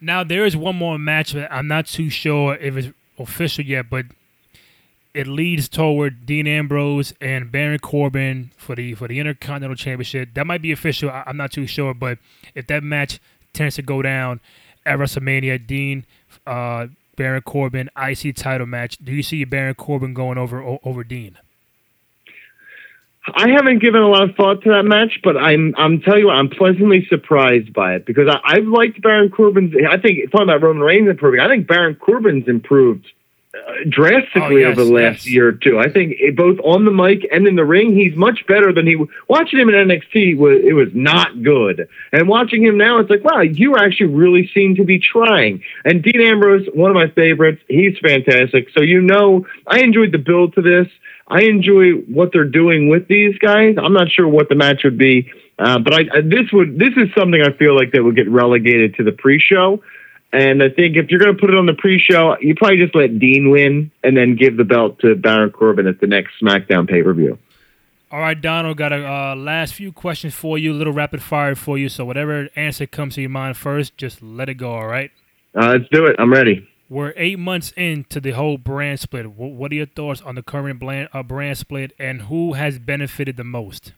Now, 0.00 0.22
there 0.22 0.44
is 0.44 0.54
one 0.54 0.76
more 0.76 0.98
match 0.98 1.32
that 1.32 1.50
I'm 1.50 1.66
not 1.66 1.86
too 1.86 2.10
sure 2.10 2.56
if 2.56 2.76
it's 2.76 2.88
official 3.18 3.64
yet, 3.64 3.88
but 3.88 4.04
it 5.14 5.28
leads 5.28 5.68
toward 5.68 6.26
Dean 6.26 6.46
Ambrose 6.48 7.14
and 7.20 7.50
Baron 7.50 7.78
Corbin 7.78 8.50
for 8.56 8.74
the 8.74 8.94
for 8.94 9.06
the 9.06 9.20
Intercontinental 9.20 9.76
Championship. 9.76 10.34
That 10.34 10.46
might 10.46 10.60
be 10.60 10.72
official. 10.72 11.08
I, 11.08 11.22
am 11.26 11.36
not 11.36 11.52
too 11.52 11.66
sure, 11.66 11.94
but 11.94 12.18
if 12.54 12.66
that 12.66 12.82
match 12.82 13.20
tends 13.52 13.76
to 13.76 13.82
go 13.82 14.02
down 14.02 14.40
at 14.84 14.98
WrestleMania, 14.98 15.64
Dean, 15.64 16.04
uh, 16.46 16.88
Baron 17.16 17.42
Corbin 17.42 17.88
IC 17.96 18.34
title 18.34 18.66
match. 18.66 18.98
Do 18.98 19.12
you 19.12 19.22
see 19.22 19.44
Baron 19.44 19.76
Corbin 19.76 20.14
going 20.14 20.36
over 20.36 20.78
over 20.84 21.04
Dean? 21.04 21.38
I 23.26 23.48
haven't 23.48 23.78
given 23.78 24.02
a 24.02 24.08
lot 24.08 24.28
of 24.28 24.36
thought 24.36 24.62
to 24.64 24.70
that 24.70 24.82
match, 24.82 25.20
but 25.22 25.36
I'm 25.36 25.74
I'm 25.78 26.00
telling 26.00 26.20
you 26.20 26.26
what, 26.26 26.36
I'm 26.36 26.50
pleasantly 26.50 27.06
surprised 27.08 27.72
by 27.72 27.94
it 27.94 28.04
because 28.04 28.28
I, 28.28 28.56
have 28.56 28.66
liked 28.66 29.00
Baron 29.00 29.30
Corbin's. 29.30 29.74
I 29.88 29.96
think 29.96 30.30
talking 30.32 30.48
about 30.48 30.60
Roman 30.60 30.82
Reigns 30.82 31.08
improving. 31.08 31.40
I 31.40 31.48
think 31.48 31.68
Baron 31.68 31.94
Corbin's 31.94 32.48
improved 32.48 33.06
drastically 33.88 34.64
Oh, 34.64 34.68
yes, 34.68 34.72
over 34.72 34.84
the 34.84 34.92
last 34.92 35.26
yes. 35.26 35.30
year 35.30 35.48
or 35.48 35.52
two. 35.52 35.78
I 35.78 35.88
think 35.88 36.14
it, 36.18 36.36
both 36.36 36.58
on 36.60 36.84
the 36.84 36.90
mic 36.90 37.26
and 37.30 37.46
in 37.46 37.56
the 37.56 37.64
ring, 37.64 37.94
he's 37.94 38.16
much 38.16 38.46
better 38.46 38.72
than 38.72 38.86
he. 38.86 38.96
Was. 38.96 39.08
Watching 39.28 39.60
him 39.60 39.68
in 39.68 39.74
NXT 39.74 40.36
was 40.36 40.60
it 40.64 40.74
was 40.74 40.88
not 40.92 41.42
good, 41.42 41.88
and 42.12 42.28
watching 42.28 42.62
him 42.62 42.76
now, 42.76 42.98
it's 42.98 43.10
like 43.10 43.24
wow, 43.24 43.40
you 43.40 43.76
actually 43.76 44.06
really 44.06 44.50
seem 44.54 44.74
to 44.76 44.84
be 44.84 44.98
trying. 44.98 45.62
And 45.84 46.02
Dean 46.02 46.20
Ambrose, 46.20 46.66
one 46.74 46.90
of 46.90 46.94
my 46.94 47.08
favorites, 47.08 47.62
he's 47.68 47.96
fantastic. 47.98 48.68
So 48.74 48.82
you 48.82 49.00
know, 49.00 49.46
I 49.66 49.80
enjoyed 49.80 50.12
the 50.12 50.18
build 50.18 50.54
to 50.54 50.62
this. 50.62 50.88
I 51.28 51.42
enjoy 51.42 51.92
what 52.08 52.30
they're 52.32 52.44
doing 52.44 52.88
with 52.88 53.08
these 53.08 53.38
guys. 53.38 53.76
I'm 53.82 53.94
not 53.94 54.10
sure 54.10 54.28
what 54.28 54.48
the 54.48 54.54
match 54.54 54.82
would 54.84 54.98
be, 54.98 55.30
uh, 55.58 55.78
but 55.78 55.94
I, 55.94 56.00
I 56.12 56.20
this 56.20 56.52
would 56.52 56.78
this 56.78 56.94
is 56.96 57.08
something 57.16 57.40
I 57.40 57.52
feel 57.56 57.74
like 57.74 57.92
that 57.92 58.02
would 58.02 58.16
get 58.16 58.28
relegated 58.28 58.96
to 58.96 59.04
the 59.04 59.12
pre-show. 59.12 59.82
And 60.34 60.64
I 60.64 60.68
think 60.68 60.96
if 60.96 61.10
you're 61.10 61.20
going 61.20 61.32
to 61.32 61.40
put 61.40 61.50
it 61.50 61.56
on 61.56 61.66
the 61.66 61.74
pre-show, 61.74 62.36
you 62.40 62.56
probably 62.56 62.78
just 62.78 62.92
let 62.96 63.20
Dean 63.20 63.50
win 63.50 63.92
and 64.02 64.16
then 64.16 64.34
give 64.34 64.56
the 64.56 64.64
belt 64.64 64.98
to 64.98 65.14
Baron 65.14 65.50
Corbin 65.50 65.86
at 65.86 66.00
the 66.00 66.08
next 66.08 66.32
SmackDown 66.42 66.88
pay-per-view. 66.88 67.38
All 68.10 68.18
right, 68.18 68.40
Donald, 68.40 68.76
got 68.76 68.92
a 68.92 69.06
uh, 69.08 69.36
last 69.36 69.74
few 69.74 69.92
questions 69.92 70.34
for 70.34 70.58
you, 70.58 70.72
a 70.72 70.74
little 70.74 70.92
rapid 70.92 71.22
fire 71.22 71.54
for 71.54 71.78
you. 71.78 71.88
So 71.88 72.04
whatever 72.04 72.48
answer 72.56 72.84
comes 72.84 73.14
to 73.14 73.20
your 73.20 73.30
mind 73.30 73.56
first, 73.56 73.96
just 73.96 74.22
let 74.22 74.48
it 74.48 74.54
go. 74.54 74.72
All 74.72 74.88
right. 74.88 75.12
Uh, 75.54 75.76
let's 75.78 75.88
do 75.92 76.04
it. 76.06 76.16
I'm 76.18 76.32
ready. 76.32 76.68
We're 76.88 77.14
eight 77.16 77.38
months 77.38 77.72
into 77.76 78.20
the 78.20 78.32
whole 78.32 78.58
brand 78.58 78.98
split. 78.98 79.30
What 79.30 79.70
are 79.70 79.76
your 79.76 79.86
thoughts 79.86 80.20
on 80.20 80.34
the 80.34 80.42
current 80.42 80.80
brand, 80.80 81.10
uh, 81.12 81.22
brand 81.22 81.58
split, 81.58 81.92
and 81.96 82.22
who 82.22 82.54
has 82.54 82.80
benefited 82.80 83.36
the 83.36 83.44
most? 83.44 83.92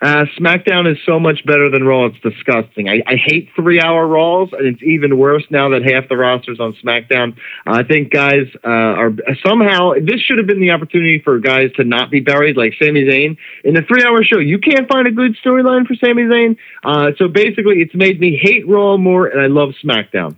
Uh, 0.00 0.24
SmackDown 0.38 0.90
is 0.90 0.96
so 1.04 1.18
much 1.18 1.44
better 1.44 1.68
than 1.70 1.84
Raw. 1.84 2.06
It's 2.06 2.20
disgusting. 2.20 2.88
I, 2.88 3.02
I 3.06 3.16
hate 3.16 3.50
three-hour 3.56 4.06
Raws, 4.06 4.50
and 4.52 4.66
it's 4.66 4.82
even 4.82 5.18
worse 5.18 5.42
now 5.50 5.70
that 5.70 5.82
half 5.82 6.08
the 6.08 6.16
roster's 6.16 6.60
on 6.60 6.74
SmackDown. 6.74 7.36
I 7.66 7.82
think 7.82 8.12
guys 8.12 8.46
uh, 8.64 8.68
are 8.68 9.10
somehow 9.44 9.94
this 9.94 10.20
should 10.20 10.38
have 10.38 10.46
been 10.46 10.60
the 10.60 10.70
opportunity 10.70 11.20
for 11.24 11.40
guys 11.40 11.72
to 11.76 11.84
not 11.84 12.10
be 12.10 12.20
buried, 12.20 12.56
like 12.56 12.74
Sami 12.80 13.04
Zayn. 13.04 13.36
In 13.64 13.76
a 13.76 13.82
three-hour 13.82 14.22
show, 14.22 14.38
you 14.38 14.58
can't 14.58 14.88
find 14.88 15.08
a 15.08 15.12
good 15.12 15.36
storyline 15.44 15.86
for 15.86 15.94
Sami 15.96 16.22
Zayn. 16.22 16.56
Uh, 16.84 17.10
so 17.18 17.26
basically, 17.26 17.80
it's 17.80 17.94
made 17.94 18.20
me 18.20 18.38
hate 18.40 18.68
Raw 18.68 18.96
more, 18.96 19.26
and 19.26 19.40
I 19.40 19.46
love 19.46 19.70
SmackDown. 19.84 20.36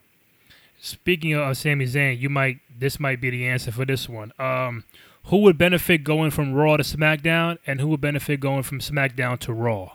Speaking 0.79 1.35
of 1.35 1.55
Sami 1.59 1.85
Zayn, 1.85 2.19
you 2.19 2.31
might 2.31 2.61
this 2.79 2.99
might 2.99 3.21
be 3.21 3.29
the 3.29 3.47
answer 3.47 3.71
for 3.71 3.85
this 3.85 4.09
one. 4.09 4.33
Um, 4.39 4.85
who 5.25 5.39
would 5.39 5.59
benefit 5.59 6.05
going 6.05 6.31
from 6.31 6.55
Raw 6.55 6.77
to 6.77 6.83
SmackDown, 6.83 7.59
and 7.67 7.81
who 7.81 7.89
would 7.89 8.01
benefit 8.01 8.41
going 8.41 8.63
from 8.63 8.81
SmackDown 8.81 9.39
to 9.41 9.53
Raw? 9.53 9.93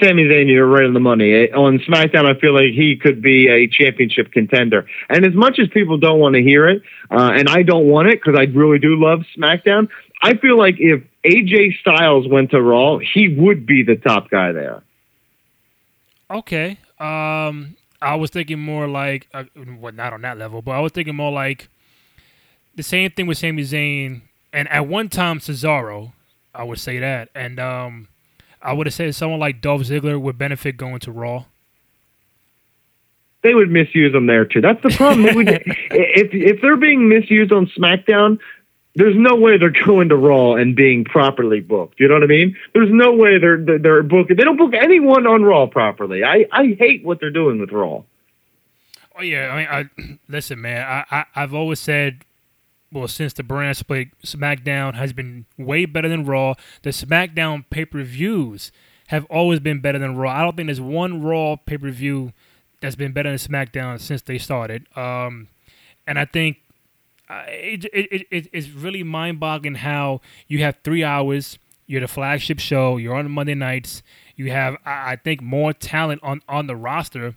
Sami 0.00 0.24
Zayn, 0.24 0.48
you're 0.48 0.68
right 0.68 0.84
on 0.84 0.94
the 0.94 1.00
money. 1.00 1.32
Eh, 1.32 1.46
On 1.54 1.78
SmackDown, 1.80 2.24
I 2.24 2.38
feel 2.38 2.54
like 2.54 2.72
he 2.72 2.96
could 2.96 3.20
be 3.20 3.48
a 3.48 3.66
championship 3.66 4.30
contender. 4.30 4.86
And 5.08 5.26
as 5.26 5.34
much 5.34 5.58
as 5.58 5.68
people 5.68 5.98
don't 5.98 6.20
want 6.20 6.36
to 6.36 6.42
hear 6.42 6.68
it, 6.68 6.82
uh, 7.10 7.32
and 7.34 7.48
I 7.48 7.62
don't 7.62 7.86
want 7.86 8.08
it 8.08 8.20
because 8.22 8.38
I 8.38 8.44
really 8.44 8.78
do 8.78 8.94
love 8.94 9.24
SmackDown, 9.36 9.88
I 10.22 10.34
feel 10.34 10.56
like 10.56 10.76
if 10.78 11.02
AJ 11.24 11.80
Styles 11.80 12.28
went 12.28 12.52
to 12.52 12.62
Raw, 12.62 12.98
he 12.98 13.28
would 13.28 13.66
be 13.66 13.82
the 13.82 13.96
top 13.96 14.30
guy 14.30 14.52
there. 14.52 14.82
Okay. 16.30 16.78
Um, 17.00 17.76
I 18.00 18.14
was 18.14 18.30
thinking 18.30 18.60
more 18.60 18.86
like, 18.86 19.26
uh, 19.34 19.44
well, 19.80 19.92
not 19.92 20.12
on 20.12 20.22
that 20.22 20.38
level, 20.38 20.62
but 20.62 20.72
I 20.72 20.80
was 20.80 20.92
thinking 20.92 21.16
more 21.16 21.32
like 21.32 21.68
the 22.80 22.84
same 22.88 23.10
thing 23.10 23.26
with 23.26 23.36
Sami 23.36 23.62
Zayn, 23.62 24.22
and 24.54 24.66
at 24.68 24.86
one 24.86 25.10
time 25.10 25.38
Cesaro, 25.38 26.12
I 26.54 26.64
would 26.64 26.80
say 26.80 26.98
that, 26.98 27.28
and 27.34 27.60
um, 27.60 28.08
I 28.62 28.72
would 28.72 28.86
have 28.86 28.94
said 28.94 29.14
someone 29.14 29.38
like 29.38 29.60
Dolph 29.60 29.82
Ziggler 29.82 30.18
would 30.18 30.38
benefit 30.38 30.78
going 30.78 30.98
to 31.00 31.12
Raw. 31.12 31.44
They 33.42 33.54
would 33.54 33.70
misuse 33.70 34.12
them 34.12 34.26
there 34.26 34.46
too. 34.46 34.62
That's 34.62 34.82
the 34.82 34.90
problem. 34.90 35.34
Would- 35.34 35.48
if 35.66 36.32
if 36.32 36.62
they're 36.62 36.76
being 36.78 37.08
misused 37.08 37.52
on 37.52 37.66
SmackDown, 37.66 38.38
there's 38.94 39.16
no 39.16 39.36
way 39.36 39.58
they're 39.58 39.70
going 39.86 40.08
to 40.08 40.16
Raw 40.16 40.54
and 40.54 40.74
being 40.74 41.04
properly 41.04 41.60
booked. 41.60 42.00
You 42.00 42.08
know 42.08 42.14
what 42.14 42.22
I 42.22 42.28
mean? 42.28 42.56
There's 42.72 42.90
no 42.90 43.12
way 43.12 43.38
they're 43.38 43.62
they're, 43.62 43.78
they're 43.78 44.02
booking. 44.02 44.36
They 44.36 44.44
don't 44.44 44.56
book 44.56 44.72
anyone 44.74 45.26
on 45.26 45.42
Raw 45.42 45.66
properly. 45.66 46.24
I 46.24 46.46
I 46.50 46.76
hate 46.78 47.04
what 47.04 47.20
they're 47.20 47.30
doing 47.30 47.60
with 47.60 47.72
Raw. 47.72 48.04
Oh 49.18 49.22
yeah, 49.22 49.50
I 49.52 49.56
mean, 49.56 49.68
I, 50.00 50.16
listen, 50.28 50.60
man. 50.62 50.82
I, 50.82 51.04
I 51.10 51.24
I've 51.34 51.52
always 51.52 51.78
said, 51.78 52.24
well, 52.92 53.08
since 53.08 53.32
the 53.32 53.42
brand 53.42 53.76
split, 53.76 54.08
SmackDown 54.22 54.94
has 54.94 55.12
been 55.12 55.46
way 55.56 55.84
better 55.84 56.08
than 56.08 56.24
Raw. 56.24 56.54
The 56.82 56.90
SmackDown 56.90 57.64
pay 57.70 57.84
per 57.84 58.02
views 58.02 58.72
have 59.08 59.24
always 59.26 59.60
been 59.60 59.80
better 59.80 59.98
than 59.98 60.16
Raw. 60.16 60.30
I 60.30 60.42
don't 60.42 60.56
think 60.56 60.66
there's 60.66 60.80
one 60.80 61.22
Raw 61.22 61.56
pay 61.56 61.78
per 61.78 61.90
view 61.90 62.32
that's 62.80 62.96
been 62.96 63.12
better 63.12 63.28
than 63.28 63.38
SmackDown 63.38 64.00
since 64.00 64.22
they 64.22 64.38
started. 64.38 64.86
Um, 64.96 65.48
and 66.06 66.18
I 66.18 66.24
think 66.24 66.58
uh, 67.28 67.44
it, 67.46 67.84
it, 67.92 68.26
it 68.30 68.48
it's 68.52 68.68
really 68.70 69.04
mind 69.04 69.38
boggling 69.38 69.76
how 69.76 70.20
you 70.48 70.62
have 70.64 70.78
three 70.82 71.04
hours. 71.04 71.58
You're 71.86 72.00
the 72.00 72.08
flagship 72.08 72.58
show. 72.58 72.96
You're 72.96 73.14
on 73.14 73.30
Monday 73.30 73.54
nights. 73.54 74.02
You 74.34 74.50
have, 74.50 74.76
I 74.84 75.12
I 75.12 75.16
think, 75.16 75.42
more 75.42 75.72
talent 75.72 76.20
on 76.24 76.42
on 76.48 76.66
the 76.66 76.74
roster, 76.74 77.36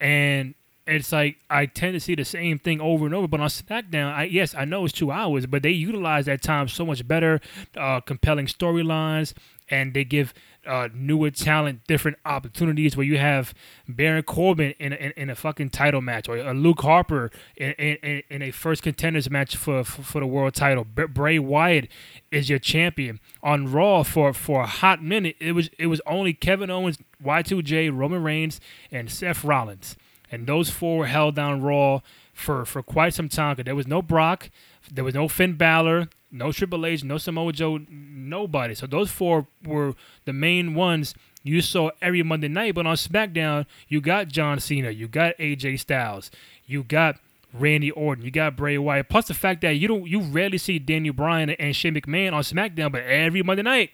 and 0.00 0.54
it's 0.88 1.12
like 1.12 1.38
I 1.50 1.66
tend 1.66 1.94
to 1.94 2.00
see 2.00 2.14
the 2.14 2.24
same 2.24 2.58
thing 2.58 2.80
over 2.80 3.04
and 3.04 3.14
over. 3.14 3.28
But 3.28 3.40
on 3.40 3.48
SmackDown, 3.48 4.12
I 4.12 4.24
yes, 4.24 4.54
I 4.54 4.64
know 4.64 4.84
it's 4.84 4.94
two 4.94 5.10
hours, 5.10 5.46
but 5.46 5.62
they 5.62 5.70
utilize 5.70 6.26
that 6.26 6.42
time 6.42 6.68
so 6.68 6.86
much 6.86 7.06
better, 7.06 7.40
uh, 7.76 8.00
compelling 8.00 8.46
storylines, 8.46 9.34
and 9.68 9.92
they 9.92 10.04
give 10.04 10.32
uh, 10.66 10.88
newer 10.94 11.30
talent 11.30 11.86
different 11.86 12.16
opportunities. 12.24 12.96
Where 12.96 13.06
you 13.06 13.18
have 13.18 13.54
Baron 13.86 14.22
Corbin 14.22 14.74
in 14.78 14.92
a, 14.92 14.96
in, 14.96 15.12
in 15.16 15.30
a 15.30 15.34
fucking 15.34 15.70
title 15.70 16.00
match, 16.00 16.28
or 16.28 16.38
a 16.38 16.54
Luke 16.54 16.80
Harper 16.80 17.30
in, 17.56 17.72
in, 17.72 18.22
in 18.30 18.42
a 18.42 18.50
first 18.50 18.82
contenders 18.82 19.30
match 19.30 19.56
for 19.56 19.84
for, 19.84 20.02
for 20.02 20.20
the 20.20 20.26
world 20.26 20.54
title. 20.54 20.84
B- 20.84 21.04
Bray 21.06 21.38
Wyatt 21.38 21.88
is 22.30 22.48
your 22.48 22.58
champion 22.58 23.20
on 23.42 23.70
Raw 23.70 24.02
for 24.02 24.32
for 24.32 24.62
a 24.62 24.66
hot 24.66 25.02
minute. 25.02 25.36
It 25.38 25.52
was 25.52 25.68
it 25.78 25.86
was 25.86 26.00
only 26.06 26.32
Kevin 26.32 26.70
Owens, 26.70 26.98
Y2J, 27.22 27.96
Roman 27.96 28.22
Reigns, 28.22 28.60
and 28.90 29.10
Seth 29.10 29.44
Rollins 29.44 29.96
and 30.30 30.46
those 30.46 30.70
four 30.70 30.98
were 30.98 31.06
held 31.06 31.34
down 31.34 31.62
Raw 31.62 32.00
for 32.32 32.64
for 32.64 32.82
quite 32.82 33.14
some 33.14 33.28
time. 33.28 33.56
Cause 33.56 33.64
there 33.64 33.74
was 33.74 33.86
no 33.86 34.02
Brock, 34.02 34.50
there 34.90 35.04
was 35.04 35.14
no 35.14 35.28
Finn 35.28 35.54
Balor, 35.54 36.08
no 36.30 36.52
Triple 36.52 36.86
H, 36.86 37.04
no 37.04 37.18
Samoa 37.18 37.52
Joe, 37.52 37.80
nobody. 37.88 38.74
So 38.74 38.86
those 38.86 39.10
four 39.10 39.46
were 39.64 39.94
the 40.24 40.32
main 40.32 40.74
ones 40.74 41.14
you 41.42 41.60
saw 41.60 41.90
every 42.02 42.22
Monday 42.22 42.48
night. 42.48 42.74
But 42.74 42.86
on 42.86 42.96
SmackDown, 42.96 43.66
you 43.88 44.00
got 44.00 44.28
John 44.28 44.60
Cena, 44.60 44.90
you 44.90 45.08
got 45.08 45.36
AJ 45.38 45.80
Styles, 45.80 46.30
you 46.66 46.82
got 46.82 47.16
Randy 47.52 47.90
Orton, 47.90 48.24
you 48.24 48.30
got 48.30 48.56
Bray 48.56 48.76
Wyatt. 48.76 49.08
Plus 49.08 49.28
the 49.28 49.34
fact 49.34 49.62
that 49.62 49.72
you 49.72 49.88
don't 49.88 50.06
you 50.06 50.20
rarely 50.20 50.58
see 50.58 50.78
Daniel 50.78 51.14
Bryan 51.14 51.50
and 51.50 51.74
Shane 51.74 51.94
McMahon 51.94 52.32
on 52.32 52.42
SmackDown, 52.42 52.92
but 52.92 53.02
every 53.02 53.42
Monday 53.42 53.62
night 53.62 53.90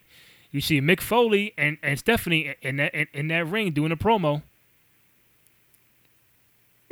you 0.51 0.61
see 0.61 0.81
Mick 0.81 1.01
Foley 1.01 1.53
and, 1.57 1.79
and 1.83 1.99
Stephanie 1.99 2.55
in 2.63 2.77
that 2.77 2.95
in, 2.95 3.09
in 3.13 3.29
that 3.29 3.47
ring 3.47 3.73
doing 3.73 3.93
a 3.93 3.97
promo. 3.97 4.43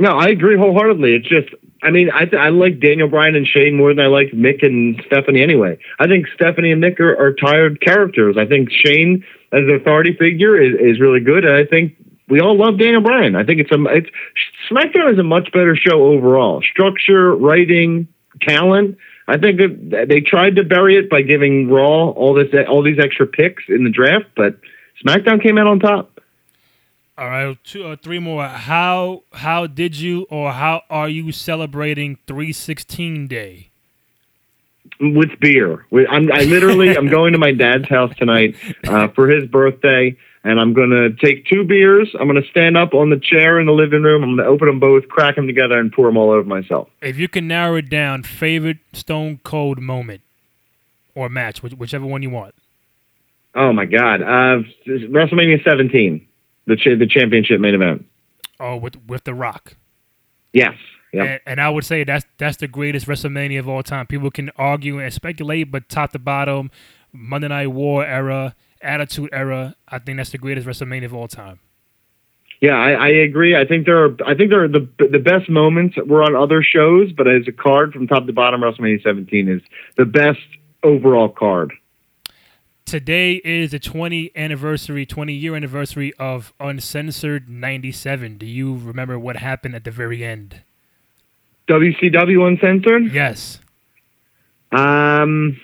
No, 0.03 0.19
I 0.19 0.31
agree 0.31 0.59
wholeheartedly. 0.59 1.15
It's 1.15 1.29
just, 1.29 1.55
I 1.81 1.93
mean, 1.93 2.11
I 2.13 2.25
th- 2.25 2.35
I 2.35 2.49
like 2.49 2.81
Daniel 2.81 3.07
Bryan 3.07 3.37
and 3.37 3.47
Shane 3.47 3.77
more 3.77 3.95
than 3.95 4.05
I 4.05 4.09
like 4.09 4.33
Mick 4.33 4.67
and 4.67 5.01
Stephanie 5.07 5.41
anyway. 5.41 5.79
I 6.01 6.09
think 6.09 6.27
Stephanie 6.35 6.73
and 6.73 6.83
Mick 6.83 6.99
are, 6.99 7.17
are 7.17 7.33
tired 7.33 7.81
characters. 7.81 8.35
I 8.37 8.45
think 8.45 8.73
Shane 8.73 9.25
as 9.53 9.61
an 9.61 9.71
authority 9.71 10.17
figure 10.19 10.61
is, 10.61 10.73
is 10.81 11.01
really 11.01 11.21
good, 11.21 11.45
and 11.45 11.55
I 11.55 11.65
think 11.65 11.95
we 12.29 12.41
all 12.41 12.59
love 12.59 12.81
Daniel 12.81 13.01
Bryan. 13.01 13.37
I 13.37 13.45
think 13.45 13.61
it's 13.61 13.71
a 13.71 13.81
it's 13.85 14.09
SmackDown 14.69 15.13
is 15.13 15.21
a 15.21 15.23
much 15.23 15.53
better 15.53 15.77
show 15.77 16.03
overall. 16.03 16.63
Structure, 16.69 17.37
writing, 17.37 18.09
talent. 18.41 18.99
I 19.29 19.39
think 19.39 19.61
that 19.93 20.07
they 20.09 20.21
tried 20.21 20.57
to 20.57 20.65
bury 20.65 20.97
it 20.97 21.09
by 21.09 21.23
giving 21.23 21.71
Raw 21.71 22.09
all 22.11 22.35
this 22.35 22.49
all 22.69 22.83
these 22.83 22.99
extra 22.99 23.29
picks 23.29 23.63
in 23.69 23.85
the 23.85 23.91
draft, 23.91 24.27
but 24.35 24.59
SmackDown 25.07 25.41
came 25.41 25.59
out 25.59 25.69
on 25.69 25.79
top. 25.79 26.12
All 27.19 27.29
right, 27.29 27.59
two 27.63 27.85
or 27.85 27.97
three 27.97 28.19
more. 28.19 28.47
How 28.47 29.25
how 29.33 29.67
did 29.67 29.97
you 29.97 30.27
or 30.31 30.53
how 30.53 30.83
are 30.89 31.09
you 31.09 31.31
celebrating 31.33 32.19
316 32.27 33.27
Day? 33.27 33.73
with 35.01 35.39
beer. 35.41 35.85
I'm 36.09 36.31
I 36.33 36.43
literally 36.43 36.97
I'm 36.97 37.09
going 37.11 37.33
to 37.33 37.39
my 37.39 37.53
dad's 37.53 37.89
house 37.89 38.15
tonight 38.17 38.57
uh, 38.87 39.09
for 39.09 39.29
his 39.29 39.49
birthday, 39.49 40.17
and 40.45 40.61
I'm 40.61 40.73
going 40.73 40.91
to 40.91 41.11
take 41.25 41.47
two 41.47 41.65
beers. 41.65 42.15
I'm 42.19 42.29
going 42.29 42.43
to 42.43 42.49
stand 42.51 42.77
up 42.77 42.95
on 42.95 43.11
the 43.11 43.19
chair 43.19 43.61
in 43.61 43.67
the 43.67 43.73
living 43.73 44.03
room. 44.03 44.23
I'm 44.23 44.37
going 44.37 44.47
to 44.47 44.53
open 44.53 44.67
them 44.69 44.81
both, 44.81 45.09
crack 45.09 45.37
them 45.37 45.47
together, 45.47 45.79
and 45.79 45.93
pour 45.93 46.07
them 46.07 46.17
all 46.17 46.31
over 46.31 46.45
myself. 46.45 46.89
If 47.01 47.19
you 47.19 47.29
can 47.29 47.49
narrow 47.49 47.77
it 47.77 47.89
down, 47.89 48.23
favorite 48.23 48.79
Stone 48.93 49.41
Cold 49.45 49.81
moment 49.81 50.23
or 51.15 51.29
match, 51.29 51.63
whichever 51.63 52.07
one 52.07 52.23
you 52.23 52.31
want. 52.31 52.55
Oh 53.55 53.73
my 53.73 53.85
God! 53.85 54.23
Uh, 54.23 54.63
WrestleMania 54.87 55.63
17, 55.63 56.27
the 56.67 56.77
cha- 56.77 56.97
the 56.99 57.07
championship 57.07 57.61
main 57.61 57.75
event. 57.75 58.07
Oh, 58.61 58.77
with 58.77 58.97
with 59.07 59.25
The 59.25 59.35
Rock. 59.35 59.77
Yes. 60.53 60.75
Yep. 61.13 61.27
And, 61.27 61.41
and 61.47 61.61
I 61.61 61.69
would 61.69 61.85
say 61.85 62.05
that's 62.05 62.25
that's 62.39 62.57
the 62.57 62.69
greatest 62.69 63.07
WrestleMania 63.07 63.59
of 63.59 63.69
all 63.69 63.83
time. 63.83 64.07
People 64.07 64.31
can 64.31 64.51
argue 64.57 64.99
and 64.99 65.13
speculate, 65.13 65.71
but 65.71 65.89
top 65.89 66.13
to 66.13 66.19
bottom, 66.19 66.71
Monday 67.13 67.49
Night 67.49 67.69
War 67.69 68.05
era, 68.05 68.55
Attitude 68.81 69.31
era, 69.33 69.77
I 69.89 69.99
think 69.99 70.17
that's 70.17 70.31
the 70.31 70.39
greatest 70.39 70.67
WrestleMania 70.67 71.05
of 71.05 71.15
all 71.15 71.29
time. 71.29 71.61
Yeah, 72.61 72.77
I, 72.77 72.93
I 72.93 73.09
agree. 73.09 73.57
I 73.57 73.65
think 73.65 73.87
there 73.87 74.05
are. 74.05 74.17
I 74.25 74.35
think 74.35 74.51
there 74.51 74.63
are 74.63 74.69
the 74.69 74.89
the 74.99 75.19
best 75.19 75.51
moments 75.51 75.97
were 76.07 76.23
on 76.23 76.37
other 76.37 76.63
shows, 76.63 77.13
but 77.13 77.27
as 77.29 77.47
a 77.49 77.53
card 77.53 77.93
from 77.93 78.07
top 78.07 78.27
to 78.27 78.33
bottom, 78.33 78.61
WrestleMania 78.61 79.03
17 79.03 79.49
is 79.49 79.61
the 79.97 80.05
best 80.05 80.39
overall 80.85 81.29
card. 81.29 81.73
Today 82.93 83.41
is 83.43 83.71
the 83.71 83.79
20 83.79 84.33
anniversary, 84.37 85.07
20 85.07 85.33
year 85.33 85.57
anniversary 85.57 86.13
of 86.19 86.53
Uncensored 86.61 87.49
97. 87.49 88.37
Do 88.37 88.45
you 88.45 88.75
remember 88.77 89.19
what 89.19 89.37
happened 89.37 89.75
at 89.75 89.85
the 89.85 89.91
very 89.91 90.23
end? 90.23 90.61
WCW 91.69 92.47
Uncensored. 92.47 93.11
Yes. 93.11 93.61
Um, 94.73 95.59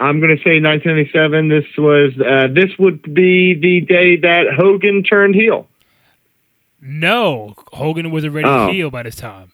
I'm 0.00 0.18
going 0.20 0.34
to 0.34 0.42
say 0.42 0.62
1997. 0.62 1.50
This 1.50 1.66
was 1.76 2.12
uh, 2.18 2.48
this 2.50 2.70
would 2.78 3.02
be 3.12 3.52
the 3.52 3.82
day 3.82 4.16
that 4.16 4.46
Hogan 4.56 5.02
turned 5.02 5.34
heel. 5.34 5.68
No, 6.80 7.52
Hogan 7.74 8.10
was 8.10 8.24
already 8.24 8.48
Oh. 8.48 8.72
heel 8.72 8.90
by 8.90 9.02
this 9.02 9.16
time. 9.16 9.52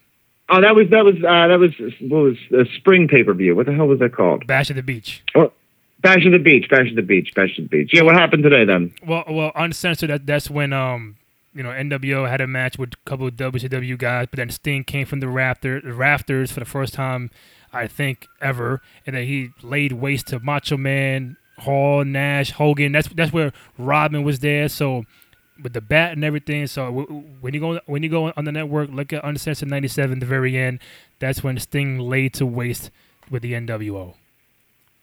Oh, 0.48 0.60
that 0.60 0.76
was 0.76 0.88
that 0.90 1.04
was 1.04 1.16
uh, 1.16 1.48
that 1.48 1.58
was 1.58 1.72
what 2.00 2.20
was 2.20 2.36
a 2.52 2.64
spring 2.76 3.08
pay 3.08 3.24
per 3.24 3.34
view. 3.34 3.56
What 3.56 3.66
the 3.66 3.74
hell 3.74 3.88
was 3.88 3.98
that 3.98 4.14
called? 4.14 4.46
Bash 4.46 4.70
at 4.70 4.76
the 4.76 4.84
Beach. 4.84 5.24
Bash 6.00 6.24
of 6.24 6.32
the 6.32 6.38
Beach. 6.38 6.68
Bash 6.70 6.90
of 6.90 6.96
the 6.96 7.02
Beach. 7.02 7.32
Bash 7.34 7.58
of 7.58 7.64
the 7.64 7.68
Beach. 7.68 7.90
Yeah, 7.92 8.02
what 8.02 8.14
happened 8.14 8.42
today 8.42 8.64
then? 8.64 8.94
Well, 9.04 9.24
well, 9.28 9.52
uncensored. 9.54 10.10
That 10.10 10.26
that's 10.26 10.48
when 10.48 10.72
um, 10.72 11.16
you 11.54 11.62
know, 11.62 11.70
NWO 11.70 12.28
had 12.28 12.40
a 12.40 12.46
match 12.46 12.78
with 12.78 12.92
a 12.94 13.08
couple 13.08 13.26
of 13.26 13.34
WCW 13.34 13.98
guys, 13.98 14.28
but 14.30 14.36
then 14.36 14.50
Sting 14.50 14.84
came 14.84 15.06
from 15.06 15.20
the 15.20 15.28
rafter, 15.28 15.80
the 15.80 15.92
rafters 15.92 16.52
for 16.52 16.60
the 16.60 16.66
first 16.66 16.94
time, 16.94 17.30
I 17.72 17.88
think 17.88 18.26
ever, 18.40 18.80
and 19.06 19.16
then 19.16 19.26
he 19.26 19.50
laid 19.62 19.92
waste 19.92 20.28
to 20.28 20.38
Macho 20.38 20.76
Man, 20.76 21.36
Hall, 21.58 22.04
Nash, 22.04 22.52
Hogan. 22.52 22.92
That's 22.92 23.08
that's 23.08 23.32
where 23.32 23.52
Robin 23.76 24.22
was 24.22 24.38
there. 24.38 24.68
So 24.68 25.04
with 25.62 25.72
the 25.72 25.80
bat 25.80 26.12
and 26.12 26.24
everything. 26.24 26.66
So 26.66 26.90
when 27.40 27.54
you 27.54 27.60
go 27.60 27.80
when 27.86 28.02
you 28.02 28.08
go 28.08 28.32
on 28.36 28.44
the 28.44 28.52
network, 28.52 28.90
look 28.90 29.12
at 29.12 29.24
Uncensored 29.24 29.68
'97, 29.68 30.20
the 30.20 30.26
very 30.26 30.56
end. 30.56 30.80
That's 31.18 31.42
when 31.42 31.58
Sting 31.58 31.98
laid 31.98 32.34
to 32.34 32.46
waste 32.46 32.90
with 33.30 33.42
the 33.42 33.54
NWO. 33.54 34.14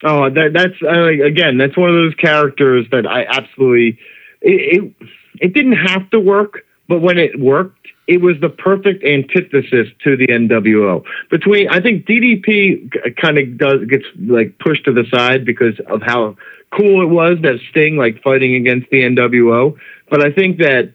Oh, 0.04 0.30
that 0.30 0.54
that's 0.54 0.76
uh, 0.84 1.26
again. 1.26 1.58
That's 1.58 1.78
one 1.78 1.89
of 1.89 1.96
those 1.96 2.16
characters 2.16 2.86
that 2.91 3.08
I 3.08 3.26
absolutely. 3.26 4.00
It, 4.41 4.84
it 4.84 5.08
it 5.39 5.54
didn't 5.54 5.78
have 5.78 6.10
to 6.12 6.20
work, 6.20 6.66
but 6.88 7.02
when 7.02 7.18
it 7.18 7.39
worked, 7.39 7.88
it 8.08 8.22
was 8.22 8.36
the 8.41 8.50
perfect 8.50 9.04
antithesis 9.04 9.88
to 10.04 10.16
the 10.16 10.28
NWO. 10.28 11.04
Between 11.32 11.70
I 11.70 11.82
think 11.82 12.06
DDP 12.06 13.16
kind 13.20 13.38
of 13.38 13.58
does 13.58 13.86
gets 13.89 14.06
like 14.20 14.58
pushed 14.60 14.86
to 14.86 14.93
the 14.93 15.06
side 15.12 15.46
because 15.46 15.80
of 15.88 16.02
how 16.02 16.36
cool 16.72 17.02
it 17.02 17.10
was 17.10 17.38
that 17.41 17.60
Sting 17.70 17.98
like 17.98 18.22
fighting 18.22 18.56
against 18.56 18.89
the 18.89 19.02
NWO. 19.02 19.78
But 20.10 20.24
I 20.26 20.32
think 20.32 20.58
that 20.60 20.93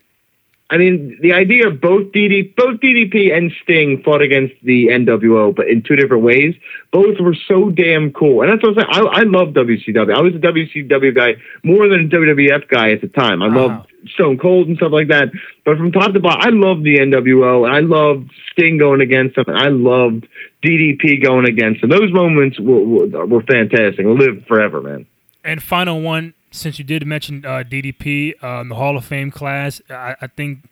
I 0.73 0.77
mean, 0.79 1.19
the 1.21 1.33
idea 1.33 1.67
of 1.67 1.81
both 1.81 2.13
DD, 2.13 2.55
both 2.55 2.79
DDP 2.79 3.37
and 3.37 3.51
Sting 3.63 4.03
fought 4.05 4.23
against 4.23 4.55
the 4.63 4.87
NWO, 4.87 5.55
but 5.55 5.67
in 5.69 5.83
two 5.83 5.97
different 5.97 6.23
ways. 6.23 6.55
Both 6.93 7.19
were 7.21 7.37
so 7.49 7.71
damn 7.71 8.13
cool, 8.13 8.43
and 8.43 8.53
that's 8.53 8.63
what 8.63 8.79
I'm 8.79 8.93
saying. 8.95 9.09
I, 9.13 9.21
I 9.21 9.23
love 9.25 9.49
WCW. 9.49 10.15
I 10.15 10.21
was 10.21 10.35
a 10.35 10.39
WCW 10.39 11.15
guy 11.15 11.35
more 11.65 11.89
than 11.89 12.07
a 12.07 12.09
WWF 12.09 12.69
guy 12.69 12.93
at 12.93 13.01
the 13.01 13.09
time. 13.09 13.43
I 13.43 13.49
Wow. 13.49 13.55
loved 13.67 13.93
Stone 14.15 14.39
Cold 14.39 14.69
and 14.69 14.77
stuff 14.77 14.93
like 14.93 15.09
that. 15.09 15.29
But 15.65 15.77
from 15.77 15.91
top 15.93 16.13
to 16.13 16.21
bottom, 16.21 16.41
I 16.41 16.51
loved 16.67 16.85
the 16.85 16.99
NWO, 16.99 17.67
and 17.67 17.75
I 17.75 17.81
loved 17.81 18.31
Sting 18.53 18.79
going 18.79 19.01
against 19.01 19.35
them, 19.37 19.47
and 19.49 19.59
I 19.59 19.69
loved 19.69 20.27
DDP 20.65 21.23
going 21.23 21.47
against 21.47 21.81
them. 21.81 21.91
Those 21.91 22.13
moments 22.13 22.61
were, 22.61 22.81
were, 22.85 23.27
were 23.27 23.43
fantastic. 23.43 24.07
Live 24.07 24.45
forever, 24.47 24.81
man. 24.81 25.07
And 25.45 25.63
final 25.63 26.01
one, 26.01 26.35
since 26.51 26.79
you 26.79 26.85
did 26.85 27.07
mention 27.07 27.45
uh, 27.45 27.63
DDP, 27.67 28.43
um, 28.43 28.69
the 28.69 28.75
Hall 28.75 28.97
of 28.97 29.05
Fame 29.05 29.31
class, 29.31 29.81
I, 29.89 30.17
I 30.21 30.27
think 30.27 30.69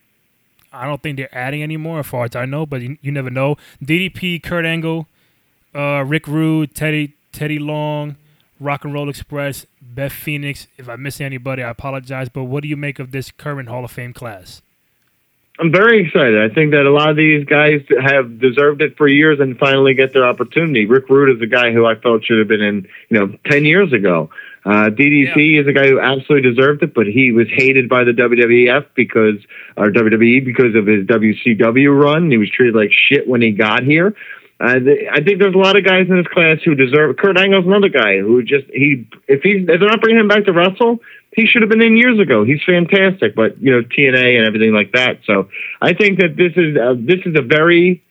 I 0.73 0.87
don't 0.87 1.03
think 1.03 1.17
they're 1.17 1.35
adding 1.37 1.63
anymore, 1.63 2.01
as 2.01 2.07
far 2.07 2.25
as 2.25 2.37
I 2.37 2.45
know, 2.45 2.67
but 2.67 2.83
you, 2.83 2.99
you 3.01 3.13
never 3.13 3.31
know. 3.31 3.57
DDP, 3.83 4.43
Kurt 4.43 4.67
Angle, 4.67 5.07
uh, 5.75 6.05
Rick 6.07 6.27
Rude, 6.27 6.75
Teddy 6.75 7.15
Teddy 7.33 7.59
Long, 7.59 8.17
Rock 8.61 8.85
and 8.85 8.93
Roll 8.93 9.09
Express, 9.09 9.67
Beth 9.81 10.13
Phoenix. 10.13 10.67
If 10.77 10.89
I 10.89 10.97
miss 10.97 11.21
anybody, 11.21 11.63
I 11.63 11.71
apologize. 11.71 12.29
But 12.29 12.45
what 12.45 12.63
do 12.63 12.69
you 12.69 12.77
make 12.77 12.99
of 12.99 13.13
this 13.13 13.31
current 13.31 13.69
Hall 13.69 13.85
of 13.85 13.91
Fame 13.91 14.13
class? 14.13 14.61
I'm 15.61 15.73
very 15.73 16.07
excited. 16.07 16.39
I 16.39 16.55
think 16.55 16.71
that 16.71 16.87
a 16.87 16.91
lot 16.91 17.11
of 17.11 17.17
these 17.17 17.45
guys 17.45 17.83
have 18.01 18.39
deserved 18.39 18.81
it 18.81 18.97
for 18.97 19.09
years 19.09 19.41
and 19.41 19.59
finally 19.59 19.95
get 19.95 20.13
their 20.13 20.25
opportunity. 20.25 20.87
Rick 20.87 21.09
Rude 21.09 21.37
is 21.37 21.43
a 21.43 21.47
guy 21.47 21.73
who 21.73 21.85
I 21.85 21.97
felt 21.97 22.25
should 22.25 22.39
have 22.39 22.47
been 22.47 22.61
in, 22.61 22.87
you 23.09 23.19
know, 23.19 23.37
10 23.47 23.65
years 23.65 23.93
ago. 23.93 24.31
Uh, 24.65 24.91
DDP 24.91 25.61
is 25.61 25.67
a 25.67 25.73
guy 25.73 25.89
who 25.89 25.99
absolutely 25.99 26.49
deserved 26.49 26.83
it, 26.83 26.95
but 26.95 27.07
he 27.07 27.33
was 27.33 27.49
hated 27.51 27.89
by 27.89 28.05
the 28.05 28.13
WWF 28.13 28.87
because, 28.95 29.37
or 29.77 29.91
WWE 29.91 30.45
because 30.45 30.75
of 30.77 30.87
his 30.87 31.07
WCW 31.07 31.99
run. 31.99 32.31
He 32.31 32.37
was 32.37 32.51
treated 32.51 32.77
like 32.77 32.91
shit 32.93 33.27
when 33.27 33.43
he 33.43 33.51
got 33.51 33.83
here. 33.83 34.15
Uh, 34.61 34.79
th- 34.79 35.09
I 35.11 35.23
think 35.23 35.39
there's 35.39 35.55
a 35.55 35.59
lot 35.59 35.77
of 35.77 35.85
guys 35.85 36.07
in 36.09 36.17
this 36.17 36.27
class 36.27 36.59
who 36.65 36.75
deserve. 36.75 37.17
Kurt 37.17 37.39
Angle's 37.39 37.65
another 37.65 37.89
guy 37.89 38.19
who 38.19 38.43
just 38.43 38.67
he 38.73 39.07
if 39.29 39.43
he 39.43 39.51
if 39.51 39.67
they're 39.67 39.79
not 39.79 40.01
bringing 40.01 40.21
him 40.21 40.29
back 40.29 40.45
to 40.47 40.53
wrestle, 40.53 40.99
he 41.33 41.47
should 41.47 41.63
have 41.63 41.69
been 41.69 41.83
in 41.83 41.97
years 41.97 42.19
ago. 42.19 42.45
He's 42.45 42.63
fantastic, 42.65 43.35
but 43.35 43.61
you 43.61 43.71
know 43.71 43.83
TNA 43.83 44.39
and 44.39 44.47
everything 44.47 44.73
like 44.73 44.93
that. 44.93 45.21
So 45.25 45.49
I 45.81 45.95
think 45.95 46.19
that 46.21 46.37
this 46.37 46.53
is 46.57 46.77
uh, 46.77 46.95
this 46.99 47.21
is 47.27 47.37
a 47.37 47.43
very 47.43 48.03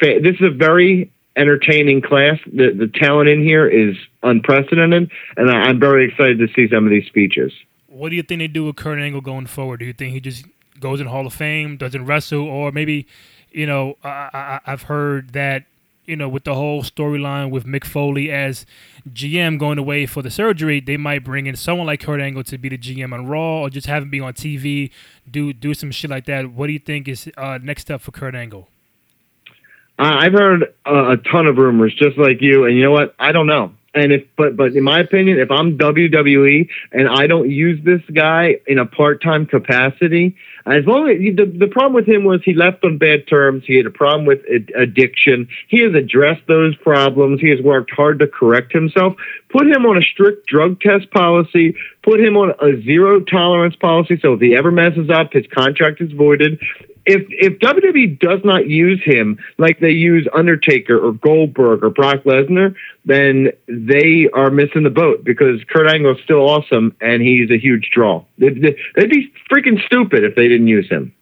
this 0.00 0.36
is 0.36 0.46
a 0.46 0.50
very 0.50 1.12
entertaining 1.36 2.02
class. 2.02 2.38
The 2.46 2.72
the 2.72 2.90
talent 2.92 3.28
in 3.28 3.42
here 3.42 3.68
is 3.68 3.96
unprecedented, 4.22 5.10
and 5.36 5.50
I, 5.50 5.54
I'm 5.68 5.80
very 5.80 6.08
excited 6.08 6.38
to 6.38 6.48
see 6.54 6.68
some 6.72 6.84
of 6.84 6.90
these 6.90 7.06
speeches. 7.06 7.52
What 7.86 8.10
do 8.10 8.16
you 8.16 8.22
think 8.22 8.38
they 8.38 8.48
do 8.48 8.64
with 8.64 8.76
Kurt 8.76 8.98
Angle 8.98 9.20
going 9.20 9.46
forward? 9.46 9.80
Do 9.80 9.86
you 9.86 9.92
think 9.92 10.12
he 10.12 10.20
just 10.20 10.46
goes 10.80 11.00
in 11.00 11.06
Hall 11.06 11.26
of 11.26 11.34
Fame, 11.34 11.76
doesn't 11.76 12.06
wrestle, 12.06 12.46
or 12.46 12.72
maybe, 12.72 13.06
you 13.50 13.66
know, 13.66 13.96
I, 14.02 14.30
I, 14.32 14.60
I've 14.66 14.82
heard 14.82 15.32
that, 15.32 15.64
you 16.10 16.16
know, 16.16 16.28
with 16.28 16.44
the 16.44 16.54
whole 16.54 16.82
storyline 16.82 17.50
with 17.50 17.64
Mick 17.64 17.84
Foley 17.84 18.30
as 18.30 18.66
GM 19.08 19.58
going 19.58 19.78
away 19.78 20.06
for 20.06 20.22
the 20.22 20.30
surgery, 20.30 20.80
they 20.80 20.96
might 20.96 21.24
bring 21.24 21.46
in 21.46 21.54
someone 21.54 21.86
like 21.86 22.00
Kurt 22.00 22.20
Angle 22.20 22.42
to 22.44 22.58
be 22.58 22.68
the 22.68 22.78
GM 22.78 23.14
on 23.14 23.26
Raw, 23.26 23.60
or 23.62 23.70
just 23.70 23.86
have 23.86 24.02
him 24.02 24.10
be 24.10 24.20
on 24.20 24.34
TV, 24.34 24.90
do 25.30 25.52
do 25.52 25.72
some 25.72 25.92
shit 25.92 26.10
like 26.10 26.26
that. 26.26 26.50
What 26.50 26.66
do 26.66 26.72
you 26.72 26.80
think 26.80 27.06
is 27.06 27.30
uh, 27.36 27.58
next 27.62 27.82
step 27.82 28.00
for 28.00 28.10
Kurt 28.10 28.34
Angle? 28.34 28.68
I've 30.00 30.32
heard 30.32 30.74
a 30.86 31.16
ton 31.30 31.46
of 31.46 31.58
rumors, 31.58 31.94
just 31.94 32.16
like 32.16 32.40
you, 32.40 32.64
and 32.64 32.74
you 32.76 32.82
know 32.82 32.90
what? 32.90 33.14
I 33.18 33.32
don't 33.32 33.46
know. 33.46 33.72
And 33.94 34.12
if, 34.12 34.24
but, 34.36 34.56
but 34.56 34.72
in 34.72 34.84
my 34.84 35.00
opinion, 35.00 35.38
if 35.38 35.50
I'm 35.50 35.76
WWE 35.76 36.68
and 36.92 37.08
I 37.08 37.26
don't 37.26 37.50
use 37.50 37.84
this 37.84 38.00
guy 38.14 38.56
in 38.66 38.78
a 38.78 38.86
part-time 38.86 39.46
capacity, 39.46 40.36
as 40.66 40.84
long 40.86 41.08
as 41.08 41.18
the 41.18 41.46
the 41.58 41.66
problem 41.66 41.94
with 41.94 42.06
him 42.06 42.24
was 42.24 42.40
he 42.44 42.54
left 42.54 42.84
on 42.84 42.98
bad 42.98 43.26
terms. 43.26 43.64
He 43.66 43.76
had 43.76 43.86
a 43.86 43.90
problem 43.90 44.26
with 44.26 44.40
ad- 44.52 44.72
addiction. 44.76 45.48
He 45.68 45.80
has 45.80 45.94
addressed 45.94 46.46
those 46.46 46.76
problems. 46.76 47.40
He 47.40 47.48
has 47.48 47.60
worked 47.60 47.90
hard 47.90 48.18
to 48.18 48.26
correct 48.26 48.72
himself. 48.72 49.14
Put 49.48 49.66
him 49.66 49.86
on 49.86 49.96
a 49.96 50.02
strict 50.02 50.46
drug 50.46 50.80
test 50.80 51.10
policy. 51.10 51.74
Put 52.02 52.20
him 52.20 52.36
on 52.36 52.50
a 52.60 52.80
zero 52.82 53.20
tolerance 53.20 53.76
policy. 53.76 54.18
So 54.20 54.34
if 54.34 54.40
he 54.40 54.54
ever 54.54 54.70
messes 54.70 55.08
up, 55.10 55.32
his 55.32 55.46
contract 55.46 56.00
is 56.00 56.12
voided 56.12 56.60
if 57.06 57.22
if 57.30 57.58
WWE 57.58 58.18
does 58.18 58.40
not 58.44 58.68
use 58.68 59.00
him 59.04 59.38
like 59.58 59.80
they 59.80 59.90
use 59.90 60.28
Undertaker 60.34 60.98
or 60.98 61.12
Goldberg 61.12 61.82
or 61.82 61.90
Brock 61.90 62.22
Lesnar, 62.24 62.74
then 63.04 63.48
they 63.66 64.28
are 64.34 64.50
missing 64.50 64.82
the 64.82 64.90
boat 64.90 65.24
because 65.24 65.60
Kurt 65.68 65.92
Angle 65.92 66.16
is 66.16 66.22
still 66.24 66.48
awesome 66.48 66.94
and 67.00 67.22
he's 67.22 67.50
a 67.50 67.58
huge 67.58 67.90
draw. 67.92 68.24
They'd, 68.38 68.76
they'd 68.96 69.10
be 69.10 69.32
freaking 69.50 69.84
stupid 69.86 70.24
if 70.24 70.34
they 70.34 70.48
didn't 70.48 70.68
use 70.68 70.88
him. 70.88 71.12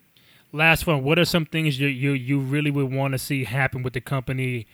Last 0.52 0.86
one. 0.86 1.04
What 1.04 1.18
are 1.18 1.24
some 1.24 1.44
things 1.44 1.78
you 1.78 1.88
you, 1.88 2.12
you 2.12 2.40
really 2.40 2.70
would 2.70 2.92
want 2.92 3.12
to 3.12 3.18
see 3.18 3.44
happen 3.44 3.82
with 3.82 3.92
the 3.92 4.00
company 4.00 4.66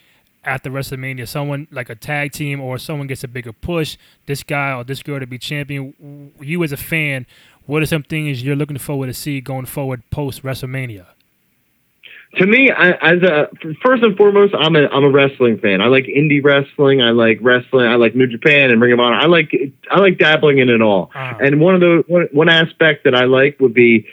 after 0.44 0.70
WrestleMania? 0.70 1.26
Someone 1.26 1.66
like 1.70 1.90
a 1.90 1.96
tag 1.96 2.32
team 2.32 2.60
or 2.60 2.78
someone 2.78 3.08
gets 3.08 3.24
a 3.24 3.28
bigger 3.28 3.52
push. 3.52 3.96
This 4.26 4.44
guy 4.44 4.72
or 4.72 4.84
this 4.84 5.02
girl 5.02 5.18
to 5.18 5.26
be 5.26 5.36
champion. 5.36 6.32
You 6.40 6.62
as 6.62 6.70
a 6.70 6.76
fan, 6.76 7.26
what 7.66 7.82
are 7.82 7.86
some 7.86 8.02
things 8.02 8.42
you're 8.42 8.56
looking 8.56 8.78
forward 8.78 9.06
to 9.06 9.14
see 9.14 9.40
going 9.40 9.66
forward 9.66 10.02
post 10.10 10.42
WrestleMania? 10.42 11.06
To 12.36 12.46
me, 12.46 12.70
I, 12.70 12.90
as 12.90 13.22
a 13.22 13.48
first 13.84 14.02
and 14.02 14.16
foremost, 14.16 14.54
I'm 14.58 14.74
a 14.74 14.88
I'm 14.88 15.04
a 15.04 15.10
wrestling 15.10 15.58
fan. 15.58 15.80
I 15.80 15.86
like 15.86 16.04
indie 16.04 16.42
wrestling. 16.42 17.00
I 17.00 17.10
like 17.10 17.38
wrestling. 17.40 17.86
I 17.86 17.94
like 17.94 18.16
New 18.16 18.26
Japan 18.26 18.70
and 18.70 18.80
Ring 18.80 18.92
of 18.92 18.98
Honor. 18.98 19.16
I 19.16 19.26
like 19.26 19.54
I 19.90 20.00
like 20.00 20.18
dabbling 20.18 20.58
in 20.58 20.68
it 20.68 20.82
all. 20.82 21.12
Uh-huh. 21.14 21.38
And 21.40 21.60
one 21.60 21.76
of 21.76 21.80
the 21.80 22.02
one, 22.08 22.28
one 22.32 22.48
aspect 22.48 23.04
that 23.04 23.14
I 23.14 23.24
like 23.24 23.60
would 23.60 23.74
be 23.74 24.06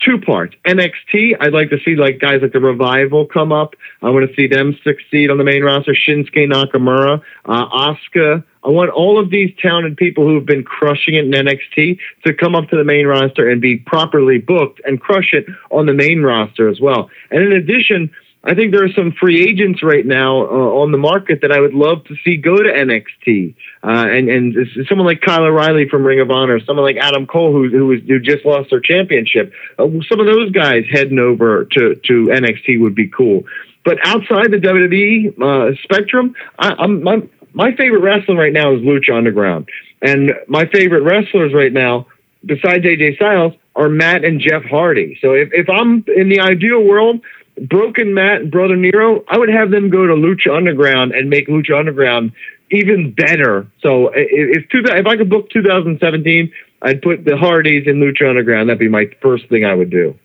two 0.00 0.18
parts. 0.18 0.54
NXT, 0.66 1.36
I'd 1.40 1.52
like 1.52 1.70
to 1.70 1.78
see 1.84 1.96
like 1.96 2.18
guys 2.18 2.40
like 2.42 2.52
the 2.52 2.60
Revival 2.60 3.26
come 3.26 3.52
up. 3.52 3.74
I 4.02 4.10
want 4.10 4.28
to 4.28 4.34
see 4.34 4.46
them 4.46 4.76
succeed 4.82 5.30
on 5.30 5.38
the 5.38 5.44
main 5.44 5.62
roster. 5.62 5.94
Shinsuke 5.94 6.50
Nakamura, 6.50 7.22
uh, 7.44 7.66
Asuka. 7.68 8.44
I 8.64 8.68
want 8.68 8.90
all 8.90 9.18
of 9.18 9.30
these 9.30 9.54
talented 9.62 9.96
people 9.96 10.26
who 10.26 10.34
have 10.34 10.46
been 10.46 10.64
crushing 10.64 11.14
it 11.14 11.24
in 11.24 11.30
NXT 11.30 11.98
to 12.24 12.34
come 12.34 12.54
up 12.54 12.68
to 12.70 12.76
the 12.76 12.84
main 12.84 13.06
roster 13.06 13.48
and 13.48 13.60
be 13.60 13.76
properly 13.76 14.38
booked 14.38 14.80
and 14.84 15.00
crush 15.00 15.32
it 15.32 15.46
on 15.70 15.86
the 15.86 15.94
main 15.94 16.22
roster 16.22 16.68
as 16.68 16.80
well. 16.80 17.08
And 17.30 17.42
in 17.44 17.52
addition, 17.52 18.10
I 18.46 18.54
think 18.54 18.70
there 18.70 18.84
are 18.84 18.92
some 18.92 19.12
free 19.12 19.42
agents 19.42 19.82
right 19.82 20.06
now 20.06 20.42
uh, 20.42 20.80
on 20.80 20.92
the 20.92 20.98
market 20.98 21.40
that 21.42 21.50
I 21.50 21.58
would 21.58 21.74
love 21.74 22.04
to 22.04 22.14
see 22.24 22.36
go 22.36 22.56
to 22.56 22.70
NXT. 22.70 23.56
Uh, 23.82 24.06
and 24.08 24.28
and 24.28 24.56
someone 24.88 25.06
like 25.06 25.20
Kyle 25.20 25.42
O'Reilly 25.42 25.88
from 25.88 26.04
Ring 26.04 26.20
of 26.20 26.30
Honor, 26.30 26.60
someone 26.60 26.84
like 26.84 26.96
Adam 26.96 27.26
Cole 27.26 27.52
who 27.52 27.68
who, 27.68 28.20
just 28.20 28.46
lost 28.46 28.70
their 28.70 28.80
championship. 28.80 29.52
Uh, 29.78 29.88
some 30.08 30.20
of 30.20 30.26
those 30.26 30.52
guys 30.52 30.84
heading 30.90 31.18
over 31.18 31.64
to 31.72 31.96
to 31.96 32.26
NXT 32.26 32.80
would 32.80 32.94
be 32.94 33.08
cool. 33.08 33.42
But 33.84 33.98
outside 34.04 34.52
the 34.52 34.58
WWE 34.58 35.40
uh, 35.40 35.76
spectrum, 35.82 36.34
I, 36.58 36.74
I'm 36.78 37.02
my 37.02 37.22
my 37.52 37.74
favorite 37.74 38.00
wrestling 38.00 38.38
right 38.38 38.52
now 38.52 38.74
is 38.74 38.80
Lucha 38.82 39.16
Underground, 39.16 39.68
and 40.02 40.32
my 40.46 40.66
favorite 40.66 41.02
wrestlers 41.02 41.52
right 41.52 41.72
now, 41.72 42.06
besides 42.44 42.84
AJ 42.84 43.16
Styles, 43.16 43.54
are 43.76 43.88
Matt 43.88 44.24
and 44.24 44.40
Jeff 44.40 44.64
Hardy. 44.64 45.18
So 45.20 45.34
if, 45.34 45.50
if 45.52 45.68
I'm 45.68 46.04
in 46.16 46.28
the 46.28 46.40
ideal 46.40 46.82
world, 46.82 47.20
Broken 47.62 48.14
Matt 48.14 48.42
and 48.42 48.50
Brother 48.50 48.76
Nero, 48.76 49.24
I 49.28 49.38
would 49.38 49.48
have 49.48 49.70
them 49.70 49.88
go 49.88 50.06
to 50.06 50.14
Lucha 50.14 50.54
Underground 50.54 51.12
and 51.12 51.30
make 51.30 51.48
Lucha 51.48 51.78
Underground 51.78 52.32
even 52.70 53.12
better. 53.12 53.66
So 53.80 54.10
if 54.14 54.66
if 54.72 55.06
I 55.06 55.16
could 55.16 55.30
book 55.30 55.50
2017, 55.50 56.52
I'd 56.82 57.02
put 57.02 57.24
the 57.24 57.36
Hardys 57.36 57.86
in 57.86 57.96
Lucha 57.96 58.28
Underground. 58.28 58.68
That'd 58.68 58.78
be 58.78 58.88
my 58.88 59.06
first 59.22 59.48
thing 59.48 59.64
I 59.64 59.74
would 59.74 59.90
do. 59.90 60.18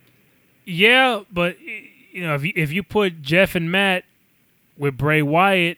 Yeah, 0.65 1.23
but 1.31 1.59
you 1.61 2.23
know, 2.23 2.35
if 2.35 2.43
you, 2.43 2.53
if 2.55 2.71
you 2.71 2.83
put 2.83 3.21
Jeff 3.21 3.55
and 3.55 3.71
Matt 3.71 4.03
with 4.77 4.97
Bray 4.97 5.21
Wyatt 5.21 5.77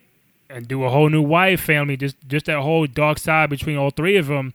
and 0.49 0.67
do 0.67 0.83
a 0.83 0.89
whole 0.89 1.09
new 1.09 1.21
Wyatt 1.21 1.59
family, 1.59 1.97
just 1.97 2.15
just 2.27 2.45
that 2.45 2.59
whole 2.59 2.87
dark 2.87 3.19
side 3.19 3.49
between 3.49 3.77
all 3.77 3.91
three 3.91 4.17
of 4.17 4.27
them, 4.27 4.53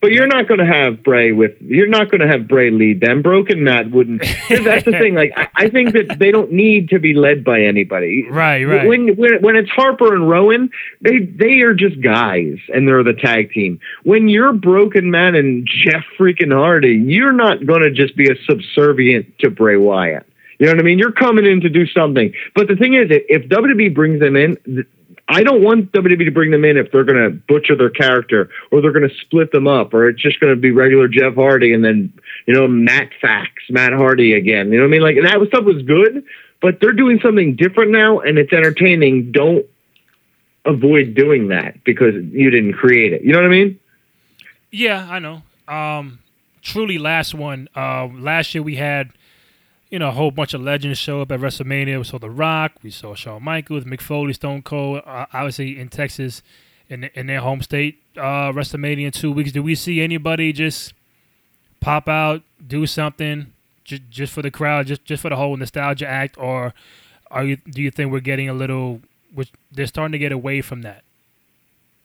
but 0.00 0.12
you're 0.12 0.26
not 0.26 0.48
going 0.48 0.60
to 0.60 0.66
have 0.66 1.02
Bray 1.02 1.32
with. 1.32 1.52
You're 1.60 1.88
not 1.88 2.10
going 2.10 2.20
to 2.20 2.26
have 2.26 2.48
Bray 2.48 2.70
lead 2.70 3.00
them. 3.00 3.20
Broken 3.20 3.62
Matt 3.62 3.90
wouldn't. 3.90 4.22
That's 4.48 4.84
the 4.84 4.92
thing. 4.92 5.14
Like 5.14 5.32
I, 5.36 5.48
I 5.56 5.68
think 5.68 5.92
that 5.92 6.18
they 6.18 6.30
don't 6.30 6.52
need 6.52 6.88
to 6.90 6.98
be 6.98 7.12
led 7.12 7.44
by 7.44 7.60
anybody. 7.60 8.26
Right, 8.28 8.64
right. 8.64 8.86
When 8.86 9.16
when 9.16 9.42
when 9.42 9.56
it's 9.56 9.70
Harper 9.70 10.14
and 10.14 10.28
Rowan, 10.28 10.70
they 11.02 11.18
they 11.18 11.60
are 11.60 11.74
just 11.74 12.00
guys, 12.00 12.56
and 12.74 12.88
they're 12.88 13.04
the 13.04 13.12
tag 13.12 13.52
team. 13.52 13.78
When 14.04 14.28
you're 14.28 14.52
Broken 14.52 15.10
Matt 15.10 15.34
and 15.34 15.68
Jeff 15.68 16.04
freaking 16.18 16.52
Hardy, 16.52 16.94
you're 16.94 17.32
not 17.32 17.66
going 17.66 17.82
to 17.82 17.90
just 17.90 18.16
be 18.16 18.30
a 18.30 18.36
subservient 18.48 19.38
to 19.40 19.50
Bray 19.50 19.76
Wyatt. 19.76 20.26
You 20.58 20.66
know 20.66 20.72
what 20.72 20.80
I 20.80 20.82
mean? 20.82 20.98
You're 20.98 21.12
coming 21.12 21.46
in 21.46 21.62
to 21.62 21.70
do 21.70 21.86
something. 21.86 22.34
But 22.54 22.68
the 22.68 22.76
thing 22.76 22.92
is, 22.92 23.06
if 23.10 23.48
WWE 23.48 23.94
brings 23.94 24.20
them 24.20 24.36
in, 24.36 24.58
I 25.30 25.44
don't 25.44 25.62
want 25.62 25.92
WWE 25.92 26.24
to 26.24 26.32
bring 26.32 26.50
them 26.50 26.64
in 26.64 26.76
if 26.76 26.90
they're 26.90 27.04
going 27.04 27.22
to 27.22 27.30
butcher 27.30 27.76
their 27.76 27.88
character 27.88 28.50
or 28.72 28.82
they're 28.82 28.92
going 28.92 29.08
to 29.08 29.14
split 29.20 29.52
them 29.52 29.68
up 29.68 29.94
or 29.94 30.08
it's 30.08 30.20
just 30.20 30.40
going 30.40 30.52
to 30.52 30.60
be 30.60 30.72
regular 30.72 31.06
Jeff 31.06 31.36
Hardy 31.36 31.72
and 31.72 31.84
then, 31.84 32.12
you 32.46 32.54
know, 32.54 32.66
Matt 32.66 33.10
Fax, 33.20 33.50
Matt 33.70 33.92
Hardy 33.92 34.32
again. 34.32 34.72
You 34.72 34.78
know 34.78 34.82
what 34.82 34.88
I 34.88 34.90
mean? 34.90 35.02
Like, 35.02 35.16
that 35.22 35.46
stuff 35.46 35.64
was 35.64 35.82
good, 35.82 36.24
but 36.60 36.80
they're 36.80 36.92
doing 36.92 37.20
something 37.22 37.54
different 37.54 37.92
now 37.92 38.18
and 38.18 38.38
it's 38.38 38.52
entertaining. 38.52 39.30
Don't 39.30 39.64
avoid 40.64 41.14
doing 41.14 41.46
that 41.48 41.84
because 41.84 42.14
you 42.32 42.50
didn't 42.50 42.72
create 42.72 43.12
it. 43.12 43.22
You 43.22 43.32
know 43.32 43.38
what 43.38 43.46
I 43.46 43.50
mean? 43.50 43.78
Yeah, 44.72 45.06
I 45.08 45.20
know. 45.20 45.42
Um, 45.68 46.18
truly, 46.60 46.98
last 46.98 47.34
one. 47.34 47.68
Uh, 47.76 48.06
last 48.06 48.52
year 48.52 48.64
we 48.64 48.74
had 48.74 49.12
you 49.90 49.98
know, 49.98 50.08
a 50.08 50.12
whole 50.12 50.30
bunch 50.30 50.54
of 50.54 50.60
legends 50.60 50.98
show 50.98 51.20
up 51.20 51.32
at 51.32 51.40
WrestleMania. 51.40 51.98
We 51.98 52.04
saw 52.04 52.18
The 52.18 52.30
Rock, 52.30 52.72
we 52.82 52.90
saw 52.90 53.14
Shawn 53.14 53.42
Michaels, 53.42 53.84
Mick 53.84 54.00
Foley, 54.00 54.32
Stone 54.32 54.62
Cold, 54.62 55.02
uh, 55.04 55.26
obviously 55.32 55.78
in 55.78 55.88
Texas, 55.88 56.42
in 56.88 57.04
in 57.14 57.26
their 57.26 57.40
home 57.40 57.60
state. 57.60 58.00
Uh, 58.16 58.52
WrestleMania 58.52 59.06
in 59.06 59.12
two 59.12 59.32
weeks. 59.32 59.52
Do 59.52 59.62
we 59.62 59.74
see 59.74 60.00
anybody 60.00 60.52
just 60.52 60.94
pop 61.80 62.08
out, 62.08 62.42
do 62.64 62.86
something, 62.86 63.52
just 63.84 64.02
just 64.10 64.32
for 64.32 64.42
the 64.42 64.50
crowd, 64.50 64.86
just 64.86 65.04
just 65.04 65.22
for 65.22 65.28
the 65.28 65.36
whole 65.36 65.56
nostalgia 65.56 66.06
act, 66.06 66.38
or 66.38 66.72
are 67.30 67.44
you? 67.44 67.56
Do 67.56 67.82
you 67.82 67.90
think 67.90 68.12
we're 68.12 68.20
getting 68.20 68.48
a 68.48 68.54
little? 68.54 69.00
Which 69.34 69.52
they're 69.70 69.86
starting 69.86 70.12
to 70.12 70.18
get 70.18 70.32
away 70.32 70.60
from 70.60 70.82
that? 70.82 71.04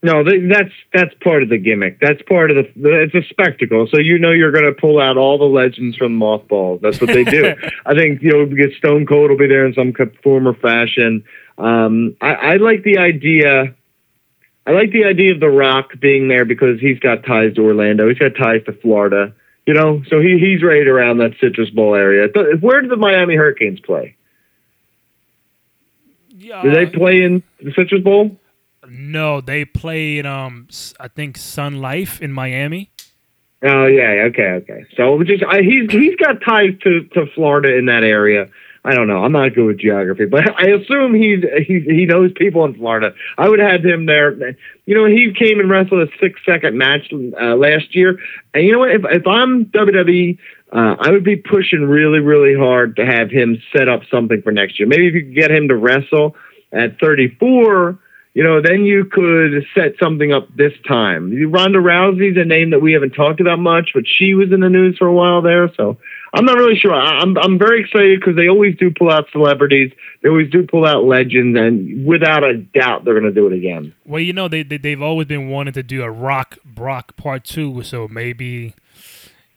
No, 0.06 0.24
that's 0.24 0.70
that's 0.94 1.16
part 1.24 1.42
of 1.42 1.50
the 1.50 1.58
gimmick. 1.58 2.00
That's 2.00 2.22
part 2.30 2.52
of 2.52 2.58
the. 2.58 3.02
It's 3.02 3.16
a 3.16 3.28
spectacle, 3.28 3.88
so 3.92 4.00
you 4.00 4.20
know 4.20 4.32
you're 4.32 4.52
going 4.52 4.66
to 4.66 4.72
pull 4.72 5.02
out 5.02 5.18
all 5.18 5.40
the 5.40 5.46
legends 5.46 5.98
from 5.98 6.16
mothballs. 6.16 6.80
That's 6.84 7.02
what 7.02 7.08
they 7.08 7.24
do. 7.24 7.56
I 7.88 7.96
think 7.96 8.22
you 8.22 8.32
know, 8.32 8.46
get 8.46 8.78
Stone 8.78 9.08
Cold 9.08 9.32
will 9.32 9.38
be 9.38 9.48
there 9.48 9.66
in 9.66 9.74
some 9.74 9.94
form 10.22 10.48
or 10.48 10.54
fashion. 10.54 11.24
Um, 11.58 12.16
I, 12.22 12.34
I 12.34 12.56
like 12.58 12.84
the 12.84 13.00
idea. 13.00 13.74
I 14.68 14.72
like 14.72 14.92
the 14.92 15.06
idea 15.06 15.34
of 15.34 15.40
The 15.40 15.50
Rock 15.50 16.00
being 16.00 16.28
there 16.28 16.46
because 16.46 16.80
he's 16.80 17.00
got 17.00 17.26
ties 17.26 17.56
to 17.56 17.62
Orlando. 17.62 18.08
He's 18.08 18.20
got 18.20 18.36
ties 18.36 18.64
to 18.66 18.74
Florida. 18.74 19.34
You 19.66 19.74
know, 19.74 20.04
so 20.08 20.20
he 20.20 20.38
he's 20.38 20.62
right 20.62 20.86
around 20.86 21.18
that 21.18 21.32
Citrus 21.42 21.72
Bowl 21.72 21.96
area. 21.96 22.28
Where 22.60 22.84
do 22.84 22.90
the 22.90 22.96
Miami 22.96 23.36
Hurricanes 23.36 23.80
play? 23.80 24.16
Yeah, 26.30 26.62
do 26.62 26.70
they 26.70 26.86
play 26.86 27.24
in 27.24 27.42
the 27.60 27.72
Citrus 27.72 28.04
Bowl? 28.04 28.38
No, 28.88 29.42
they 29.42 29.66
played 29.66 30.26
um 30.26 30.68
I 31.00 31.08
think 31.08 31.38
Sun 31.38 31.80
Life 31.82 32.22
in 32.22 32.32
Miami. 32.32 32.92
Oh 33.64 33.88
yeah, 33.88 34.28
okay, 34.30 34.62
okay. 34.62 34.86
So 34.96 35.22
just 35.24 35.44
I, 35.44 35.62
he's 35.62 35.90
he's 35.90 36.16
got 36.18 36.42
ties 36.42 36.78
to 36.84 37.04
to 37.14 37.26
Florida 37.34 37.76
in 37.76 37.86
that 37.86 38.04
area. 38.04 38.48
I 38.84 38.94
don't 38.94 39.08
know. 39.08 39.24
I'm 39.24 39.32
not 39.32 39.56
good 39.56 39.66
with 39.66 39.80
geography, 39.80 40.26
but 40.26 40.44
I 40.60 40.68
assume 40.68 41.16
he's 41.16 41.44
he 41.66 41.80
he 41.80 42.06
knows 42.06 42.32
people 42.36 42.64
in 42.66 42.76
Florida. 42.76 43.14
I 43.38 43.50
would 43.50 43.60
have 43.60 43.84
him 43.84 44.06
there. 44.06 44.56
You 44.86 44.96
know, 44.96 45.06
he 45.06 45.34
came 45.34 45.60
and 45.60 45.70
wrestled 45.70 46.08
a 46.08 46.12
six 46.20 46.40
second 46.46 46.78
match 46.78 47.12
uh, 47.12 47.56
last 47.56 47.96
year, 47.96 48.20
and 48.54 48.64
you 48.66 48.72
know 48.72 48.80
what? 48.80 48.92
If 48.92 49.02
if 49.06 49.26
I'm 49.26 49.66
WWE, 49.66 50.38
uh, 50.72 50.96
I 51.00 51.10
would 51.10 51.24
be 51.24 51.38
pushing 51.38 51.82
really 51.82 52.20
really 52.20 52.56
hard 52.56 52.98
to 52.98 53.06
have 53.06 53.32
him 53.32 53.60
set 53.76 53.90
up 53.90 54.02
something 54.12 54.44
for 54.44 54.52
next 54.52 54.80
year. 54.80 54.88
Maybe 54.88 55.08
if 55.08 55.16
you 55.16 55.24
could 55.24 55.36
get 55.36 55.50
him 55.50 55.70
to 55.70 55.76
wrestle 55.76 56.36
at 56.72 57.00
34 57.00 57.98
you 58.36 58.44
know, 58.44 58.62
then 58.62 58.84
you 58.84 59.06
could 59.06 59.66
set 59.74 59.94
something 59.98 60.34
up 60.34 60.54
this 60.54 60.74
time. 60.86 61.32
Ronda 61.52 61.80
Rousey's 61.80 62.36
a 62.36 62.44
name 62.44 62.72
that 62.72 62.82
we 62.82 62.92
haven't 62.92 63.12
talked 63.12 63.40
about 63.40 63.60
much, 63.60 63.92
but 63.94 64.04
she 64.06 64.34
was 64.34 64.52
in 64.52 64.60
the 64.60 64.70
news 64.70 64.98
for 64.98 65.08
a 65.08 65.14
while 65.14 65.42
there. 65.42 65.72
So 65.78 65.98
I'm 66.34 66.44
not 66.44 66.58
really 66.58 66.78
sure. 66.78 66.94
I'm 66.94 67.38
I'm 67.38 67.58
very 67.58 67.80
excited 67.80 68.20
because 68.20 68.36
they 68.36 68.50
always 68.50 68.76
do 68.76 68.92
pull 68.92 69.10
out 69.10 69.32
celebrities. 69.32 69.94
They 70.22 70.28
always 70.28 70.52
do 70.52 70.68
pull 70.68 70.86
out 70.86 71.06
legends, 71.06 71.58
and 71.58 72.06
without 72.06 72.44
a 72.44 72.58
doubt, 72.58 73.06
they're 73.06 73.18
going 73.18 73.34
to 73.34 73.40
do 73.40 73.48
it 73.48 73.54
again. 73.54 73.96
Well, 74.06 74.22
you 74.22 74.34
know, 74.34 74.50
they, 74.50 74.64
they 74.64 74.78
they've 74.78 75.02
always 75.02 75.28
been 75.28 75.48
wanting 75.48 75.74
to 75.76 75.84
do 75.84 76.04
a 76.04 76.12
Rock 76.12 76.58
Brock 76.66 77.16
Part 77.16 77.46
Two, 77.46 77.84
so 77.84 78.10
maybe 78.10 78.74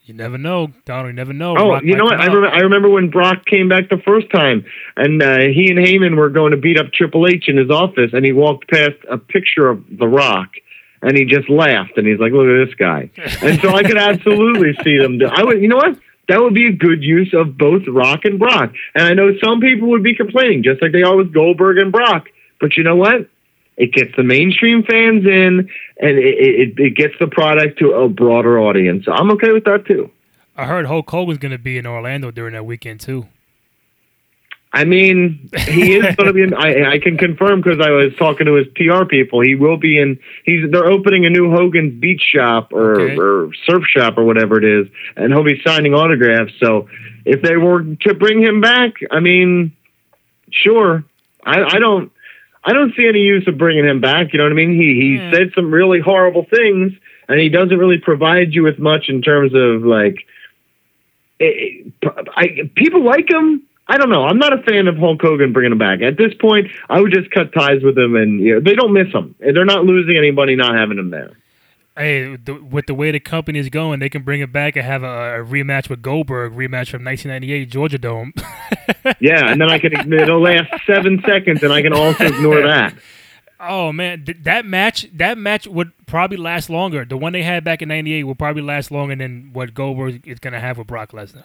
you 0.09 0.15
never 0.15 0.39
know, 0.39 0.73
Donald. 0.87 1.09
You 1.09 1.13
never 1.13 1.35
know. 1.35 1.55
Oh, 1.59 1.69
Brock 1.69 1.83
you 1.85 1.95
know 1.95 2.05
what? 2.05 2.19
I 2.19 2.27
remember, 2.27 2.49
I 2.49 2.61
remember 2.61 2.89
when 2.89 3.11
Brock 3.11 3.45
came 3.45 3.69
back 3.69 3.91
the 3.91 4.01
first 4.07 4.31
time, 4.31 4.65
and 4.97 5.23
uh, 5.23 5.39
he 5.41 5.71
and 5.71 5.79
Heyman 5.79 6.17
were 6.17 6.31
going 6.31 6.53
to 6.53 6.57
beat 6.57 6.79
up 6.79 6.93
Triple 6.93 7.27
H 7.27 7.45
in 7.47 7.59
his 7.59 7.71
office, 7.71 8.13
and 8.15 8.25
he 8.25 8.33
walked 8.33 8.71
past 8.71 8.97
a 9.11 9.19
picture 9.19 9.69
of 9.69 9.85
The 9.99 10.09
Rock, 10.09 10.49
and 11.03 11.17
he 11.17 11.27
just 11.27 11.51
laughed, 11.51 11.99
and 11.99 12.07
he's 12.07 12.19
like, 12.19 12.33
"Look 12.33 12.47
at 12.47 12.67
this 12.67 12.75
guy." 12.75 13.11
and 13.47 13.61
so 13.61 13.75
I 13.75 13.83
could 13.83 13.99
absolutely 13.99 14.75
see 14.83 14.97
them. 14.99 15.19
Do, 15.19 15.27
I 15.27 15.45
would, 15.45 15.61
you 15.61 15.69
know 15.69 15.77
what? 15.77 15.99
That 16.29 16.41
would 16.41 16.55
be 16.55 16.69
a 16.69 16.73
good 16.73 17.03
use 17.03 17.35
of 17.35 17.59
both 17.59 17.83
Rock 17.87 18.25
and 18.25 18.39
Brock. 18.39 18.73
And 18.95 19.05
I 19.05 19.13
know 19.15 19.31
some 19.43 19.61
people 19.61 19.89
would 19.91 20.03
be 20.03 20.15
complaining, 20.15 20.63
just 20.63 20.81
like 20.81 20.93
they 20.93 21.03
are 21.03 21.17
with 21.17 21.33
Goldberg 21.33 21.79
and 21.79 21.93
Brock. 21.93 22.29
But 22.61 22.77
you 22.77 22.83
know 22.83 22.97
what? 22.97 23.29
It 23.79 23.93
gets 23.93 24.11
the 24.17 24.25
mainstream 24.25 24.83
fans 24.83 25.25
in, 25.25 25.71
and 26.01 26.19
it, 26.19 26.75
it, 26.79 26.79
it 26.79 26.97
gets 26.97 27.15
the 27.21 27.29
product 27.29 27.79
to 27.79 27.93
a 27.93 28.09
broader 28.09 28.59
audience. 28.59 29.05
So 29.05 29.13
I'm 29.13 29.31
okay 29.33 29.53
with 29.53 29.65
that 29.65 29.87
too. 29.87 30.11
I 30.57 30.67
heard 30.67 30.87
Hulk 30.87 31.09
Hogan's 31.09 31.39
going 31.39 31.53
to 31.53 31.59
be 31.59 31.79
in 31.79 31.87
Orlando 31.87 32.33
during 32.33 32.55
that 32.55 32.67
weekend 32.67 32.99
too. 32.99 33.29
I 34.73 34.85
mean, 34.85 35.49
he 35.57 35.95
is 35.95 36.03
going 36.17 36.27
to 36.27 36.33
be 36.33 36.43
in. 36.43 36.55
I, 36.55 36.93
I 36.95 36.99
can 36.99 37.17
confirm 37.17 37.61
because 37.63 37.81
I 37.81 37.91
was 37.91 38.15
talking 38.19 38.47
to 38.47 38.55
his 38.55 38.67
PR 38.75 39.05
people. 39.05 39.41
He 39.41 39.55
will 39.55 39.77
be 39.77 39.99
in. 39.99 40.19
He's 40.45 40.69
they're 40.71 40.87
opening 40.87 41.25
a 41.25 41.31
new 41.31 41.51
Hogan's 41.51 41.99
Beach 42.01 42.23
Shop 42.35 42.73
or, 42.73 43.01
okay. 43.01 43.17
or 43.17 43.51
Surf 43.65 43.85
Shop 43.87 44.19
or 44.19 44.25
whatever 44.25 44.59
it 44.59 44.65
is, 44.65 44.93
and 45.17 45.33
he'll 45.33 45.45
be 45.45 45.61
signing 45.65 45.95
autographs. 45.95 46.53
So 46.61 46.89
if 47.25 47.43
they 47.43 47.57
were 47.57 47.83
to 47.83 48.15
bring 48.15 48.43
him 48.43 48.61
back, 48.61 48.95
I 49.11 49.21
mean, 49.21 49.77
sure. 50.51 51.05
I, 51.45 51.63
I 51.63 51.79
don't. 51.79 52.13
I 52.65 52.73
don't 52.73 52.95
see 52.97 53.07
any 53.09 53.21
use 53.21 53.47
of 53.47 53.59
bringing 53.59 53.87
him 53.87 54.01
back. 54.01 54.33
You 54.33 54.39
know 54.39 54.45
what 54.45 54.53
I 54.53 54.57
mean? 54.57 54.73
He 54.73 55.01
he 55.01 55.17
yeah. 55.17 55.31
said 55.33 55.53
some 55.55 55.73
really 55.73 56.01
horrible 56.01 56.45
things, 56.45 56.93
and 57.29 57.41
he 57.41 57.49
doesn't 57.49 57.79
really 57.79 57.99
provide 57.99 58.55
you 58.55 58.63
with 58.63 58.79
much 58.79 59.09
in 59.09 59.23
terms 59.23 59.53
of 59.55 59.83
like. 59.83 60.27
It, 61.41 61.93
I 62.37 62.71
people 62.75 63.05
like 63.05 63.31
him. 63.31 63.63
I 63.87 63.97
don't 63.97 64.11
know. 64.11 64.25
I'm 64.25 64.39
not 64.39 64.53
a 64.53 64.63
fan 64.63 64.87
of 64.89 64.99
Hulk 64.99 65.23
Hogan 65.23 65.53
bringing 65.53 65.73
him 65.73 65.79
back. 65.79 66.03
At 66.03 66.19
this 66.19 66.35
point, 66.35 66.67
I 66.91 67.01
would 67.01 67.13
just 67.13 67.31
cut 67.31 67.55
ties 67.55 67.83
with 67.83 67.97
him, 67.97 68.17
and 68.17 68.41
you 68.41 68.55
know, 68.55 68.61
they 68.61 68.75
don't 68.75 68.93
miss 68.93 69.09
him. 69.13 69.35
They're 69.39 69.65
not 69.65 69.85
losing 69.85 70.17
anybody 70.17 70.57
not 70.57 70.75
having 70.75 70.99
him 70.99 71.11
there 71.11 71.37
hey, 71.99 72.37
the, 72.37 72.55
with 72.55 72.87
the 72.87 72.95
way 72.95 73.11
the 73.11 73.21
company 73.21 73.59
is 73.59 73.69
going, 73.69 74.01
they 74.01 74.09
can 74.09 74.23
bring 74.23 74.41
it 74.41 74.53
back 74.53 74.77
and 74.77 74.87
have 74.87 75.03
a, 75.03 75.41
a 75.41 75.45
rematch 75.45 75.91
with 75.91 76.01
Goldberg, 76.01 76.53
rematch 76.53 76.89
from 76.91 77.05
1998 77.05 77.65
Georgia 77.67 77.99
Dome. 77.99 78.33
yeah, 79.21 79.51
and 79.51 79.61
then 79.61 79.71
I 79.71 79.79
can 79.79 80.13
it'll 80.13 80.41
last 80.41 80.73
seven 80.87 81.23
seconds, 81.27 81.63
and 81.63 81.73
I 81.73 81.83
can 81.83 81.93
also 81.93 82.27
ignore 82.27 82.63
that. 82.63 82.95
Oh 83.61 83.93
man, 83.93 84.25
Th- 84.25 84.39
that 84.43 84.65
match 84.65 85.09
that 85.15 85.37
match 85.37 85.67
would 85.67 85.91
probably 86.07 86.37
last 86.37 86.71
longer. 86.71 87.05
The 87.05 87.17
one 87.17 87.33
they 87.33 87.43
had 87.43 87.65
back 87.65 87.83
in 87.83 87.89
'98 87.89 88.23
will 88.23 88.37
probably 88.37 88.63
last 88.63 88.91
longer 88.91 89.17
than 89.17 89.51
what 89.53 89.75
Goldberg 89.75 90.27
is 90.27 90.39
going 90.39 90.53
to 90.53 90.61
have 90.61 90.79
with 90.79 90.87
Brock 90.87 91.11
Lesnar. 91.11 91.45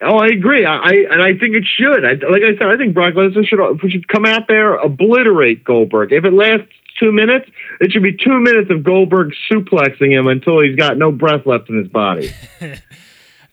Oh, 0.00 0.18
I 0.18 0.26
agree. 0.26 0.64
I, 0.64 0.76
I 0.76 0.92
and 1.10 1.22
I 1.22 1.36
think 1.36 1.54
it 1.54 1.64
should. 1.66 2.04
I, 2.04 2.12
like 2.30 2.42
I 2.42 2.56
said, 2.56 2.68
I 2.68 2.76
think 2.76 2.94
Brock 2.94 3.14
Lesnar 3.14 3.46
should 3.46 3.90
should 3.90 4.06
come 4.06 4.24
out 4.24 4.46
there 4.46 4.76
obliterate 4.76 5.64
Goldberg. 5.64 6.12
If 6.12 6.24
it 6.24 6.32
lasts 6.32 6.68
two 6.98 7.12
minutes, 7.12 7.50
it 7.80 7.92
should 7.92 8.02
be 8.02 8.12
two 8.12 8.40
minutes 8.40 8.70
of 8.70 8.84
Goldberg 8.84 9.32
suplexing 9.50 10.12
him 10.12 10.26
until 10.26 10.60
he's 10.60 10.76
got 10.76 10.96
no 10.96 11.12
breath 11.12 11.46
left 11.46 11.68
in 11.68 11.78
his 11.78 11.88
body. 11.88 12.30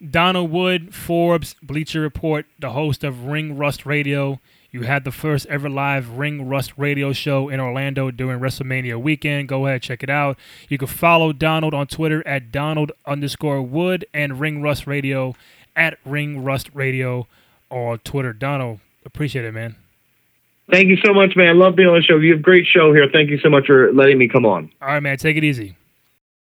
Donald 0.09 0.51
Wood, 0.51 0.95
Forbes, 0.95 1.55
Bleacher 1.61 2.01
Report, 2.01 2.45
the 2.57 2.71
host 2.71 3.03
of 3.03 3.25
Ring 3.25 3.57
Rust 3.57 3.85
Radio. 3.85 4.39
You 4.71 4.83
had 4.83 5.03
the 5.03 5.11
first 5.11 5.45
ever 5.47 5.69
live 5.69 6.17
Ring 6.17 6.47
Rust 6.47 6.73
radio 6.77 7.11
show 7.11 7.49
in 7.49 7.59
Orlando 7.59 8.09
during 8.09 8.39
WrestleMania 8.39 8.99
weekend. 8.99 9.49
Go 9.49 9.67
ahead, 9.67 9.81
check 9.81 10.01
it 10.01 10.09
out. 10.09 10.37
You 10.69 10.77
can 10.77 10.87
follow 10.87 11.33
Donald 11.33 11.73
on 11.73 11.87
Twitter 11.87 12.25
at 12.25 12.51
Donald 12.51 12.93
underscore 13.05 13.61
Wood 13.61 14.05
and 14.13 14.39
Ring 14.39 14.61
Rust 14.61 14.87
Radio 14.87 15.35
at 15.75 15.99
Ring 16.05 16.43
Rust 16.43 16.69
Radio 16.73 17.27
on 17.69 17.99
Twitter. 17.99 18.33
Donald, 18.33 18.79
appreciate 19.05 19.45
it, 19.45 19.51
man. 19.53 19.75
Thank 20.71 20.87
you 20.87 20.97
so 21.03 21.13
much, 21.13 21.35
man. 21.35 21.59
Love 21.59 21.75
being 21.75 21.89
on 21.89 21.95
the 21.95 22.01
show. 22.01 22.17
You 22.17 22.31
have 22.31 22.39
a 22.39 22.43
great 22.43 22.65
show 22.65 22.93
here. 22.93 23.07
Thank 23.11 23.29
you 23.29 23.37
so 23.39 23.49
much 23.49 23.65
for 23.65 23.91
letting 23.91 24.17
me 24.17 24.29
come 24.29 24.45
on. 24.45 24.71
All 24.81 24.87
right, 24.87 25.01
man. 25.01 25.17
Take 25.17 25.35
it 25.35 25.43
easy. 25.43 25.75